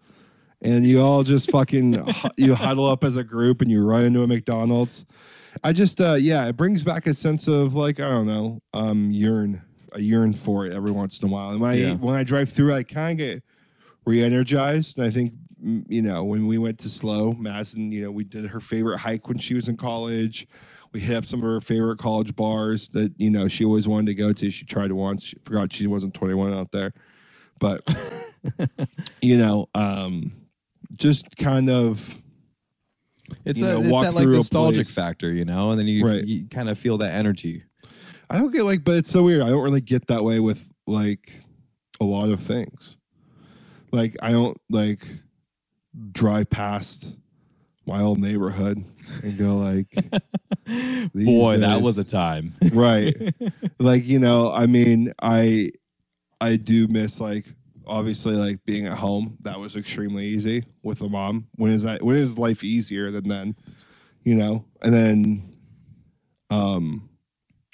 and 0.62 0.86
you 0.86 1.02
all 1.02 1.24
just 1.24 1.52
fucking 1.52 2.08
you 2.38 2.56
huddle 2.56 2.88
up 2.88 3.04
as 3.04 3.18
a 3.18 3.24
group 3.26 3.62
and 3.62 3.70
you 3.70 3.84
run 3.86 4.06
into 4.06 4.22
a 4.22 4.28
McDonald's. 4.28 5.06
I 5.62 5.74
just 5.74 6.00
uh 6.00 6.14
yeah, 6.14 6.46
it 6.48 6.56
brings 6.56 6.86
back 6.86 7.06
a 7.06 7.14
sense 7.14 7.50
of 7.50 7.76
like 7.76 8.00
I 8.00 8.10
don't 8.10 8.26
know, 8.28 8.62
um 8.74 9.12
yearn, 9.12 9.62
a 9.92 10.00
yearn 10.00 10.34
for 10.34 10.66
it 10.66 10.72
every 10.72 10.92
once 10.92 11.22
in 11.22 11.28
a 11.28 11.32
while. 11.34 11.50
And 11.50 11.60
when 11.60 11.72
I 11.72 11.92
when 11.96 12.16
I 12.16 12.24
drive 12.24 12.48
through, 12.50 12.74
I 12.74 12.84
kind 12.84 13.20
of 13.20 13.28
get 13.28 13.44
re-energized. 14.06 14.98
And 14.98 15.06
I 15.06 15.12
think 15.12 15.34
you 15.64 16.02
know 16.02 16.24
when 16.24 16.46
we 16.48 16.58
went 16.58 16.78
to 16.80 16.90
SLO 16.90 17.32
Madison, 17.34 17.92
you 17.92 18.04
know 18.04 18.12
we 18.12 18.24
did 18.24 18.46
her 18.48 18.60
favorite 18.60 18.98
hike 19.00 19.28
when 19.28 19.38
she 19.38 19.54
was 19.54 19.68
in 19.70 19.78
college. 19.78 20.48
We 20.92 21.00
hit 21.00 21.16
up 21.16 21.26
some 21.26 21.40
of 21.40 21.46
her 21.46 21.62
favorite 21.62 21.98
college 21.98 22.36
bars 22.36 22.90
that 22.90 23.14
you 23.18 23.30
know 23.30 23.48
she 23.48 23.66
always 23.66 23.88
wanted 23.88 24.08
to 24.08 24.16
go 24.16 24.34
to. 24.34 24.52
She 24.52 24.66
tried 24.66 24.90
to 24.90 24.96
once, 24.96 25.24
she 25.24 25.38
forgot 25.44 25.72
she 25.74 25.88
wasn't 25.88 26.14
21 26.14 26.54
out 26.54 26.72
there, 26.72 26.94
but 27.60 27.82
you 29.22 29.38
know, 29.38 29.70
um, 29.74 30.34
just 30.98 31.36
kind 31.38 31.70
of 31.70 32.22
It's, 33.46 33.60
You 33.60 33.68
a, 33.68 33.70
know, 33.74 33.80
it's 33.82 33.90
walk 33.90 34.04
that 34.06 34.14
like 34.14 34.28
nostalgic 34.28 34.88
factor, 34.88 35.32
you 35.34 35.46
know, 35.46 35.72
and 35.72 35.80
then 35.80 35.88
you, 35.88 36.06
Right. 36.06 36.24
you 36.26 36.46
kind 36.48 36.70
of 36.70 36.78
feel 36.78 36.98
that 37.00 37.14
energy. 37.14 37.64
I 38.30 38.38
don't 38.38 38.52
get 38.52 38.64
like, 38.64 38.84
but 38.84 38.96
it's 38.98 39.10
so 39.10 39.24
weird. 39.24 39.42
I 39.42 39.50
don't 39.50 39.64
really 39.64 39.82
get 39.82 40.08
that 40.08 40.24
way 40.24 40.40
with 40.40 40.70
like 40.88 41.32
a 42.00 42.06
lot 42.06 42.30
of 42.30 42.40
things. 42.42 42.98
Like 43.92 44.16
I 44.22 44.32
don't 44.32 44.58
like 44.70 45.08
drive 46.12 46.50
past 46.50 47.18
my 47.86 48.02
old 48.02 48.20
neighborhood 48.20 48.84
and 49.24 49.38
go 49.38 49.58
like, 49.58 49.88
Boy, 51.14 51.58
that 51.58 51.82
was 51.82 51.98
a 51.98 52.04
time. 52.04 52.56
right. 52.74 53.16
like 53.80 54.06
you 54.06 54.20
know, 54.20 54.52
I 54.52 54.66
mean, 54.66 55.14
I 55.22 55.72
I 56.40 56.56
do 56.56 56.88
miss 56.88 57.20
like 57.20 57.46
obviously 57.86 58.36
like 58.36 58.64
being 58.66 58.86
at 58.86 58.98
home. 58.98 59.38
That 59.42 59.60
was 59.60 59.76
extremely 59.76 60.26
easy 60.26 60.64
with 60.84 61.02
a 61.02 61.10
mom. 61.10 61.48
When 61.56 61.72
is 61.72 61.84
that? 61.84 62.02
When 62.02 62.18
is 62.18 62.38
life 62.38 62.64
easier 62.64 63.12
than 63.12 63.28
then? 63.28 63.56
You 64.24 64.36
know, 64.36 64.66
and 64.82 64.94
then 64.94 65.58
um 66.50 67.10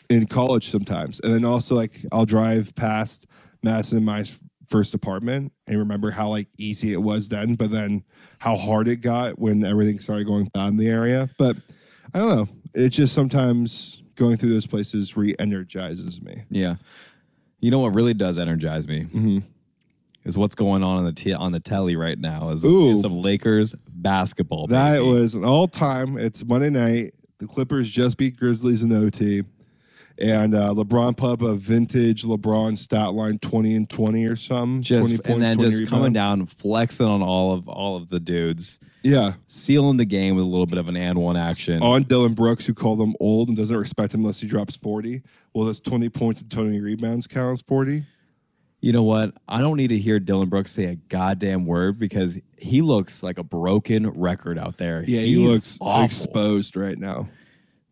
in 0.10 0.26
college 0.26 0.70
sometimes, 0.70 1.20
and 1.20 1.32
then 1.32 1.46
also 1.46 1.76
like 1.76 2.04
I'll 2.12 2.26
drive 2.26 2.74
past 2.76 3.28
Madison 3.62 3.98
and 3.98 4.06
my 4.06 4.26
first 4.70 4.94
apartment 4.94 5.52
and 5.68 5.78
remember 5.80 6.12
how 6.12 6.30
like 6.30 6.48
easy 6.58 6.94
it 6.94 7.02
was 7.02 7.30
then, 7.30 7.56
but 7.56 7.72
then 7.72 8.04
how 8.40 8.56
hard 8.56 8.88
it 8.88 8.98
got 8.98 9.40
when 9.40 9.64
everything 9.66 10.00
started 10.00 10.26
going 10.28 10.46
down 10.54 10.70
in 10.70 10.78
the 10.78 10.88
area. 10.88 11.30
But 11.38 11.58
I 12.14 12.20
don't 12.20 12.36
know. 12.36 12.48
It 12.74 12.90
just 12.90 13.14
sometimes 13.14 14.04
going 14.16 14.38
through 14.38 14.50
those 14.52 14.68
places 14.68 15.16
re-energizes 15.18 16.22
me. 16.22 16.44
yeah. 16.50 16.76
You 17.62 17.72
know 17.72 17.80
what 17.80 17.94
really 17.94 18.14
does 18.14 18.38
energize 18.40 18.88
me 18.88 19.02
Mm-hmm. 19.02 19.40
is 20.24 20.38
what's 20.38 20.56
going 20.56 20.82
on 20.84 20.98
on 21.00 21.04
the 21.06 21.12
t- 21.12 21.34
on 21.34 21.52
the 21.52 21.60
telly 21.60 21.96
right 21.98 22.18
now 22.18 22.52
is, 22.52 22.64
is 22.64 23.02
some 23.02 23.22
Lakers 23.22 23.76
basketball. 23.90 24.68
That 24.68 25.00
baby. 25.00 25.06
was 25.10 25.36
an 25.36 25.44
all 25.44 25.68
time. 25.68 26.18
It's 26.18 26.46
Monday 26.46 26.70
night. 26.70 27.16
The 27.40 27.48
Clippers 27.48 27.90
just 27.90 28.18
beat 28.18 28.38
Grizzlies 28.38 28.82
in 28.84 28.92
OT. 28.94 29.44
And 30.22 30.54
uh, 30.54 30.74
LeBron 30.74 31.16
put 31.16 31.32
up 31.34 31.42
a 31.42 31.56
vintage 31.56 32.24
LeBron 32.24 32.78
stat 32.78 33.14
line 33.14 33.40
20 33.40 33.74
and 33.76 33.90
20 33.90 34.26
or 34.26 34.36
something. 34.36 34.82
just 34.82 35.00
20 35.10 35.18
points, 35.18 35.30
and 35.30 35.42
then 35.44 35.56
20 35.58 35.70
just 35.72 35.88
coming 35.90 36.12
down, 36.14 36.46
flexing 36.46 37.06
on 37.06 37.22
all 37.22 37.54
of 37.54 37.70
all 37.70 37.96
of 37.96 38.10
the 38.10 38.20
dudes, 38.20 38.80
Yeah. 39.02 39.34
sealing 39.48 39.96
the 39.96 40.04
game 40.04 40.36
with 40.36 40.44
a 40.44 40.48
little 40.48 40.66
bit 40.66 40.78
of 40.78 40.90
an 40.90 40.98
and 40.98 41.18
one 41.20 41.38
action. 41.38 41.82
On 41.82 42.04
Dillon 42.04 42.34
Brooks, 42.34 42.66
who 42.66 42.74
called 42.74 43.00
him 43.00 43.16
old 43.22 43.48
and 43.48 43.56
doesn't 43.56 43.78
respect 43.78 44.14
him 44.14 44.20
unless 44.22 44.42
he 44.42 44.48
drops 44.48 44.76
40. 44.76 45.22
Well, 45.54 45.68
does 45.68 45.80
20 45.80 46.10
points 46.10 46.42
and 46.42 46.52
20 46.52 46.82
rebounds 46.82 47.26
count 47.26 47.54
as 47.54 47.62
40? 47.62 48.04
You 48.82 48.94
know 48.94 49.04
what? 49.04 49.34
I 49.48 49.60
don't 49.60 49.76
need 49.78 49.90
to 49.90 49.98
hear 49.98 50.20
Dillon 50.20 50.48
Brooks 50.50 50.72
say 50.72 50.86
a 50.86 50.96
goddamn 50.96 51.66
word 51.66 51.98
because 52.00 52.40
he 52.58 52.82
looks 52.82 53.24
like 53.24 53.38
a 53.38 53.44
broken 53.44 54.10
record 54.10 54.58
out 54.58 54.78
there. 54.78 55.04
Yeah, 55.08 55.20
he 55.22 55.36
looks 55.48 55.78
awful. 55.82 56.04
exposed 56.06 56.76
right 56.78 56.98
now. 56.98 57.28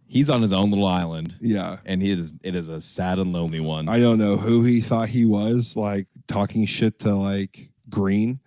He's 0.07 0.29
on 0.29 0.41
his 0.41 0.53
own 0.53 0.69
little 0.71 0.87
island, 0.87 1.35
Yeah. 1.41 1.77
and 1.85 2.01
it 2.01 2.17
is 2.17 2.33
it 2.43 2.55
is 2.55 2.69
a 2.69 2.79
sad 2.81 3.19
and 3.19 3.33
lonely 3.33 3.59
one. 3.59 3.89
I 3.89 3.99
don't 3.99 4.17
know 4.17 4.37
who 4.37 4.63
he 4.63 4.79
thought 4.79 5.09
he 5.09 5.25
was, 5.25 5.75
like 5.75 6.07
talking 6.27 6.65
shit 6.65 6.99
to 6.99 7.13
like 7.15 7.71
Green, 7.89 8.39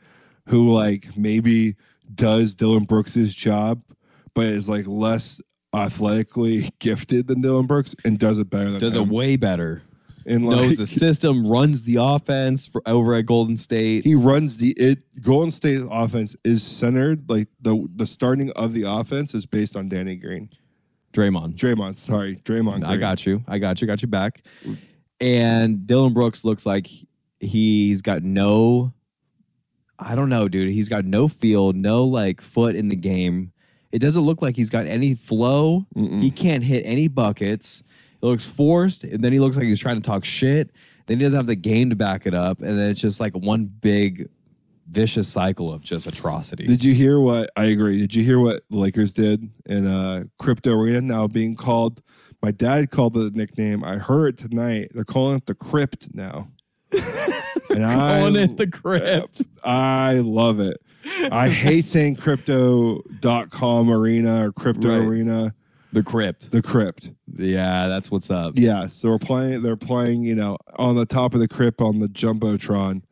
who 0.49 0.73
like 0.73 1.17
maybe 1.17 1.77
does 2.15 2.55
Dillon 2.55 2.85
Brooks's 2.85 3.35
job, 3.35 3.83
but 4.35 4.47
is 4.47 4.69
like 4.69 4.87
less 4.87 5.41
athletically 5.75 6.69
gifted 6.79 7.27
than 7.29 7.41
Dillon 7.41 7.67
Brooks 7.67 7.95
and 8.05 8.19
does 8.19 8.39
it 8.39 8.51
better 8.51 8.71
than 8.71 8.81
Does 8.81 8.97
it 8.97 9.07
way 9.07 9.37
better. 9.37 9.83
and 10.27 10.45
Knows 10.45 10.67
like 10.69 10.77
the 10.77 10.87
system, 11.05 11.47
runs 11.47 11.85
the 11.85 11.97
offense 12.01 12.67
for 12.67 12.83
over 12.87 13.15
at 13.15 13.27
Golden 13.27 13.57
State. 13.57 14.05
he 14.05 14.15
runs 14.15 14.59
the 14.59 14.71
it 14.73 15.03
Golden 15.23 15.51
State's 15.51 15.85
offense 15.91 16.37
is 16.45 16.63
centered 16.63 17.29
like 17.31 17.49
the 17.61 17.87
the 17.97 18.07
starting 18.07 18.51
of 18.53 18.73
the 18.73 18.83
offense 18.83 19.35
is 19.35 19.47
based 19.47 19.77
on 19.77 19.89
Danny 19.89 20.17
Green. 20.17 20.51
Draymond. 21.13 21.55
Draymond, 21.55 21.97
sorry, 21.97 22.37
Draymond. 22.37 22.85
I 22.85 22.97
got 22.97 23.27
you. 23.27 23.43
I 23.49 23.59
got 23.59 23.81
you. 23.81 23.87
Got 23.87 24.03
you 24.03 24.09
back. 24.09 24.43
And 25.21 25.87
Dillon 25.87 26.13
Brooks 26.13 26.45
looks 26.45 26.65
like 26.65 26.89
he's 27.41 28.01
got 28.01 28.23
no, 28.23 28.93
I 29.99 30.15
don't 30.15 30.29
know, 30.29 30.49
dude. 30.49 30.73
He's 30.73 30.89
got 30.89 31.05
no 31.05 31.29
feel, 31.29 31.73
no 31.73 32.05
like 32.05 32.41
foot 32.41 32.77
in 32.77 32.89
the 32.89 32.97
game. 32.97 33.53
It 33.93 33.99
doesn't 33.99 34.23
look 34.23 34.41
like 34.41 34.57
he's 34.57 34.71
got 34.71 34.87
any 34.87 35.15
flow. 35.15 35.87
Mm-mm. 35.97 36.23
He 36.23 36.31
can't 36.31 36.63
hit 36.63 36.83
any 36.87 37.09
buckets. 37.09 37.83
It 38.23 38.27
looks 38.27 38.45
forced, 38.45 39.03
and 39.05 39.25
then 39.25 39.33
he 39.33 39.41
looks 39.41 39.57
like 39.57 39.67
he's 39.67 39.81
trying 39.81 40.01
to 40.01 40.07
talk 40.07 40.25
shit. 40.25 40.71
Then 41.07 41.19
he 41.19 41.25
doesn't 41.25 41.37
have 41.37 41.47
the 41.49 41.57
game 41.57 41.91
to 41.91 41.97
back 41.97 42.27
it 42.27 42.35
up, 42.35 42.61
and 42.61 42.79
then 42.79 42.91
it's 42.91 43.01
just 43.01 43.19
like 43.19 43.35
one 43.35 43.65
big 43.65 44.29
vicious 44.91 45.29
cycle 45.29 45.73
of 45.73 45.83
just 45.83 46.07
atrocity. 46.07 46.65
Did 46.65 46.85
you 46.85 46.95
hear 46.95 47.21
what 47.21 47.51
I 47.57 47.65
agree? 47.67 47.99
Did 47.99 48.15
you 48.15 48.23
hear 48.23 48.39
what 48.41 48.63
the 48.71 48.77
Lakers 48.77 49.13
did 49.13 49.49
in 49.67 49.87
uh 49.87 50.25
crypto 50.39 50.73
arena 50.79 51.01
now 51.01 51.27
being 51.29 51.57
called 51.57 52.03
my 52.43 52.51
dad 52.51 52.91
called 52.91 53.13
the 53.15 53.31
nickname. 53.35 53.85
I 53.85 53.97
heard 53.97 54.29
it 54.35 54.49
tonight. 54.49 54.93
They're 54.95 55.05
calling 55.05 55.37
it 55.37 55.47
the 55.47 55.55
crypt 55.55 56.15
now. 56.15 56.49
and 56.93 57.85
I 57.85 58.19
Calling 58.21 58.37
it 58.37 58.57
the 58.57 58.67
crypt. 58.67 59.43
I 59.63 60.15
love 60.25 60.59
it. 60.59 60.79
I 61.31 61.49
hate 61.51 61.85
saying 61.87 62.17
crypto.com 62.17 63.91
arena 63.91 64.47
or 64.47 64.53
crypto 64.53 64.89
Right. 64.99 65.07
arena. 65.07 65.55
The 65.93 66.03
crypt. 66.03 66.51
The 66.51 66.63
crypt. 66.63 67.11
Yeah, 67.37 67.89
that's 67.89 68.11
what's 68.11 68.31
up. 68.31 68.55
Yeah, 68.57 68.87
so 68.87 69.11
we're 69.11 69.19
playing. 69.19 69.63
They're 69.63 69.77
playing. 69.77 70.23
You 70.23 70.37
know, 70.37 70.57
on 70.77 70.95
the 70.95 71.07
top 71.07 71.35
of 71.35 71.41
the 71.41 71.49
crypt 71.49 71.81
on 71.81 71.99
the 71.99 72.09
jumbotron. 72.09 73.03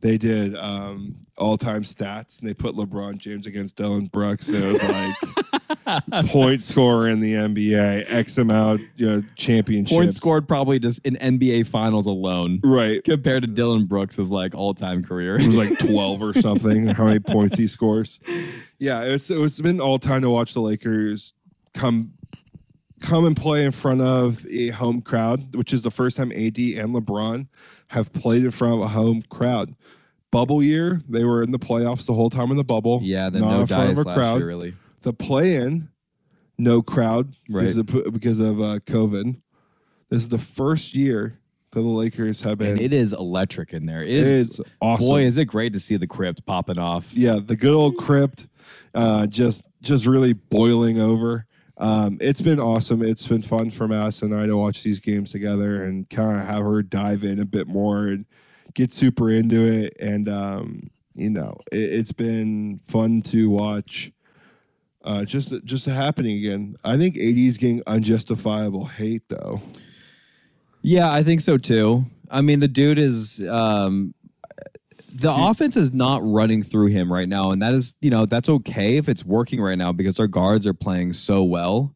They 0.00 0.16
did 0.18 0.54
um, 0.56 1.16
all-time 1.36 1.82
stats, 1.82 2.40
and 2.40 2.48
they 2.48 2.54
put 2.54 2.74
LeBron 2.76 3.18
James 3.18 3.46
against 3.46 3.74
Dillon 3.76 4.06
Brooks. 4.06 4.48
And 4.48 4.62
it 4.62 4.72
was 4.72 4.82
like 4.82 6.26
point 6.26 6.62
scorer 6.62 7.08
in 7.08 7.20
the 7.20 7.32
NBA, 7.34 8.04
X 8.08 8.38
amount, 8.38 8.82
you 8.96 9.06
know, 9.06 9.22
championships. 9.36 9.96
Points 9.96 10.16
scored 10.16 10.46
probably 10.46 10.78
just 10.78 11.04
in 11.06 11.16
NBA 11.16 11.66
finals 11.66 12.06
alone 12.06 12.60
Right. 12.62 13.02
compared 13.02 13.42
to 13.42 13.48
Dillon 13.48 13.86
Brooks' 13.86 14.18
like 14.18 14.54
all 14.54 14.74
time 14.74 15.02
career. 15.02 15.36
It 15.36 15.46
was 15.46 15.56
like 15.56 15.78
12 15.86 16.22
or 16.22 16.32
something, 16.34 16.86
how 16.86 17.04
many 17.06 17.18
points 17.20 17.56
he 17.56 17.66
scores. 17.66 18.20
Yeah, 18.78 19.02
it's 19.02 19.30
it's 19.30 19.60
been 19.60 19.80
all 19.80 19.98
time 19.98 20.22
to 20.22 20.30
watch 20.30 20.54
the 20.54 20.60
Lakers 20.60 21.34
come 21.74 22.12
come 23.00 23.24
and 23.24 23.36
play 23.36 23.64
in 23.64 23.72
front 23.72 24.00
of 24.00 24.44
a 24.50 24.68
home 24.68 25.00
crowd, 25.00 25.54
which 25.54 25.72
is 25.72 25.82
the 25.82 25.90
first 25.90 26.16
time 26.16 26.30
AD 26.32 26.58
and 26.58 26.94
LeBron 26.94 27.48
have 27.88 28.12
played 28.12 28.44
in 28.44 28.50
front 28.50 28.74
of 28.74 28.80
a 28.80 28.88
home 28.88 29.22
crowd. 29.28 29.74
Bubble 30.30 30.62
year, 30.62 31.02
they 31.08 31.24
were 31.24 31.42
in 31.42 31.52
the 31.52 31.58
playoffs 31.58 32.06
the 32.06 32.12
whole 32.12 32.28
time 32.28 32.50
in 32.50 32.56
the 32.56 32.64
bubble. 32.64 33.00
yeah, 33.02 33.30
then 33.30 33.40
not 33.40 33.50
no 33.50 33.60
in 33.60 33.66
front 33.66 33.90
of 33.92 33.98
a 33.98 34.04
crowd. 34.04 34.38
year, 34.38 34.46
really. 34.46 34.74
The 35.00 35.12
play 35.12 35.54
in, 35.54 35.88
no 36.58 36.82
crowd 36.82 37.34
because 37.46 37.76
of, 37.76 37.86
because 37.86 38.38
of 38.38 38.60
uh, 38.60 38.78
COVID. 38.80 39.40
This 40.10 40.22
is 40.22 40.28
the 40.28 40.38
first 40.38 40.94
year 40.94 41.38
that 41.70 41.80
the 41.80 41.86
Lakers 41.86 42.40
have 42.42 42.58
been. 42.58 42.72
And 42.72 42.80
it 42.80 42.92
is 42.92 43.12
electric 43.12 43.72
in 43.72 43.86
there. 43.86 44.02
It 44.02 44.08
is. 44.10 44.58
it's 44.58 44.68
awesome. 44.80 45.06
Boy, 45.08 45.22
is 45.22 45.38
it 45.38 45.46
great 45.46 45.72
to 45.74 45.80
see 45.80 45.96
the 45.96 46.06
crypt 46.06 46.44
popping 46.46 46.78
off. 46.78 47.12
yeah, 47.14 47.38
the 47.42 47.56
good 47.56 47.74
old 47.74 47.96
crypt, 47.96 48.48
uh, 48.94 49.26
just 49.26 49.62
just 49.82 50.06
really 50.06 50.32
boiling 50.32 51.00
over. 51.00 51.46
Um, 51.78 52.18
it's 52.20 52.40
been 52.40 52.58
awesome. 52.58 53.02
It's 53.02 53.26
been 53.26 53.42
fun 53.42 53.70
for 53.70 53.86
Mass 53.86 54.22
and 54.22 54.34
I 54.34 54.46
to 54.46 54.56
watch 54.56 54.82
these 54.82 54.98
games 54.98 55.30
together 55.30 55.84
and 55.84 56.10
kind 56.10 56.40
of 56.40 56.46
have 56.46 56.64
her 56.64 56.82
dive 56.82 57.22
in 57.22 57.38
a 57.38 57.44
bit 57.44 57.68
more 57.68 58.08
and 58.08 58.26
get 58.74 58.92
super 58.92 59.30
into 59.30 59.64
it. 59.64 59.96
And 60.00 60.28
um, 60.28 60.90
you 61.14 61.30
know, 61.30 61.56
it, 61.70 61.76
it's 61.76 62.12
been 62.12 62.80
fun 62.88 63.22
to 63.22 63.48
watch. 63.48 64.12
Uh, 65.04 65.24
just 65.24 65.54
just 65.64 65.86
happening 65.86 66.38
again. 66.38 66.76
I 66.84 66.96
think 66.96 67.16
AD 67.16 67.38
is 67.38 67.56
getting 67.56 67.82
unjustifiable 67.86 68.86
hate 68.86 69.22
though. 69.28 69.62
Yeah, 70.82 71.10
I 71.10 71.22
think 71.22 71.40
so 71.40 71.56
too. 71.56 72.06
I 72.30 72.40
mean, 72.40 72.60
the 72.60 72.68
dude 72.68 72.98
is 72.98 73.40
um 73.48 74.14
the 75.14 75.32
offense 75.32 75.76
is 75.76 75.92
not 75.92 76.20
running 76.24 76.62
through 76.62 76.86
him 76.88 77.12
right 77.12 77.28
now, 77.28 77.50
and 77.50 77.62
that 77.62 77.74
is, 77.74 77.94
you 78.00 78.10
know, 78.10 78.26
that's 78.26 78.48
okay 78.48 78.96
if 78.96 79.08
it's 79.08 79.24
working 79.24 79.60
right 79.60 79.78
now 79.78 79.92
because 79.92 80.20
our 80.20 80.26
guards 80.26 80.66
are 80.66 80.74
playing 80.74 81.12
so 81.14 81.42
well, 81.42 81.94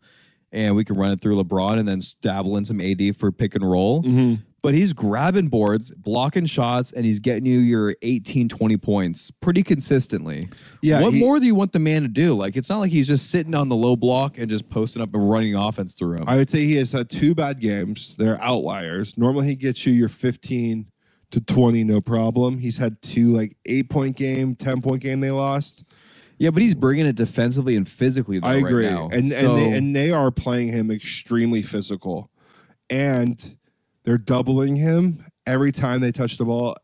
and 0.50 0.74
we 0.76 0.84
can 0.84 0.96
run 0.96 1.10
it 1.12 1.20
through 1.20 1.42
LeBron 1.42 1.78
and 1.78 1.86
then 1.88 2.00
dabble 2.20 2.56
in 2.56 2.64
some 2.64 2.80
AD 2.80 3.16
for 3.16 3.30
pick 3.32 3.54
and 3.54 3.68
roll. 3.68 4.02
Mm-hmm. 4.02 4.34
But 4.62 4.74
he's 4.74 4.92
grabbing 4.92 5.48
boards, 5.48 5.90
blocking 5.90 6.46
shots, 6.46 6.92
and 6.92 7.04
he's 7.04 7.18
getting 7.18 7.44
you 7.46 7.58
your 7.58 7.96
18, 8.02 8.48
20 8.48 8.76
points 8.76 9.32
pretty 9.32 9.64
consistently. 9.64 10.48
Yeah, 10.80 11.00
What 11.00 11.14
he- 11.14 11.18
more 11.18 11.40
do 11.40 11.46
you 11.46 11.56
want 11.56 11.72
the 11.72 11.80
man 11.80 12.02
to 12.02 12.08
do? 12.08 12.34
Like, 12.34 12.56
it's 12.56 12.70
not 12.70 12.78
like 12.78 12.92
he's 12.92 13.08
just 13.08 13.28
sitting 13.28 13.56
on 13.56 13.68
the 13.68 13.74
low 13.74 13.96
block 13.96 14.38
and 14.38 14.48
just 14.48 14.70
posting 14.70 15.02
up 15.02 15.12
and 15.14 15.28
running 15.28 15.56
offense 15.56 15.94
through 15.94 16.18
him. 16.18 16.24
I 16.28 16.36
would 16.36 16.48
say 16.48 16.60
he 16.60 16.76
has 16.76 16.92
had 16.92 17.10
two 17.10 17.34
bad 17.34 17.58
games. 17.58 18.14
They're 18.16 18.40
outliers. 18.40 19.18
Normally 19.18 19.48
he 19.48 19.56
gets 19.56 19.84
you 19.84 19.92
your 19.94 20.08
15 20.08 20.86
to 21.32 21.40
20 21.40 21.84
no 21.84 22.00
problem. 22.00 22.58
He's 22.58 22.76
had 22.78 23.02
two 23.02 23.32
like 23.32 23.56
8 23.66 23.90
point 23.90 24.16
game, 24.16 24.54
10 24.54 24.80
point 24.80 25.02
game 25.02 25.20
they 25.20 25.30
lost. 25.30 25.84
yeah, 26.38 26.50
but 26.50 26.62
he's 26.62 26.74
bringing 26.74 27.06
it 27.06 27.16
defensively 27.16 27.76
and 27.76 27.88
physically, 27.88 28.38
though, 28.38 28.46
I 28.48 28.54
agree. 28.56 28.86
right 28.86 28.92
now. 28.94 29.08
and 29.12 29.30
So- 29.32 29.54
and 29.54 29.56
they, 29.58 29.76
and 29.76 29.96
they 29.96 30.10
are 30.10 30.30
playing 30.30 30.68
him 30.68 30.90
extremely 30.90 31.62
physical. 31.62 32.30
And 32.90 33.56
they're 34.04 34.18
doubling 34.18 34.76
him 34.76 35.24
every 35.46 35.72
time 35.72 36.00
they 36.00 36.12
touch 36.12 36.36
the 36.38 36.44
ball. 36.44 36.76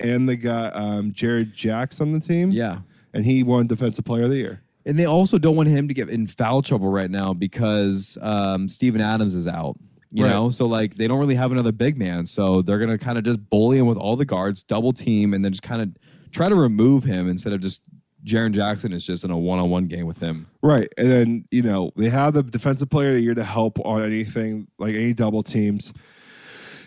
And 0.00 0.28
they 0.28 0.36
got 0.36 0.76
um, 0.76 1.12
Jared 1.12 1.52
Jacks 1.54 2.00
on 2.00 2.12
the 2.12 2.20
team. 2.20 2.50
yeah. 2.52 2.78
And 3.14 3.24
he 3.24 3.42
won 3.42 3.66
defensive 3.66 4.04
player 4.04 4.24
of 4.24 4.30
the 4.30 4.36
year. 4.36 4.62
And 4.86 4.98
they 4.98 5.06
also 5.06 5.38
don't 5.38 5.56
want 5.56 5.68
him 5.68 5.88
to 5.88 5.94
get 5.94 6.08
in 6.08 6.26
foul 6.26 6.62
trouble 6.62 6.88
right 6.88 7.10
now 7.10 7.32
because 7.34 8.16
um, 8.22 8.68
Steven 8.68 9.00
Adams 9.00 9.34
is 9.34 9.46
out. 9.48 9.76
You 10.10 10.24
Right. 10.24 10.30
know, 10.30 10.48
so 10.50 10.66
like 10.66 10.94
they 10.96 11.06
don't 11.06 11.18
really 11.18 11.34
have 11.34 11.52
another 11.52 11.72
big 11.72 11.98
man, 11.98 12.24
so 12.26 12.62
they're 12.62 12.78
gonna 12.78 12.96
kind 12.98 13.18
of 13.18 13.24
just 13.24 13.50
bully 13.50 13.76
him 13.78 13.86
with 13.86 13.98
all 13.98 14.16
the 14.16 14.24
guards, 14.24 14.62
double 14.62 14.92
team, 14.92 15.34
and 15.34 15.44
then 15.44 15.52
just 15.52 15.62
kind 15.62 15.82
of 15.82 15.90
try 16.32 16.48
to 16.48 16.54
remove 16.54 17.04
him 17.04 17.28
instead 17.28 17.52
of 17.52 17.60
just 17.60 17.82
Jaren 18.24 18.52
Jackson 18.52 18.92
is 18.92 19.04
just 19.06 19.22
in 19.24 19.30
a 19.30 19.38
one-on-one 19.38 19.86
game 19.86 20.06
with 20.06 20.18
him. 20.18 20.46
Right. 20.62 20.88
And 20.98 21.08
then, 21.08 21.44
you 21.50 21.62
know, 21.62 21.92
they 21.96 22.08
have 22.08 22.34
the 22.34 22.42
defensive 22.42 22.90
player 22.90 23.10
of 23.10 23.14
the 23.14 23.20
year 23.20 23.34
to 23.34 23.44
help 23.44 23.78
on 23.84 24.02
anything, 24.02 24.66
like 24.78 24.94
any 24.94 25.12
double 25.12 25.42
teams. 25.42 25.92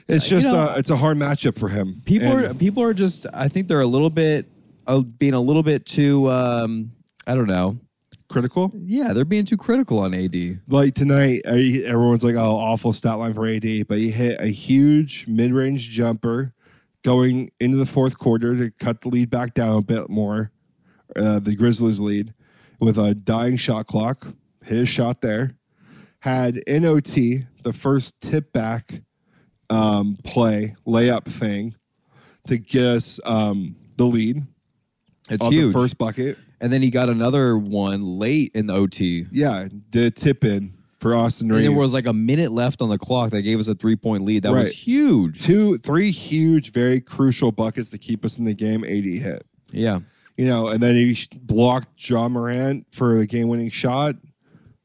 It's 0.08 0.30
Uh, 0.32 0.36
you 0.36 0.42
just 0.42 0.54
know- 0.54 0.60
uh, 0.64 0.76
it's 0.78 0.90
a 0.90 0.98
hard 0.98 1.18
matchup 1.18 1.58
for 1.58 1.70
him. 1.70 2.02
People 2.06 2.28
And- 2.38 2.46
are 2.48 2.54
people 2.56 2.84
are 2.84 2.94
just 2.94 3.28
I 3.34 3.48
think 3.48 3.68
they're 3.68 3.82
a 3.82 3.86
little 3.88 4.10
bit 4.10 4.48
uh, 4.88 5.02
being 5.02 5.34
a 5.34 5.40
little 5.40 5.64
bit 5.64 5.86
too 5.86 6.30
um, 6.30 6.92
I 7.28 7.36
don't 7.36 7.48
know. 7.48 7.78
Critical. 8.32 8.72
Yeah, 8.76 9.14
they're 9.14 9.26
being 9.26 9.46
too 9.46 9.58
critical 9.58 10.00
on 10.00 10.14
AD. 10.14 10.62
Like 10.68 10.96
tonight, 10.96 11.42
everyone's 11.46 12.24
like, 12.24 12.36
"Oh, 12.36 12.56
awful 12.56 12.94
stat 12.94 13.20
line 13.20 13.34
for 13.34 13.46
AD," 13.46 13.88
but 13.88 13.98
he 13.98 14.10
hit 14.12 14.40
a 14.40 14.48
huge 14.48 15.28
mid-range 15.28 15.90
jumper 15.90 16.54
going 17.04 17.52
into 17.60 17.78
the 17.78 17.86
fourth 17.86 18.18
quarter 18.18 18.56
to 18.58 18.72
cut 18.72 19.02
the 19.02 19.10
lead 19.10 19.30
back 19.30 19.54
down 19.54 19.78
a 19.78 19.82
bit 19.82 20.10
more. 20.10 20.52
Uh, 21.16 21.40
the 21.40 21.56
Grizzlies 21.56 22.00
lead 22.00 22.34
with 22.80 22.98
a 22.98 23.14
dying 23.14 23.58
shot 23.58 23.88
clock. 23.88 24.28
His 24.64 24.88
shot 24.90 25.22
there. 25.22 25.56
Had 26.20 26.62
NOT 26.68 27.14
the 27.64 27.74
first 27.74 28.20
tip 28.22 28.54
back 28.54 29.02
um, 29.70 30.18
play 30.24 30.76
layup 30.86 31.26
thing 31.26 31.76
to 32.48 32.58
get 32.58 32.84
us 32.84 33.20
um, 33.26 33.76
the 33.98 34.06
lead 34.06 34.44
It's 35.30 35.46
huge. 35.46 35.74
the 35.74 35.80
first 35.80 35.98
bucket. 35.98 36.38
And 36.62 36.72
then 36.72 36.82
he 36.84 36.90
got 36.92 37.10
another 37.10 37.58
one 37.58 38.04
late 38.20 38.52
in 38.54 38.68
the 38.68 38.74
OT. 38.74 39.26
Yeah, 39.32 39.68
the 39.90 40.12
tip 40.12 40.44
in 40.46 40.76
for 41.00 41.16
Austin 41.16 41.50
And 41.52 41.64
there 41.64 41.72
was 41.72 41.92
like 41.94 42.06
a 42.06 42.14
minute 42.14 42.52
left 42.52 42.84
on 42.84 42.90
the 42.90 43.00
clock 43.00 43.32
that 43.32 43.42
gave 43.42 43.60
us 43.60 43.68
a 43.68 43.74
three 43.74 43.96
point 43.96 44.24
lead. 44.24 44.44
That 44.44 44.52
was 44.52 44.72
huge. 44.72 45.42
two, 45.42 45.80
three 45.80 46.12
huge, 46.12 46.72
very 46.72 47.02
crucial 47.02 47.52
buckets 47.52 47.90
to 47.90 47.98
keep 47.98 48.24
us 48.24 48.38
in 48.38 48.46
the 48.46 48.54
game. 48.54 48.84
AD 48.84 49.04
hit, 49.20 49.44
Yeah. 49.72 50.02
you 50.38 50.46
know, 50.46 50.68
and 50.68 50.82
then 50.82 50.94
he 50.94 51.18
blocked 51.42 52.08
Ja 52.10 52.30
Morant 52.30 52.86
for 52.92 53.18
the 53.18 53.26
game-winning 53.26 53.70
shot. 53.72 54.16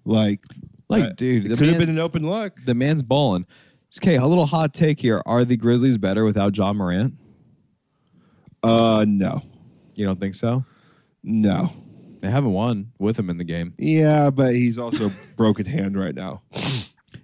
Like, 0.06 0.40
Like, 0.88 1.04
uh, 1.04 1.10
dude, 1.16 1.44
it 1.52 1.58
could 1.58 1.68
have 1.68 1.78
been 1.78 1.90
an 1.90 1.98
open 1.98 2.26
look. 2.26 2.58
The 2.64 2.74
man's 2.74 3.02
balling. 3.02 3.44
Okay, 4.02 4.16
a 4.16 4.24
little 4.26 4.46
hot 4.46 4.72
take 4.72 5.00
here. 5.00 5.20
Are 5.26 5.44
the 5.44 5.56
Grizzlies 5.58 5.98
better 5.98 6.24
without 6.24 6.56
Ja 6.56 6.72
Morant? 6.72 7.14
Uh, 8.62 9.04
no, 9.06 9.42
You 9.94 10.06
don't 10.06 10.18
think 10.18 10.34
so? 10.34 10.64
No, 11.26 11.72
They 12.20 12.30
haven't 12.30 12.52
won 12.52 12.92
with 12.98 13.18
him 13.18 13.28
in 13.28 13.36
the 13.36 13.44
game. 13.44 13.74
yeah, 13.78 14.30
but 14.30 14.54
he's 14.54 14.78
also 14.78 15.10
broken 15.36 15.66
hand 15.66 15.98
right 15.98 16.14
now. 16.14 16.42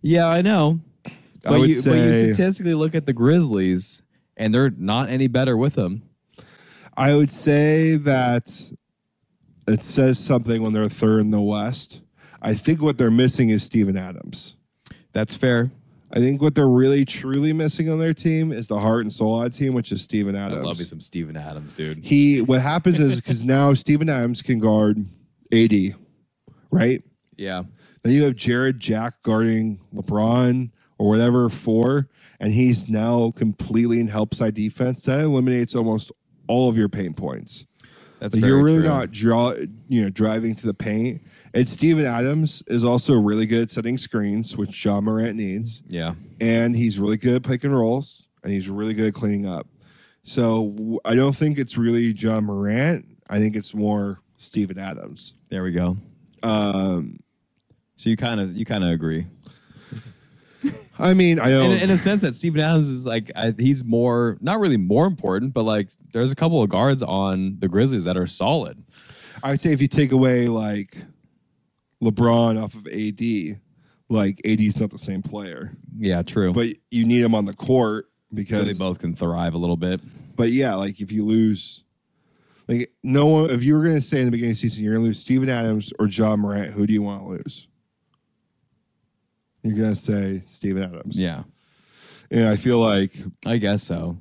Yeah, 0.02 0.26
I 0.26 0.42
know. 0.42 0.80
I 1.06 1.10
But, 1.44 1.60
would 1.60 1.70
you, 1.70 1.82
but 1.84 1.94
you 1.94 2.14
statistically 2.34 2.74
look 2.74 2.94
at 2.94 3.06
the 3.06 3.12
Grizzlies, 3.12 4.02
and 4.36 4.52
they're 4.52 4.70
not 4.70 5.08
any 5.08 5.26
better 5.28 5.56
with 5.56 5.76
him. 5.78 6.02
I 6.96 7.14
would 7.14 7.30
say 7.30 7.96
that 7.96 8.50
it 9.66 9.82
says 9.82 10.18
something 10.18 10.60
when 10.62 10.72
they're 10.72 10.88
third 10.88 11.20
in 11.20 11.30
the 11.30 11.40
West. 11.40 12.00
I 12.42 12.52
think 12.54 12.82
what 12.82 12.98
they're 12.98 13.10
missing 13.10 13.48
is 13.50 13.62
Steven 13.62 13.96
Adams. 13.96 14.56
That's 15.12 15.34
fair. 15.36 15.70
I 16.14 16.18
think 16.18 16.42
what 16.42 16.54
they're 16.54 16.68
really 16.68 17.04
truly 17.06 17.52
missing 17.54 17.88
on 17.90 17.98
their 17.98 18.12
team 18.12 18.52
is 18.52 18.68
the 18.68 18.78
heart 18.78 19.00
and 19.00 19.12
soul 19.12 19.42
of 19.42 19.50
the 19.52 19.58
team, 19.58 19.72
which 19.72 19.92
is 19.92 20.02
Steven 20.02 20.36
I 20.36 20.46
Adams. 20.46 20.64
love 20.66 20.78
me 20.78 20.84
some 20.84 21.00
Steven 21.00 21.36
Adams, 21.36 21.72
dude. 21.72 22.04
he 22.04 22.42
what 22.42 22.60
happens 22.60 23.00
is 23.00 23.16
because 23.20 23.42
now 23.44 23.72
Steven 23.72 24.08
Adams 24.10 24.42
can 24.42 24.58
guard 24.58 25.06
AD, 25.52 25.72
right? 26.70 27.02
Yeah. 27.36 27.62
Then 28.02 28.12
you 28.12 28.24
have 28.24 28.36
Jared 28.36 28.78
Jack 28.80 29.22
guarding 29.22 29.80
LeBron 29.94 30.70
or 30.98 31.08
whatever 31.08 31.48
four, 31.48 32.08
and 32.40 32.52
he's 32.52 32.88
now 32.88 33.30
completely 33.30 34.00
in 34.00 34.08
help 34.08 34.34
side 34.34 34.54
defense. 34.54 35.04
That 35.04 35.20
eliminates 35.20 35.74
almost 35.74 36.12
all 36.46 36.68
of 36.68 36.76
your 36.76 36.88
pain 36.88 37.14
points. 37.14 37.64
That's 38.20 38.34
Like 38.34 38.44
you're 38.44 38.62
really 38.62 38.80
true. 38.80 38.88
not 38.88 39.10
draw, 39.12 39.54
you 39.88 40.02
know, 40.02 40.10
driving 40.10 40.54
to 40.56 40.66
the 40.66 40.74
paint. 40.74 41.22
And 41.54 41.68
Steven 41.68 42.04
Adams 42.06 42.62
is 42.66 42.82
also 42.84 43.14
really 43.20 43.44
good 43.46 43.62
at 43.62 43.70
setting 43.70 43.98
screens, 43.98 44.56
which 44.56 44.84
Ja 44.84 45.00
Morant 45.00 45.36
needs 45.36 45.82
Yeah. 45.88 46.14
and 46.40 46.74
he's 46.74 46.98
really 46.98 47.16
good 47.18 47.36
at 47.36 47.42
pick 47.42 47.62
and 47.64 47.76
rolls, 47.76 48.28
and 48.42 48.52
he's 48.52 48.68
really 48.70 48.94
good 48.94 49.08
at 49.08 49.14
cleaning 49.14 49.46
up. 49.46 49.66
So 50.22 51.00
I 51.04 51.14
don't 51.14 51.34
think 51.36 51.58
it's 51.58 51.76
really 51.76 52.12
Ja 52.12 52.40
Morant. 52.40 53.06
I 53.28 53.38
think 53.38 53.54
it's 53.56 53.74
more 53.74 54.20
Steven 54.36 54.78
Adams. 54.78 55.34
There 55.50 55.62
we 55.62 55.72
go. 55.72 55.96
Um, 56.42 57.20
So 57.96 58.08
you 58.10 58.16
kind 58.16 58.40
of 58.40 58.56
you 58.56 58.64
kind 58.64 58.82
of 58.84 58.90
agree. 58.90 59.26
I 60.98 61.14
mean, 61.14 61.40
I 61.40 61.48
in, 61.50 61.70
don't. 61.70 61.82
in 61.82 61.90
a 61.90 61.98
sense 61.98 62.22
that 62.22 62.36
Steven 62.36 62.60
Adams 62.60 62.88
is 62.88 63.04
like 63.04 63.32
I, 63.34 63.52
he's 63.58 63.84
more 63.84 64.38
not 64.40 64.60
really 64.60 64.76
more 64.76 65.06
important, 65.06 65.52
but 65.54 65.64
like 65.64 65.88
there's 66.12 66.30
a 66.30 66.36
couple 66.36 66.62
of 66.62 66.68
guards 66.68 67.02
on 67.02 67.56
the 67.58 67.68
Grizzlies 67.68 68.04
that 68.04 68.16
are 68.16 68.26
solid. 68.28 68.82
I'd 69.42 69.58
say 69.60 69.72
if 69.72 69.82
you 69.82 69.88
take 69.88 70.12
away 70.12 70.46
like 70.48 70.98
LeBron 72.02 72.62
off 72.62 72.74
of 72.74 72.86
AD, 72.88 73.60
like 74.08 74.40
AD's 74.44 74.80
not 74.80 74.90
the 74.90 74.98
same 74.98 75.22
player, 75.22 75.76
Yeah, 75.98 76.22
true. 76.22 76.52
but 76.52 76.68
you 76.90 77.04
need 77.06 77.20
him 77.22 77.34
on 77.34 77.44
the 77.44 77.54
court 77.54 78.06
so 78.30 78.36
because 78.36 78.66
they 78.66 78.72
both 78.74 78.98
can 78.98 79.14
thrive 79.14 79.54
a 79.54 79.58
little 79.58 79.76
bit. 79.76 80.00
But 80.36 80.50
yeah, 80.50 80.74
like 80.74 81.00
if 81.00 81.12
you 81.12 81.24
lose, 81.24 81.84
like 82.68 82.90
no 83.02 83.26
one, 83.26 83.50
if 83.50 83.62
you 83.62 83.74
were 83.76 83.82
going 83.84 83.94
to 83.96 84.00
say 84.00 84.18
in 84.20 84.24
the 84.24 84.30
beginning 84.32 84.50
of 84.52 84.56
the 84.56 84.60
season 84.68 84.82
you're 84.84 84.94
going 84.94 85.04
to 85.04 85.08
lose 85.08 85.18
Steven 85.20 85.48
Adams 85.48 85.92
or 85.98 86.08
Ja 86.08 86.34
Morant, 86.36 86.70
who 86.72 86.86
do 86.86 86.92
you 86.92 87.02
want 87.02 87.22
to 87.22 87.28
lose? 87.28 87.68
You're 89.62 89.76
going 89.76 89.90
to 89.90 89.96
say 89.96 90.42
Steven 90.46 90.82
Adams. 90.82 91.16
Yeah, 91.18 91.44
And 92.30 92.48
I 92.48 92.56
feel 92.56 92.80
like, 92.80 93.14
I 93.46 93.58
guess 93.58 93.82
so. 93.84 94.18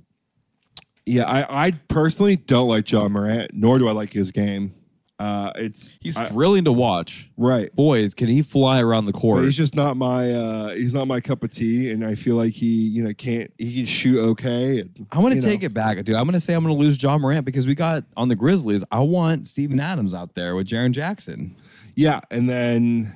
yeah, 1.06 1.24
I, 1.24 1.68
I 1.68 1.72
personally 1.88 2.36
don't 2.36 2.68
like 2.68 2.92
Ja 2.92 3.08
Morant, 3.10 3.52
nor 3.54 3.80
do 3.80 3.88
I 3.88 3.92
like 3.92 4.14
his 4.14 4.32
game. 4.32 4.76
Uh, 5.22 5.52
it's 5.56 5.96
He's 6.02 6.18
I- 6.18 6.26
thrilling 6.26 6.64
to 6.66 6.72
watch. 6.72 7.30
right. 7.38 7.74
Boys, 7.76 8.14
can 8.16 8.28
he 8.28 8.42
fly 8.42 8.80
around 8.82 9.06
the 9.06 9.12
But 9.12 9.20
court? 9.20 9.44
he's 9.44 9.56
just 9.56 9.76
not 9.76 9.96
my 9.98 10.32
uh 10.32 10.70
he's 10.70 10.94
not 10.96 11.08
my 11.08 11.22
cup 11.22 11.44
of 11.44 11.52
tea 11.52 11.92
and 11.92 12.04
I 12.06 12.16
feel 12.16 12.36
like 12.38 12.54
he 12.54 12.66
you 12.88 13.04
know 13.04 13.14
can't 13.14 13.52
he 13.58 13.76
can 13.76 13.86
shoot 13.86 14.20
okay 14.32 14.80
and, 14.82 15.08
I'm 15.12 15.22
gonna 15.22 15.40
take 15.42 15.62
know. 15.62 15.68
it 15.68 15.74
back, 15.74 16.04
dude. 16.04 16.16
I'm 16.16 16.26
gonna 16.26 16.40
say 16.40 16.54
I'm 16.54 16.64
gonna 16.64 16.74
lose 16.74 17.02
Ja 17.02 17.18
Morant 17.18 17.46
because 17.46 17.68
we 17.68 17.76
got 17.76 18.04
on 18.18 18.30
the 18.30 18.36
Grizzlies. 18.36 18.84
I 18.92 19.00
want 19.02 19.48
Steven 19.48 19.80
Adams 19.80 20.14
out 20.14 20.34
there 20.34 20.56
with 20.56 20.68
Jaren 20.68 20.92
Jackson 20.92 21.56
yeah 21.96 22.22
and 22.32 22.50
then 22.50 23.16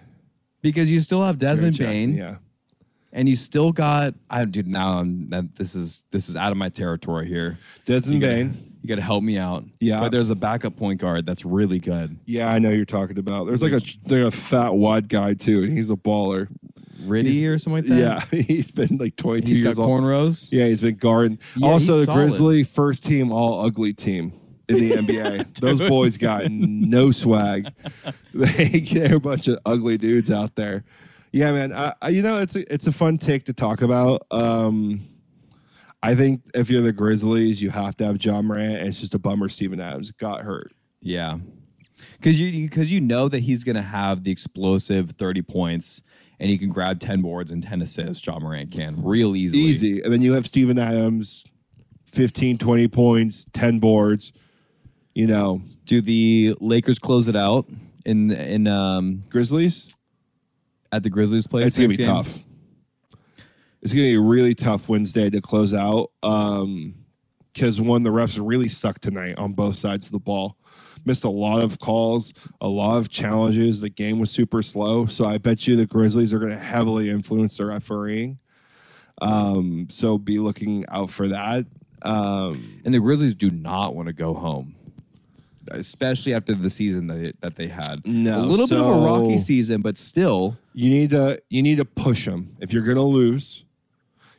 because 0.62 0.91
you 0.91 0.99
still 0.99 1.24
have 1.24 1.39
Desmond 1.39 1.76
Jackson, 1.76 2.12
Bane 2.12 2.14
yeah 2.18 2.36
and 3.14 3.30
you 3.30 3.38
still 3.38 3.72
got. 3.72 4.14
I 4.30 4.43
dude, 4.43 4.68
now 4.68 4.99
I'm, 4.99 5.49
this 5.56 5.74
is 5.74 6.03
this 6.12 6.28
is 6.28 6.36
out 6.36 6.51
of 6.51 6.58
my 6.58 6.68
territory 6.68 7.26
here. 7.28 7.58
Desmond 7.86 8.20
Bane 8.20 8.74
You 8.86 8.89
got 8.89 8.97
to 8.97 9.01
help 9.01 9.23
me 9.23 9.39
out. 9.39 9.63
Yeah. 9.79 9.99
but 9.99 10.11
there's 10.11 10.29
a 10.29 10.36
backup 10.36 10.75
point 10.75 11.01
guard 11.01 11.25
that's 11.25 11.43
really 11.43 11.79
good. 11.79 12.19
Yeah, 12.25 12.51
I 12.51 12.59
know 12.59 12.69
you're 12.69 12.86
talking 12.86 13.17
about. 13.17 13.45
There's 13.47 13.63
like 13.63 13.71
a 13.71 13.81
there's 14.05 14.27
a 14.27 14.29
fat 14.29 14.75
wide 14.75 15.09
guy 15.09 15.33
too, 15.33 15.63
and 15.63 15.73
he's 15.73 15.89
a 15.89 15.95
baller. 15.95 16.47
Ritty 17.03 17.47
or 17.47 17.57
something 17.57 17.81
like 17.81 17.89
that. 17.89 18.31
Yeah, 18.31 18.39
he's 18.43 18.69
been 18.69 18.97
like 18.97 19.15
22 19.15 19.47
he's 19.51 19.61
got 19.61 19.69
years 19.69 19.79
old. 19.79 19.89
cornrows. 19.89 20.51
Yeah, 20.51 20.67
he's 20.67 20.81
been 20.81 20.97
guarding. 20.97 21.39
Yeah, 21.55 21.67
also, 21.67 21.97
the 21.97 22.05
solid. 22.05 22.19
Grizzly 22.19 22.63
first 22.63 23.03
team 23.03 23.31
all 23.31 23.65
ugly 23.65 23.91
team 23.93 24.33
in 24.69 24.75
the 24.75 24.91
NBA. 24.91 25.55
Those 25.59 25.79
boys 25.79 26.17
got 26.17 26.51
no 26.51 27.09
swag. 27.09 27.73
They 28.36 28.81
they're 28.81 29.15
a 29.15 29.19
bunch 29.19 29.47
of 29.47 29.57
ugly 29.65 29.97
dudes 29.97 30.29
out 30.29 30.53
there. 30.53 30.83
Yeah, 31.31 31.51
man. 31.53 31.73
I, 31.73 31.95
I, 32.03 32.09
you 32.09 32.21
know, 32.21 32.39
it's 32.39 32.55
a 32.55 32.71
it's 32.71 32.86
a 32.86 32.91
fun 32.91 33.17
take 33.17 33.45
to 33.45 33.53
talk 33.53 33.81
about. 33.81 34.27
Um, 34.29 35.01
I 36.04 36.14
think 36.16 36.41
if 36.54 36.70
you're 36.70 36.82
the 36.82 36.91
Grizzlies, 36.93 37.62
you 37.62 37.70
have 37.72 37.96
to 37.98 38.06
have 38.06 38.24
Ja 38.24 38.41
Morant. 38.41 38.78
And 38.78 38.88
it's 38.88 39.00
just 39.00 39.16
a 39.16 39.20
bummer 39.20 39.50
Steven 39.50 39.80
Adams 39.80 40.12
got 40.12 40.41
hurt. 40.41 40.72
Yeah, 41.02 41.38
because 42.20 42.39
you 42.39 42.68
because 42.68 42.91
you 42.91 43.02
know 43.02 43.28
that 43.30 43.39
he's 43.39 43.64
gonna 43.64 43.82
have 43.82 44.24
the 44.24 44.32
explosive 44.32 45.12
30 45.12 45.41
points 45.43 46.02
and 46.39 46.50
he 46.50 46.58
can 46.58 46.70
grab 46.70 47.00
10 47.00 47.22
boards 47.22 47.52
and 47.52 47.64
10 47.64 47.82
assists. 47.82 48.26
Ja 48.26 48.38
Morant 48.39 48.72
can 48.72 49.02
real 49.04 49.36
easily. 49.36 49.62
Easy. 49.64 50.02
And 50.02 50.12
then 50.12 50.22
you 50.22 50.34
have 50.34 50.46
Steven 50.46 50.78
Adams, 50.78 51.46
15, 52.08 52.58
20 52.58 52.88
points, 52.89 53.46
10 53.54 53.80
boards. 53.80 54.34
You 55.14 55.28
know, 55.28 55.62
Do 55.86 56.02
the 56.02 56.56
Lakers 56.60 57.00
close 57.00 57.28
it 57.30 57.36
out 57.38 57.68
in 58.06 58.32
in 58.32 58.68
um 58.68 59.24
Grizzlies, 59.30 59.96
at 60.91 61.04
the 61.04 61.10
Grizzlies 61.10 61.48
place? 61.48 61.68
it's 61.68 61.78
going 61.78 61.89
to 61.89 61.98
be 61.98 62.04
game? 62.04 62.14
tough. 62.14 62.43
It's 63.86 63.93
going 63.93 64.07
to 64.07 64.11
be 64.13 64.15
a 64.15 64.19
really 64.21 64.55
tough 64.55 64.89
Wednesday 64.89 65.29
to 65.29 65.39
close 65.39 65.73
out. 65.73 66.09
Um, 66.23 66.95
because 67.53 67.79
one, 67.79 68.01
the 68.03 68.09
refs 68.09 68.38
really 68.43 68.67
sucked 68.67 69.03
tonight 69.03 69.38
on 69.38 69.53
both 69.53 69.77
sides 69.77 70.07
of 70.07 70.11
the 70.11 70.19
ball. 70.19 70.57
Missed 71.05 71.23
a 71.23 71.29
lot 71.29 71.63
of 71.63 71.79
calls, 71.79 72.33
a 72.59 72.67
lot 72.67 72.97
of 72.97 73.09
challenges. 73.09 73.79
The 73.79 73.89
game 73.89 74.19
was 74.19 74.31
super 74.31 74.61
slow. 74.63 75.05
So 75.05 75.23
I 75.25 75.38
bet 75.38 75.67
you 75.67 75.75
the 75.77 75.86
Grizzlies 75.86 76.33
are 76.33 76.39
going 76.39 76.51
to 76.51 76.57
heavily 76.57 77.09
influence 77.11 77.57
the 77.57 77.67
refereeing. 77.67 78.39
Um, 79.21 79.88
so 79.89 80.17
be 80.17 80.39
looking 80.39 80.83
out 80.89 81.11
for 81.11 81.27
that. 81.27 81.65
Um, 82.01 82.81
And 82.83 82.93
the 82.93 82.99
Grizzlies 82.99 83.36
do 83.36 83.49
not 83.51 83.95
want 83.95 84.07
to 84.07 84.13
go 84.13 84.33
home. 84.33 84.75
especially 85.71 86.33
after 86.33 86.53
the 86.55 86.69
season 86.69 87.07
that 87.07 87.13
they, 87.15 87.33
that 87.41 87.55
they 87.55 87.67
had. 87.67 88.05
No, 88.05 88.39
a 88.39 88.45
little 88.45 88.67
bit 88.67 88.77
of 88.79 88.86
a 88.88 89.05
rocky 89.05 89.38
season, 89.38 89.81
but 89.81 89.97
still, 89.97 90.57
You 90.73 90.89
need 90.89 91.11
to 91.11 91.41
you 91.49 91.61
need 91.63 91.77
to 91.77 91.86
push 91.86 92.25
them. 92.25 92.55
If 92.59 92.73
you're 92.73 92.83
gonna 92.83 93.01
lose, 93.01 93.64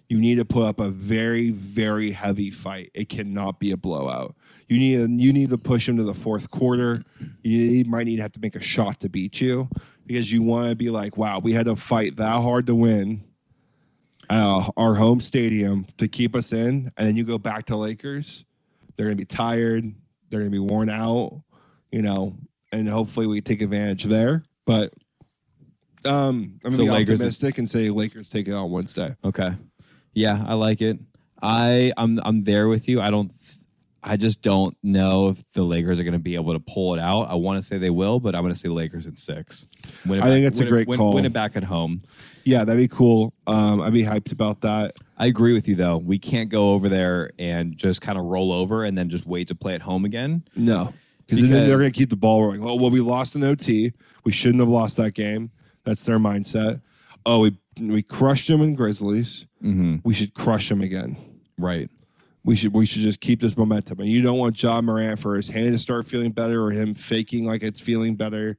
you 0.09 0.19
need 0.19 0.37
to 0.37 0.45
put 0.45 0.65
up 0.65 0.79
a 0.81 0.89
very 0.89 1.51
very 1.51 2.11
heavy 2.13 2.51
fight. 2.51 2.91
It 2.95 3.09
cannot 3.09 3.59
be 3.59 3.73
a 3.73 3.77
blowout. 3.77 4.37
You 4.69 4.79
need 4.79 5.21
you 5.21 5.33
need 5.33 5.51
to 5.51 5.59
push 5.59 5.87
them 5.87 5.97
to 5.97 6.05
the 6.05 6.15
fourth 6.15 6.51
quarter. 6.51 7.03
You 7.43 7.59
need, 7.59 7.87
might 7.89 8.05
need 8.05 8.17
to 8.17 8.23
have 8.23 8.33
to 8.33 8.41
make 8.41 8.57
a 8.57 8.63
shot 8.63 9.01
to 9.01 9.09
beat 9.09 9.41
you 9.41 9.69
because 10.07 10.33
you 10.33 10.43
want 10.43 10.69
to 10.71 10.77
be 10.77 10.91
like, 10.91 11.17
wow, 11.17 11.39
we 11.41 11.53
had 11.53 11.67
to 11.67 11.77
fight 11.77 12.17
that 12.17 12.43
hard 12.43 12.67
to 12.67 12.75
win. 12.75 13.25
Uh, 14.29 14.69
our 14.77 14.95
home 14.95 15.21
stadium 15.21 15.87
to 15.99 16.09
keep 16.09 16.35
us 16.35 16.53
in, 16.53 16.91
and 16.97 17.07
then 17.07 17.15
you 17.17 17.23
go 17.25 17.39
back 17.39 17.65
to 17.67 17.77
Lakers. 17.77 18.45
They're 18.97 19.07
gonna 19.07 19.15
be 19.17 19.25
tired. 19.25 19.93
They're 20.31 20.41
gonna 20.41 20.51
be 20.51 20.59
worn 20.59 20.89
out. 20.89 21.43
You 21.93 22.03
know, 22.03 22.37
and 22.73 22.89
hopefully 22.89 23.29
we 23.29 23.41
take 23.41 23.63
advantage 23.63 24.03
there. 24.05 24.43
But 24.65 24.93
um, 26.05 26.59
I'm 26.65 26.73
gonna 26.73 26.77
be 26.77 26.91
Lakers- 26.91 27.21
optimistic 27.21 27.59
and 27.59 27.71
say 27.71 27.89
Lakers 27.91 28.29
take 28.29 28.49
it 28.49 28.53
on 28.53 28.71
Wednesday. 28.71 29.15
okay. 29.25 29.55
Yeah, 30.17 30.43
I 30.47 30.55
like 30.55 30.81
it. 30.81 30.99
I 31.43 31.93
I'm 31.97 32.19
I'm 32.25 32.43
there 32.43 32.69
with 32.69 32.89
you. 32.89 33.01
I 33.01 33.11
don't. 33.11 33.31
I 34.03 34.17
just 34.17 34.41
don't 34.41 34.77
know 34.85 35.29
if 35.31 35.43
the 35.53 35.63
Lakers 35.65 35.99
are 35.99 36.05
going 36.05 36.13
to 36.13 36.21
be 36.21 36.37
able 36.37 36.53
to 36.53 36.61
pull 36.61 36.95
it 36.95 37.01
out. 37.01 37.25
I 37.25 37.35
want 37.35 37.61
to 37.61 37.63
say 37.67 37.77
they 37.77 37.91
will, 37.91 38.21
but 38.21 38.37
I'm 38.37 38.43
going 38.43 38.55
to 38.55 38.59
say 38.59 38.69
Lakers 38.69 39.07
in 39.07 39.17
six. 39.17 39.67
Win 40.07 40.21
I 40.23 40.27
think 40.27 40.45
back- 40.45 40.53
that's 40.53 40.61
a 40.61 40.63
win 40.63 40.69
it- 40.69 40.71
great 40.71 40.89
win, 40.89 40.99
call. 40.99 41.15
Win 41.15 41.25
it 41.25 41.33
back 41.33 41.57
at 41.57 41.65
home. 41.65 42.03
Yeah, 42.45 42.65
that'd 42.65 42.81
be 42.81 42.87
cool. 42.89 43.35
Um, 43.49 43.81
I'd 43.83 43.93
be 43.93 44.05
hyped 44.05 44.31
about 44.33 44.61
that. 44.61 44.95
I 45.19 45.27
agree 45.27 45.53
with 45.55 45.67
you 45.67 45.75
though. 45.75 45.99
We 45.99 46.19
can't 46.21 46.49
go 46.51 46.71
over 46.71 46.89
there 46.89 47.31
and 47.39 47.77
just 47.77 48.01
kind 48.01 48.17
of 48.17 48.25
roll 48.25 48.53
over 48.53 48.85
and 48.85 48.97
then 48.97 49.11
just 49.11 49.27
wait 49.27 49.49
to 49.49 49.55
play 49.57 49.75
at 49.75 49.83
home 49.83 50.05
again. 50.05 50.45
No, 50.55 50.95
because 51.27 51.41
then 51.43 51.67
they're 51.67 51.79
going 51.79 51.93
to 51.93 51.99
keep 51.99 52.11
the 52.11 52.17
ball 52.17 52.43
rolling. 52.43 52.63
Oh, 52.65 52.77
well, 52.77 52.91
we 52.91 53.01
lost 53.01 53.35
in 53.35 53.43
OT. 53.43 53.93
We 54.25 54.31
shouldn't 54.31 54.61
have 54.61 54.69
lost 54.69 54.97
that 54.99 55.15
game. 55.15 55.51
That's 55.83 56.05
their 56.05 56.19
mindset. 56.21 56.81
Oh, 57.27 57.41
we 57.41 57.59
we 57.81 58.03
crushed 58.03 58.47
them 58.47 58.63
in 58.63 58.75
Grizzlies. 58.77 59.47
Mm-hmm. 59.63 59.97
We 60.05 60.15
should 60.15 60.33
crush 60.33 60.69
them 60.69 60.81
again. 60.81 61.17
Right. 61.59 61.91
We 62.45 62.55
should 62.55 62.73
we 62.73 62.87
should 62.87 63.03
just 63.03 63.21
keep 63.21 63.41
this 63.41 63.57
momentum. 63.57 63.99
And 63.99 64.09
you 64.09 64.23
don't 64.23 64.39
want 64.39 64.63
Ja 64.63 64.81
Morant 64.81 65.19
for 65.19 65.35
his 65.35 65.49
hand 65.49 65.73
to 65.73 65.79
start 65.79 66.07
feeling 66.07 66.31
better 66.31 66.63
or 66.63 66.71
him 66.71 66.95
faking 66.95 67.45
like 67.45 67.65
it's 67.65 67.81
feeling 67.81 68.15
better. 68.15 68.57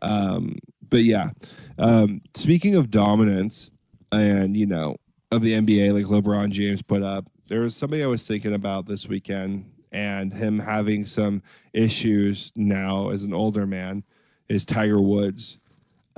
Um, 0.00 0.58
but 0.88 1.02
yeah, 1.02 1.30
um, 1.78 2.20
speaking 2.34 2.76
of 2.76 2.90
dominance 2.90 3.72
and 4.12 4.56
you 4.56 4.66
know 4.66 4.96
of 5.32 5.42
the 5.42 5.54
NBA, 5.54 5.92
like 5.92 6.04
LeBron 6.04 6.50
James 6.50 6.80
put 6.80 7.02
up, 7.02 7.26
there 7.48 7.60
was 7.60 7.76
somebody 7.76 8.04
I 8.04 8.06
was 8.06 8.26
thinking 8.26 8.54
about 8.54 8.86
this 8.86 9.08
weekend, 9.08 9.70
and 9.90 10.32
him 10.32 10.60
having 10.60 11.04
some 11.04 11.42
issues 11.72 12.52
now 12.54 13.10
as 13.10 13.24
an 13.24 13.34
older 13.34 13.66
man 13.66 14.04
is 14.48 14.64
Tiger 14.64 15.00
Woods. 15.00 15.58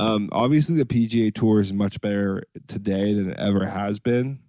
Um, 0.01 0.28
obviously, 0.32 0.76
the 0.76 0.84
PGA 0.86 1.32
Tour 1.34 1.61
is 1.61 1.72
much 1.72 2.01
better 2.01 2.42
today 2.68 3.12
than 3.12 3.30
it 3.32 3.38
ever 3.38 3.66
has 3.66 3.98
been. 3.98 4.40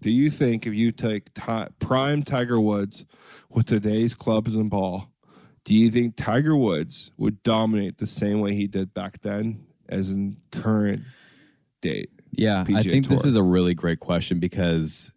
Do 0.00 0.10
you 0.10 0.30
think 0.30 0.66
if 0.66 0.74
you 0.74 0.92
take 0.92 1.32
ti 1.34 1.64
prime 1.80 2.22
Tiger 2.22 2.60
Woods 2.60 3.04
with 3.50 3.66
today's 3.66 4.14
clubs 4.14 4.54
and 4.54 4.70
ball, 4.70 5.10
do 5.64 5.74
you 5.74 5.90
think 5.90 6.14
Tiger 6.16 6.54
Woods 6.56 7.10
would 7.16 7.42
dominate 7.42 7.98
the 7.98 8.06
same 8.06 8.40
way 8.40 8.54
he 8.54 8.66
did 8.66 8.94
back 8.94 9.20
then 9.20 9.66
as 9.88 10.10
in 10.10 10.36
current 10.52 11.02
date? 11.80 12.10
Yeah, 12.32 12.60
I 12.62 12.64
PGA 12.64 12.90
think 12.90 13.08
this 13.08 13.24
is 13.24 13.34
a 13.36 13.42
really 13.42 13.74
great 13.74 14.00
question 14.00 14.38
because 14.38 15.10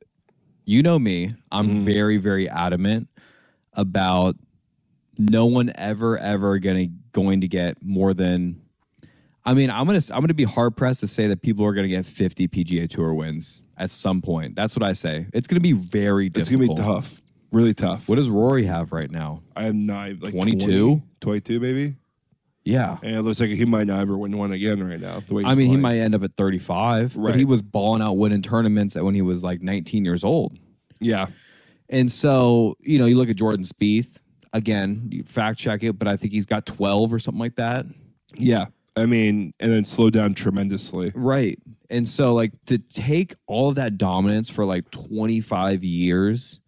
you 0.66 0.82
know 0.82 0.98
me, 0.98 1.36
I'm 1.52 1.68
Mhm. 1.70 1.84
very 1.86 2.18
very 2.18 2.50
adamant 2.50 3.10
about 3.74 4.38
no 5.20 5.46
one 5.46 5.72
ever 5.76 6.18
ever 6.18 6.58
to 6.60 6.88
going 7.12 7.42
to 7.42 7.48
get 7.48 7.84
more 7.84 8.14
than 8.14 8.62
I 9.48 9.54
mean, 9.54 9.70
I'm 9.72 9.86
going 9.88 10.00
to 10.00 10.16
I'm 10.16 10.28
to 10.28 10.34
be 10.34 10.44
hard 10.44 10.76
pressed 10.76 11.00
to 11.00 11.08
say 11.08 11.28
that 11.28 11.42
people 11.42 11.66
are 11.66 11.74
going 11.74 11.86
to 11.86 11.96
get 11.96 12.06
50 12.06 12.48
PGA 12.50 12.90
Tour 12.90 13.14
wins 13.14 13.62
at 13.78 13.90
some 13.90 14.22
point. 14.22 14.56
That's 14.56 14.76
what 14.76 14.84
I 14.84 14.94
say. 14.94 15.28
It's 15.34 15.48
going 15.48 15.56
to 15.56 15.62
be 15.62 15.72
very 15.72 16.28
difficult. 16.30 16.62
It's 16.64 16.68
gonna 16.70 16.82
be 16.82 16.96
tough, 17.02 17.22
really 17.52 17.74
tough. 17.74 18.10
What 18.10 18.16
does 18.18 18.30
Rory 18.30 18.66
have 18.66 18.92
right 18.92 19.10
now? 19.10 19.42
I 19.56 19.68
am 19.68 19.86
not 19.86 20.20
like 20.22 20.34
22? 20.34 20.58
20, 20.68 21.02
22 21.22 21.60
maybe, 21.62 21.96
Yeah. 22.66 22.98
and 23.02 23.16
it 23.16 23.22
looks 23.22 23.40
like 23.40 23.50
he 23.52 23.64
might 23.66 23.88
not 23.88 24.00
ever 24.02 24.18
win 24.18 24.38
one 24.38 24.52
again 24.52 24.84
right 24.86 25.00
now. 25.00 25.22
The 25.26 25.34
way 25.34 25.44
I 25.46 25.56
mean, 25.56 25.70
he 25.70 25.78
might 25.78 25.98
end 26.00 26.14
up 26.14 26.24
at 26.24 26.36
35, 26.36 27.14
but 27.16 27.22
Right. 27.22 27.36
he 27.36 27.46
was 27.46 27.62
balling 27.62 28.02
out 28.02 28.14
winning 28.18 28.42
tournaments 28.42 28.96
when 28.96 29.16
he 29.16 29.22
was 29.22 29.44
like 29.44 29.62
19 29.62 30.04
years 30.04 30.24
old. 30.26 30.58
Yeah, 31.00 31.28
And 31.90 32.12
so, 32.12 32.76
you 32.82 32.98
know, 33.00 33.06
you 33.06 33.16
look 33.16 33.30
at 33.30 33.38
Jordan 33.38 33.64
Spieth, 33.64 34.18
again, 34.52 35.08
you 35.12 35.24
fact 35.24 35.58
check 35.60 35.84
it, 35.84 35.94
but 35.98 36.08
I 36.08 36.18
think 36.18 36.34
he's 36.34 36.46
got 36.48 36.66
12 36.66 37.14
or 37.14 37.20
something 37.20 37.40
like 37.40 37.56
that. 37.56 37.86
yeah. 38.36 38.66
I 38.98 39.06
mean, 39.06 39.54
and 39.60 39.72
then 39.72 39.86
slow 39.86 40.10
down 40.10 40.34
tremendously. 40.34 41.12
Right. 41.14 41.60
And 41.90 42.10
so, 42.10 42.34
like, 42.34 42.52
to 42.66 42.80
take 42.80 43.36
all 43.46 43.70
of 43.70 43.76
that 43.76 43.98
dominance 43.98 44.50
for 44.50 44.66
like 44.66 44.90
25 44.90 45.84
years, 45.84 46.60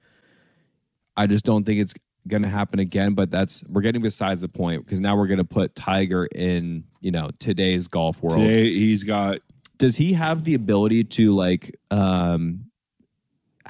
I 1.17 1.25
just 1.25 1.43
don't 1.43 1.65
think 1.65 1.81
it's 1.81 1.95
going 2.27 2.43
to 2.43 2.49
happen 2.49 2.79
again. 2.79 3.15
But 3.15 3.31
that's, 3.31 3.63
we're 3.67 3.81
getting 3.81 4.03
besides 4.03 4.41
the 4.41 4.47
point 4.47 4.85
because 4.85 4.99
now 4.99 5.17
we're 5.17 5.27
going 5.27 5.39
to 5.39 5.43
put 5.43 5.75
Tiger 5.75 6.27
in, 6.27 6.83
you 7.01 7.09
know, 7.09 7.31
today's 7.39 7.87
golf 7.87 8.21
world. 8.21 8.37
Today 8.37 8.71
he's 8.71 9.03
got 9.03 9.39
Does 9.79 9.97
he 9.97 10.13
have 10.13 10.43
the 10.43 10.53
ability 10.53 11.05
to, 11.05 11.35
like, 11.35 11.75
um, 11.89 12.68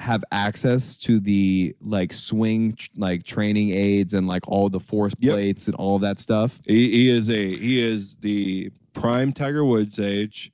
have 0.00 0.24
access 0.32 0.96
to 0.96 1.20
the 1.20 1.76
like 1.82 2.12
swing 2.14 2.74
like 2.96 3.22
training 3.22 3.70
aids 3.70 4.14
and 4.14 4.26
like 4.26 4.48
all 4.48 4.68
the 4.70 4.80
force 4.80 5.12
Yep. 5.18 5.34
plates 5.34 5.66
and 5.66 5.74
all 5.76 5.98
that 5.98 6.18
stuff 6.18 6.58
He, 6.66 6.90
he 6.90 7.10
is 7.10 7.28
a 7.28 7.54
he 7.54 7.80
is 7.80 8.16
the 8.16 8.70
prime 8.94 9.32
Tiger 9.32 9.64
Woods 9.64 10.00
age, 10.00 10.52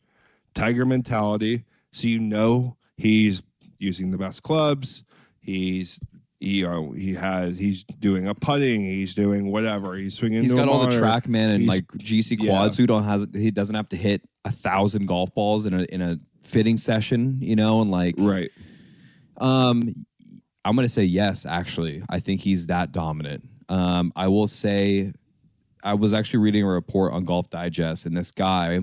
Tiger 0.55 0.85
mentality. 0.85 1.65
So 1.93 2.09
you 2.09 2.19
know 2.19 2.77
he's 2.97 3.43
using 3.79 4.11
the 4.11 4.19
best 4.19 4.43
clubs. 4.43 5.05
He's 5.41 5.99
he 6.41 6.65
uh, 6.65 6.91
he 6.91 7.15
has 7.15 7.59
he's 7.59 7.85
doing 7.85 8.27
a 8.29 8.35
putting. 8.35 8.81
He's 8.85 9.15
doing 9.15 9.51
whatever. 9.53 9.95
He's 9.95 10.15
swinging. 10.19 10.43
He's 10.43 10.55
got 10.55 10.69
all 10.69 10.81
the 10.81 10.87
monitor. 11.01 11.03
TrackMan 11.03 11.55
and 11.55 11.63
He's- 11.63 11.69
like 11.69 11.87
GC 11.93 12.37
yeah. 12.41 12.51
quads. 12.51 12.77
Who 12.77 12.87
don't 12.87 13.05
has 13.05 13.27
he 13.33 13.51
doesn't 13.51 13.75
have 13.77 13.89
to 13.91 13.97
hit 13.97 14.23
a 14.45 14.51
thousand 14.51 15.07
golf 15.07 15.33
balls 15.35 15.67
in 15.67 15.73
a 15.73 15.83
in 15.85 16.03
a 16.03 16.19
fitting 16.43 16.77
session, 16.79 17.39
you 17.41 17.57
know, 17.57 17.81
and 17.81 17.91
like 17.91 18.17
Right. 18.19 18.51
Um, 19.39 20.07
I'm 20.65 20.75
gonna 20.75 20.89
say 20.89 21.05
yes. 21.05 21.47
Actually, 21.47 22.03
I 22.09 22.21
think 22.21 22.41
he's 22.41 22.67
that 22.67 22.93
dominant. 22.93 23.45
Um, 23.69 24.13
I 24.17 24.29
will 24.29 24.49
say, 24.49 25.13
I 25.83 25.95
was 25.95 26.15
actually 26.15 26.41
reading 26.41 26.65
a 26.65 26.69
report 26.69 27.13
on 27.13 27.25
Golf 27.25 27.51
Digest, 27.51 28.07
and 28.07 28.17
this 28.17 28.33
guy, 28.33 28.81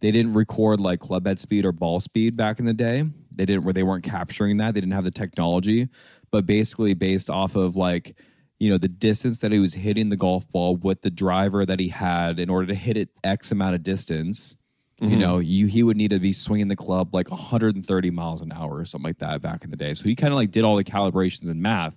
they 0.00 0.10
didn't 0.10 0.34
record 0.34 0.80
like 0.80 1.00
club 1.00 1.26
head 1.26 1.40
speed 1.40 1.64
or 1.64 1.72
ball 1.72 2.00
speed 2.00 2.36
back 2.36 2.58
in 2.58 2.64
the 2.64 2.74
day. 2.74 3.04
They 3.34 3.46
didn't 3.46 3.64
where 3.64 3.74
they 3.74 3.82
weren't 3.82 4.04
capturing 4.04 4.58
that. 4.58 4.74
They 4.74 4.80
didn't 4.80 4.92
have 4.92 5.04
the 5.04 5.10
technology, 5.10 5.88
but 6.30 6.46
basically 6.46 6.94
based 6.94 7.30
off 7.30 7.56
of 7.56 7.76
like 7.76 8.16
you 8.60 8.70
know 8.70 8.78
the 8.78 8.88
distance 8.88 9.40
that 9.40 9.52
he 9.52 9.58
was 9.58 9.74
hitting 9.74 10.10
the 10.10 10.16
golf 10.16 10.50
ball 10.52 10.76
with 10.76 11.02
the 11.02 11.10
driver 11.10 11.66
that 11.66 11.80
he 11.80 11.88
had 11.88 12.38
in 12.38 12.50
order 12.50 12.66
to 12.66 12.74
hit 12.74 12.96
it 12.96 13.08
x 13.24 13.50
amount 13.50 13.74
of 13.74 13.82
distance 13.82 14.56
you 15.00 15.16
know 15.16 15.38
you 15.38 15.66
he 15.66 15.82
would 15.82 15.96
need 15.96 16.10
to 16.10 16.18
be 16.18 16.32
swinging 16.32 16.68
the 16.68 16.76
club 16.76 17.14
like 17.14 17.30
130 17.30 18.10
miles 18.10 18.42
an 18.42 18.52
hour 18.52 18.76
or 18.76 18.84
something 18.84 19.08
like 19.08 19.18
that 19.18 19.40
back 19.40 19.64
in 19.64 19.70
the 19.70 19.76
day 19.76 19.94
so 19.94 20.04
he 20.04 20.14
kind 20.14 20.30
of 20.32 20.36
like 20.36 20.50
did 20.50 20.62
all 20.62 20.76
the 20.76 20.84
calibrations 20.84 21.48
and 21.48 21.62
math 21.62 21.96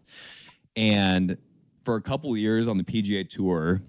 and 0.78 1.38
for 1.84 1.96
a 1.98 2.02
couple 2.02 2.36
years 2.38 2.68
on 2.70 2.78
the 2.78 2.84
pga 2.86 3.28
tour 3.28 3.82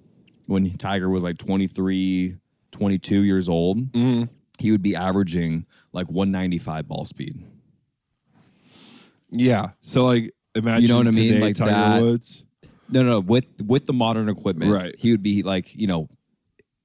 when 0.46 0.68
tiger 0.78 1.08
was 1.08 1.22
like 1.22 1.38
23 1.38 2.36
22 2.72 3.22
years 3.22 3.48
old 3.48 3.78
Mhm. 3.92 4.28
he 4.58 4.72
would 4.72 4.82
be 4.82 4.96
averaging 4.96 5.64
like 5.92 6.08
195 6.08 6.88
ball 6.88 7.04
speed 7.04 7.40
Yeah. 9.30 9.70
So 9.80 10.04
like 10.06 10.32
imagine 10.54 10.82
You 10.82 10.88
know 10.88 10.96
what 10.98 11.06
I 11.08 11.10
mean? 11.10 11.40
Like 11.40 11.56
Tiger 11.56 11.70
that. 11.70 12.02
Woods. 12.02 12.44
no 12.88 13.02
no 13.02 13.20
with 13.20 13.46
with 13.64 13.86
the 13.86 13.92
modern 13.92 14.28
equipment 14.28 14.72
Right. 14.72 14.94
he 14.98 15.10
would 15.10 15.22
be 15.22 15.42
like 15.42 15.74
you 15.74 15.86
know 15.86 16.08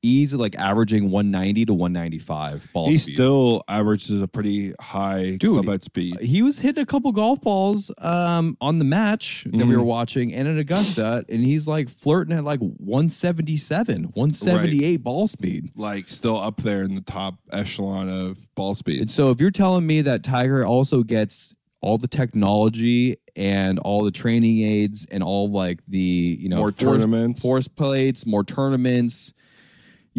easy 0.01 0.37
like 0.37 0.55
averaging 0.57 1.11
190 1.11 1.65
to 1.65 1.73
195 1.73 2.71
ball 2.73 2.85
speed. 2.85 2.91
He 2.93 2.97
speed 2.99 3.13
still 3.15 3.63
averages 3.67 4.21
a 4.21 4.27
pretty 4.27 4.73
high 4.79 5.35
Dude, 5.37 5.63
club 5.65 5.83
speed. 5.83 6.19
he 6.21 6.41
was 6.41 6.59
hitting 6.59 6.81
a 6.81 6.85
couple 6.85 7.11
golf 7.11 7.41
balls 7.41 7.91
um, 7.97 8.55
on 8.61 8.79
the 8.79 8.85
match 8.85 9.43
that 9.45 9.55
we 9.55 9.63
Mhm. 9.63 9.77
were 9.77 9.83
watching 9.83 10.33
and 10.33 10.47
at 10.47 10.57
Augusta, 10.57 11.25
and 11.27 11.43
he's 11.43 11.67
like 11.67 11.89
flirting 11.89 12.35
at 12.37 12.43
like 12.43 12.59
177, 12.61 14.03
178 14.13 14.97
ball 15.03 15.27
speed. 15.27 15.69
Like 15.75 16.07
still 16.09 16.37
up 16.37 16.57
there 16.57 16.83
in 16.83 16.95
the 16.95 17.01
top 17.01 17.39
echelon 17.51 18.09
of 18.09 18.47
ball 18.55 18.75
speed. 18.75 19.01
And 19.01 19.11
so 19.11 19.31
if 19.31 19.41
you're 19.41 19.51
telling 19.51 19.85
me 19.85 20.01
that 20.01 20.23
Tiger 20.23 20.65
also 20.65 21.03
gets 21.03 21.53
all 21.81 21.97
the 21.97 22.07
technology 22.07 23.15
and 23.35 23.79
all 23.79 24.03
the 24.03 24.11
training 24.11 24.61
aids 24.63 25.05
and 25.09 25.23
all 25.23 25.49
like 25.49 25.79
the 25.87 26.37
you 26.39 26.49
know 26.49 26.57
More 26.57 26.71
force, 26.71 27.01
tournaments. 27.01 27.41
force 27.41 27.67
plates, 27.67 28.25
more 28.25 28.43
tournaments. 28.43 29.33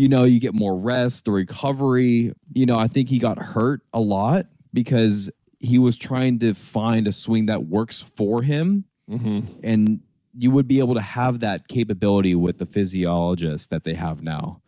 You 0.01 0.09
know, 0.09 0.25
you 0.25 0.41
get 0.41 0.55
more 0.55 0.79
rest, 0.81 1.27
the 1.27 1.31
recovery. 1.31 2.33
You 2.55 2.65
know, 2.65 2.79
I 2.79 2.89
think 2.89 3.11
he 3.11 3.19
got 3.19 3.37
hurt 3.39 3.83
a 3.93 4.01
lot 4.01 4.47
because 4.73 5.31
he 5.59 5.79
was 5.79 5.99
trying 5.99 6.39
to 6.39 6.55
find 6.55 7.07
a 7.07 7.13
swing 7.13 7.45
that 7.47 7.67
works 7.67 8.01
for 8.01 8.41
him 8.41 8.85
Mhm. 9.11 9.45
and 9.63 10.01
you 10.33 10.51
would 10.53 10.67
be 10.67 10.79
able 10.79 10.95
to 10.95 11.03
have 11.03 11.41
that 11.41 11.69
capability 11.69 12.35
with 12.35 12.57
the 12.57 12.65
physiologist 12.65 13.69
that 13.69 13.83
they 13.85 13.93
have 13.93 14.23
now. 14.23 14.63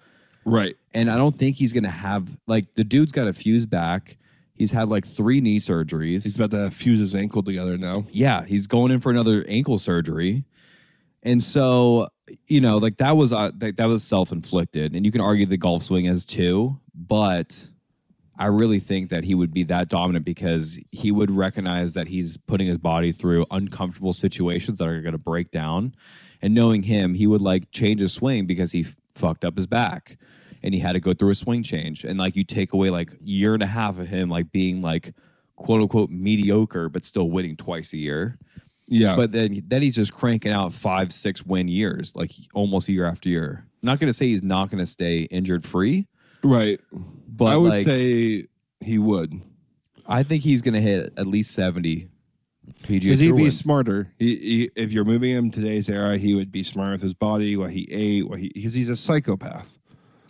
Right. 0.44 0.74
And 0.92 1.08
I 1.08 1.16
don't 1.16 1.34
think 1.34 1.56
he's 1.56 1.72
going 1.72 1.84
to 1.84 1.88
have 1.90 2.36
like 2.46 2.74
the 2.74 2.84
dude's 2.84 3.12
got 3.12 3.26
a 3.26 3.32
fuse 3.32 3.64
back. 3.64 4.18
He's 4.54 4.72
had 4.72 4.90
like 4.90 5.06
three 5.06 5.40
knee 5.40 5.60
surgeries. 5.60 6.24
He's 6.24 6.36
about 6.38 6.50
to 6.50 6.70
fuse 6.70 6.98
his 7.00 7.14
ankle 7.14 7.42
together 7.42 7.78
now. 7.78 8.04
yeah, 8.12 8.44
he's 8.44 8.66
going 8.66 8.92
in 8.92 9.00
for 9.00 9.10
another 9.10 9.46
ankle 9.48 9.78
surgery. 9.78 10.44
And 11.22 11.42
so, 11.42 12.08
you 12.46 12.60
know, 12.60 12.78
like 12.78 12.96
that 12.96 13.16
was 13.16 13.32
uh, 13.32 13.50
that, 13.58 13.76
that 13.76 13.86
was 13.86 14.02
self-inflicted 14.02 14.94
and 14.94 15.04
you 15.06 15.12
can 15.12 15.20
argue 15.20 15.46
the 15.46 15.56
golf 15.56 15.84
swing 15.84 16.08
as 16.08 16.24
too, 16.24 16.80
but 16.94 17.68
I 18.38 18.46
really 18.46 18.80
think 18.80 19.10
that 19.10 19.24
he 19.24 19.34
would 19.34 19.52
be 19.52 19.62
that 19.64 19.88
dominant 19.88 20.24
because 20.24 20.78
he 20.90 21.12
would 21.12 21.30
recognize 21.30 21.94
that 21.94 22.08
he's 22.08 22.36
putting 22.36 22.66
his 22.66 22.78
body 22.78 23.12
through 23.12 23.46
uncomfortable 23.50 24.12
situations 24.12 24.78
that 24.78 24.88
are 24.88 25.00
going 25.00 25.12
to 25.12 25.18
break 25.18 25.50
down. 25.50 25.94
And 26.40 26.54
knowing 26.54 26.84
him, 26.84 27.14
he 27.14 27.26
would 27.26 27.42
like 27.42 27.70
change 27.70 28.00
his 28.00 28.12
swing 28.12 28.46
because 28.46 28.72
he 28.72 28.80
f- 28.80 28.96
fucked 29.14 29.44
up 29.44 29.56
his 29.56 29.66
back 29.66 30.16
and 30.62 30.74
he 30.74 30.80
had 30.80 30.92
to 30.92 31.00
go 31.00 31.12
through 31.12 31.30
a 31.30 31.34
swing 31.34 31.62
change. 31.62 32.04
And 32.04 32.18
like 32.18 32.34
you 32.34 32.42
take 32.42 32.72
away 32.72 32.90
like 32.90 33.12
year 33.20 33.54
and 33.54 33.62
a 33.62 33.66
half 33.66 33.98
of 33.98 34.08
him 34.08 34.28
like 34.28 34.50
being 34.50 34.80
like 34.80 35.14
quote 35.56 35.80
unquote 35.80 36.10
mediocre, 36.10 36.88
but 36.88 37.04
still 37.04 37.30
winning 37.30 37.56
twice 37.56 37.92
a 37.92 37.98
year. 37.98 38.38
Yeah. 38.92 39.16
But 39.16 39.32
then 39.32 39.62
then 39.66 39.80
he's 39.80 39.94
just 39.94 40.12
cranking 40.12 40.52
out 40.52 40.74
five, 40.74 41.12
six 41.12 41.44
win 41.46 41.66
years, 41.66 42.14
like 42.14 42.30
almost 42.52 42.88
year 42.88 43.06
after 43.06 43.28
year. 43.28 43.66
not 43.82 43.98
going 43.98 44.08
to 44.08 44.12
say 44.12 44.26
he's 44.26 44.42
not 44.42 44.70
going 44.70 44.80
to 44.80 44.86
stay 44.86 45.22
injured 45.22 45.64
free, 45.64 46.06
right. 46.44 46.78
but 47.26 47.46
I 47.46 47.56
would 47.56 47.70
like, 47.70 47.84
say 47.84 48.48
he 48.80 48.98
would. 48.98 49.40
I 50.06 50.22
think 50.22 50.42
he's 50.42 50.60
going 50.60 50.74
to 50.74 50.80
hit 50.80 51.14
at 51.16 51.26
least 51.26 51.52
70 51.52 52.08
PGA 52.82 53.00
Because 53.00 53.20
he'd 53.20 53.36
be 53.36 53.44
wins. 53.44 53.58
smarter. 53.58 54.12
He, 54.18 54.36
he, 54.36 54.70
if 54.76 54.92
you're 54.92 55.04
moving 55.04 55.30
him 55.30 55.50
today's 55.50 55.88
era, 55.88 56.18
he 56.18 56.34
would 56.34 56.52
be 56.52 56.62
smart 56.62 56.92
with 56.92 57.02
his 57.02 57.14
body, 57.14 57.56
what 57.56 57.70
he 57.70 57.88
ate, 57.90 58.28
what 58.28 58.40
he 58.40 58.50
because 58.54 58.74
he's 58.74 58.90
a 58.90 58.96
psychopath. 58.96 59.78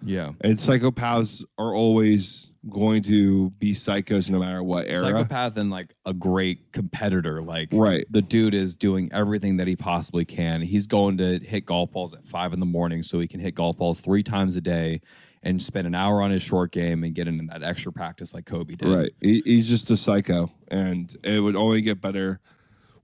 Yeah. 0.05 0.33
And 0.41 0.57
psychopaths 0.57 1.45
are 1.59 1.75
always 1.75 2.51
going 2.71 3.03
to 3.03 3.51
be 3.51 3.73
psychos 3.73 4.31
no 4.31 4.39
matter 4.39 4.63
what 4.63 4.89
era. 4.89 5.01
Psychopath 5.01 5.57
and 5.57 5.71
like 5.71 5.95
a 6.07 6.13
great 6.15 6.73
competitor. 6.73 7.43
Like 7.43 7.71
Right. 7.73 8.05
the 8.11 8.23
dude 8.23 8.55
is 8.55 8.75
doing 8.75 9.11
everything 9.13 9.57
that 9.57 9.67
he 9.67 9.75
possibly 9.77 10.25
can. 10.25 10.63
He's 10.63 10.87
going 10.87 11.19
to 11.19 11.39
hit 11.41 11.67
golf 11.67 11.91
balls 11.93 12.15
at 12.15 12.27
five 12.27 12.53
in 12.53 12.61
the 12.61 12.67
morning 12.67 13.03
so 13.03 13.19
he 13.21 13.27
can 13.29 13.41
hit 13.41 13.55
golf 13.55 13.77
balls 13.77 14.01
three 14.01 14.23
times 14.23 14.55
a 14.57 14.61
day 14.61 15.01
and 15.43 15.61
spend 15.61 15.89
an 15.89 15.95
hour 15.95 16.23
on 16.23 16.31
his 16.31 16.43
short 16.43 16.71
game 16.71 17.03
and 17.03 17.15
get 17.17 17.27
into 17.27 17.45
that 17.53 17.65
extra 17.65 17.93
practice 17.93 18.33
like 18.33 18.47
Kobe 18.47 18.77
did. 18.77 18.89
Right. 18.89 19.11
He, 19.21 19.43
he's 19.45 19.69
just 19.69 19.91
a 19.91 19.97
psycho, 19.97 20.53
and 20.69 21.15
it 21.25 21.41
would 21.41 21.57
only 21.57 21.81
get 21.81 22.01
better 22.01 22.39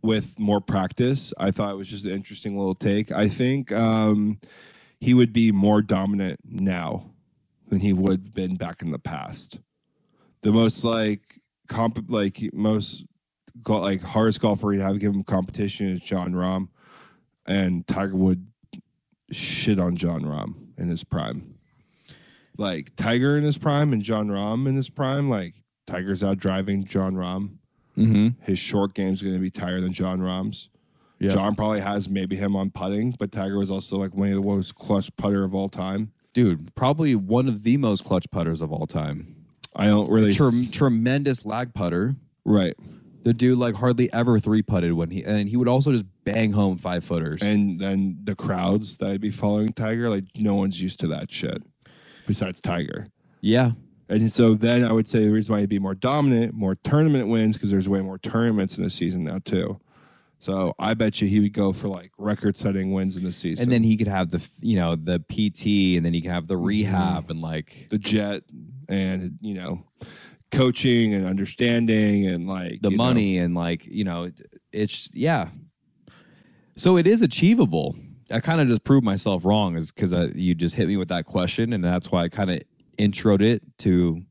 with 0.03 0.39
more 0.39 0.61
practice. 0.61 1.35
I 1.37 1.51
thought 1.51 1.73
it 1.73 1.77
was 1.77 1.89
just 1.89 2.05
an 2.05 2.13
interesting 2.13 2.57
little 2.57 2.77
take. 2.77 3.11
I 3.11 3.27
think 3.27 3.73
um, 3.73 4.39
he 5.01 5.15
would 5.15 5.33
be 5.33 5.53
more 5.53 5.83
dominant 5.83 6.41
now 6.45 7.11
than 7.69 7.81
he 7.81 7.93
would 7.93 8.23
have 8.23 8.35
been 8.35 8.57
back 8.57 8.83
in 8.83 8.91
the 8.91 8.99
past. 8.99 9.61
The 10.43 10.53
most 10.53 10.85
like 10.85 11.41
comp 11.69 12.05
like 12.09 12.41
most 12.53 13.05
like 13.67 14.03
hardest 14.03 14.41
golfer 14.41 14.73
you 14.73 14.81
have 14.81 14.95
to 14.95 14.99
give 14.99 15.15
him 15.15 15.25
competition 15.25 15.89
is 15.89 16.01
Jon 16.01 16.33
Rahm, 16.33 16.69
and 17.47 17.87
Tiger 17.87 18.17
would 18.17 18.47
shit 19.31 19.79
on 19.79 19.97
Jon 19.97 20.23
Rahm 20.23 20.55
in 20.79 20.89
his 20.89 21.05
prime. 21.05 21.55
Like 22.57 22.97
Tiger 22.97 23.37
in 23.37 23.45
his 23.45 23.59
prime 23.59 23.93
and 23.93 24.03
Jon 24.03 24.29
Rahm 24.29 24.67
in 24.67 24.77
his 24.77 24.91
prime, 24.91 25.29
like 25.29 25.55
Tiger's 25.87 26.23
out 26.23 26.39
driving 26.39 26.85
Jon 26.85 27.15
Rahm. 27.15 27.59
Mm-hmm. 27.97 28.43
His 28.43 28.59
short 28.59 28.95
game's 28.95 29.23
going 29.23 29.35
to 29.35 29.41
be 29.41 29.51
tighter 29.51 29.81
than 29.81 29.93
Jon 29.93 30.21
Rahm's. 30.21 30.71
Yeah. 31.21 31.31
Jon 31.31 31.55
probably 31.55 31.81
has 31.81 32.09
maybe 32.09 32.37
him 32.37 32.55
on 32.55 32.71
putting, 32.71 33.12
but 33.19 33.33
Tiger 33.33 33.59
was 33.59 33.71
also 33.71 33.97
like 33.99 34.14
one 34.14 34.29
of 34.29 34.35
the 34.37 34.41
most 34.41 34.75
clutch 34.77 35.14
putter 35.16 35.43
of 35.45 35.55
all 35.55 35.69
time. 35.69 36.12
Dude, 36.33 36.75
probably 36.77 37.14
one 37.16 37.49
of 37.49 37.64
the 37.64 37.77
most 37.77 38.05
clutch 38.05 38.31
putters 38.31 38.61
of 38.61 38.73
all 38.73 38.87
time. 38.87 39.35
I 39.75 39.87
don't 39.87 40.09
really 40.11 40.33
Trem- 40.33 40.69
tremendous 40.71 41.45
lag 41.45 41.75
putter. 41.75 42.14
right. 42.45 42.75
The 43.25 43.35
dude 43.35 43.59
like 43.59 43.75
hardly 43.75 44.11
ever 44.12 44.39
three 44.39 44.62
putted 44.62 44.93
when 44.95 45.11
he 45.11 45.23
and 45.23 45.49
he 45.51 45.57
would 45.57 45.69
also 45.69 45.93
just 45.93 46.05
bang 46.25 46.53
home 46.53 46.79
five 46.79 47.05
footers. 47.05 47.43
And 47.43 47.79
then 47.79 48.19
the 48.25 48.35
crowds 48.37 48.97
that'd 48.99 49.21
be 49.21 49.31
following 49.33 49.73
Tiger, 49.73 50.09
like 50.09 50.25
no 50.37 50.55
one's 50.55 50.81
used 50.81 51.01
to 51.01 51.09
that 51.09 51.31
shit 51.31 51.62
besides 52.27 52.61
Tiger. 52.61 53.09
yeah, 53.43 53.73
And 54.09 54.33
so 54.33 54.55
then 54.55 54.83
I 54.85 54.93
would 54.93 55.09
say 55.09 55.25
the 55.27 55.33
reason 55.33 55.53
why 55.53 55.61
he'd 55.61 55.69
be 55.69 55.79
more 55.81 55.95
dominant, 55.97 56.55
more 56.55 56.77
tournament 56.77 57.29
wins, 57.29 57.57
because 57.57 57.71
there's 57.71 57.89
way 57.89 58.01
more 58.01 58.19
tournaments 58.19 58.79
in 58.79 58.85
the 58.85 58.91
season 58.91 59.25
now 59.25 59.41
too. 59.45 59.79
So 60.39 60.74
I 60.78 60.95
bet 60.95 61.20
you 61.20 61.26
he 61.26 61.41
would 61.41 61.53
go 61.53 61.72
for 61.72 61.89
like 61.89 62.12
record-setting 62.16 62.93
wins 62.93 63.16
in 63.16 63.24
the 63.24 63.32
season. 63.32 63.64
and 63.64 63.72
then 63.72 63.82
he 63.82 63.97
could 63.97 64.07
have 64.07 64.30
the 64.30 64.47
you 64.61 64.76
know 64.76 64.95
the 64.95 65.18
PT 65.18 65.97
and 65.97 66.07
then 66.07 66.14
he 66.14 66.20
could 66.20 66.30
have 66.30 66.47
the 66.47 66.55
mm-hmm. 66.55 66.66
rehab 66.66 67.30
and 67.30 67.41
like 67.41 67.89
the 67.91 67.99
jet 67.99 68.43
and 68.89 69.39
you 69.41 69.55
know 69.55 69.82
coaching 70.51 71.12
and 71.12 71.26
understanding 71.26 72.26
and 72.26 72.47
like 72.49 72.80
the 72.80 72.91
you 72.91 72.97
know, 72.97 73.05
money 73.05 73.39
and 73.39 73.55
like 73.55 73.84
you 73.86 74.05
know 74.05 74.30
it's 74.72 75.11
yeah. 75.12 75.49
So 76.76 76.97
it 76.97 77.09
is 77.09 77.22
achievable. 77.22 77.97
I 78.30 78.41
kind 78.41 78.61
of 78.61 78.68
just 78.68 78.84
proved 78.84 79.05
myself 79.05 79.45
wrong 79.45 79.76
is 79.76 79.91
because 79.91 80.14
you 80.34 80.55
just 80.55 80.76
hit 80.76 80.86
me 80.86 80.97
with 80.97 81.09
that 81.09 81.24
question 81.24 81.72
and 81.72 81.82
that's 81.82 82.12
why 82.12 82.22
I 82.24 82.28
kind 82.28 82.51
of 82.51 82.61
introed 82.99 83.43
it 83.43 83.62
to 83.78 84.22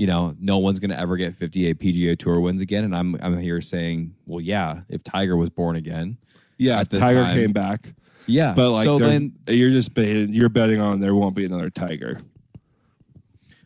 you 0.00 0.06
know, 0.06 0.34
no 0.40 0.58
one's 0.58 0.78
going 0.78 0.90
to 0.90 0.98
ever 0.98 1.16
get 1.16 1.36
58 1.36 1.78
PGA 1.78 2.18
Tour 2.18 2.40
wins 2.40 2.62
again. 2.62 2.84
And 2.84 2.96
I'm 2.96 3.16
I'm 3.20 3.38
here 3.38 3.60
saying, 3.60 4.14
well, 4.26 4.40
yeah, 4.40 4.80
if 4.88 5.02
Tiger 5.02 5.36
was 5.36 5.50
born 5.50 5.76
again, 5.76 6.16
yeah 6.60 6.84
tiger 6.84 7.24
time. 7.24 7.34
came 7.34 7.52
back 7.52 7.94
yeah. 8.26 8.52
but 8.54 8.70
like 8.70 8.84
so 8.84 8.98
then 8.98 9.32
you're 9.48 9.70
just 9.70 9.94
betting 9.94 10.32
you're 10.32 10.50
betting 10.50 10.78
on 10.80 11.00
there 11.00 11.14
won't 11.14 11.34
be 11.34 11.44
another 11.46 11.70
tiger 11.70 12.20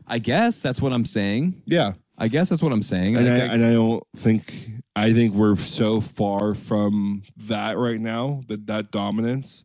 I 0.06 0.18
guess 0.18 0.60
that's 0.60 0.80
what 0.80 0.92
I'm 0.92 1.04
saying. 1.04 1.62
yeah 1.66 1.92
I 2.16 2.28
guess 2.28 2.48
that's 2.48 2.62
what 2.62 2.70
I'm 2.72 2.82
saying. 2.82 3.16
and 3.16 3.28
I, 3.28 3.40
think- 3.40 3.52
and 3.52 3.64
I 3.64 3.72
don't 3.72 4.04
think 4.16 4.70
I 4.94 5.12
think 5.12 5.34
we're 5.34 5.56
so 5.56 6.00
far 6.00 6.54
from 6.54 7.24
that 7.36 7.76
right 7.76 8.00
now 8.00 8.42
that 8.46 8.68
that 8.68 8.92
dominance 8.92 9.64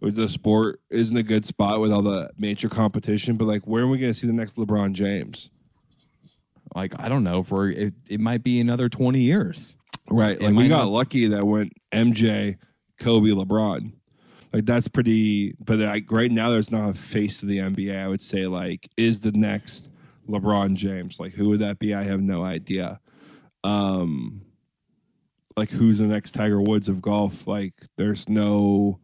with 0.00 0.16
the 0.16 0.28
sport 0.28 0.80
isn't 0.90 1.16
a 1.16 1.22
good 1.22 1.44
spot 1.44 1.80
with 1.80 1.92
all 1.92 2.02
the 2.02 2.30
major 2.36 2.68
competition 2.68 3.36
but 3.36 3.44
like 3.44 3.62
where 3.68 3.84
are 3.84 3.86
we 3.86 3.98
going 3.98 4.12
to 4.12 4.18
see 4.18 4.26
the 4.26 4.32
next 4.32 4.56
LeBron 4.56 4.92
James 4.94 5.50
like 6.74 6.94
I 6.98 7.08
don't 7.08 7.24
know 7.24 7.42
for 7.42 7.68
it, 7.68 7.94
it 8.08 8.20
might 8.20 8.42
be 8.42 8.60
another 8.60 8.88
20 8.88 9.20
years. 9.20 9.76
Right. 10.10 10.40
Like 10.40 10.54
we 10.54 10.68
got 10.68 10.84
not- 10.84 10.92
lucky 10.92 11.26
that 11.26 11.46
went 11.46 11.72
MJ, 11.92 12.56
Kobe, 12.98 13.30
LeBron. 13.30 13.92
Like 14.52 14.66
that's 14.66 14.88
pretty 14.88 15.54
but 15.58 15.78
like 15.78 16.10
right 16.12 16.30
now 16.30 16.50
there's 16.50 16.70
not 16.70 16.90
a 16.90 16.94
face 16.94 17.42
of 17.42 17.48
the 17.48 17.58
NBA. 17.58 17.98
I 17.98 18.08
would 18.08 18.20
say 18.20 18.46
like 18.46 18.88
is 18.96 19.20
the 19.20 19.32
next 19.32 19.88
LeBron 20.28 20.74
James. 20.74 21.18
Like 21.18 21.32
who 21.32 21.48
would 21.50 21.60
that 21.60 21.78
be? 21.78 21.94
I 21.94 22.02
have 22.04 22.20
no 22.20 22.44
idea. 22.44 23.00
Um 23.64 24.42
like 25.56 25.70
who's 25.70 25.98
the 25.98 26.06
next 26.06 26.32
Tiger 26.32 26.60
Woods 26.60 26.88
of 26.88 27.02
golf? 27.02 27.46
Like 27.46 27.74
there's 27.96 28.28
no 28.28 29.00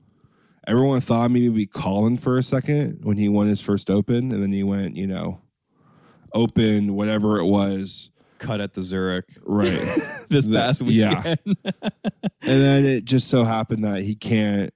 everyone 0.67 1.01
thought 1.01 1.31
maybe 1.31 1.49
be 1.49 1.67
Collin 1.67 2.17
for 2.17 2.39
a 2.39 2.43
second 2.43 3.01
when 3.05 3.17
he 3.17 3.29
won 3.29 3.49
his 3.49 3.61
first 3.61 3.91
open 3.91 4.31
and 4.33 4.43
then 4.43 4.53
he 4.53 4.63
went, 4.63 4.97
you 4.97 5.07
know, 5.07 5.41
open, 6.35 6.95
whatever 6.95 7.39
it 7.39 7.45
was. 7.47 8.11
Cut 8.39 8.61
at 8.61 8.73
the 8.75 8.83
Zurich 8.83 9.27
Right. 9.45 9.71
this 10.31 10.47
The- 10.47 10.55
past 10.59 10.83
yeah. 10.83 11.17
weekend. 11.17 11.57
And 12.43 12.61
then 12.63 12.87
it 12.87 13.05
just 13.05 13.29
so 13.29 13.45
happened 13.45 13.85
that 13.85 14.03
he 14.03 14.15
can't 14.15 14.73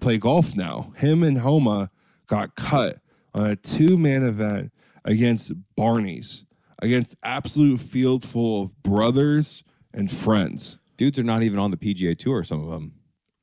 play 0.00 0.18
golf 0.18 0.56
now. 0.56 0.92
Him 0.96 1.22
and 1.22 1.38
Homa 1.38 1.88
got 2.26 2.56
cut 2.56 2.98
on 3.32 3.46
a 3.50 3.56
two 3.56 3.96
man 3.96 4.24
event 4.24 4.72
against 5.04 5.52
Barney's, 5.76 6.44
against 6.82 7.14
absolute 7.22 7.78
field 7.78 8.24
full 8.24 8.62
of 8.64 8.82
brothers 8.82 9.62
and 9.94 10.10
friends. 10.10 10.78
Dudes 10.96 11.16
are 11.18 11.22
not 11.24 11.44
even 11.44 11.58
on 11.60 11.70
the 11.70 11.76
PGA 11.76 12.18
Tour. 12.18 12.42
Some 12.42 12.62
of 12.64 12.70
them. 12.70 12.94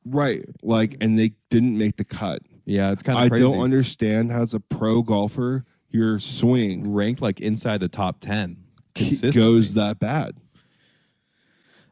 Right. 0.05 0.43
Like, 0.61 0.97
and 0.99 1.17
they 1.17 1.31
didn't 1.49 1.77
make 1.77 1.95
the 1.95 2.03
cut. 2.05 2.41
Yeah, 2.65 2.91
it's 2.91 3.01
kind 3.01 3.17
of 3.17 3.25
I 3.25 3.29
crazy. 3.29 3.43
don't 3.43 3.59
understand 3.61 4.31
how, 4.31 4.41
as 4.41 4.53
a 4.53 4.59
pro 4.59 5.01
golfer, 5.03 5.63
your 5.91 6.19
swing 6.19 6.93
Ranked 6.93 7.21
like 7.21 7.39
inside 7.39 7.79
the 7.79 7.87
top 7.89 8.19
10 8.19 8.55
ke- 8.55 8.97
consistently. 8.97 9.41
goes 9.41 9.73
that 9.75 9.99
bad. 9.99 10.35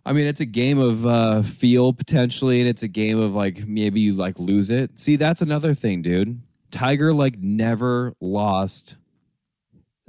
I 0.05 0.13
mean, 0.13 0.27
it's 0.27 0.41
a 0.41 0.45
game 0.45 0.79
of 0.79 1.05
uh, 1.05 1.43
feel 1.43 1.93
potentially, 1.93 2.59
and 2.61 2.69
it's 2.69 2.81
a 2.83 2.87
game 2.87 3.19
of 3.19 3.35
like 3.35 3.67
maybe 3.67 3.99
you 3.99 4.13
like 4.13 4.39
lose 4.39 4.69
it. 4.69 4.97
See, 4.97 5.17
that's 5.17 5.41
another 5.41 5.73
thing, 5.73 6.01
dude. 6.01 6.41
Tiger 6.71 7.13
like 7.13 7.37
never 7.37 8.13
lost. 8.19 8.95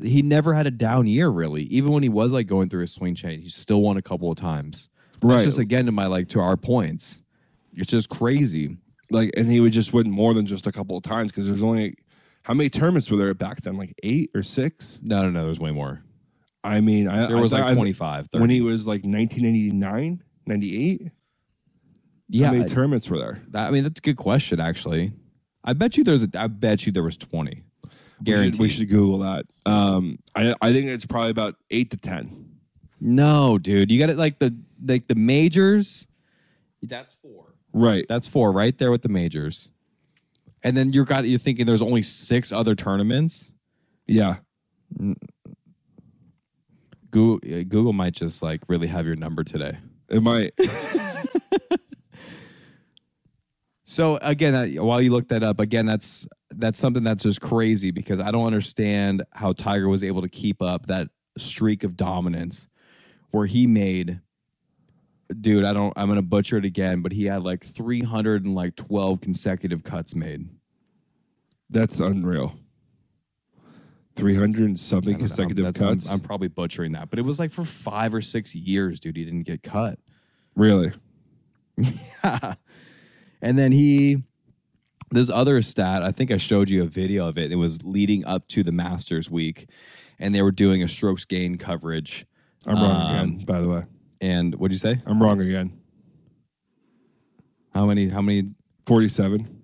He 0.03 0.23
never 0.23 0.55
had 0.55 0.67
a 0.67 0.71
down 0.71 1.07
year, 1.07 1.29
really. 1.29 1.65
Even 1.65 1.93
when 1.93 2.03
he 2.03 2.09
was 2.09 2.33
like 2.33 2.47
going 2.47 2.71
through 2.71 2.85
a 2.85 2.87
swing 2.87 3.15
change, 3.15 3.43
he 3.43 3.49
still 3.51 3.83
won 3.83 3.97
a 3.99 4.03
couple 4.03 4.31
of 4.31 4.39
times. 4.39 4.89
Right. 5.23 5.35
That's 5.35 5.45
just 5.45 5.59
again 5.59 5.87
to 5.87 5.93
my 5.93 6.07
like 6.07 6.29
to 6.29 6.41
our 6.41 6.57
points. 6.57 7.21
It's 7.75 7.91
just 7.91 8.09
crazy. 8.09 8.79
like 9.11 9.33
and 9.37 9.51
he 9.51 9.61
would 9.61 9.73
just 9.73 9.93
win 9.93 10.11
more 10.11 10.33
than 10.33 10.47
just 10.47 10.67
a 10.67 10.73
couple 10.73 10.97
of 10.97 11.03
times 11.03 11.31
because 11.31 11.47
there's 11.47 11.63
only 11.63 11.97
how 12.43 12.55
many 12.55 12.71
tournaments 12.71 13.11
were 13.11 13.17
there 13.17 13.35
back 13.35 13.63
then 13.63 13.77
like 13.77 13.95
eight 14.03 14.31
or 14.35 14.43
six 14.43 14.99
No, 15.03 15.23
no, 15.23 15.31
no. 15.31 15.45
There's 15.45 15.61
way 15.61 15.71
more. 15.73 16.03
i 16.65 16.81
mean 16.81 17.09
i 17.09 17.27
There 17.27 17.37
I 17.37 17.41
was 17.41 17.53
like 17.53 17.75
25, 17.75 18.29
30. 18.29 18.41
when 18.41 18.51
he 18.51 18.61
was 18.61 18.87
like 18.87 19.03
1989 19.05 20.23
98 20.47 21.11
Yeah, 22.29 22.47
How 22.47 22.53
many 22.53 22.65
I- 22.65 22.69
tournaments 22.69 23.09
were 23.11 23.19
there? 23.19 23.43
I 23.55 23.71
mean 23.71 23.83
that's 23.83 23.99
a 24.01 24.03
good 24.03 24.17
question 24.17 24.61
actually. 24.61 25.13
I 25.63 25.75
bet 25.75 25.97
you 25.99 26.05
there's 26.05 26.23
a. 26.25 26.29
I 26.37 26.47
bet 26.47 26.87
you 26.87 26.93
there 26.93 27.03
was 27.03 27.19
twenty. 27.19 27.65
We 28.25 28.33
should, 28.33 28.59
we 28.59 28.69
should 28.71 28.89
Google 28.89 29.19
that. 29.19 29.45
Um, 29.67 30.19
I 30.35 30.55
I 30.63 30.73
think 30.73 30.87
it's 30.87 31.05
probably 31.05 31.31
about 31.31 31.57
eight 31.71 31.91
to 31.91 31.99
ten. 31.99 32.47
No, 32.99 33.59
dude, 33.59 33.91
you 33.91 33.99
got 33.99 34.09
it 34.09 34.17
like 34.17 34.39
the 34.39 34.57
like 34.83 35.07
the 35.07 35.15
majors. 35.15 36.07
That's 36.83 37.15
four. 37.21 37.53
Right. 37.75 38.07
That's 38.09 38.27
four 38.27 38.53
right 38.53 38.77
there 38.79 38.91
with 38.91 39.03
the 39.03 39.11
majors. 39.11 39.71
And 40.63 40.77
then 40.77 40.93
you're 40.93 41.05
got 41.05 41.27
you're 41.27 41.39
thinking 41.39 41.67
there's 41.67 41.83
only 41.83 42.03
six 42.03 42.53
other 42.53 42.75
tournaments. 42.75 43.53
Yeah. 44.07 44.37
Google 47.11 47.39
Google 47.65 47.93
might 47.93 48.13
just 48.13 48.43
like 48.43 48.63
really 48.69 48.89
have 48.89 49.07
your 49.07 49.17
number 49.17 49.45
today. 49.45 49.79
It 50.09 50.23
might. 50.23 50.53
So 53.91 54.21
again, 54.23 54.77
while 54.77 55.03
you 55.03 55.11
look 55.11 55.31
that 55.31 55.43
up, 55.43 55.59
again, 55.59 55.85
that's 55.85 56.29
that's 56.51 56.79
something 56.79 57.03
that's 57.03 57.25
just 57.25 57.41
crazy 57.41 57.91
because 57.91 58.21
I 58.21 58.31
don't 58.31 58.47
understand 58.47 59.25
how 59.33 59.53
Tiger 59.53 59.89
was 59.89 60.05
able 60.05 60.23
to 60.23 60.29
keep 60.29 60.63
up 60.63 60.87
that 60.87 61.09
streak 61.39 61.83
of 61.83 61.97
dominance 61.97 62.69
where 63.33 63.47
he 63.47 63.67
made 63.67 64.21
dude, 65.41 65.65
I 65.65 65.73
don't 65.73 65.93
I'm 65.97 66.09
gonna 66.09 66.23
butcher 66.23 66.57
it 66.59 66.65
again, 66.65 67.03
but 67.03 67.13
he 67.13 67.25
had 67.27 67.43
like 67.43 67.65
312 67.65 69.21
consecutive 69.21 69.85
cuts 69.85 70.15
made. 70.15 70.49
That's 71.69 72.01
unreal. 72.01 72.55
Three 74.17 74.35
hundred 74.35 74.65
and 74.65 74.79
something 74.79 75.13
don't 75.13 75.21
know, 75.23 75.27
consecutive 75.29 75.65
I'm- 75.67 75.75
cuts. 75.75 76.11
I'm, 76.11 76.21
probably 76.21 76.49
butchering 76.49 76.93
that, 76.93 77.11
but 77.11 77.19
it 77.19 77.23
was 77.23 77.39
like 77.39 77.51
for 77.53 77.65
five 77.65 78.13
or 78.15 78.21
six 78.21 78.55
years, 78.55 79.01
dude. 79.01 79.17
He 79.17 79.25
didn't 79.25 79.45
get 79.45 79.63
cut. 79.63 79.99
really? 80.55 80.93
Yeah. 82.23 82.55
And 83.41 83.59
then 83.59 83.73
he, 83.73 84.19
this 85.11 85.31
other 85.31 85.63
stat, 85.63 86.03
I 86.03 86.13
think 86.13 86.31
I 86.31 86.37
showed 86.37 86.69
you 86.69 86.83
a 86.83 86.87
video 86.87 87.27
of 87.27 87.39
it. 87.39 87.51
It 87.51 87.57
was 87.57 87.83
leading 87.87 88.23
up 88.27 88.47
to 88.49 88.63
the 88.63 88.73
Masters 88.73 89.31
week, 89.31 89.71
and 90.19 90.35
they 90.35 90.43
were 90.43 90.53
doing 90.53 90.83
a 90.83 90.89
strokes 90.89 91.25
gain 91.25 91.57
coverage. 91.57 92.27
I'm 92.67 92.75
wrong 92.75 92.91
Um, 93.01 93.15
again. 93.15 93.45
By 93.47 93.61
the 93.63 93.69
way, 93.71 93.85
And 94.21 94.55
what'd 94.55 94.73
you 94.73 94.79
say? 94.79 95.01
I'm 95.07 95.23
wrong 95.23 95.41
again. 95.41 95.79
How 97.75 97.87
many? 97.87 98.09
How 98.09 98.21
many? 98.21 98.51
Forty-seven. 98.87 99.63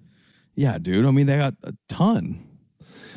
Yeah, 0.54 0.78
dude. 0.78 1.04
I 1.04 1.10
mean, 1.10 1.26
they 1.26 1.36
got 1.36 1.54
a 1.64 1.74
ton. 1.88 2.46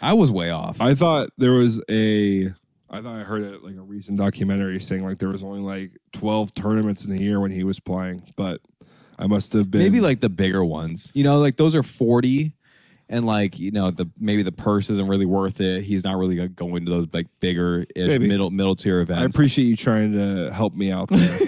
I 0.02 0.14
was 0.14 0.32
way 0.32 0.50
off. 0.50 0.82
I 0.82 0.96
thought 0.96 1.30
there 1.38 1.52
was 1.52 1.82
a. 1.90 2.48
I 2.90 3.02
thought 3.02 3.16
I 3.20 3.24
heard 3.24 3.44
it 3.44 3.64
like 3.64 3.76
a 3.76 3.82
recent 3.82 4.18
documentary 4.18 4.80
saying 4.80 5.04
like 5.06 5.20
there 5.20 5.30
was 5.30 5.44
only 5.44 5.60
like 5.60 5.92
twelve 6.12 6.54
tournaments 6.54 7.06
in 7.06 7.12
a 7.12 7.18
year 7.18 7.40
when 7.40 7.52
he 7.52 7.64
was 7.64 7.80
playing, 7.80 8.24
but 8.36 8.62
I 9.20 9.28
must 9.28 9.54
have 9.54 9.70
been 9.70 9.82
maybe 9.82 10.02
like 10.02 10.22
the 10.22 10.30
bigger 10.30 10.66
ones. 10.66 11.12
You 11.14 11.24
know, 11.24 11.40
like 11.40 11.58
those 11.58 11.76
are 11.76 11.84
forty, 11.84 12.56
and 13.10 13.26
like 13.26 13.60
you 13.60 13.72
know 13.72 13.91
the 13.91 14.07
maybe 14.20 14.43
the 14.43 14.51
purse 14.51 14.89
isn't 14.89 15.07
really 15.07 15.26
worth 15.26 15.60
it. 15.62 15.84
He's 15.84 16.03
not 16.03 16.18
really 16.18 16.36
gonna 16.36 16.49
those 16.86 17.07
like 17.12 17.28
bigger 17.39 17.86
middle 17.95 18.49
middle 18.51 18.76
tier 18.76 19.01
events. 19.01 19.22
I 19.22 19.26
appreciate 19.26 19.66
you 19.66 19.76
trying 19.76 20.14
to 20.14 20.51
help 20.53 20.74
me 20.76 20.91
out 20.91 21.10
there. 21.10 21.39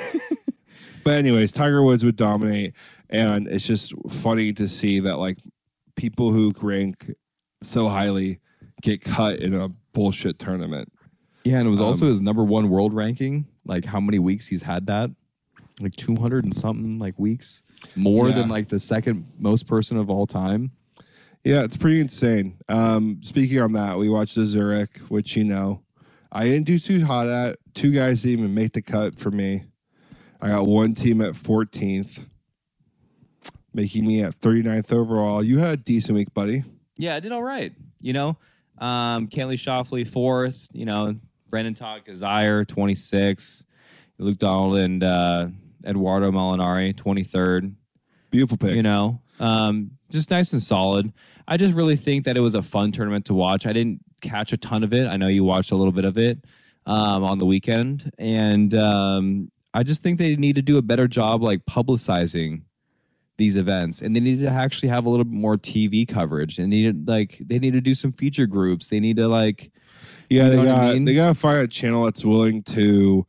but 1.03 1.17
anyways, 1.17 1.51
Tiger 1.51 1.83
Woods 1.83 2.03
would 2.03 2.15
dominate, 2.15 2.73
and 3.09 3.47
it's 3.47 3.65
just 3.65 3.93
funny 4.09 4.53
to 4.53 4.67
see 4.67 4.99
that 5.01 5.17
like 5.17 5.37
people 5.95 6.31
who 6.31 6.51
rank 6.61 7.11
so 7.61 7.87
highly 7.87 8.39
get 8.81 9.01
cut 9.01 9.39
in 9.39 9.53
a 9.53 9.69
bullshit 9.93 10.39
tournament. 10.39 10.91
Yeah, 11.43 11.57
and 11.59 11.67
it 11.67 11.71
was 11.71 11.79
Um, 11.81 11.87
also 11.87 12.07
his 12.07 12.21
number 12.21 12.43
one 12.43 12.69
world 12.69 12.93
ranking. 12.93 13.45
Like 13.65 13.85
how 13.85 13.99
many 13.99 14.17
weeks 14.19 14.47
he's 14.47 14.63
had 14.63 14.87
that? 14.87 15.11
Like 15.79 15.95
two 15.95 16.15
hundred 16.15 16.43
and 16.43 16.53
something 16.55 16.97
like 16.99 17.17
weeks, 17.19 17.61
more 17.95 18.29
Yeah. 18.29 18.35
than 18.35 18.49
like 18.49 18.69
the 18.69 18.79
second 18.79 19.25
most 19.39 19.67
person 19.67 19.97
of 19.97 20.09
all 20.09 20.25
time. 20.27 20.71
Yeah, 21.43 21.63
it's 21.63 21.77
pretty 21.77 21.99
insane. 21.99 22.57
Um, 22.69 23.19
speaking 23.23 23.59
on 23.59 23.73
that, 23.73 23.97
we 23.97 24.09
watched 24.09 24.35
the 24.35 24.45
Zurich, 24.45 24.97
which 25.09 25.35
you 25.35 25.43
know, 25.43 25.81
I 26.31 26.45
didn't 26.45 26.65
do 26.67 26.77
too 26.77 27.03
hot 27.03 27.27
at. 27.27 27.57
Two 27.73 27.91
guys 27.91 28.21
didn't 28.21 28.39
even 28.39 28.53
make 28.53 28.73
the 28.73 28.81
cut 28.81 29.19
for 29.19 29.31
me. 29.31 29.63
I 30.39 30.49
got 30.49 30.65
one 30.65 30.93
team 30.93 31.21
at 31.21 31.33
14th, 31.33 32.25
making 33.73 34.05
me 34.05 34.21
at 34.23 34.39
39th 34.39 34.93
overall. 34.93 35.43
You 35.43 35.59
had 35.59 35.79
a 35.79 35.81
decent 35.81 36.15
week, 36.15 36.33
buddy. 36.33 36.63
Yeah, 36.97 37.15
I 37.15 37.19
did 37.19 37.31
all 37.31 37.43
right. 37.43 37.73
You 37.99 38.13
know, 38.13 38.37
um, 38.77 39.27
Cantlay 39.27 39.53
Schauffele 39.53 40.07
fourth. 40.07 40.67
You 40.71 40.85
know, 40.85 41.15
Brendon 41.49 41.73
Todd 41.73 42.01
Kizzire 42.07 42.67
twenty 42.67 42.95
six, 42.95 43.65
Luke 44.17 44.39
Donald 44.39 44.77
and 44.77 45.03
uh, 45.03 45.47
Edoardo 45.83 46.31
Molinari 46.31 46.95
twenty 46.95 47.23
third. 47.23 47.75
Beautiful 48.31 48.57
pick. 48.57 48.75
You 48.75 48.83
know, 48.83 49.21
um, 49.39 49.91
just 50.09 50.29
nice 50.31 50.53
and 50.53 50.61
solid. 50.61 51.11
I 51.47 51.57
just 51.57 51.73
really 51.73 51.95
think 51.95 52.25
that 52.25 52.37
it 52.37 52.41
was 52.41 52.55
a 52.55 52.61
fun 52.61 52.91
tournament 52.91 53.25
to 53.25 53.33
watch. 53.33 53.65
I 53.65 53.73
didn't 53.73 53.99
catch 54.21 54.53
a 54.53 54.57
ton 54.57 54.83
of 54.83 54.93
it. 54.93 55.07
I 55.07 55.17
know 55.17 55.27
you 55.27 55.43
watched 55.43 55.71
a 55.71 55.75
little 55.75 55.91
bit 55.91 56.05
of 56.05 56.17
it 56.17 56.39
um, 56.85 57.23
on 57.23 57.37
the 57.37 57.45
weekend, 57.45 58.11
and 58.17 58.73
um, 58.75 59.51
I 59.73 59.83
just 59.83 60.03
think 60.03 60.17
they 60.19 60.35
need 60.35 60.55
to 60.55 60.61
do 60.61 60.77
a 60.77 60.81
better 60.81 61.07
job 61.07 61.41
like 61.41 61.65
publicizing 61.65 62.63
these 63.37 63.57
events 63.57 64.01
and 64.03 64.15
they 64.15 64.19
need 64.19 64.39
to 64.39 64.47
actually 64.47 64.89
have 64.89 65.05
a 65.05 65.09
little 65.09 65.23
bit 65.23 65.33
more 65.33 65.57
TV 65.57 66.07
coverage 66.07 66.59
and 66.59 66.69
need 66.69 67.07
like 67.07 67.39
they 67.43 67.57
need 67.57 67.73
to 67.73 67.81
do 67.81 67.95
some 67.95 68.11
feature 68.11 68.45
groups 68.45 68.89
they 68.89 68.99
need 68.99 69.17
to 69.17 69.27
like 69.27 69.71
Yeah, 70.29 70.43
You 70.43 70.49
they 70.51 70.55
know 70.57 70.61
I 70.61 70.65
got 70.65 70.93
mean? 70.93 71.05
they 71.05 71.15
gotta 71.15 71.33
find 71.33 71.57
a 71.57 71.67
channel 71.67 72.03
that's 72.05 72.23
willing 72.23 72.61
to 72.63 73.25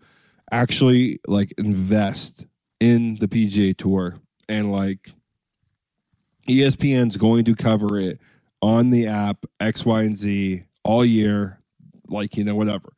actually 0.50 1.18
like 1.26 1.54
invest 1.56 2.44
in 2.78 3.14
the 3.20 3.28
PGA 3.28 3.74
Tour 3.74 4.18
and 4.50 4.70
like 4.70 5.12
ESPN's 6.48 7.16
going 7.16 7.44
to 7.44 7.54
cover 7.54 7.98
it 7.98 8.20
on 8.60 8.90
the 8.90 9.06
app 9.06 9.44
X, 9.60 9.84
Y, 9.84 10.02
and 10.02 10.16
Z 10.16 10.64
all 10.84 11.04
year, 11.04 11.60
like 12.08 12.36
you 12.36 12.44
know 12.44 12.56
whatever. 12.56 12.92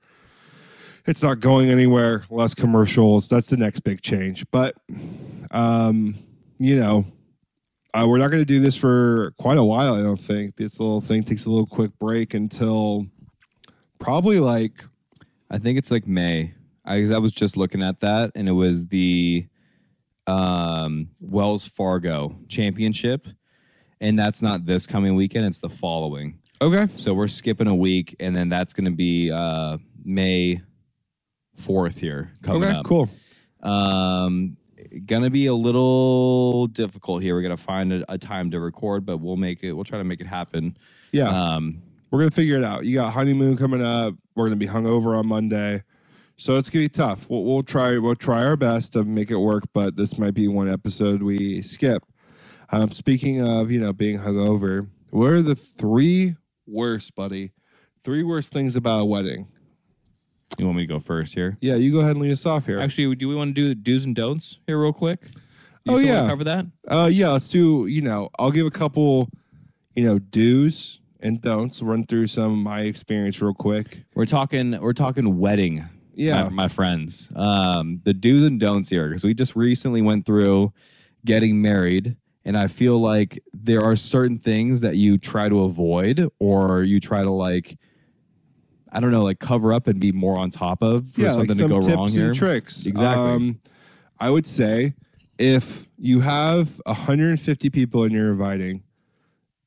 It's 1.07 1.23
not 1.23 1.41
going 1.41 1.71
anywhere. 1.71 2.25
Less 2.31 2.55
commercials. 2.55 3.29
That's 3.29 3.49
the 3.49 3.57
next 3.57 3.81
big 3.81 4.01
change. 4.01 4.47
But 4.51 4.75
um, 5.51 6.15
you 6.59 6.77
know, 6.77 7.07
uh, 7.93 8.07
we're 8.09 8.19
not 8.19 8.31
going 8.31 8.43
to 8.43 8.47
do 8.47 8.61
this 8.61 8.77
for 8.77 9.33
quite 9.39 9.59
a 9.59 9.65
while. 9.65 9.95
I 9.95 10.03
don't 10.03 10.21
think 10.21 10.57
this 10.57 10.81
little 10.81 11.01
thing 11.01 11.23
takes 11.23 11.45
a 11.45 11.51
little 11.51 11.67
quick 11.67 11.91
break 11.99 12.35
until 12.35 13.07
probably 13.99 14.41
like 14.41 14.83
I 15.51 15.59
think 15.59 15.79
it's 15.79 15.91
like 15.91 16.07
May. 16.07 16.55
I, 16.85 16.97
I 17.13 17.19
was 17.19 17.33
just 17.33 17.57
looking 17.57 17.83
at 17.83 18.01
that, 18.01 18.33
and 18.35 18.49
it 18.49 18.53
was 18.53 18.89
the 18.89 19.47
um, 20.27 21.09
Wells 21.21 21.67
Fargo 21.67 22.37
Championship, 22.49 23.27
and 24.01 24.19
that's 24.19 24.43
not 24.43 24.65
this 24.67 24.87
coming 24.87 25.15
weekend; 25.15 25.47
it's 25.47 25.61
the 25.61 25.69
following. 25.71 26.39
okay. 26.61 26.87
So 26.97 27.15
we're 27.15 27.29
skipping 27.29 27.67
a 27.67 27.75
week, 27.75 28.17
and 28.21 28.35
then 28.35 28.49
that's 28.49 28.73
going 28.73 28.87
to 28.87 28.91
be 28.97 29.31
uh, 29.31 29.79
May 30.05 30.61
fourth 31.55 31.99
here 31.99 32.33
coming 32.43 32.65
Okay, 32.65 32.73
up. 32.77 32.85
cool. 32.87 33.09
Um, 33.63 34.57
gonna 35.07 35.31
be 35.31 35.47
a 35.47 35.55
little 35.55 36.67
difficult 36.67 37.23
here. 37.23 37.35
We're 37.35 37.43
gonna 37.43 37.57
find 37.57 37.93
a, 37.93 38.13
a 38.13 38.19
time 38.19 38.51
to 38.51 38.61
record, 38.61 39.07
but 39.07 39.19
we'll 39.19 39.37
make 39.37 39.63
it. 39.63 39.73
We'll 39.73 39.85
try 39.85 39.99
to 39.99 40.05
make 40.05 40.21
it 40.21 40.27
happen. 40.27 40.77
Yeah, 41.13 41.29
Um, 41.29 41.81
we're 42.11 42.19
gonna 42.21 42.31
figure 42.33 42.57
it 42.57 42.65
out. 42.65 42.85
You 42.85 42.97
got 42.97 43.13
honeymoon 43.13 43.57
coming 43.57 43.83
up. 43.83 44.15
We're 44.35 44.47
gonna 44.47 44.57
be 44.57 44.67
hungover 44.67 45.17
on 45.19 45.27
Monday, 45.27 45.83
so 46.37 46.57
it's 46.57 46.71
gonna 46.71 46.85
be 46.85 46.89
tough. 46.89 47.29
We'll, 47.31 47.45
we'll 47.45 47.63
try. 47.63 47.99
We'll 47.99 48.15
try 48.17 48.45
our 48.45 48.57
best 48.57 48.93
to 48.95 49.05
make 49.05 49.31
it 49.31 49.37
work, 49.39 49.65
but 49.73 49.97
this 49.97 50.19
might 50.19 50.35
be 50.35 50.49
one 50.49 50.71
episode 50.71 51.23
we 51.23 51.61
skip. 51.63 52.03
Um, 52.73 52.91
speaking 52.91 53.47
of, 53.47 53.71
you 53.71 53.81
know, 53.81 53.93
being 53.93 54.19
hungover, 54.19 54.89
what 55.11 55.31
are 55.31 55.43
the 55.43 55.55
three 55.55 56.37
worst, 56.67 57.15
buddy? 57.15 57.53
Three 58.05 58.23
worst 58.23 58.53
things 58.53 58.75
about 58.77 59.01
a 59.01 59.05
wedding. 59.05 59.49
you 60.59 60.65
want 60.67 60.77
me 60.79 60.87
to 60.87 60.93
go 60.93 60.99
first 61.01 61.35
here? 61.35 61.57
Yeah, 61.61 61.77
you 61.77 61.93
go 61.93 62.01
ahead 62.01 62.13
and 62.13 62.21
lead 62.21 62.33
us 62.33 62.47
off 62.47 62.67
here. 62.67 62.81
actually 62.81 63.15
do 63.17 63.29
we 63.29 63.35
want 63.35 63.55
to 63.55 63.75
do 63.75 63.75
do's 63.75 64.05
and 64.05 64.15
don'ts 64.15 64.61
here 64.67 64.81
real 64.81 64.93
quick 64.93 65.31
you 65.85 65.95
Oh, 65.95 65.99
yeah. 65.99 66.27
cover 66.29 66.45
that 66.45 66.67
Uh, 66.89 67.09
yeah, 67.13 67.29
let's 67.29 67.49
do. 67.49 67.87
You 67.87 68.03
know, 68.03 68.31
I'll 68.39 68.51
give 68.51 68.67
a 68.67 68.71
couple, 68.71 69.29
you 69.95 70.05
know, 70.05 70.19
do's 70.19 71.01
and 71.21 71.41
don'ts. 71.41 71.81
Run 71.83 72.05
through 72.07 72.27
some 72.29 72.53
of 72.53 72.59
my 72.59 72.83
experience 72.83 73.41
real 73.43 73.55
quick. 73.55 74.05
We're 74.15 74.25
talking. 74.27 74.79
We're 74.81 74.93
talking 74.95 75.39
wedding. 75.39 75.85
Yeah. 76.15 76.45
my, 76.45 76.49
my 76.49 76.69
friends. 76.69 77.31
Um, 77.35 78.01
the 78.05 78.15
do's 78.15 78.45
and 78.45 78.61
don'ts 78.61 78.89
here 78.89 79.09
because 79.09 79.25
we 79.25 79.35
just 79.35 79.57
recently 79.57 80.03
went 80.03 80.27
through 80.27 80.73
getting 81.25 81.61
married, 81.63 82.17
and 82.45 82.57
I 82.57 82.67
feel 82.67 83.01
like 83.01 83.41
there 83.53 83.83
are 83.83 83.97
certain 83.97 84.39
things 84.39 84.81
that 84.83 84.97
you 84.97 85.19
try 85.19 85.49
to 85.49 85.65
avoid 85.65 86.29
or 86.39 86.83
you 86.83 87.01
try 87.01 87.23
to 87.23 87.31
like. 87.31 87.79
I 88.97 89.01
don't 89.01 89.11
know, 89.11 89.25
like 89.25 89.41
cover 89.41 89.73
up 89.73 89.89
and 89.89 89.99
be 89.99 90.13
more 90.13 90.39
on 90.39 90.51
top 90.51 90.81
of 90.81 91.09
for 91.09 91.23
yeah, 91.23 91.31
something 91.31 91.49
like 91.49 91.59
to 91.59 91.69
go 91.69 91.81
tips 91.81 91.97
wrong 91.97 92.09
here. 92.11 92.27
and 92.27 92.35
tricks. 92.35 92.87
Exactly. 92.87 93.25
Um, 93.25 93.61
I 94.21 94.31
would 94.31 94.47
say 94.47 94.95
if 95.37 95.89
you 95.99 96.21
have 96.21 96.81
150 96.87 97.71
people 97.71 98.05
and 98.05 98.13
you're 98.13 98.31
inviting, 98.31 98.85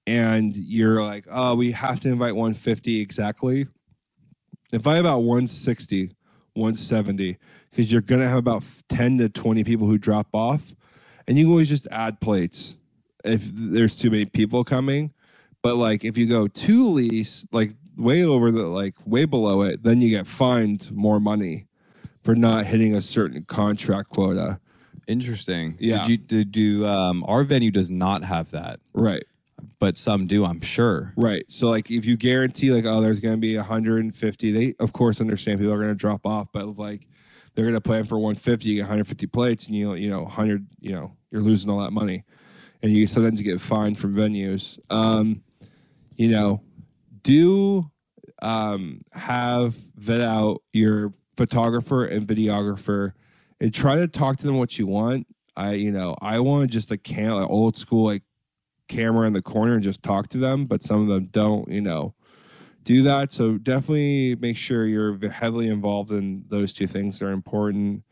and 0.07 0.55
you're 0.55 1.03
like, 1.03 1.25
oh, 1.29 1.55
we 1.55 1.71
have 1.73 1.99
to 1.99 2.07
invite 2.07 2.33
150 2.33 3.01
exactly. 3.01 3.67
Invite 4.71 4.99
about 4.99 5.19
160, 5.19 6.15
170, 6.57 7.37
because 7.69 7.91
you're 7.91 8.01
gonna 8.01 8.27
have 8.27 8.37
about 8.39 8.65
10 8.89 9.19
to 9.19 9.29
20 9.29 9.63
people 9.63 9.87
who 9.87 9.97
drop 9.97 10.27
off, 10.33 10.75
and 11.27 11.37
you 11.37 11.45
can 11.45 11.51
always 11.51 11.69
just 11.69 11.87
add 11.91 12.19
plates 12.19 12.77
if 13.23 13.51
there's 13.53 13.95
too 13.95 14.09
many 14.09 14.25
people 14.25 14.63
coming. 14.63 15.13
But 15.61 15.75
like 15.75 16.03
if 16.03 16.17
you 16.17 16.27
go 16.27 16.47
to 16.47 16.89
lease, 16.89 17.45
like 17.51 17.73
way 17.97 18.23
over 18.23 18.51
the 18.51 18.67
like 18.67 18.95
way 19.05 19.25
below 19.25 19.61
it, 19.63 19.83
then 19.83 20.01
you 20.01 20.09
get 20.09 20.27
fined 20.27 20.91
more 20.91 21.19
money 21.19 21.67
for 22.23 22.35
not 22.35 22.65
hitting 22.65 22.93
a 22.93 23.01
certain 23.01 23.43
contract 23.43 24.09
quota. 24.09 24.59
Interesting. 25.07 25.77
Yeah. 25.79 25.99
Did 25.99 26.09
you 26.09 26.17
did 26.17 26.51
do 26.51 26.85
um 26.85 27.23
our 27.27 27.43
venue 27.43 27.71
does 27.71 27.89
not 27.89 28.23
have 28.23 28.51
that, 28.51 28.79
Right. 28.93 29.23
But 29.79 29.97
some 29.97 30.27
do, 30.27 30.45
I'm 30.45 30.61
sure. 30.61 31.13
Right. 31.15 31.45
So 31.49 31.69
like 31.69 31.91
if 31.91 32.05
you 32.05 32.17
guarantee 32.17 32.71
like 32.71 32.85
oh 32.85 33.01
there's 33.01 33.19
going 33.19 33.35
to 33.35 33.39
be 33.41 33.55
150, 33.55 34.51
they 34.51 34.75
of 34.79 34.93
course 34.93 35.21
understand 35.21 35.59
people 35.59 35.73
are 35.73 35.77
going 35.77 35.89
to 35.89 35.95
drop 35.95 36.25
off, 36.25 36.47
but 36.51 36.77
like 36.77 37.07
they're 37.53 37.65
going 37.65 37.75
to 37.75 37.81
plan 37.81 38.05
for 38.05 38.17
150, 38.17 38.69
you 38.69 38.75
get 38.75 38.81
150 38.83 39.27
plates 39.27 39.67
and 39.67 39.75
you 39.75 39.93
you 39.95 40.09
know 40.09 40.23
100, 40.23 40.67
you 40.79 40.91
know, 40.91 41.15
you're 41.31 41.41
losing 41.41 41.69
all 41.69 41.79
that 41.79 41.91
money. 41.91 42.23
And 42.81 42.91
you 42.91 43.07
sometimes 43.07 43.39
you 43.39 43.51
get 43.51 43.61
fined 43.61 43.99
from 43.99 44.15
venues. 44.15 44.79
Um 44.89 45.43
you 46.15 46.29
know, 46.29 46.61
do 47.21 47.91
um 48.41 49.01
have 49.13 49.75
vet 49.95 50.21
out 50.21 50.61
your 50.73 51.13
photographer 51.35 52.05
and 52.05 52.27
videographer 52.27 53.13
and 53.59 53.73
try 53.73 53.95
to 53.97 54.07
talk 54.07 54.37
to 54.37 54.45
them 54.45 54.57
what 54.57 54.77
you 54.79 54.87
want. 54.87 55.27
I 55.55 55.73
you 55.73 55.91
know, 55.91 56.15
I 56.21 56.39
want 56.39 56.69
just 56.71 56.91
a 56.91 56.97
can 56.97 57.31
like 57.31 57.49
old 57.49 57.75
school 57.75 58.05
like 58.05 58.23
camera 58.87 59.27
in 59.27 59.33
the 59.33 59.41
corner 59.41 59.75
and 59.75 59.83
just 59.83 60.03
talk 60.03 60.27
to 60.29 60.37
them, 60.37 60.65
but 60.65 60.81
some 60.81 61.01
of 61.01 61.07
them 61.07 61.25
don't, 61.25 61.67
you 61.69 61.81
know, 61.81 62.13
do 62.83 63.03
that. 63.03 63.31
So 63.31 63.57
definitely 63.57 64.35
make 64.35 64.57
sure 64.57 64.85
you're 64.85 65.17
heavily 65.29 65.67
involved 65.67 66.11
in 66.11 66.45
those 66.47 66.73
two 66.73 66.87
things 66.87 67.19
They're 67.19 67.31
important. 67.31 68.03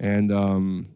And 0.00 0.32
um, 0.32 0.88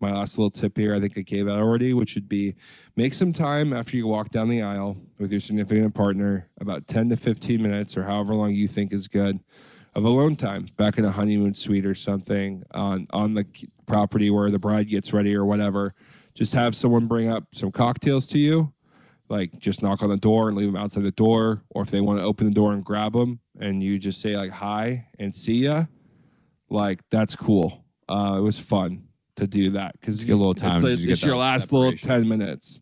my 0.00 0.12
last 0.12 0.38
little 0.38 0.50
tip 0.50 0.76
here, 0.76 0.94
I 0.94 1.00
think 1.00 1.18
I 1.18 1.22
gave 1.22 1.48
out 1.48 1.60
already, 1.60 1.92
which 1.92 2.14
would 2.14 2.28
be 2.28 2.54
make 2.96 3.14
some 3.14 3.32
time 3.32 3.72
after 3.72 3.96
you 3.96 4.06
walk 4.06 4.30
down 4.30 4.48
the 4.48 4.62
aisle 4.62 4.96
with 5.18 5.32
your 5.32 5.40
significant 5.40 5.94
partner, 5.94 6.48
about 6.60 6.86
10 6.86 7.10
to 7.10 7.16
15 7.16 7.60
minutes 7.60 7.96
or 7.96 8.04
however 8.04 8.34
long 8.34 8.52
you 8.52 8.68
think 8.68 8.92
is 8.92 9.08
good 9.08 9.40
of 9.94 10.04
alone 10.04 10.36
time 10.36 10.68
back 10.76 10.98
in 10.98 11.04
a 11.04 11.10
honeymoon 11.10 11.54
suite 11.54 11.84
or 11.84 11.94
something 11.94 12.62
on 12.72 13.06
on 13.10 13.34
the 13.34 13.44
property 13.86 14.30
where 14.30 14.50
the 14.50 14.58
bride 14.58 14.88
gets 14.88 15.12
ready 15.12 15.34
or 15.34 15.44
whatever 15.44 15.92
just 16.38 16.54
have 16.54 16.72
someone 16.74 17.06
bring 17.08 17.28
up 17.28 17.44
some 17.52 17.72
cocktails 17.72 18.26
to 18.28 18.38
you 18.38 18.72
like 19.28 19.58
just 19.58 19.82
knock 19.82 20.02
on 20.02 20.08
the 20.08 20.16
door 20.16 20.48
and 20.48 20.56
leave 20.56 20.68
them 20.68 20.76
outside 20.76 21.02
the 21.02 21.10
door 21.10 21.62
or 21.70 21.82
if 21.82 21.90
they 21.90 22.00
want 22.00 22.18
to 22.18 22.24
open 22.24 22.46
the 22.46 22.52
door 22.52 22.72
and 22.72 22.84
grab 22.84 23.12
them 23.12 23.40
and 23.60 23.82
you 23.82 23.98
just 23.98 24.20
say 24.20 24.36
like 24.36 24.50
hi 24.52 25.06
and 25.18 25.34
see 25.34 25.64
ya 25.64 25.84
like 26.70 27.00
that's 27.10 27.34
cool. 27.34 27.84
Uh 28.08 28.36
it 28.38 28.40
was 28.42 28.58
fun 28.58 29.02
to 29.36 29.46
do 29.46 29.70
that 29.70 29.92
because 30.00 30.22
get 30.24 30.32
a 30.34 30.36
little 30.36 30.54
time 30.54 30.76
it's, 30.76 30.84
like- 30.84 30.98
get 31.00 31.10
it's 31.10 31.24
your 31.24 31.36
last 31.36 31.72
little 31.72 31.92
10 31.92 32.28
minutes 32.28 32.80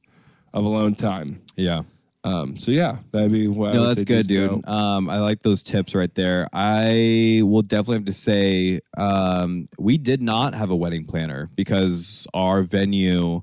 of 0.52 0.64
alone 0.64 0.94
time. 0.94 1.40
Yeah. 1.56 1.82
Um 2.26 2.56
so 2.56 2.70
yeah 2.72 2.98
that'd 3.12 3.30
be 3.32 3.46
what 3.48 3.72
No, 3.74 3.86
that's 3.86 4.02
good, 4.02 4.26
dude. 4.26 4.62
go. 4.64 4.70
Um, 4.72 5.08
I 5.08 5.18
like 5.20 5.42
those 5.42 5.62
tips 5.62 5.94
right 5.94 6.12
there. 6.14 6.48
I 6.52 7.40
will 7.44 7.62
definitely 7.62 7.96
have 7.98 8.04
to 8.06 8.12
say, 8.12 8.80
um, 8.98 9.68
we 9.78 9.96
did 9.98 10.20
not 10.20 10.54
have 10.54 10.70
a 10.70 10.76
wedding 10.76 11.04
planner 11.06 11.48
because 11.54 12.26
our 12.34 12.62
venue, 12.62 13.42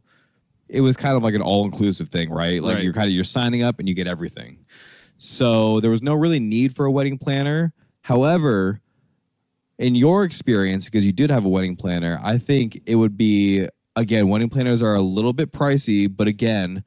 it 0.68 0.82
was 0.82 0.98
kind 0.98 1.16
of 1.16 1.24
like 1.24 1.34
an 1.36 1.42
all-inclusive 1.42 2.10
thing, 2.10 2.30
right? 2.30 2.62
Like 2.62 2.76
Right. 2.76 2.84
you're 2.84 2.94
kind 2.94 3.08
of 3.08 3.14
you're 3.14 3.24
signing 3.24 3.64
up 3.64 3.80
and 3.80 3.88
you 3.88 3.96
get 3.96 4.08
everything. 4.08 4.66
So 5.18 5.80
there 5.80 5.92
was 5.92 6.02
no 6.02 6.14
really 6.14 6.40
need 6.40 6.76
for 6.76 6.86
a 6.86 6.92
wedding 6.92 7.18
planner. 7.18 7.74
However, 8.02 8.82
in 9.78 9.96
your 9.96 10.24
experience, 10.24 10.86
because 10.86 11.06
you 11.06 11.12
did 11.14 11.30
have 11.30 11.46
a 11.46 11.50
wedding 11.50 11.76
planner, 11.76 12.20
I 12.24 12.38
think 12.38 12.82
it 12.86 12.96
would 12.96 13.18
be 13.18 13.68
again, 13.96 14.28
wedding 14.28 14.50
planners 14.50 14.82
are 14.82 14.96
a 14.96 15.02
little 15.02 15.34
bit 15.34 15.52
pricey, 15.52 16.14
but 16.14 16.28
again, 16.28 16.84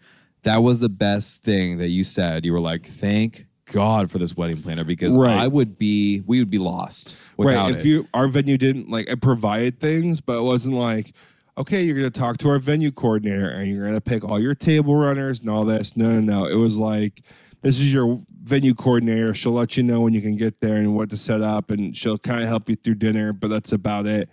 that 0.46 0.62
was 0.62 0.80
the 0.80 0.88
best 0.88 1.42
thing 1.42 1.78
that 1.78 1.88
you 1.88 2.02
said. 2.04 2.44
You 2.44 2.52
were 2.52 2.60
like, 2.60 2.86
thank 2.86 3.46
God 3.72 4.10
for 4.10 4.18
this 4.18 4.36
wedding 4.36 4.62
planner 4.62 4.84
because 4.84 5.14
Right. 5.14 5.36
I 5.36 5.48
would 5.48 5.76
be, 5.76 6.22
we 6.26 6.38
would 6.38 6.50
be 6.50 6.58
lost 6.58 7.16
without 7.36 7.64
right 7.66 7.74
it. 7.74 7.78
if 7.80 7.84
you 7.84 8.06
our 8.14 8.28
venue 8.28 8.56
didn't 8.56 8.88
like 8.88 9.08
it 9.08 9.20
provided 9.20 9.80
things 9.80 10.20
but 10.20 10.38
it 10.38 10.42
wasn't 10.42 10.74
like 10.76 11.12
okay 11.58 11.82
you're 11.82 11.96
gonna 11.96 12.08
talk 12.10 12.38
to 12.38 12.48
our 12.48 12.58
venue 12.60 12.90
coordinator 12.92 13.48
and 13.50 13.66
you're 13.70 13.84
gonna 13.84 14.00
pick 14.00 14.22
all 14.24 14.38
your 14.40 14.54
table 14.54 14.94
runners 14.94 15.40
and 15.40 15.50
all 15.50 15.64
this 15.64 15.96
no 15.96 16.20
no 16.20 16.20
no 16.20 16.46
it 16.46 16.54
was 16.54 16.78
like 16.78 17.22
this 17.62 17.80
is 17.80 17.92
your 17.92 18.22
venue 18.44 18.72
coordinator 18.72 19.34
she'll 19.34 19.50
let 19.52 19.76
you 19.76 19.82
know 19.82 20.00
when 20.00 20.14
you 20.14 20.22
can 20.22 20.36
get 20.36 20.60
there 20.60 20.76
and 20.76 20.94
what 20.94 21.10
to 21.10 21.16
set 21.16 21.42
up 21.42 21.70
and 21.72 21.96
she'll 21.96 22.16
kind 22.18 22.42
of 22.42 22.48
help 22.48 22.68
you 22.70 22.76
through 22.76 22.94
dinner 22.94 23.32
but 23.32 23.48
that's 23.48 23.72
about 23.72 24.06
it 24.06 24.28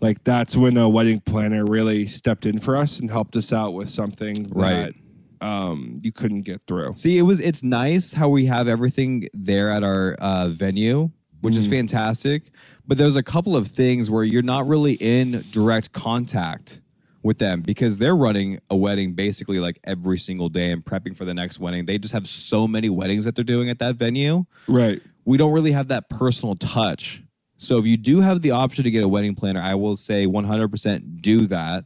like 0.00 0.22
that's 0.22 0.56
when 0.56 0.76
a 0.76 0.88
wedding 0.88 1.18
planner 1.20 1.64
really 1.64 2.06
stepped 2.06 2.46
in 2.46 2.60
for 2.60 2.76
us 2.76 3.00
and 3.00 3.10
helped 3.10 3.34
us 3.34 3.52
out 3.52 3.74
with 3.74 3.90
something 3.90 4.48
Right. 4.50 4.94
Um 5.40 6.00
you 6.02 6.12
couldn't 6.12 6.42
get 6.42 6.60
through 6.66 6.94
See, 6.96 7.18
it 7.18 7.22
was 7.22 7.40
it's 7.40 7.62
nice 7.62 8.12
how 8.12 8.28
we 8.28 8.46
have 8.46 8.68
everything 8.68 9.28
there 9.32 9.70
at 9.70 9.82
our 9.82 10.14
uh, 10.14 10.48
venue, 10.48 11.10
which 11.40 11.56
is 11.56 11.66
fantastic. 11.68 12.50
But 12.86 12.98
there's 12.98 13.16
a 13.16 13.22
couple 13.22 13.56
of 13.56 13.68
things 13.68 14.10
where 14.10 14.24
you're 14.24 14.42
not 14.42 14.66
really 14.66 14.94
in 14.94 15.44
direct 15.50 15.92
contact 15.92 16.80
with 17.22 17.38
them 17.38 17.60
because 17.62 17.98
they're 17.98 18.16
running 18.16 18.60
a 18.70 18.76
wedding 18.76 19.12
basically 19.12 19.58
like 19.58 19.78
every 19.84 20.18
single 20.18 20.48
day 20.48 20.70
and 20.70 20.84
prepping 20.84 21.16
for 21.16 21.24
the 21.24 21.34
next 21.34 21.58
wedding. 21.58 21.84
They 21.84 21.98
just 21.98 22.14
have 22.14 22.26
so 22.26 22.66
many 22.66 22.88
weddings 22.88 23.24
that 23.26 23.34
they're 23.34 23.44
doing 23.44 23.68
at 23.68 23.78
that 23.80 23.96
venue. 23.96 24.46
right 24.66 25.02
We 25.24 25.36
don't 25.36 25.52
really 25.52 25.72
have 25.72 25.88
that 25.88 26.08
personal 26.08 26.54
touch. 26.56 27.22
So 27.58 27.76
if 27.78 27.86
you 27.86 27.96
do 27.96 28.20
have 28.20 28.40
the 28.40 28.52
option 28.52 28.84
to 28.84 28.90
get 28.90 29.02
a 29.02 29.08
wedding 29.08 29.34
planner, 29.34 29.60
I 29.60 29.74
will 29.74 29.96
say 29.96 30.26
100% 30.26 31.20
do 31.20 31.46
that 31.48 31.84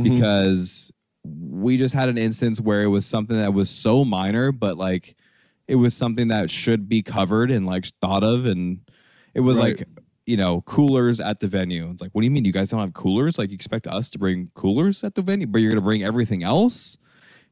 because 0.00 0.92
we 1.24 1.76
just 1.76 1.94
had 1.94 2.08
an 2.08 2.18
instance 2.18 2.60
where 2.60 2.82
it 2.82 2.88
was 2.88 3.06
something 3.06 3.36
that 3.36 3.54
was 3.54 3.70
so 3.70 4.04
minor, 4.04 4.52
but 4.52 4.76
like 4.76 5.16
it 5.66 5.76
was 5.76 5.94
something 5.96 6.28
that 6.28 6.50
should 6.50 6.88
be 6.88 7.02
covered 7.02 7.50
and 7.50 7.66
like 7.66 7.86
thought 8.00 8.24
of. 8.24 8.46
And 8.46 8.80
it 9.34 9.40
was 9.40 9.58
Right. 9.58 9.78
like, 9.78 9.88
you 10.26 10.36
know, 10.36 10.62
coolers 10.62 11.20
at 11.20 11.40
the 11.40 11.46
venue. 11.46 11.90
It's 11.90 12.00
like, 12.02 12.12
what 12.12 12.22
do 12.22 12.26
you 12.26 12.30
mean 12.30 12.44
you 12.44 12.52
guys 12.52 12.70
don't 12.70 12.80
have 12.80 12.92
coolers? 12.94 13.38
Like, 13.38 13.50
you 13.50 13.54
expect 13.54 13.86
us 13.86 14.08
to 14.10 14.18
bring 14.18 14.50
coolers 14.54 15.02
at 15.04 15.14
the 15.14 15.22
venue, 15.22 15.46
but 15.46 15.60
you're 15.60 15.70
going 15.70 15.80
to 15.80 15.84
bring 15.84 16.02
everything 16.02 16.42
else? 16.42 16.96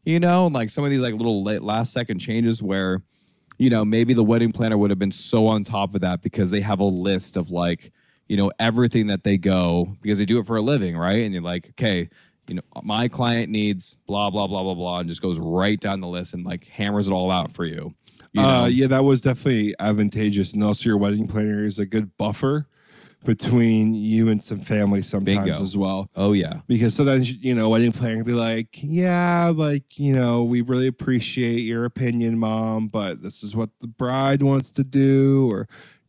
You 0.04 0.20
know, 0.20 0.46
and 0.46 0.54
like 0.54 0.70
some 0.70 0.84
of 0.84 0.90
these 0.90 1.00
like 1.00 1.14
little 1.14 1.42
late, 1.42 1.62
last 1.62 1.92
second 1.92 2.20
changes 2.20 2.62
where, 2.62 3.02
you 3.58 3.70
know, 3.70 3.84
maybe 3.84 4.14
the 4.14 4.22
wedding 4.24 4.52
planner 4.52 4.78
would 4.78 4.90
have 4.90 4.98
been 4.98 5.12
so 5.12 5.46
on 5.48 5.64
top 5.64 5.94
of 5.94 6.00
that 6.02 6.22
because 6.22 6.50
they 6.50 6.60
have 6.60 6.78
a 6.80 6.84
list 6.84 7.36
of 7.36 7.50
like, 7.50 7.92
you 8.28 8.36
know, 8.36 8.52
everything 8.58 9.08
that 9.08 9.24
they 9.24 9.36
go 9.38 9.96
because 10.02 10.18
they 10.18 10.24
do 10.24 10.38
it 10.38 10.46
for 10.46 10.56
a 10.56 10.62
living, 10.62 10.96
right? 10.96 11.24
And 11.24 11.32
you're 11.32 11.42
like, 11.42 11.70
okay, 11.70 12.08
you 12.49 12.57
know, 12.57 12.62
my 12.82 13.09
client 13.09 13.51
needs 13.51 13.97
blah 14.07 14.30
blah 14.30 14.47
blah 14.47 14.62
blah 14.62 14.74
blah, 14.74 14.99
and 15.01 15.09
just 15.09 15.22
goes 15.22 15.38
right 15.38 15.78
down 15.80 16.01
the 16.01 16.09
list 16.09 16.34
and 16.34 16.44
like 16.44 16.66
hammers 16.66 17.09
it 17.09 17.12
all 17.12 17.30
out 17.30 17.53
for 17.53 17.64
you. 17.64 17.94
you 18.32 18.42
know? 18.42 18.49
Uh, 18.49 18.66
yeah, 18.66 18.86
that 18.86 19.05
was 19.05 19.20
definitely 19.20 19.74
advantageous, 19.78 20.53
and 20.53 20.62
also 20.62 20.88
your 20.88 20.99
wedding 20.99 21.26
planner 21.26 21.64
is 21.64 21.78
a 21.78 21.86
good 21.86 22.16
buffer 22.16 22.66
between 23.24 23.92
you 23.92 24.28
and 24.28 24.40
some 24.40 24.61
family 24.61 25.03
sometimes 25.03 25.47
Bingo. 25.47 25.61
as 25.62 25.76
well. 25.76 26.09
oh 26.14 26.32
yeah, 26.32 26.61
Because 26.68 26.94
sometimes 26.94 27.32
you 27.32 27.55
know, 27.57 27.68
wedding 27.68 27.90
planner 27.90 28.16
can 28.16 28.24
be 28.24 28.32
like, 28.32 28.68
"Yeah, 28.82 29.53
like 29.55 29.99
you 29.99 30.14
know, 30.14 30.44
we 30.44 30.61
really 30.61 30.86
appreciate 30.86 31.61
your 31.61 31.84
opinion, 31.86 32.38
mom, 32.38 32.86
but 32.88 33.22
this 33.22 33.42
is 33.42 33.57
what 33.57 33.70
the 33.80 33.88
bride 33.88 34.42
wants 34.42 34.70
to 34.72 34.84
do," 34.84 35.51
or 35.51 35.66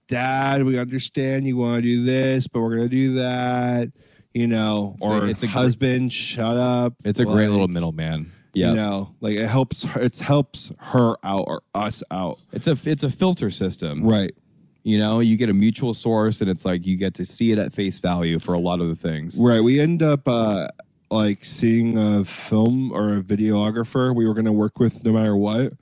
"Dad, 0.07 0.63
we 0.63 0.77
understand 0.77 1.47
you 1.47 1.57
want 1.57 1.77
to 1.77 1.81
do 1.81 2.03
this, 2.03 2.47
but 2.47 2.61
we're 2.61 2.75
gonna 2.75 2.89
do 2.89 3.13
that." 3.15 3.91
You 4.38 4.45
know, 4.47 4.93
It's 4.97 5.05
a- 5.05 5.09
or 5.09 5.25
it's 5.27 5.43
a 5.43 5.47
husband, 5.47 6.13
shut 6.13 6.55
up. 6.57 6.93
it's 7.03 7.19
a 7.19 7.25
great 7.25 7.49
little 7.49 7.67
middleman. 7.67 8.31
Yeah, 8.53 8.69
You 8.69 8.75
know, 8.75 9.15
like 9.19 9.35
it 9.35 9.47
helps. 9.47 9.83
It 9.95 10.17
helps 10.19 10.71
her 10.79 11.15
out 11.23 11.45
or 11.47 11.61
us 11.73 12.03
out. 12.11 12.38
it's 12.51 12.67
a 12.67 12.77
it's 12.85 13.03
a 13.03 13.09
filter 13.09 13.49
system. 13.49 14.03
Right. 14.03 14.31
You 14.83 14.99
know, 14.99 15.19
you 15.19 15.38
get 15.38 15.49
a 15.49 15.53
mutual 15.53 15.93
source, 15.93 16.39
and 16.41 16.49
it's 16.49 16.65
like 16.65 16.85
you 16.85 16.97
get 16.97 17.13
to 17.15 17.25
see 17.25 17.51
it 17.51 17.57
at 17.57 17.73
face 17.73 17.99
value 17.99 18.39
for 18.39 18.53
a 18.53 18.59
lot 18.59 18.79
of 18.79 18.88
the 18.88 18.95
things. 18.95 19.38
Right. 19.39 19.59
We 19.61 19.79
end 19.79 20.01
up 20.01 20.27
uh, 20.27 20.67
like 21.11 21.43
seeing 21.43 21.97
a 21.97 22.23
film 22.25 22.91
or 22.91 23.17
a 23.17 23.21
videographer 23.21 24.15
we 24.15 24.25
were 24.27 24.33
going 24.33 24.45
to 24.45 24.51
work 24.53 24.79
with 24.79 25.03
no 25.03 25.11
matter 25.13 25.35
what. 25.35 25.73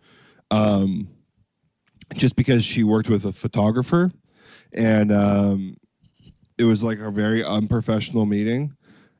Um, 0.49 1.09
just 2.15 2.35
because 2.35 2.63
she 2.65 2.83
worked 2.83 3.09
with 3.09 3.25
a 3.25 3.31
photographer, 3.33 4.11
and 4.73 5.11
um, 5.11 5.77
it 6.57 6.63
was 6.63 6.83
like 6.83 6.99
a 6.99 7.11
very 7.11 7.43
unprofessional 7.43 8.25
meeting. 8.25 8.75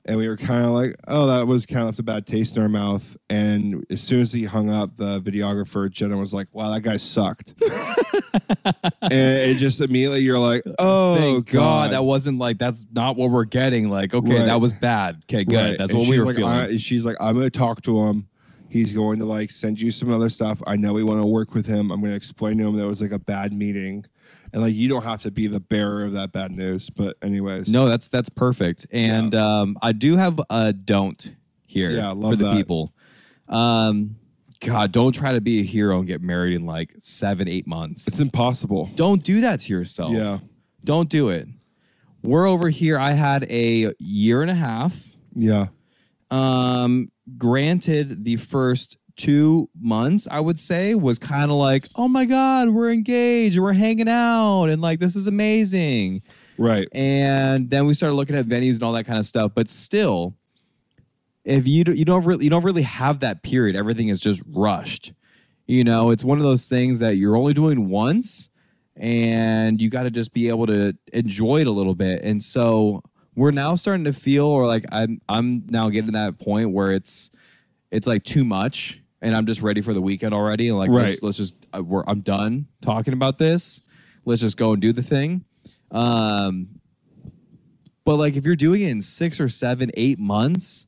And 0.08 0.18
we 0.20 0.28
were 0.28 0.38
kind 0.38 0.64
of 0.64 0.70
like, 0.72 0.96
oh, 1.08 1.26
that 1.26 1.48
was 1.48 1.66
kind 1.66 1.80
of 1.82 1.88
left 1.88 1.98
a 2.00 2.04
bad 2.04 2.28
taste 2.28 2.56
in 2.58 2.62
our 2.62 2.70
mouth. 2.70 3.18
And 3.28 3.84
as 3.90 4.04
soon 4.04 4.22
as 4.22 4.32
he 4.32 4.44
hung 4.44 4.70
up, 4.70 4.96
the 4.98 5.20
videographer, 5.20 5.90
Jenna, 5.90 6.16
was 6.16 6.32
like, 6.32 6.48
wow, 6.54 6.72
that 6.72 6.82
guy 6.82 6.98
sucked. 6.98 7.56
and 9.02 9.14
it 9.14 9.58
just 9.58 9.82
immediately, 9.82 10.20
you're 10.20 10.38
like, 10.40 10.62
oh, 10.80 11.16
Thank 11.18 11.52
God. 11.52 11.60
God. 11.60 11.92
that 11.92 12.04
wasn't 12.04 12.38
like 12.38 12.58
that's 12.58 12.86
not 12.94 13.16
what 13.16 13.32
we're 13.32 13.46
getting. 13.46 13.90
Like, 13.90 14.14
okay, 14.14 14.36
Right. 14.38 14.46
that 14.46 14.62
was 14.62 14.74
bad. 14.74 15.24
Okay, 15.24 15.44
good. 15.44 15.56
Right. 15.56 15.78
That's 15.78 15.92
And 15.92 16.00
what 16.00 16.08
we 16.10 16.16
she's 16.16 16.20
were 16.20 16.26
like, 16.28 16.36
feeling. 16.36 16.52
I, 16.54 16.78
she's 16.78 17.06
like, 17.06 17.18
I'm 17.20 17.34
going 17.36 17.50
to 17.50 17.58
talk 17.58 17.82
to 17.84 17.98
him. 18.04 18.28
He's 18.70 18.94
going 18.94 19.20
to 19.20 19.26
like 19.26 19.52
send 19.52 19.80
you 19.80 19.90
some 19.92 20.12
other 20.12 20.30
stuff. 20.30 20.62
I 20.68 20.76
know 20.76 20.94
we 20.94 21.04
want 21.04 21.22
to 21.22 21.26
work 21.26 21.54
with 21.54 21.66
him. 21.66 21.92
I'm 21.92 22.00
going 22.02 22.12
to 22.12 22.18
explain 22.18 22.58
to 22.58 22.66
him 22.68 22.76
that 22.76 22.84
it 22.84 22.88
was 22.88 23.02
like 23.02 23.12
a 23.12 23.20
bad 23.20 23.54
meeting, 23.54 24.06
and 24.56 24.64
like 24.64 24.74
you 24.74 24.88
don't 24.88 25.04
have 25.04 25.22
to 25.24 25.32
be 25.32 25.48
the 25.48 25.60
bearer 25.60 26.06
of 26.06 26.14
that 26.14 26.32
bad 26.32 26.50
news. 26.52 26.90
But 26.90 27.18
anyways, 27.22 27.68
No, 27.70 27.88
that's 27.90 28.08
that's 28.08 28.30
perfect. 28.30 28.88
And 28.90 29.36
um, 29.36 29.78
I 29.82 29.92
do 29.92 30.16
have 30.16 30.40
a 30.50 30.72
don't 30.74 31.36
here 31.68 31.90
Yeah, 31.92 32.12
love 32.12 32.32
for 32.32 32.36
the 32.38 32.46
that. 32.46 32.56
people. 32.56 32.94
Um, 33.50 34.16
God, 34.62 34.94
don't 34.94 35.12
try 35.12 35.34
to 35.34 35.42
be 35.42 35.60
a 35.60 35.64
hero 35.64 36.00
and 36.00 36.08
get 36.08 36.22
married 36.22 36.56
in 36.56 36.66
like 36.66 36.96
seven, 37.00 37.48
eight 37.50 37.68
months. 37.68 38.08
It's 38.08 38.22
impossible. 38.22 38.90
don't 38.96 39.22
do 39.22 39.42
that 39.42 39.60
to 39.62 39.74
yourself. 39.74 40.14
Yeah. 40.14 40.40
Don't 40.86 41.10
do 41.10 41.28
it. 41.30 41.48
We're 42.24 42.48
over 42.48 42.70
here. 42.70 42.98
I 42.98 43.12
had 43.12 43.44
a 43.52 43.92
year 44.00 44.42
and 44.42 44.50
a 44.50 44.56
half. 44.56 45.10
Yeah. 45.36 45.68
Um, 46.32 47.12
granted, 47.38 48.24
the 48.24 48.38
first 48.38 48.98
two 49.16 49.70
months, 49.80 50.28
I 50.30 50.40
would 50.40 50.60
say, 50.60 50.96
was 50.96 51.20
kind 51.20 51.52
of 51.52 51.58
like, 51.58 51.88
oh 51.96 52.08
my 52.08 52.26
God, 52.26 52.70
we're 52.70 52.92
engaged, 52.92 53.60
we're 53.60 53.74
hanging 53.74 54.10
out, 54.10 54.66
and 54.66 54.82
like 54.82 55.00
this 55.00 55.16
is 55.16 55.28
amazing. 55.28 56.22
Right. 56.58 56.88
And 56.94 57.70
then 57.70 57.86
we 57.86 57.94
started 57.94 58.16
looking 58.16 58.36
at 58.36 58.46
venues 58.46 58.76
and 58.76 58.84
all 58.84 58.94
that 58.94 59.06
kind 59.06 59.20
of 59.20 59.26
stuff. 59.26 59.52
But 59.54 59.70
still, 59.70 60.36
if 61.44 61.68
you 61.68 61.84
do, 61.84 61.94
you 61.94 62.06
don't 62.06 62.26
really 62.26 62.46
you 62.46 62.50
don't 62.50 62.64
really 62.64 62.84
have 62.84 63.20
that 63.22 63.44
period, 63.44 63.76
everything 63.76 64.10
is 64.10 64.20
just 64.20 64.42
rushed. 64.48 65.14
You 65.68 65.84
know, 65.84 66.12
it's 66.12 66.24
one 66.24 66.38
of 66.38 66.44
those 66.44 66.68
things 66.68 67.00
that 67.00 67.16
you're 67.16 67.36
only 67.36 67.54
doing 67.54 67.90
once, 67.90 68.50
and 68.96 69.82
you 69.82 69.90
got 69.90 70.04
to 70.04 70.12
just 70.12 70.34
be 70.34 70.48
able 70.50 70.68
to 70.68 70.96
enjoy 71.12 71.62
it 71.62 71.68
a 71.68 71.72
little 71.72 71.96
bit. 71.96 72.22
And 72.22 72.44
so 72.44 73.02
we're 73.36 73.52
now 73.52 73.76
starting 73.76 74.06
to 74.06 74.14
feel, 74.14 74.46
or 74.46 74.66
like 74.66 74.86
I'm 74.92 75.22
I'm 75.28 75.66
now 75.68 75.90
getting 75.90 76.12
to 76.12 76.18
that 76.18 76.40
point 76.40 76.72
where 76.72 76.92
it's 76.92 77.32
it's 77.92 78.08
like 78.08 78.24
too 78.24 78.44
much, 78.44 79.02
and 79.22 79.36
I'm 79.36 79.46
just 79.46 79.62
ready 79.62 79.82
for 79.82 79.94
the 79.94 80.02
weekend 80.02 80.34
already. 80.34 80.70
And 80.70 80.78
like 80.78 80.90
Right. 80.90 81.04
let's, 81.10 81.24
let's 81.24 81.38
just 81.38 81.56
uh, 81.76 81.82
we're, 81.84 82.04
I'm 82.08 82.22
done 82.22 82.68
talking 82.82 83.14
about 83.14 83.38
this. 83.38 83.82
Let's 84.26 84.42
just 84.42 84.58
go 84.58 84.74
and 84.74 84.82
do 84.82 84.92
the 84.94 85.04
thing. 85.04 85.46
Um, 85.92 86.80
but 88.04 88.16
like 88.18 88.36
if 88.36 88.46
you're 88.46 88.56
doing 88.56 88.82
it 88.82 88.90
in 88.92 89.02
six 89.02 89.40
or 89.40 89.50
seven, 89.50 89.92
eight 89.96 90.20
months, 90.20 90.88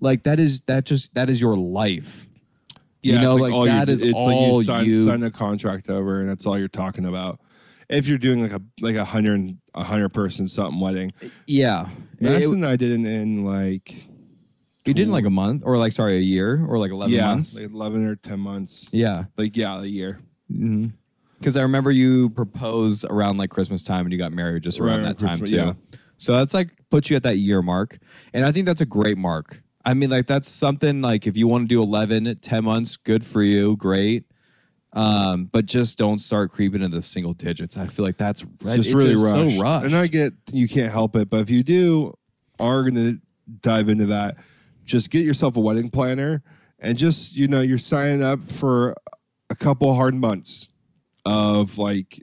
like 0.00 0.24
that 0.24 0.38
is 0.40 0.60
that 0.62 0.84
just 0.84 1.14
that 1.14 1.30
is 1.30 1.40
your 1.40 1.56
life. 1.56 2.28
Yeah, 3.02 3.16
you 3.16 3.20
know, 3.20 3.34
like, 3.36 3.52
all 3.52 3.66
that 3.66 3.88
you, 3.88 3.92
is 3.92 4.02
it's 4.02 4.12
like 4.14 4.22
all 4.36 4.56
you 4.58 4.62
sign, 4.64 4.86
you- 4.86 5.04
sign 5.04 5.22
a 5.22 5.30
contract 5.30 5.90
over, 5.90 6.20
and 6.20 6.28
that's 6.28 6.46
all 6.46 6.58
you're 6.58 6.68
talking 6.68 7.04
about. 7.04 7.38
If 7.90 8.08
you're 8.08 8.16
doing 8.18 8.40
like 8.42 8.52
a 8.52 8.62
like 8.80 8.96
a 8.96 9.04
hundred 9.04 9.58
a 9.74 9.84
hundred 9.84 10.08
person 10.10 10.48
something 10.48 10.80
wedding, 10.80 11.12
Yeah, 11.46 11.88
It- 12.18 12.46
and 12.48 12.64
I 12.64 12.76
did 12.76 12.90
it 12.92 13.06
in 13.06 13.44
like 13.44 14.06
you 14.86 14.94
did 14.94 15.04
in 15.04 15.12
like 15.12 15.24
a 15.24 15.30
month, 15.30 15.62
or 15.64 15.76
like 15.78 15.92
sorry, 15.92 16.16
a 16.16 16.20
year, 16.20 16.64
or 16.66 16.78
like 16.78 16.90
eleven 16.90 17.14
yeah, 17.14 17.26
months. 17.32 17.56
like 17.58 17.70
eleven 17.70 18.06
or 18.06 18.16
ten 18.16 18.40
months. 18.40 18.86
yeah, 18.92 19.24
Like 19.36 19.56
yeah, 19.56 19.80
a 19.80 19.84
year. 19.84 20.20
because 21.38 21.56
I 21.56 21.62
remember 21.62 21.90
you 21.90 22.30
proposed 22.30 23.04
around 23.08 23.36
like 23.38 23.50
Christmas 23.50 23.82
time, 23.82 24.06
and 24.06 24.12
you 24.12 24.18
got 24.18 24.32
married 24.32 24.62
just 24.62 24.80
around 24.80 25.00
Around 25.00 25.02
that 25.04 25.18
time 25.18 25.38
Christmas, 25.38 25.50
too. 25.50 25.56
yeah. 25.56 25.72
So 26.16 26.36
that's 26.36 26.54
like 26.54 26.70
puts 26.90 27.10
you 27.10 27.16
at 27.16 27.22
that 27.24 27.36
year 27.38 27.60
mark, 27.62 27.98
and 28.32 28.44
I 28.44 28.52
think 28.52 28.66
that's 28.66 28.80
a 28.80 28.86
great 28.86 29.18
mark. 29.18 29.62
I 29.84 29.92
mean, 29.94 30.08
like 30.10 30.26
that's 30.26 30.48
something 30.48 31.02
like 31.02 31.26
if 31.26 31.36
you 31.36 31.46
want 31.46 31.68
to 31.68 31.74
do 31.74 31.82
11, 31.82 32.38
10 32.40 32.64
months, 32.64 32.96
good 32.96 33.24
for 33.26 33.42
you, 33.42 33.76
great. 33.76 34.24
Um, 34.94 35.46
but 35.46 35.66
just 35.66 35.98
don't 35.98 36.18
start 36.20 36.52
creeping 36.52 36.80
into 36.80 36.96
the 36.96 37.02
single 37.02 37.32
digits. 37.34 37.76
I 37.76 37.88
feel 37.88 38.04
like 38.04 38.16
that's 38.16 38.42
It's 38.64 38.76
just 38.76 38.94
really 38.94 39.16
rushed. 39.16 39.56
so 39.56 39.62
rushed. 39.62 39.86
And 39.86 39.94
I 39.96 40.06
get 40.06 40.32
you 40.52 40.68
can't 40.68 40.92
help 40.92 41.16
it, 41.16 41.28
but 41.28 41.40
if 41.40 41.50
you 41.50 41.62
do 41.64 42.14
are 42.60 42.82
gonna 42.84 43.14
dive 43.60 43.88
into 43.88 44.06
that, 44.06 44.36
just 44.84 45.10
get 45.10 45.24
yourself 45.24 45.56
a 45.56 45.60
wedding 45.60 45.90
planner 45.90 46.42
and 46.78 46.96
just 46.98 47.36
you 47.36 47.48
know 47.48 47.60
you're 47.60 47.78
signing 47.78 48.22
up 48.22 48.44
for 48.44 48.94
a 49.50 49.54
couple 49.56 49.94
hard 49.94 50.14
months 50.14 50.68
of 51.24 51.78
like 51.78 52.22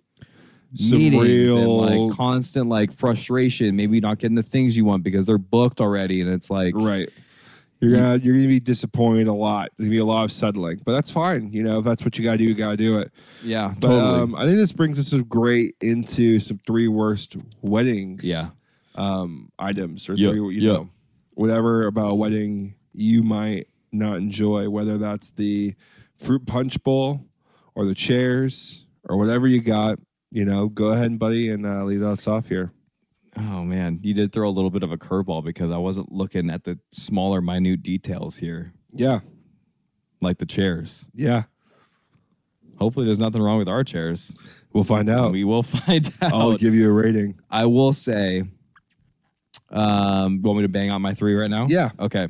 some 0.75 0.97
meetings 0.99 1.21
real 1.49 1.57
and 1.57 2.07
like 2.07 2.17
constant 2.17 2.67
like 2.69 2.91
frustration, 2.91 3.75
maybe 3.75 3.99
not 3.99 4.19
getting 4.19 4.35
the 4.35 4.43
things 4.43 4.77
you 4.77 4.85
want 4.85 5.03
because 5.03 5.25
they're 5.25 5.37
booked 5.37 5.81
already, 5.81 6.21
and 6.21 6.29
it's 6.29 6.49
like 6.49 6.73
right. 6.75 7.09
You're 7.83 7.93
gonna 7.93 8.17
you're 8.17 8.35
gonna 8.35 8.47
be 8.47 8.59
disappointed 8.59 9.27
a 9.27 9.33
lot. 9.33 9.71
There's 9.77 9.87
gonna 9.87 9.95
be 9.95 9.97
a 9.97 10.05
lot 10.05 10.23
of 10.23 10.31
settling, 10.31 10.81
but 10.85 10.91
that's 10.91 11.09
fine. 11.09 11.51
You 11.51 11.63
know, 11.63 11.79
if 11.79 11.83
that's 11.83 12.05
what 12.05 12.15
you 12.15 12.23
gotta 12.23 12.37
do, 12.37 12.43
you 12.43 12.53
gotta 12.53 12.77
do 12.77 12.99
it. 12.99 13.11
yeah, 13.43 13.73
But 13.79 13.87
totally. 13.87 14.19
um, 14.21 14.35
I 14.35 14.43
think 14.45 14.57
this 14.57 14.71
brings 14.71 14.99
us 14.99 15.11
great 15.23 15.75
into 15.81 16.37
some 16.39 16.59
three 16.67 16.87
worst 16.87 17.37
weddings. 17.63 18.23
yeah, 18.23 18.49
um, 18.93 19.51
items 19.57 20.07
or 20.09 20.13
Yeah, 20.13 20.29
three, 20.29 20.55
you 20.55 20.61
yeah. 20.61 20.73
know, 20.73 20.89
whatever 21.41 21.87
about 21.87 22.11
a 22.11 22.15
wedding 22.15 22.75
you 22.93 23.23
might 23.23 23.67
not 23.91 24.17
enjoy, 24.17 24.69
whether 24.69 24.97
that's 24.97 25.31
the 25.31 25.73
fruit 26.17 26.45
punch 26.45 26.81
bowl 26.83 27.25
or 27.75 27.85
the 27.85 27.95
chairs 27.95 28.85
or 29.09 29.17
whatever 29.17 29.47
you 29.47 29.59
got. 29.61 29.99
You 30.29 30.45
know, 30.45 30.69
go 30.69 30.89
ahead, 30.91 31.17
buddy, 31.19 31.49
and 31.49 31.65
uh, 31.65 31.83
lead 31.83 32.03
us 32.03 32.27
off 32.27 32.47
here. 32.47 32.71
Oh 33.35 33.63
man, 33.63 33.99
you 34.03 34.13
did 34.13 34.31
throw 34.31 34.47
a 34.47 34.51
little 34.51 34.69
bit 34.69 34.83
of 34.83 34.91
a 34.91 34.97
curveball 34.97 35.43
because 35.43 35.71
I 35.71 35.77
wasn't 35.77 36.11
looking 36.11 36.49
at 36.49 36.63
the 36.63 36.77
smaller, 36.91 37.41
minute 37.41 37.81
details 37.81 38.37
here, 38.37 38.73
Yeah, 38.93 39.19
like 40.21 40.37
the 40.37 40.45
chairs. 40.45 41.09
yeah, 41.13 41.43
Hopefully, 42.77 43.05
there's 43.05 43.19
nothing 43.19 43.41
wrong 43.41 43.57
with 43.57 43.67
our 43.69 43.83
chairs. 43.83 44.37
we'll 44.73 44.83
find 44.83 45.09
out. 45.09 45.31
We 45.33 45.43
will 45.43 45.63
find 45.77 46.11
out. 46.21 46.33
I'll 46.33 46.57
give 46.57 46.73
you 46.75 46.89
a 46.89 46.93
rating. 46.93 47.39
I 47.49 47.65
will 47.65 47.93
say, 47.93 48.43
um, 49.71 50.41
want 50.41 50.57
me 50.57 50.63
to 50.63 50.69
bang 50.69 50.89
out 50.89 50.99
my 50.99 51.13
three 51.13 51.33
right 51.35 51.49
now? 51.49 51.67
Yeah. 51.69 51.89
Okay. 51.99 52.27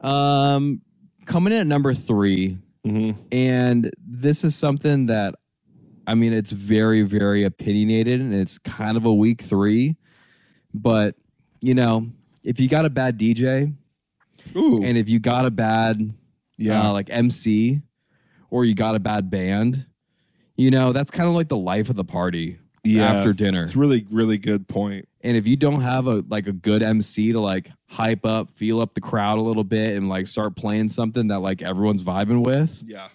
Um, 0.00 0.80
coming 1.26 1.52
in 1.52 1.60
at 1.60 1.66
number 1.66 1.94
three, 1.94 2.58
Mm-hmm. 2.86 3.20
and 3.30 3.90
this 3.98 4.42
is 4.42 4.56
something 4.56 5.06
that, 5.06 5.34
I 6.06 6.14
mean, 6.14 6.32
it's 6.32 6.50
very, 6.50 7.02
very 7.02 7.44
opinionated, 7.44 8.22
and 8.22 8.34
it's 8.34 8.56
kind 8.58 8.96
of 8.96 9.04
a 9.04 9.12
week 9.12 9.42
three, 9.42 9.96
but 10.72 11.14
you 11.60 11.74
know, 11.74 12.06
if 12.42 12.58
you 12.58 12.68
got 12.68 12.86
a 12.86 12.90
bad 12.90 13.18
DJ, 13.18 13.74
Ooh, 14.56 14.82
and 14.82 14.96
if 14.96 15.10
you 15.10 15.18
got 15.20 15.44
a 15.44 15.50
bad 15.50 16.14
yeah, 16.56 16.88
uh, 16.88 16.92
like 16.94 17.10
MC 17.10 17.82
or 18.48 18.64
you 18.64 18.74
got 18.74 18.94
a 18.94 18.98
bad 18.98 19.30
band, 19.30 19.84
you 20.56 20.70
know, 20.70 20.94
that's 20.94 21.10
kind 21.10 21.28
of 21.28 21.34
like 21.34 21.48
the 21.48 21.58
life 21.58 21.90
of 21.90 21.96
the 21.96 22.04
party 22.04 22.58
Yeah. 22.82 23.12
after 23.12 23.32
dinner. 23.32 23.62
it's 23.62 23.76
really, 23.76 24.06
really 24.10 24.38
good 24.38 24.66
point. 24.68 25.06
And 25.22 25.36
if 25.36 25.46
you 25.46 25.56
don't 25.56 25.82
have 25.82 26.06
a 26.06 26.24
like 26.28 26.46
a 26.46 26.52
good 26.52 26.82
MC 26.82 27.32
to 27.32 27.40
like 27.40 27.70
hype 27.88 28.24
up, 28.24 28.50
feel 28.50 28.80
up 28.80 28.94
the 28.94 29.00
crowd 29.00 29.38
a 29.38 29.42
little 29.42 29.64
bit 29.64 29.96
and 29.96 30.08
like 30.08 30.26
start 30.26 30.56
playing 30.56 30.88
something 30.88 31.28
that 31.28 31.40
like 31.40 31.60
everyone's 31.62 32.02
vibing 32.02 32.44
with, 32.44 32.82
Yeah, 32.86 33.08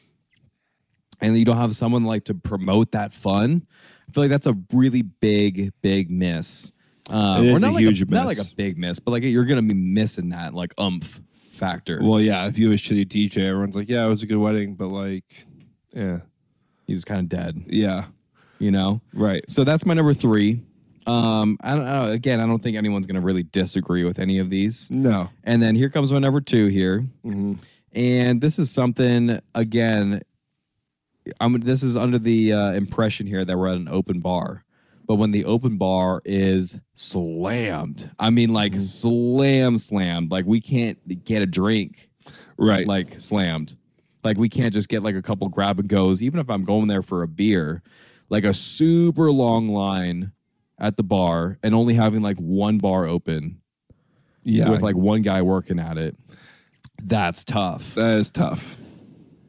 and 1.21 1.37
you 1.37 1.45
don't 1.45 1.57
have 1.57 1.75
someone 1.75 2.03
like 2.03 2.25
to 2.25 2.33
promote 2.35 2.91
that 2.91 3.11
fun, 3.13 3.65
I 4.07 4.11
feel 4.11 4.23
like 4.23 4.29
that's 4.29 4.47
a 4.47 4.55
really 4.71 5.01
big, 5.01 5.71
big 5.81 6.11
miss. 6.11 6.71
Um, 7.09 7.45
It 7.45 7.51
or 7.51 7.59
not 7.59 7.71
a 7.71 7.73
like 7.73 7.81
huge 7.83 8.07
Not 8.07 8.27
like 8.27 8.37
a 8.37 8.55
big 8.55 8.77
miss, 8.77 8.99
but 8.99 9.11
like 9.11 9.23
you're 9.23 9.45
gonna 9.45 9.61
be 9.63 9.73
missing 9.73 10.29
that 10.29 10.53
like 10.53 10.73
umph 10.77 11.21
factor. 11.51 11.99
well, 12.01 12.19
yeah. 12.21 12.47
If 12.47 12.57
you 12.59 12.69
have 12.69 12.79
a 12.79 12.81
shitty 12.81 13.05
DJ, 13.07 13.45
everyone's 13.47 13.75
like, 13.75 13.89
"Yeah, 13.89 14.05
it 14.05 14.09
was 14.09 14.21
a 14.23 14.27
good 14.27 14.37
wedding," 14.37 14.75
but 14.75 14.87
like, 14.87 15.23
yeah, 15.93 16.19
He's 16.85 17.03
kind 17.05 17.21
of 17.21 17.29
dead, 17.29 17.63
yeah, 17.67 18.05
you 18.59 18.71
know. 18.71 19.01
right. 19.13 19.43
So 19.49 19.63
that's 19.63 19.85
my 19.85 19.93
number 19.93 20.13
three. 20.13 20.61
Um, 21.07 21.57
I 21.61 21.75
don't, 21.75 21.85
don't, 21.85 22.11
again, 22.11 22.39
I 22.39 22.47
don't 22.47 22.63
think 22.63 22.75
anyone's 22.77 23.05
gonna 23.05 23.21
really 23.21 23.43
disagree 23.43 24.03
with 24.03 24.17
any 24.17 24.39
of 24.39 24.49
these. 24.49 24.89
No, 24.89 25.29
And 25.43 25.61
then 25.61 25.75
here 25.75 25.89
comes 25.89 26.11
my 26.11 26.17
number 26.19 26.41
two 26.41 26.67
here, 26.67 27.05
Mhm. 27.23 27.59
and 27.93 28.41
this 28.41 28.57
is 28.57 28.71
something 28.71 29.39
again. 29.53 30.21
I'm 31.39 31.59
this 31.59 31.83
is 31.83 31.95
under 31.97 32.17
the 32.19 32.53
uh, 32.53 32.71
impression 32.73 33.27
here 33.27 33.43
that 33.45 33.57
we're 33.57 33.67
at 33.67 33.77
an 33.77 33.87
open 33.87 34.19
bar, 34.19 34.63
but 35.07 35.15
when 35.15 35.31
the 35.31 35.45
open 35.45 35.77
bar 35.77 36.21
is 36.25 36.77
slammed, 36.93 38.09
I 38.19 38.29
mean 38.29 38.51
like 38.53 38.75
slam 38.75 39.77
slammed, 39.77 40.31
like 40.31 40.45
we 40.45 40.59
can't 40.61 41.23
get 41.25 41.41
a 41.41 41.45
drink 41.47 42.09
right. 42.57 42.87
like 42.87 43.19
slammed. 43.19 43.75
Like 44.23 44.37
we 44.37 44.49
can't 44.49 44.73
just 44.73 44.89
get 44.89 45.03
like 45.03 45.15
a 45.15 45.21
couple 45.21 45.47
grab 45.49 45.79
and 45.79 45.87
goes, 45.87 46.23
even 46.23 46.39
if 46.39 46.49
I'm 46.49 46.63
going 46.63 46.87
there 46.87 47.03
for 47.03 47.21
a 47.23 47.27
beer, 47.27 47.83
like 48.29 48.43
a 48.43 48.53
super 48.53 49.31
long 49.31 49.69
line 49.69 50.31
at 50.79 50.97
the 50.97 51.03
bar 51.03 51.57
and 51.63 51.73
only 51.75 51.93
having 51.93 52.21
like 52.21 52.37
one 52.37 52.77
bar 52.79 53.05
open 53.05 53.61
yeah, 54.43 54.69
with 54.69 54.81
like 54.81 54.95
one 54.95 55.21
guy 55.21 55.41
working 55.41 55.79
at 55.79 55.97
it. 55.97 56.17
That's 57.01 57.43
tough. 57.43 57.95
that 57.95 58.17
is 58.19 58.31
tough. 58.31 58.77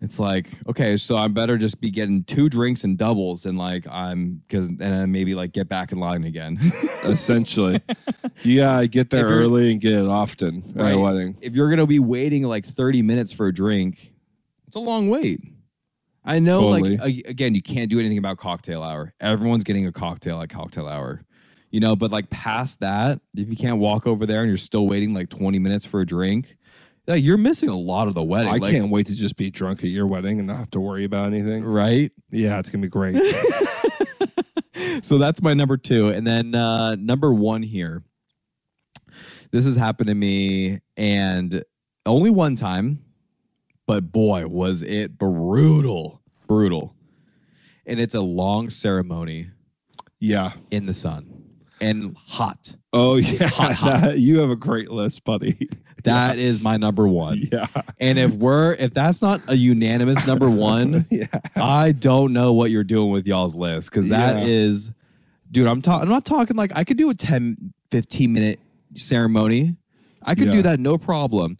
It's 0.02 0.18
like, 0.20 0.50
okay, 0.68 0.96
so 0.98 1.16
I 1.16 1.26
better 1.28 1.56
just 1.56 1.80
be 1.80 1.90
getting 1.90 2.22
two 2.24 2.48
drinks 2.50 2.84
and 2.84 2.98
doubles 2.98 3.46
and 3.46 3.56
like 3.58 3.86
I'm 3.88 4.42
cause 4.48 4.66
and 4.66 4.78
then 4.78 5.10
maybe 5.10 5.34
like 5.34 5.52
get 5.52 5.68
back 5.68 5.90
in 5.90 5.98
line 5.98 6.24
again. 6.24 6.58
essentially. 7.04 7.80
yeah 8.44 8.74
gotta 8.74 8.88
get 8.88 9.10
there 9.10 9.26
early 9.26 9.72
and 9.72 9.80
get 9.80 9.92
it 9.94 10.06
often 10.06 10.62
at 10.76 10.82
Right. 10.82 10.90
a 10.94 10.98
wedding. 10.98 11.36
if 11.40 11.54
you're 11.54 11.70
gonna 11.70 11.86
be 11.86 11.98
waiting 11.98 12.42
like 12.44 12.64
30 12.66 13.02
minutes 13.02 13.32
for 13.32 13.46
a 13.46 13.54
drink, 13.54 14.12
it's 14.66 14.76
a 14.76 14.80
long 14.80 15.08
wait. 15.08 15.40
I 16.26 16.40
know, 16.40 16.72
Totally. 16.72 16.96
like 16.96 17.26
again, 17.26 17.54
you 17.54 17.62
can't 17.62 17.88
do 17.88 18.00
anything 18.00 18.18
about 18.18 18.36
cocktail 18.36 18.82
hour. 18.82 19.14
Everyone's 19.20 19.62
getting 19.64 19.86
a 19.86 19.92
cocktail 19.92 20.42
at 20.42 20.48
cocktail 20.48 20.88
hour, 20.88 21.22
you 21.70 21.78
know. 21.78 21.94
But 21.94 22.10
like 22.10 22.30
past 22.30 22.80
that, 22.80 23.20
if 23.36 23.48
you 23.48 23.56
can't 23.56 23.78
walk 23.78 24.06
over 24.06 24.26
there 24.26 24.40
and 24.40 24.48
you're 24.48 24.58
still 24.58 24.88
waiting 24.88 25.14
like 25.14 25.28
20 25.28 25.60
minutes 25.60 25.86
for 25.86 26.00
a 26.00 26.06
drink, 26.06 26.56
like 27.06 27.22
you're 27.22 27.36
missing 27.36 27.68
a 27.68 27.76
lot 27.76 28.08
of 28.08 28.14
the 28.14 28.24
wedding. 28.24 28.48
I 28.48 28.56
like, 28.56 28.72
can't 28.72 28.90
wait 28.90 29.06
to 29.06 29.14
just 29.14 29.36
be 29.36 29.50
drunk 29.50 29.84
at 29.84 29.90
your 29.90 30.08
wedding 30.08 30.38
and 30.40 30.48
not 30.48 30.56
have 30.56 30.70
to 30.72 30.80
worry 30.80 31.04
about 31.04 31.32
anything. 31.32 31.64
Right. 31.64 32.10
Yeah, 32.32 32.58
it's 32.58 32.70
gonna 32.70 32.82
be 32.82 32.88
great. 32.88 33.16
so 35.02 35.18
that's 35.18 35.40
my 35.42 35.54
number 35.54 35.76
two. 35.76 36.08
And 36.08 36.26
then 36.26 36.56
uh, 36.56 36.96
number 36.96 37.32
one 37.32 37.62
here. 37.62 38.02
This 39.52 39.64
has 39.64 39.76
happened 39.76 40.08
to 40.08 40.14
me, 40.14 40.80
and 40.96 41.62
only 42.04 42.30
one 42.30 42.56
time, 42.56 43.05
but 43.86 44.12
boy, 44.12 44.46
was 44.46 44.82
it 44.82 45.18
brutal, 45.18 46.20
brutal. 46.46 46.94
And 47.86 48.00
it's 48.00 48.14
a 48.14 48.20
long 48.20 48.68
ceremony 48.70 49.50
Yeah. 50.20 50.52
in 50.70 50.86
the 50.86 50.94
sun 50.94 51.44
and 51.80 52.16
hot. 52.26 52.74
Oh 52.92 53.16
yeah. 53.16 53.46
Hot, 53.48 53.74
hot. 53.74 54.18
you 54.18 54.38
have 54.40 54.50
a 54.50 54.56
great 54.56 54.90
list, 54.90 55.24
buddy. 55.24 55.68
That 56.02 56.38
is 56.38 56.62
my 56.62 56.76
number 56.76 57.08
one. 57.08 57.48
Yeah. 57.52 57.66
And 57.98 58.16
if 58.16 58.30
we're 58.30 58.74
if 58.74 58.94
that's 58.94 59.20
not 59.22 59.40
a 59.48 59.56
unanimous 59.56 60.24
number 60.24 60.48
one, 60.48 61.04
Yeah. 61.10 61.26
I 61.56 61.90
don't 61.90 62.32
know 62.32 62.52
what 62.52 62.70
you're 62.70 62.84
doing 62.84 63.10
with 63.10 63.26
y'all's 63.26 63.56
list 63.56 63.90
because 63.90 64.08
that 64.10 64.36
Yeah. 64.36 64.44
is, 64.46 64.92
dude. 65.50 65.66
I'm 65.66 65.82
talking. 65.82 66.02
I'm 66.04 66.08
not 66.08 66.24
talking 66.24 66.54
like 66.56 66.70
I 66.76 66.84
could 66.84 66.96
do 66.96 67.10
a 67.10 67.14
10, 67.14 67.72
15 67.90 68.32
minute 68.32 68.60
ceremony. 68.94 69.74
I 70.22 70.36
could 70.36 70.50
do 70.52 70.58
Yeah. 70.58 70.62
that 70.62 70.80
no 70.80 70.96
problem. 70.96 71.56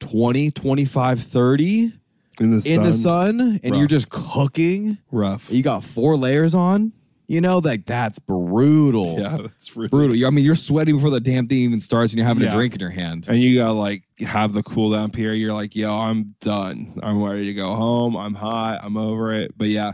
20, 0.00 0.50
25, 0.50 1.20
30 1.20 1.92
In 2.40 2.50
the 2.50 2.60
sun. 2.62 2.72
in 2.72 2.82
the 2.82 2.92
sun, 2.92 3.60
and 3.62 3.76
you're 3.76 3.86
just 3.86 4.08
cooking. 4.08 4.98
Rough. 5.10 5.50
You 5.50 5.62
got 5.62 5.84
four 5.84 6.16
layers 6.16 6.54
on. 6.54 6.92
You 7.28 7.40
know, 7.40 7.58
like 7.58 7.86
that's 7.86 8.18
brutal. 8.18 9.16
Yeah, 9.20 9.36
that's 9.42 9.76
really 9.76 9.88
Brutal. 9.88 10.26
I 10.26 10.30
mean, 10.30 10.44
you're 10.44 10.56
sweating 10.56 10.96
before 10.96 11.10
the 11.10 11.20
damn 11.20 11.46
thing 11.46 11.58
even 11.58 11.78
starts, 11.80 12.12
and 12.12 12.18
you're 12.18 12.26
having 12.26 12.42
Yeah. 12.42 12.50
a 12.50 12.54
drink 12.56 12.74
in 12.74 12.80
your 12.80 12.90
hand. 12.90 13.28
And 13.28 13.38
you 13.38 13.56
gotta 13.56 13.72
like 13.72 14.02
have 14.18 14.52
the 14.52 14.64
cool 14.64 14.90
down 14.90 15.12
period. 15.12 15.36
You're 15.36 15.52
like, 15.54 15.76
yo, 15.76 15.94
I'm 15.96 16.34
done. 16.40 16.98
I'm 17.04 17.22
ready 17.22 17.44
to 17.46 17.54
go 17.54 17.72
home. 17.76 18.16
I'm 18.16 18.34
hot. 18.34 18.80
I'm 18.82 18.96
over 18.96 19.32
it. 19.32 19.52
But 19.56 19.68
yeah, 19.68 19.92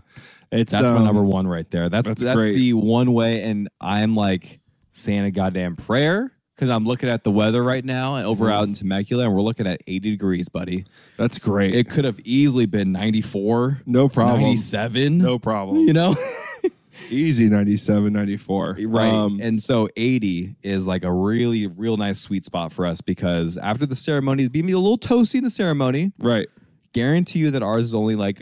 it's 0.50 0.72
That's 0.72 0.84
my 0.88 0.96
um, 0.96 1.04
number 1.04 1.22
one 1.22 1.46
right 1.46 1.70
there. 1.70 1.90
That's 1.90 2.08
that's 2.08 2.22
that's, 2.22 2.40
the 2.40 2.72
one 2.72 3.12
way, 3.12 3.42
and 3.42 3.68
I'm 3.82 4.16
like 4.16 4.60
saying 4.92 5.24
a 5.26 5.30
goddamn 5.30 5.76
prayer 5.76 6.32
because 6.56 6.70
I'm 6.70 6.86
looking 6.86 7.10
at 7.10 7.22
the 7.22 7.30
weather 7.30 7.62
right 7.62 7.84
now 7.84 8.16
and 8.16 8.26
over 8.26 8.50
out 8.50 8.64
in 8.64 8.72
Temecula, 8.72 9.24
and 9.24 9.34
we're 9.34 9.42
looking 9.42 9.66
at 9.66 9.82
80 9.86 10.10
degrees, 10.12 10.48
buddy. 10.48 10.86
That's 11.18 11.38
great. 11.38 11.74
It 11.74 11.90
could 11.90 12.06
have 12.06 12.18
easily 12.24 12.64
been 12.64 12.92
94, 12.92 13.82
no 13.84 14.08
problem. 14.08 14.40
97. 14.42 15.18
No 15.18 15.38
problem. 15.38 15.78
you 15.80 15.92
know, 15.92 16.14
Easy 17.10 17.48
97, 17.48 18.10
94. 18.12 18.78
right? 18.86 19.12
Um, 19.12 19.38
and 19.40 19.62
so 19.62 19.88
80 19.96 20.56
is 20.62 20.86
like 20.86 21.04
a 21.04 21.12
really, 21.12 21.66
real 21.66 21.98
nice 21.98 22.18
sweet 22.18 22.44
spot 22.46 22.72
for 22.72 22.86
us 22.86 23.00
because 23.02 23.58
after 23.58 23.84
the 23.84 23.94
ceremony, 23.94 24.48
being 24.48 24.72
a 24.72 24.78
little 24.78 24.98
toasty 24.98 25.36
in 25.36 25.44
the 25.44 25.50
ceremony. 25.50 26.12
right. 26.18 26.48
Guarantee 26.92 27.40
you 27.40 27.50
that 27.50 27.62
ours 27.62 27.84
is 27.84 27.94
only 27.94 28.16
like 28.16 28.38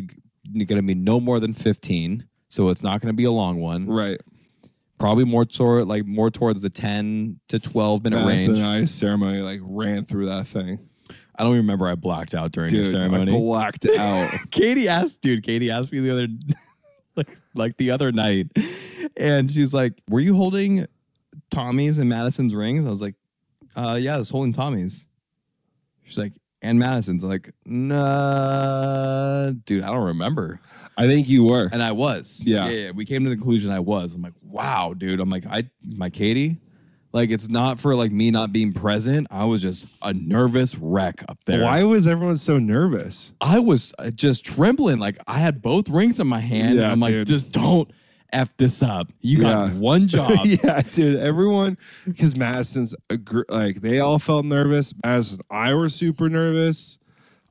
going 0.54 0.66
to 0.68 0.82
be 0.82 0.94
no 0.94 1.18
more 1.18 1.40
than 1.40 1.52
15. 1.52 2.24
So 2.48 2.68
it's 2.68 2.84
not 2.84 3.00
going 3.00 3.08
to 3.08 3.16
be 3.16 3.24
a 3.24 3.32
long 3.32 3.60
one. 3.60 3.88
Right. 3.88 4.20
Probably 4.98 5.24
more 5.24 5.44
toward 5.44 5.86
like 5.86 6.06
more 6.06 6.30
towards 6.30 6.62
the 6.62 6.70
10 6.70 7.40
to 7.48 7.58
12 7.58 8.04
minute 8.04 8.16
That's 8.16 8.28
range 8.28 8.58
a 8.58 8.62
nice 8.62 8.90
ceremony. 8.92 9.40
Like 9.40 9.60
ran 9.62 10.04
through 10.04 10.26
that 10.26 10.46
thing. 10.46 10.78
i 11.36 11.42
don't 11.42 11.52
even 11.52 11.58
remember 11.62 11.88
i 11.88 11.94
blacked 11.94 12.34
out 12.34 12.52
during 12.52 12.70
the 12.70 12.76
Dude, 12.78 12.86
I 12.86 12.90
ceremony 12.90 13.32
blacked 13.32 13.86
out. 13.98 14.30
katie 14.50 14.88
asked 14.88 15.20
dude 15.22 15.42
katie 15.42 15.70
asked 15.70 15.92
me 15.92 16.00
the 16.00 16.10
other 16.12 16.26
like 17.16 17.38
like 17.54 17.76
the 17.76 17.90
other 17.90 18.12
night 18.12 18.48
and 19.16 19.50
she's 19.50 19.74
like 19.74 19.94
were 20.08 20.20
you 20.20 20.34
holding 20.36 20.86
tommy's 21.50 21.98
and 21.98 22.08
madison's 22.08 22.54
rings 22.54 22.86
i 22.86 22.88
was 22.88 23.02
like 23.02 23.14
uh 23.76 23.98
yeah 24.00 24.14
i 24.14 24.18
was 24.18 24.30
holding 24.30 24.52
tommy's 24.52 25.06
she's 26.04 26.18
like 26.18 26.32
and 26.64 26.78
madison's 26.78 27.22
like 27.22 27.52
nah 27.64 29.50
dude 29.64 29.82
i 29.82 29.86
don't 29.86 30.04
remember 30.04 30.60
I 30.96 31.06
think 31.06 31.28
you 31.28 31.44
were. 31.44 31.68
And 31.72 31.82
I 31.82 31.92
was. 31.92 32.42
Yeah. 32.44 32.68
yeah. 32.68 32.90
We 32.92 33.04
came 33.04 33.24
to 33.24 33.30
the 33.30 33.36
conclusion 33.36 33.72
I 33.72 33.80
was. 33.80 34.14
I'm 34.14 34.22
like, 34.22 34.34
wow, 34.42 34.94
dude. 34.94 35.20
I'm 35.20 35.30
like, 35.30 35.46
I 35.46 35.68
my 35.82 36.10
Katie. 36.10 36.58
Like 37.12 37.30
it's 37.30 37.48
not 37.48 37.78
for 37.78 37.94
like 37.94 38.10
me 38.10 38.32
not 38.32 38.52
being 38.52 38.72
present. 38.72 39.28
I 39.30 39.44
was 39.44 39.62
just 39.62 39.86
a 40.02 40.12
nervous 40.12 40.76
wreck 40.76 41.24
up 41.28 41.38
there. 41.44 41.62
Why 41.62 41.84
was 41.84 42.08
everyone 42.08 42.36
so 42.38 42.58
nervous? 42.58 43.32
I 43.40 43.60
was 43.60 43.94
uh, 44.00 44.10
just 44.10 44.44
trembling. 44.44 44.98
Like 44.98 45.18
I 45.28 45.38
had 45.38 45.62
both 45.62 45.88
rings 45.88 46.18
in 46.18 46.26
my 46.26 46.40
hand. 46.40 46.76
Yeah, 46.76 46.90
I'm 46.90 46.98
like, 46.98 47.12
dude. 47.12 47.28
just 47.28 47.52
don't 47.52 47.88
f 48.34 48.56
this 48.56 48.82
up. 48.82 49.10
You 49.20 49.40
got 49.40 49.68
Yeah. 49.68 49.74
one 49.74 50.08
job. 50.08 50.32
yeah, 50.44 50.80
dude. 50.82 51.18
Everyone, 51.20 51.78
because 52.06 52.36
Madison's 52.36 52.94
like 53.48 53.76
they 53.80 54.00
all 54.00 54.18
felt 54.18 54.44
nervous. 54.44 54.94
Madison, 55.04 55.40
and 55.50 55.58
I 55.60 55.74
were 55.74 55.88
super 55.88 56.28
nervous. 56.28 56.98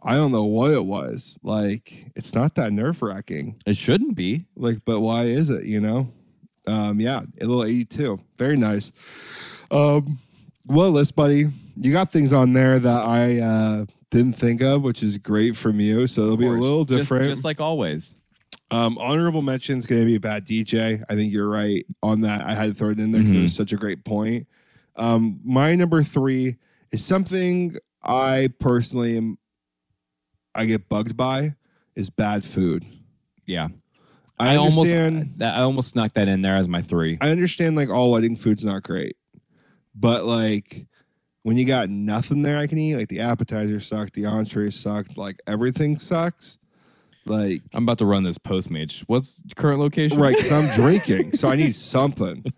I 0.05 0.15
don't 0.15 0.31
know 0.33 0.43
what 0.43 0.71
it 0.71 0.85
was. 0.85 1.39
Like 1.43 2.11
it's 2.15 2.35
not 2.35 2.55
that 2.55 2.73
nerve 2.73 3.01
wracking. 3.01 3.55
It 3.65 3.77
shouldn't 3.77 4.15
be. 4.15 4.45
Like, 4.55 4.83
but 4.85 4.99
why 4.99 5.23
is 5.23 5.49
it? 5.49 5.63
You 5.65 5.79
know? 5.81 6.11
Um, 6.67 6.99
yeah, 6.99 7.21
a 7.41 7.45
little 7.45 7.63
eighty-two. 7.63 8.19
Very 8.37 8.57
nice. 8.57 8.91
Um, 9.71 10.19
well, 10.65 10.91
list, 10.91 11.15
buddy. 11.15 11.47
You 11.75 11.91
got 11.91 12.11
things 12.11 12.31
on 12.33 12.53
there 12.53 12.77
that 12.79 13.01
I 13.05 13.39
uh, 13.39 13.85
didn't 14.11 14.33
think 14.33 14.61
of, 14.61 14.83
which 14.83 15.01
is 15.03 15.17
great 15.17 15.55
from 15.57 15.79
you. 15.79 16.05
So 16.07 16.21
it'll 16.23 16.37
be 16.37 16.45
a 16.45 16.51
little 16.51 16.85
Just- 16.85 16.99
different. 16.99 17.25
just 17.25 17.43
like 17.43 17.59
always. 17.59 18.15
Um, 18.73 18.97
honorable 18.97 19.41
mention 19.43 19.77
is 19.77 19.85
going 19.85 20.01
to 20.01 20.05
be 20.05 20.15
a 20.15 20.19
bad 20.19 20.45
DJ. 20.47 21.03
I 21.09 21.15
think 21.15 21.31
you're 21.31 21.47
right 21.49 21.85
on 22.01 22.21
that. 22.21 22.45
I 22.45 22.53
had 22.55 22.69
to 22.69 22.73
throw 22.73 22.89
it 22.89 22.99
in 22.99 23.11
there 23.11 23.21
because 23.21 23.35
it 23.35 23.39
Mhm. 23.39 23.43
was 23.43 23.55
such 23.55 23.71
a 23.71 23.75
great 23.77 24.03
point. 24.03 24.47
Um, 24.95 25.39
my 25.43 25.75
number 25.75 26.01
three 26.01 26.57
is 26.91 27.03
something 27.05 27.75
I 28.01 28.49
personally 28.59 29.15
am. 29.17 29.37
I 30.55 30.65
get 30.65 30.89
bugged 30.89 31.15
by 31.15 31.55
is 31.95 32.09
bad 32.09 32.43
food. 32.43 32.85
Yeah. 33.45 33.69
I, 34.39 34.55
almost 34.55 34.91
understand. 34.91 35.33
that 35.37 35.55
I 35.55 35.61
almost 35.61 35.91
snuck 35.91 36.13
that 36.15 36.27
in 36.27 36.41
there 36.41 36.55
as 36.55 36.67
my 36.67 36.81
three. 36.81 37.17
I 37.21 37.29
understand 37.29 37.75
like 37.75 37.89
all 37.89 38.11
wedding 38.11 38.35
food's 38.35 38.65
not 38.65 38.81
great, 38.83 39.15
but 39.95 40.25
like 40.25 40.87
when 41.43 41.57
you 41.57 41.65
got 41.65 41.89
nothing 41.89 42.41
there 42.41 42.57
I 42.57 42.65
can 42.67 42.77
eat, 42.79 42.95
like 42.95 43.09
the 43.09 43.19
appetizer 43.19 43.79
sucked, 43.79 44.13
the 44.15 44.25
entree 44.25 44.71
sucked, 44.71 45.17
like 45.17 45.39
everything 45.47 45.97
sucks. 45.99 46.57
Like 47.25 47.61
I'm 47.73 47.83
about 47.83 47.99
to 47.99 48.05
run 48.05 48.23
this 48.23 48.37
Postmates. 48.37 49.01
What's 49.07 49.41
current 49.55 49.79
location? 49.79 50.19
Right, 50.19 50.35
because 50.35 50.51
I'm 50.51 50.69
drinking, 50.75 51.33
so 51.33 51.47
I 51.49 51.55
need 51.55 51.75
something. 51.93 52.43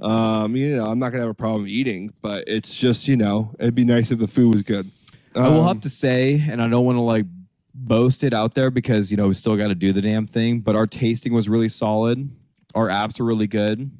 Um, 0.00 0.54
you 0.54 0.76
know, 0.76 0.86
I'm 0.86 1.00
not 1.00 1.10
gonna 1.10 1.22
have 1.22 1.30
a 1.30 1.34
problem 1.34 1.66
eating, 1.66 2.12
but 2.22 2.44
it's 2.46 2.72
just 2.76 3.08
you 3.08 3.16
know, 3.16 3.52
it'd 3.58 3.74
be 3.74 3.84
nice 3.84 4.12
if 4.12 4.20
the 4.20 4.28
food 4.28 4.54
was 4.54 4.62
good. 4.62 4.88
I 5.34 5.48
will 5.48 5.62
Um, 5.62 5.66
have 5.66 5.80
to 5.80 5.90
say, 5.90 6.40
and 6.48 6.62
I 6.62 6.68
don't 6.68 6.84
want 6.84 6.96
to 6.96 7.00
like 7.02 7.26
boast 7.74 8.22
it 8.22 8.32
out 8.32 8.54
there 8.54 8.70
because 8.70 9.10
you 9.10 9.16
know 9.16 9.26
we 9.26 9.34
still 9.34 9.56
got 9.56 9.68
to 9.68 9.74
do 9.74 9.92
the 9.92 10.00
damn 10.00 10.24
thing. 10.26 10.60
But 10.60 10.76
our 10.76 10.86
tasting 10.86 11.32
was 11.32 11.48
really 11.48 11.68
solid. 11.68 12.30
Our 12.76 12.86
apps 12.86 13.18
are 13.18 13.24
really 13.24 13.48
good, 13.48 13.90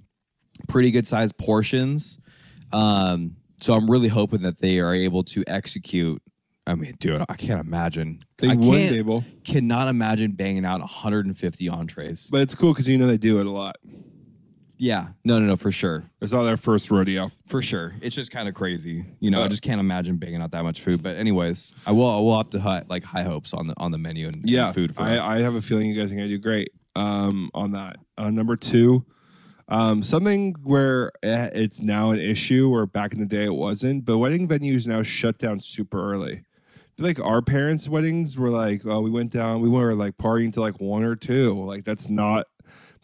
pretty 0.68 0.92
good 0.92 1.08
sized 1.08 1.36
portions. 1.36 2.18
Um, 2.72 3.34
so 3.60 3.74
I'm 3.74 3.90
really 3.90 4.08
hoping 4.08 4.42
that 4.42 4.60
they 4.60 4.78
are 4.78 4.94
able 4.94 5.24
to 5.24 5.42
execute. 5.48 6.22
I 6.68 6.74
mean, 6.74 6.94
dude, 7.00 7.24
I 7.28 7.34
can't 7.34 7.60
imagine. 7.60 8.24
They 8.38 8.48
I 8.50 8.56
can't, 8.56 8.92
able, 8.92 9.24
cannot 9.44 9.88
imagine 9.88 10.32
banging 10.32 10.64
out 10.64 10.80
150 10.80 11.68
entrees. 11.68 12.28
but 12.30 12.42
it's 12.42 12.54
cool 12.54 12.72
because 12.72 12.86
you 12.88 12.98
know 12.98 13.06
they 13.06 13.18
do 13.18 13.40
it 13.40 13.46
a 13.46 13.50
lot. 13.50 13.76
yeah, 14.76 15.08
no, 15.24 15.40
no, 15.40 15.46
no, 15.46 15.56
for 15.56 15.72
sure. 15.72 16.04
It's 16.20 16.32
not 16.32 16.44
their 16.44 16.56
first 16.56 16.90
rodeo. 16.90 17.32
For 17.46 17.60
sure. 17.62 17.94
It's 18.00 18.14
just 18.14 18.30
kind 18.30 18.48
of 18.48 18.54
crazy. 18.54 19.04
You 19.18 19.30
know, 19.32 19.40
I 19.40 19.46
Uh, 19.46 19.48
just 19.48 19.62
can't 19.62 19.80
imagine 19.80 20.18
banging 20.18 20.40
out 20.40 20.52
that 20.52 20.62
much 20.62 20.80
food. 20.82 21.02
But 21.02 21.16
anyways, 21.16 21.74
I 21.86 21.92
will 21.92 22.06
I 22.08 22.18
will 22.20 22.36
have 22.36 22.50
to 22.50 22.60
high, 22.60 22.84
like 22.88 23.02
high 23.02 23.24
hopes 23.24 23.52
on 23.54 23.66
the 23.66 23.74
on 23.78 23.90
the 23.90 23.98
menu 23.98 24.26
and, 24.26 24.36
and 24.36 24.48
Yeah, 24.48 24.70
food 24.72 24.94
for 24.94 25.02
I, 25.02 25.16
us. 25.16 25.24
I 25.24 25.38
have 25.38 25.54
a 25.56 25.60
feeling 25.60 25.88
you 25.88 25.94
guys 26.00 26.12
are 26.12 26.14
gonna 26.14 26.28
do 26.28 26.38
great 26.38 26.68
um, 26.94 27.50
on 27.54 27.72
that. 27.72 27.96
Uh, 28.16 28.30
number 28.30 28.54
two, 28.56 29.04
um, 29.68 30.02
something 30.02 30.54
where 30.62 31.10
eh, 31.22 31.48
it's 31.54 31.80
now 31.80 32.10
an 32.10 32.18
issue, 32.20 32.70
or 32.72 32.86
back 32.86 33.12
in 33.12 33.18
the 33.20 33.26
day 33.26 33.44
it 33.44 33.54
wasn't, 33.54 34.04
but 34.04 34.18
wedding 34.18 34.46
venues 34.46 34.86
now 34.86 35.02
shut 35.02 35.38
down 35.38 35.60
super 35.60 36.12
early. 36.12 36.42
Like 36.98 37.20
our 37.24 37.40
parents' 37.42 37.88
weddings 37.88 38.36
were 38.38 38.50
like, 38.50 38.82
oh, 38.84 39.00
we 39.00 39.10
went 39.10 39.30
down, 39.32 39.60
we 39.60 39.68
were 39.68 39.94
like 39.94 40.16
partying 40.18 40.52
to 40.54 40.60
like 40.60 40.80
one 40.80 41.04
or 41.04 41.14
two. 41.16 41.52
Like 41.64 41.84
that's 41.84 42.08
not 42.08 42.46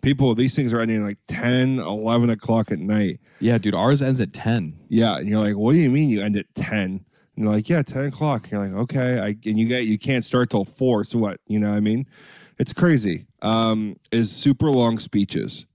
people. 0.03 0.35
These 0.35 0.55
things 0.57 0.73
are 0.73 0.81
ending 0.81 1.05
like 1.05 1.19
10, 1.29 1.79
11 1.79 2.29
o'clock 2.31 2.73
at 2.73 2.79
night. 2.81 3.21
yeah, 3.41 3.57
dude, 3.59 3.75
ours 3.75 4.03
ends 4.03 4.21
at 4.21 4.33
10. 4.33 4.79
Yeah, 4.89 5.17
and 5.19 5.29
you're 5.29 5.39
like, 5.41 5.57
what 5.57 5.73
do 5.73 5.79
you 5.79 5.91
mean 5.91 6.09
you 6.11 6.23
end 6.23 6.37
at 6.37 6.53
ten? 6.55 7.05
And 7.37 7.45
you're 7.45 7.53
like, 7.53 7.69
yeah, 7.69 7.83
ten 7.83 8.05
o'clock. 8.05 8.45
And 8.45 8.53
you're 8.53 8.67
like, 8.69 8.77
okay, 8.83 9.19
I, 9.21 9.27
and 9.49 9.59
you 9.59 9.67
get 9.67 9.85
you 9.87 9.99
can't 9.99 10.25
start 10.25 10.51
till 10.51 10.65
four. 10.65 11.05
So 11.05 11.19
what? 11.19 11.41
You 11.49 11.59
know, 11.59 11.71
what 11.71 11.77
I 11.77 11.81
mean, 11.81 12.07
it's 12.59 12.73
crazy. 12.73 13.27
Um, 13.43 13.97
is 14.13 14.31
super 14.31 14.71
long 14.71 14.99
speeches. 14.99 15.67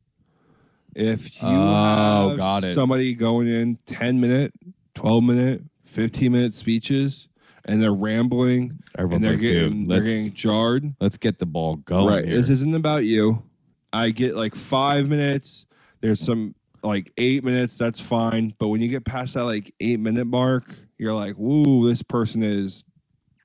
If 0.96 1.36
you 1.42 1.48
Oh, 1.50 2.30
have 2.40 2.64
somebody 2.74 3.14
going 3.14 3.48
in 3.48 3.78
ten 3.86 4.20
minute, 4.22 4.54
twelve 4.96 5.24
minute, 5.24 5.64
fifteen 5.86 6.32
minute 6.32 6.54
speeches, 6.54 7.28
and 7.66 7.82
they're 7.82 7.94
rambling 7.94 8.80
Everyone's 8.98 9.16
and 9.16 9.24
they're 9.26 9.32
like, 9.34 9.42
getting 9.42 9.80
dude, 9.88 9.90
they're 9.90 10.04
getting 10.04 10.34
jarred. 10.34 10.94
let's 11.00 11.18
get 11.18 11.40
the 11.40 11.46
ball 11.46 11.78
going. 11.78 12.08
Right. 12.08 12.26
here. 12.26 12.34
This 12.36 12.50
isn't 12.50 12.76
about 12.76 13.06
you. 13.06 13.44
I 13.92 14.12
get 14.12 14.36
like 14.36 14.56
five 14.56 15.08
minutes. 15.10 15.66
There's 16.02 16.20
some 16.20 16.56
like 16.84 17.12
eight 17.18 17.44
minutes. 17.44 17.78
That's 17.78 18.00
fine. 18.00 18.54
But 18.60 18.70
when 18.70 18.82
you 18.82 18.88
get 18.90 19.06
past 19.06 19.34
that 19.34 19.46
like 19.46 19.74
eight 19.80 20.00
minute 20.00 20.26
mark, 20.26 20.66
you're 20.98 21.14
like, 21.14 21.36
"Woo, 21.38 21.88
this 21.88 22.02
person 22.04 22.44
is 22.44 22.84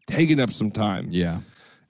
taking 0.07 0.41
up 0.41 0.53
some 0.53 0.70
time," 0.70 1.09
yeah. 1.11 1.41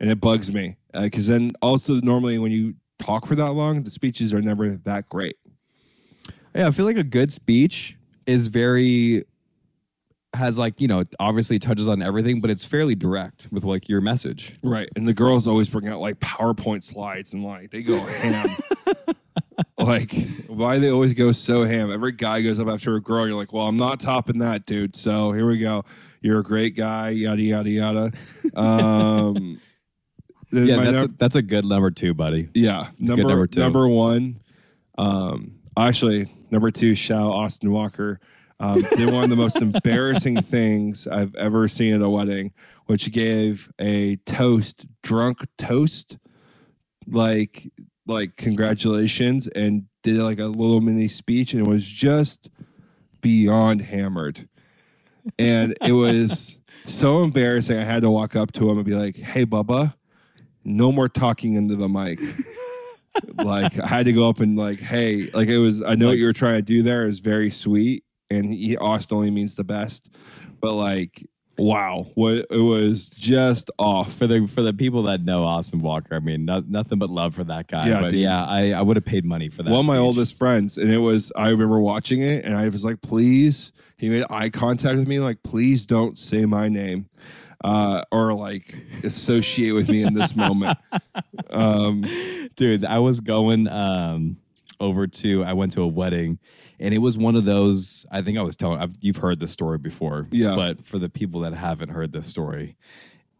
and 0.00 0.10
it 0.10 0.20
bugs 0.20 0.52
me 0.52 0.76
uh, 0.94 1.02
because 1.02 1.26
then 1.26 1.52
also 1.60 2.00
normally 2.00 2.38
when 2.38 2.52
you 2.52 2.74
talk 2.98 3.26
for 3.26 3.34
that 3.34 3.52
long, 3.52 3.82
the 3.82 3.90
speeches 3.90 4.32
are 4.32 4.40
never 4.40 4.76
that 4.76 5.08
great. 5.08 5.36
Yeah, 6.54 6.68
I 6.68 6.70
feel 6.70 6.86
like 6.86 6.96
a 6.96 7.04
good 7.04 7.32
speech 7.32 7.96
is 8.26 8.46
very 8.46 9.24
has 10.34 10.58
like 10.58 10.80
you 10.80 10.88
know 10.88 11.04
obviously 11.18 11.58
touches 11.58 11.88
on 11.88 12.02
everything, 12.02 12.40
but 12.40 12.50
it's 12.50 12.64
fairly 12.64 12.94
direct 12.94 13.48
with 13.50 13.64
like 13.64 13.88
your 13.88 14.00
message. 14.00 14.56
Right. 14.62 14.88
And 14.96 15.06
the 15.08 15.14
girls 15.14 15.46
always 15.46 15.68
bring 15.68 15.88
out 15.88 16.00
like 16.00 16.20
PowerPoint 16.20 16.82
slides 16.82 17.32
and 17.32 17.42
like 17.44 17.70
they 17.70 17.82
go 17.82 17.98
ham. 17.98 18.56
like, 19.78 20.12
why 20.46 20.78
they 20.78 20.90
always 20.90 21.14
go 21.14 21.32
so 21.32 21.64
ham? 21.64 21.90
Every 21.92 22.12
guy 22.12 22.42
goes 22.42 22.58
up 22.60 22.68
after 22.68 22.94
a 22.96 23.00
girl. 23.00 23.26
You're 23.26 23.36
like, 23.36 23.52
well, 23.52 23.66
I'm 23.66 23.76
not 23.76 24.00
topping 24.00 24.38
that, 24.38 24.66
dude. 24.66 24.96
So 24.96 25.32
here 25.32 25.46
we 25.46 25.58
go. 25.58 25.84
You're 26.20 26.40
a 26.40 26.44
great 26.44 26.74
guy, 26.76 27.10
yada, 27.10 27.42
yada, 27.42 27.70
yada. 27.70 28.12
Um, 28.54 29.60
Yeah, 30.52 30.84
that's 30.84 31.02
a, 31.02 31.08
that's 31.08 31.36
a 31.36 31.42
good 31.42 31.64
number 31.64 31.90
two, 31.90 32.14
buddy. 32.14 32.48
yeah. 32.54 32.90
Number, 33.00 33.24
number 33.24 33.46
two. 33.48 33.58
number 33.58 33.88
one. 33.88 34.38
Um, 34.96 35.56
actually, 35.76 36.32
number 36.52 36.70
two, 36.70 36.94
shout 36.94 37.32
Austin 37.32 37.72
Walker. 37.72 38.20
Um, 38.60 38.82
did 38.96 39.12
one 39.12 39.24
of 39.24 39.30
the 39.30 39.36
most 39.36 39.56
embarrassing 39.56 40.40
things 40.42 41.06
I've 41.06 41.34
ever 41.34 41.68
seen 41.68 41.94
at 41.94 42.02
a 42.02 42.08
wedding, 42.08 42.52
which 42.86 43.10
gave 43.12 43.70
a 43.80 44.16
toast, 44.26 44.86
drunk 45.02 45.38
toast, 45.58 46.18
like 47.06 47.70
like 48.06 48.36
congratulations, 48.36 49.48
and 49.48 49.86
did 50.02 50.18
like 50.18 50.38
a 50.38 50.46
little 50.46 50.80
mini 50.80 51.08
speech, 51.08 51.52
and 51.52 51.66
it 51.66 51.68
was 51.68 51.86
just 51.86 52.50
beyond 53.20 53.82
hammered, 53.82 54.48
and 55.38 55.76
it 55.84 55.92
was 55.92 56.58
so 56.86 57.24
embarrassing. 57.24 57.78
I 57.78 57.84
had 57.84 58.02
to 58.02 58.10
walk 58.10 58.36
up 58.36 58.52
to 58.52 58.70
him 58.70 58.78
and 58.78 58.86
be 58.86 58.94
like, 58.94 59.16
"Hey, 59.16 59.44
Bubba, 59.44 59.94
no 60.64 60.92
more 60.92 61.08
talking 61.08 61.54
into 61.54 61.76
the 61.76 61.88
mic." 61.88 62.20
like 63.34 63.78
I 63.78 63.86
had 63.86 64.06
to 64.06 64.12
go 64.12 64.28
up 64.28 64.40
and 64.40 64.56
like, 64.56 64.80
hey, 64.80 65.30
like 65.32 65.48
it 65.48 65.58
was. 65.58 65.82
I 65.82 65.94
know 65.94 66.08
what 66.08 66.18
you 66.18 66.26
were 66.26 66.32
trying 66.32 66.56
to 66.56 66.62
do 66.62 66.82
there 66.82 67.04
is 67.04 67.20
very 67.20 67.50
sweet, 67.50 68.04
and 68.34 68.52
he 68.52 68.76
Austin 68.76 69.16
only 69.16 69.30
means 69.30 69.56
the 69.56 69.64
best, 69.64 70.10
but 70.60 70.74
like, 70.74 71.26
wow, 71.58 72.06
what 72.14 72.46
it 72.50 72.58
was 72.58 73.10
just 73.10 73.70
off. 73.78 74.14
For 74.14 74.26
the 74.26 74.46
for 74.46 74.62
the 74.62 74.72
people 74.72 75.04
that 75.04 75.22
know 75.22 75.44
Austin 75.44 75.80
Walker, 75.80 76.14
I 76.14 76.20
mean, 76.20 76.44
no, 76.44 76.62
nothing 76.66 76.98
but 76.98 77.10
love 77.10 77.34
for 77.34 77.44
that 77.44 77.68
guy. 77.68 77.88
Yeah, 77.88 78.00
but 78.00 78.10
dude. 78.10 78.20
yeah, 78.20 78.44
I, 78.44 78.72
I 78.72 78.82
would 78.82 78.96
have 78.96 79.04
paid 79.04 79.24
money 79.24 79.48
for 79.48 79.62
that. 79.62 79.70
One 79.70 79.80
of 79.80 79.86
my 79.86 79.94
speech. 79.94 80.04
oldest 80.04 80.38
friends, 80.38 80.78
and 80.78 80.90
it 80.90 80.98
was. 80.98 81.32
I 81.36 81.48
remember 81.48 81.80
watching 81.80 82.22
it, 82.22 82.44
and 82.44 82.56
I 82.56 82.68
was 82.68 82.84
like, 82.84 83.00
please. 83.00 83.72
He 83.96 84.08
made 84.08 84.24
eye 84.28 84.50
contact 84.50 84.96
with 84.96 85.06
me, 85.06 85.20
like, 85.20 85.42
please 85.44 85.86
don't 85.86 86.18
say 86.18 86.44
my 86.46 86.68
name. 86.68 87.08
Uh, 87.62 88.02
or 88.10 88.34
like 88.34 88.76
associate 89.04 89.72
with 89.72 89.88
me 89.88 90.02
in 90.02 90.12
this 90.12 90.36
moment. 90.36 90.76
Um, 91.50 92.04
dude 92.56 92.84
i 92.84 92.98
was 92.98 93.20
going 93.20 93.68
um 93.68 94.36
over 94.80 95.06
to 95.06 95.44
i 95.44 95.52
went 95.52 95.72
to 95.72 95.82
a 95.82 95.86
wedding 95.86 96.38
and 96.80 96.92
it 96.94 96.98
was 96.98 97.16
one 97.18 97.36
of 97.36 97.44
those 97.44 98.04
i 98.10 98.20
think 98.22 98.38
i 98.38 98.42
was 98.42 98.56
telling 98.56 98.80
I've, 98.80 98.94
you've 99.00 99.16
heard 99.16 99.40
this 99.40 99.52
story 99.52 99.78
before 99.78 100.28
Yeah. 100.30 100.54
but 100.56 100.84
for 100.86 100.98
the 100.98 101.08
people 101.08 101.40
that 101.42 101.52
haven't 101.54 101.90
heard 101.90 102.12
this 102.12 102.26
story 102.26 102.76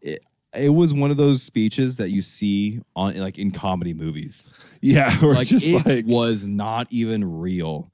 it, 0.01 0.21
it 0.57 0.69
was 0.69 0.93
one 0.93 1.11
of 1.11 1.17
those 1.17 1.43
speeches 1.43 1.97
that 1.97 2.11
you 2.11 2.21
see 2.21 2.79
on 2.95 3.17
like 3.17 3.37
in 3.37 3.51
comedy 3.51 3.93
movies. 3.93 4.49
Yeah, 4.79 5.13
like 5.21 5.47
just 5.47 5.65
it 5.67 5.85
like, 5.85 6.05
was 6.07 6.47
not 6.47 6.87
even 6.91 7.39
real. 7.39 7.91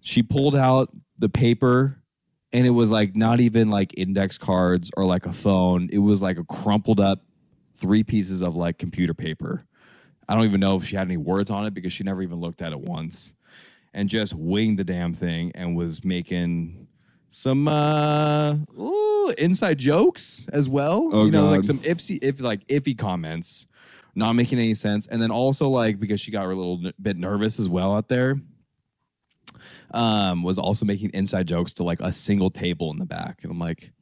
She 0.00 0.22
pulled 0.22 0.56
out 0.56 0.88
the 1.18 1.28
paper 1.28 2.02
and 2.52 2.66
it 2.66 2.70
was 2.70 2.90
like 2.90 3.14
not 3.14 3.38
even 3.40 3.70
like 3.70 3.94
index 3.96 4.36
cards 4.36 4.90
or 4.96 5.04
like 5.04 5.26
a 5.26 5.32
phone. 5.32 5.88
It 5.92 5.98
was 5.98 6.20
like 6.20 6.38
a 6.38 6.44
crumpled 6.44 6.98
up 6.98 7.20
three 7.74 8.02
pieces 8.02 8.42
of 8.42 8.56
like 8.56 8.78
computer 8.78 9.14
paper. 9.14 9.64
I 10.28 10.34
don't 10.34 10.44
even 10.44 10.60
know 10.60 10.76
if 10.76 10.84
she 10.84 10.96
had 10.96 11.06
any 11.06 11.16
words 11.16 11.50
on 11.50 11.66
it 11.66 11.74
because 11.74 11.92
she 11.92 12.02
never 12.04 12.22
even 12.22 12.40
looked 12.40 12.62
at 12.62 12.72
it 12.72 12.80
once 12.80 13.34
and 13.94 14.08
just 14.08 14.34
winged 14.34 14.78
the 14.78 14.84
damn 14.84 15.14
thing 15.14 15.52
and 15.54 15.76
was 15.76 16.04
making 16.04 16.86
some 17.28 17.66
uh 17.66 18.54
ooh, 18.78 19.34
inside 19.38 19.78
jokes 19.78 20.46
as 20.52 20.68
well. 20.68 21.08
Oh, 21.12 21.24
you 21.24 21.30
know 21.30 21.50
like 21.50 21.64
some 21.64 21.78
iffy 21.78 22.18
if 22.22 22.40
like 22.40 22.66
iffy 22.68 22.96
comments 22.96 23.66
not 24.14 24.34
making 24.34 24.58
any 24.58 24.74
sense. 24.74 25.06
And 25.06 25.22
then 25.22 25.30
also 25.30 25.68
like 25.68 25.98
because 25.98 26.20
she 26.20 26.30
got 26.30 26.44
a 26.44 26.48
little 26.48 26.90
bit 27.00 27.16
nervous 27.16 27.58
as 27.58 27.68
well 27.68 27.94
out 27.94 28.08
there 28.08 28.36
um 29.92 30.42
was 30.42 30.58
also 30.58 30.84
making 30.84 31.10
inside 31.14 31.46
jokes 31.46 31.72
to 31.74 31.84
like 31.84 32.00
a 32.00 32.12
single 32.12 32.50
table 32.50 32.90
in 32.90 32.98
the 32.98 33.06
back. 33.06 33.40
And 33.42 33.50
i'm 33.50 33.58
like 33.58 33.92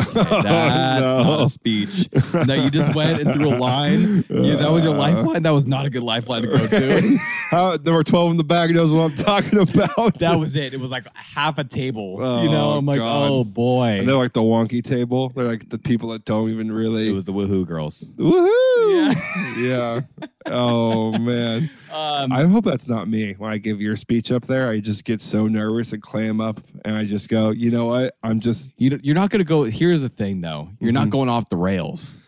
okay, 0.08 0.12
that's 0.22 1.00
no. 1.02 1.22
not 1.24 1.40
a 1.46 1.48
speech 1.48 2.08
no 2.46 2.54
you 2.54 2.70
just 2.70 2.94
went 2.94 3.20
and 3.20 3.32
threw 3.32 3.48
a 3.48 3.56
line 3.56 4.24
yeah, 4.28 4.56
that 4.56 4.70
was 4.70 4.84
your 4.84 4.94
lifeline 4.94 5.42
that 5.42 5.50
was 5.50 5.66
not 5.66 5.86
a 5.86 5.90
good 5.90 6.02
lifeline 6.02 6.42
to 6.42 6.48
go 6.48 6.66
to 6.66 7.18
How, 7.50 7.76
were 7.78 8.04
12 8.04 8.32
in 8.32 8.36
the 8.36 8.44
bag 8.44 8.74
knows 8.74 8.92
what 8.92 9.00
I'm 9.10 9.14
talking 9.14 9.58
about. 9.58 10.18
that 10.18 10.36
was 10.38 10.54
it 10.54 10.74
it 10.74 10.80
was 10.80 10.90
like 10.90 11.06
half 11.16 11.58
a 11.58 11.64
table 11.64 12.16
Oh, 12.20 12.42
you 12.42 12.50
know 12.50 12.72
i'm 12.72 12.86
like 12.86 12.98
God. 12.98 13.30
oh 13.30 13.44
boy 13.44 13.98
And 13.98 14.08
they're 14.08 14.14
like 14.16 14.32
the 14.34 14.42
wonky 14.42 14.82
table. 14.84 15.30
They're 15.30 15.44
like 15.46 15.68
the 15.68 15.78
people 15.78 16.10
that 16.10 16.24
don't 16.24 16.50
even 16.50 16.70
really. 16.70 17.08
it 17.08 17.14
was 17.14 17.24
the 17.24 17.32
woohoo 17.32 17.66
girls 17.66 18.04
Woohoo! 18.16 19.14
Yeah. 19.58 20.02
Oh 20.46 21.12
man. 21.18 21.68
um 21.92 22.32
I 22.32 22.44
hope 22.44 22.64
that's 22.64 22.88
not 22.88 23.08
me 23.08 23.34
when 23.38 23.50
I 23.50 23.58
give 23.58 23.80
your 23.80 23.96
speech 23.96 24.30
up 24.30 24.44
there. 24.46 24.68
I 24.68 24.80
just 24.80 25.04
get 25.04 25.20
so 25.20 25.46
nervous 25.48 25.92
and 25.92 26.02
clam 26.02 26.40
up, 26.40 26.60
and 26.84 26.96
I 26.96 27.04
just 27.04 27.28
go, 27.28 27.50
you 27.50 27.70
know 27.70 27.86
what? 27.86 28.16
I'm 28.22 28.40
just. 28.40 28.72
You 28.76 28.98
you're 29.02 29.14
not 29.14 29.30
going 29.30 29.40
to 29.40 29.44
go. 29.44 29.64
Here's 29.88 30.02
the 30.02 30.08
thing, 30.10 30.42
though. 30.42 30.68
You're 30.80 30.92
not 30.92 31.08
going 31.10 31.28
off 31.30 31.48
the 31.48 31.56
rails. 31.56 32.18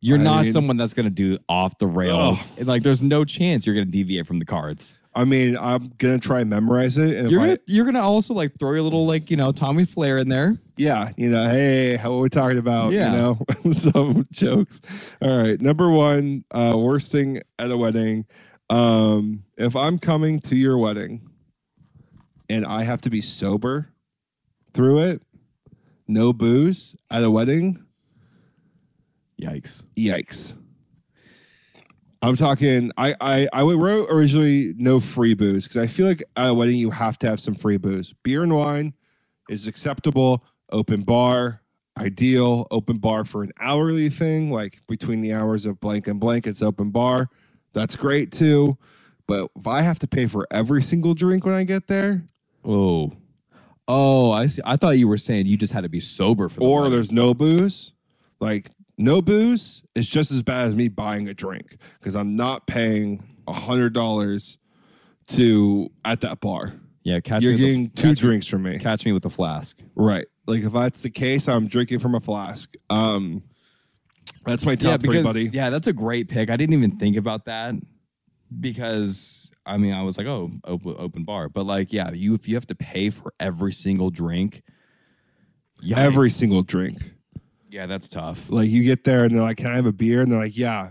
You're 0.00 0.18
I 0.18 0.22
not 0.22 0.42
mean- 0.42 0.52
someone 0.52 0.76
that's 0.76 0.94
going 0.94 1.06
to 1.06 1.10
do 1.10 1.38
off 1.48 1.78
the 1.78 1.86
rails. 1.86 2.48
And, 2.58 2.66
like, 2.66 2.82
there's 2.82 3.00
no 3.00 3.24
chance 3.24 3.66
you're 3.66 3.74
going 3.76 3.86
to 3.86 3.90
deviate 3.92 4.26
from 4.26 4.38
the 4.40 4.44
cards. 4.44 4.98
I 5.16 5.24
mean, 5.24 5.56
I'm 5.56 5.92
gonna 5.98 6.18
try 6.18 6.40
and 6.40 6.50
memorize 6.50 6.98
it. 6.98 7.16
And 7.16 7.30
You're 7.30 7.40
I- 7.40 7.46
gonna, 7.46 7.58
you're 7.68 7.84
gonna 7.84 8.02
also 8.02 8.34
like 8.34 8.58
throw 8.58 8.72
your 8.72 8.82
little 8.82 9.06
like 9.06 9.30
you 9.30 9.36
know 9.36 9.52
Tommy 9.52 9.84
Flair 9.84 10.18
in 10.18 10.28
there. 10.28 10.58
yeah, 10.76 11.12
you 11.16 11.30
know, 11.30 11.44
hey, 11.44 11.94
how 11.94 12.12
are 12.14 12.18
we 12.18 12.28
talking 12.28 12.58
about? 12.58 12.92
Yeah. 12.92 13.12
You 13.12 13.16
know, 13.16 13.38
some 13.72 14.26
jokes. 14.32 14.80
All 15.22 15.38
right, 15.38 15.60
number 15.60 15.88
one, 15.88 16.44
uh, 16.50 16.74
worst 16.76 17.12
thing 17.12 17.40
at 17.60 17.70
a 17.70 17.76
wedding. 17.76 18.26
Um, 18.68 19.44
if 19.56 19.76
I'm 19.76 20.00
coming 20.00 20.40
to 20.40 20.56
your 20.56 20.78
wedding 20.78 21.28
and 22.50 22.66
I 22.66 22.82
have 22.82 23.00
to 23.02 23.10
be 23.10 23.20
sober 23.20 23.90
through 24.72 24.98
it, 24.98 25.22
no 26.08 26.32
booze 26.32 26.96
at 27.10 27.24
a 27.24 27.30
wedding, 27.30 27.84
Yikes! 29.40 29.84
yikes. 29.96 30.54
I'm 32.22 32.36
talking. 32.36 32.92
I 32.98 33.14
I 33.20 33.48
I 33.52 33.62
wrote 33.64 34.08
originally 34.10 34.74
no 34.76 35.00
free 35.00 35.34
booze 35.34 35.64
because 35.68 35.82
I 35.82 35.88
feel 35.88 36.06
like 36.08 36.22
at 36.36 36.50
a 36.50 36.54
wedding 36.54 36.76
you 36.78 36.90
have 36.90 37.18
to 37.20 37.28
have 37.28 37.40
some 37.40 37.54
free 37.56 37.78
booze. 37.78 38.14
Beer 38.24 38.42
and 38.42 38.54
wine 38.54 38.94
is 39.48 39.66
acceptable. 39.68 40.44
Open 40.72 41.02
bar, 41.02 41.62
ideal. 41.98 42.66
Open 42.72 42.98
bar 42.98 43.24
for 43.24 43.42
an 43.44 43.52
hourly 43.60 44.10
thing, 44.10 44.50
like 44.52 44.80
between 44.88 45.22
the 45.22 45.32
hours 45.32 45.66
of 45.66 45.80
blank 45.80 46.08
and 46.08 46.20
blank, 46.20 46.46
it's 46.46 46.62
open 46.62 46.90
bar. 46.90 47.28
That's 47.74 47.96
great 47.96 48.32
too. 48.32 48.78
But 49.28 49.50
if 49.56 49.66
I 49.66 49.82
have 49.82 50.00
to 50.00 50.08
pay 50.08 50.26
for 50.26 50.46
every 50.50 50.82
single 50.82 51.14
drink 51.14 51.46
when 51.46 51.54
I 51.54 51.64
get 51.64 51.88
there, 51.88 52.24
Oh, 52.64 53.12
oh, 53.88 54.30
I 54.32 54.46
see. 54.46 54.62
I 54.64 54.76
thought 54.76 54.98
you 54.98 55.08
were 55.08 55.18
saying 55.18 55.46
you 55.46 55.56
just 55.56 55.72
had 55.72 55.82
to 55.82 55.88
be 55.88 56.00
sober 56.00 56.48
for. 56.48 56.60
The 56.60 56.66
or 56.66 56.88
there's 56.90 57.12
no 57.12 57.34
booze, 57.34 57.92
like 58.40 58.70
no 58.98 59.20
booze 59.22 59.82
is 59.94 60.08
just 60.08 60.30
as 60.30 60.42
bad 60.42 60.66
as 60.66 60.74
me 60.74 60.88
buying 60.88 61.28
a 61.28 61.34
drink 61.34 61.76
because 61.98 62.14
I'm 62.16 62.36
not 62.36 62.66
paying 62.66 63.22
a 63.46 63.52
hundred 63.52 63.92
dollars 63.92 64.58
to 65.28 65.90
at 66.04 66.20
that 66.22 66.40
bar. 66.40 66.72
yeah, 67.02 67.20
catch 67.20 67.42
me. 67.42 67.48
You're 67.48 67.52
with 67.54 67.60
the- 67.60 67.66
getting 67.66 67.90
two 67.90 68.02
catch 68.08 68.22
me- 68.22 68.28
drinks 68.28 68.46
from 68.46 68.62
me, 68.62 68.78
Catch 68.78 69.04
me 69.06 69.12
with 69.12 69.24
a 69.24 69.30
flask. 69.30 69.78
right? 69.94 70.26
Like 70.46 70.62
if 70.62 70.72
that's 70.72 71.00
the 71.02 71.10
case, 71.10 71.48
I'm 71.48 71.66
drinking 71.68 71.98
from 72.00 72.14
a 72.14 72.20
flask. 72.20 72.74
Um, 72.90 73.42
that's 74.46 74.66
my 74.66 74.74
top 74.76 75.02
yeah, 75.02 75.10
three, 75.10 75.22
buddy. 75.22 75.50
yeah, 75.52 75.70
that's 75.70 75.86
a 75.88 75.92
great 75.94 76.28
pick. 76.28 76.50
I 76.50 76.56
didn't 76.58 76.74
even 76.74 76.98
think 76.98 77.16
about 77.16 77.46
that 77.46 77.74
because 78.60 79.50
I 79.66 79.76
mean 79.78 79.92
I 79.92 80.02
was 80.02 80.18
like, 80.18 80.26
oh, 80.26 80.50
open, 80.64 80.94
open 80.98 81.24
bar, 81.24 81.48
but 81.48 81.64
like, 81.64 81.92
yeah, 81.92 82.10
you 82.12 82.34
if 82.34 82.46
you 82.48 82.54
have 82.56 82.66
to 82.66 82.74
pay 82.74 83.10
for 83.10 83.32
every 83.40 83.72
single 83.72 84.10
drink, 84.10 84.62
yikes. 85.82 85.96
Every 85.98 86.30
single 86.30 86.62
drink. 86.62 87.12
yeah, 87.70 87.86
that's 87.86 88.08
tough. 88.08 88.50
Like 88.50 88.68
you 88.68 88.84
get 88.84 89.04
there 89.04 89.24
and 89.24 89.34
they're 89.34 89.42
like, 89.42 89.56
"Can 89.58 89.66
I 89.66 89.76
have 89.76 89.86
a 89.86 89.92
beer?" 89.92 90.20
And 90.22 90.30
they're 90.32 90.40
like, 90.40 90.56
"Yeah." 90.56 90.90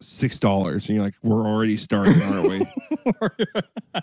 Six 0.00 0.38
dollars, 0.38 0.88
and 0.88 0.96
you're 0.96 1.04
like, 1.04 1.14
"We're 1.22 1.46
already 1.46 1.76
starting, 1.78 2.20
aren't 2.22 2.48
we?" 2.50 2.66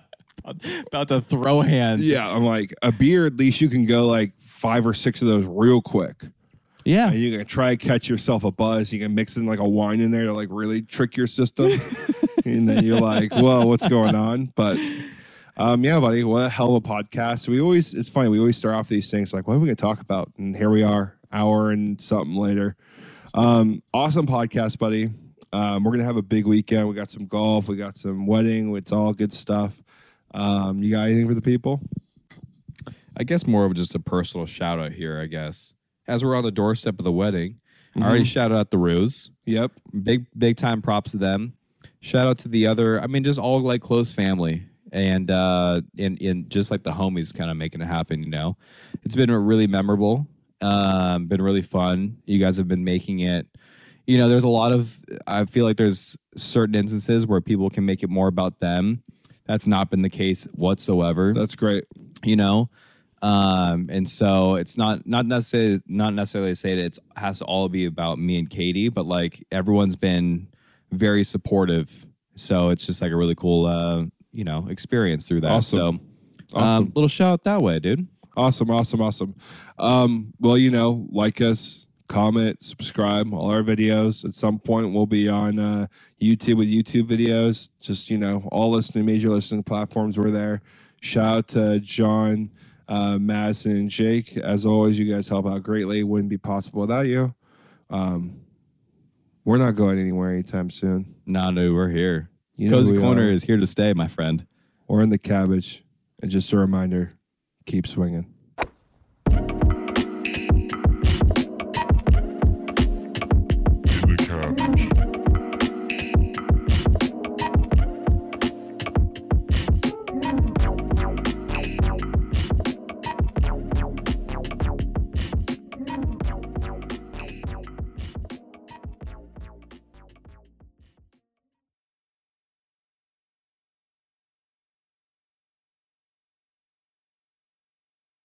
About 0.88 1.08
to 1.10 1.22
throw 1.22 1.62
hands. 1.62 2.08
yeah, 2.08 2.28
I'm 2.28 2.44
like, 2.44 2.74
a 2.82 2.92
beer. 2.92 3.28
At 3.28 3.38
least 3.38 3.62
you 3.62 3.70
can 3.70 3.86
go 3.86 4.08
like 4.08 4.34
five 4.40 4.88
or 4.88 4.94
six 4.96 5.22
of 5.22 5.28
those 5.28 5.46
real 5.46 5.82
quick. 5.82 6.24
yeah. 6.84 7.12
And 7.12 7.20
you 7.20 7.38
can 7.38 7.46
try 7.46 7.76
to 7.76 7.78
catch 7.78 8.10
yourself 8.10 8.44
a 8.44 8.52
buzz. 8.52 8.92
You 8.92 9.00
can 9.00 9.14
mix 9.14 9.38
in 9.38 9.46
like 9.46 9.60
a 9.60 9.68
wine 9.68 10.02
in 10.02 10.10
there 10.10 10.24
to 10.26 10.34
like 10.34 10.48
really 10.52 10.82
trick 10.82 11.16
your 11.16 11.28
system. 11.28 11.72
and 12.46 12.68
then 12.68 12.84
you're 12.84 13.00
like, 13.00 13.34
whoa, 13.34 13.66
what's 13.66 13.88
going 13.88 14.16
on? 14.16 14.46
But 14.56 14.78
um, 15.58 15.84
yeah, 15.84 16.00
buddy, 16.00 16.24
what 16.24 16.46
a 16.46 16.50
hell 16.50 16.76
of 16.76 16.86
a 16.86 16.88
podcast. 16.88 17.48
We 17.48 17.62
always, 17.62 17.94
it's 17.94 18.10
funny, 18.10 18.30
we 18.30 18.40
always 18.40 18.58
start 18.58 18.76
off 18.76 18.88
these 18.88 19.12
things 19.12 19.34
like, 19.34 19.48
what 19.48 19.56
are 19.56 19.60
we 19.60 19.68
going 19.68 19.76
to 19.76 19.82
talk 19.82 20.02
about? 20.02 20.32
And 20.38 20.56
here 20.56 20.70
we 20.70 20.84
are, 20.84 21.18
hour 21.32 21.72
and 21.72 22.00
something 22.00 22.36
later. 22.36 22.76
Um, 23.34 23.84
awesome 23.94 24.28
podcast, 24.28 24.78
buddy. 24.78 25.12
Um, 25.54 25.84
we're 25.84 25.92
going 25.92 26.00
to 26.00 26.06
have 26.06 26.18
a 26.18 26.22
big 26.22 26.46
weekend. 26.46 26.88
We 26.88 26.96
got 26.96 27.10
some 27.10 27.28
golf, 27.28 27.68
we 27.68 27.76
got 27.76 27.96
some 27.96 28.26
wedding. 28.26 28.76
It's 28.76 28.92
all 28.92 29.14
good 29.14 29.34
stuff. 29.34 29.82
Um, 30.34 30.80
you 30.80 30.92
got 30.92 31.08
anything 31.08 31.28
for 31.28 31.34
the 31.34 31.42
people? 31.42 31.82
I 33.18 33.24
guess 33.24 33.46
more 33.46 33.66
of 33.66 33.74
just 33.74 33.94
a 33.94 34.00
personal 34.00 34.46
shout 34.46 34.80
out 34.80 34.94
here. 34.94 35.20
I 35.20 35.26
guess 35.26 35.74
as 36.08 36.24
we're 36.24 36.36
on 36.36 36.44
the 36.44 36.52
doorstep 36.52 36.98
of 36.98 37.04
the 37.04 37.12
wedding, 37.12 37.60
I 37.96 38.04
already 38.08 38.24
shouted 38.24 38.56
out 38.56 38.72
the 38.72 38.78
Ruse. 38.78 39.32
Yep. 39.46 39.74
Big 40.04 40.26
big 40.38 40.56
time 40.56 40.82
props 40.82 41.12
to 41.12 41.18
them. 41.18 41.54
Shout 42.02 42.28
out 42.28 42.40
to 42.40 42.48
the 42.48 42.68
other. 42.68 43.00
I 43.02 43.08
mean, 43.08 43.24
just 43.24 43.40
all 43.40 43.60
like 43.62 43.82
close 43.82 44.14
family 44.14 44.64
and 44.92 45.32
uh 45.32 45.82
and 45.98 46.18
in 46.22 46.50
just 46.50 46.70
like 46.70 46.84
the 46.84 46.92
homies 46.92 47.34
kind 47.34 47.50
of 47.50 47.58
making 47.58 47.82
it 47.82 47.86
happen. 47.88 48.24
You 48.24 48.30
know, 48.30 48.58
it's 49.04 49.16
been 49.16 49.32
really 49.32 49.68
memorable. 49.68 50.28
Um, 50.62 51.28
been 51.28 51.42
really 51.42 51.62
fun. 51.62 52.18
You 52.26 52.40
guys 52.40 52.58
have 52.58 52.68
been 52.68 52.84
making 52.84 53.20
it. 53.20 53.48
You 54.06 54.18
know, 54.18 54.30
there's 54.30 54.44
a 54.44 54.50
lot 54.50 54.72
of. 54.72 54.98
I 55.26 55.46
feel 55.46 55.66
like 55.66 55.78
there's 55.78 56.18
certain 56.36 56.76
instances 56.76 57.26
where 57.26 57.40
people 57.42 57.70
can 57.70 57.86
make 57.86 58.04
it 58.04 58.10
more 58.10 58.28
about 58.28 58.60
them. 58.60 59.04
That's 59.46 59.68
not 59.68 59.90
been 59.90 60.02
the 60.02 60.10
case 60.10 60.46
whatsoever 60.54 61.34
That's 61.34 61.56
great. 61.56 61.84
you 62.24 62.36
know 62.36 62.70
um 63.22 63.88
and 63.92 64.10
so 64.10 64.56
it's 64.56 64.78
not 64.78 65.06
not 65.06 65.26
necessarily 65.26 65.82
not 65.88 66.14
necessarily 66.14 66.52
to 66.52 66.56
say 66.56 66.76
that 66.76 66.86
it 66.86 66.98
has 67.16 67.40
to 67.40 67.46
all 67.46 67.68
be 67.70 67.86
about 67.86 68.18
me 68.18 68.40
and 68.40 68.50
katie 68.50 68.90
but 68.90 69.06
like 69.06 69.46
everyone's 69.52 69.96
been 69.96 70.48
very 70.92 71.24
supportive 71.24 72.06
so 72.36 72.70
it's 72.70 72.86
just 72.86 73.02
like 73.02 73.12
a 73.12 73.16
really 73.16 73.36
cool 73.36 73.66
uh 73.66 74.04
you 74.32 74.44
know 74.44 74.68
experience 74.70 75.28
through 75.28 75.42
that 75.42 75.52
Awesome. 75.52 75.80
so 75.80 75.88
um 75.88 76.64
Awesome. 76.64 76.92
little 76.96 77.08
shout 77.08 77.32
out 77.34 77.44
that 77.46 77.62
way 77.62 77.80
dude 77.80 78.08
Awesome, 78.38 78.72
awesome, 78.72 79.02
awesome. 79.02 79.36
Um, 79.78 80.34
well, 80.40 80.58
you 80.58 80.72
know, 80.72 81.06
like 81.12 81.42
us, 81.42 81.86
comment, 82.08 82.64
subscribe, 82.64 83.34
all 83.34 83.52
our 83.52 83.62
videos. 83.62 84.24
At 84.24 84.36
some 84.36 84.58
point, 84.58 84.94
we'll 84.94 85.06
be 85.06 85.28
on 85.28 85.60
uh, 85.60 85.88
YouTube 86.22 86.56
with 86.56 86.70
YouTube 86.70 87.10
videos. 87.10 87.70
Just 87.82 88.10
you 88.10 88.18
know, 88.18 88.48
all 88.50 88.72
listening 88.72 89.06
major 89.06 89.28
listening 89.28 89.64
platforms. 89.64 90.18
We're 90.18 90.30
there. 90.30 90.62
Shout 91.02 91.38
out 91.38 91.48
to 91.50 91.80
John, 91.82 92.52
uh, 92.88 93.18
Madison, 93.20 93.72
and 93.74 93.90
Jake. 93.90 94.38
As 94.38 94.66
always, 94.66 94.98
you 94.98 95.14
guys 95.14 95.28
help 95.28 95.46
out 95.46 95.62
greatly. 95.62 96.02
Wouldn't 96.06 96.30
be 96.30 96.38
possible 96.38 96.80
without 96.80 97.08
you. 97.08 97.36
Um, 97.90 98.41
we're 99.44 99.58
not 99.58 99.76
going 99.76 100.00
anywhere 100.00 100.32
anytime 100.32 100.70
soon. 100.70 101.16
no 101.26 101.50
no 101.52 101.74
we're 101.74 101.90
here 101.90 102.30
You 102.58 102.70
know 102.70 102.78
cozy 102.78 102.92
who 102.94 102.98
we 103.00 103.04
corner 103.04 103.24
are. 103.28 103.32
is 103.32 103.44
here 103.44 103.58
to 103.58 103.68
stay 103.68 103.94
my 103.94 104.08
friend 104.08 104.46
We're 104.88 105.02
in 105.02 105.10
the 105.10 105.18
cabbage. 105.18 105.84
And 106.22 106.30
just 106.30 106.52
a 106.54 106.58
reminder, 106.58 107.14
keep 107.66 107.88
swinging. 107.88 108.32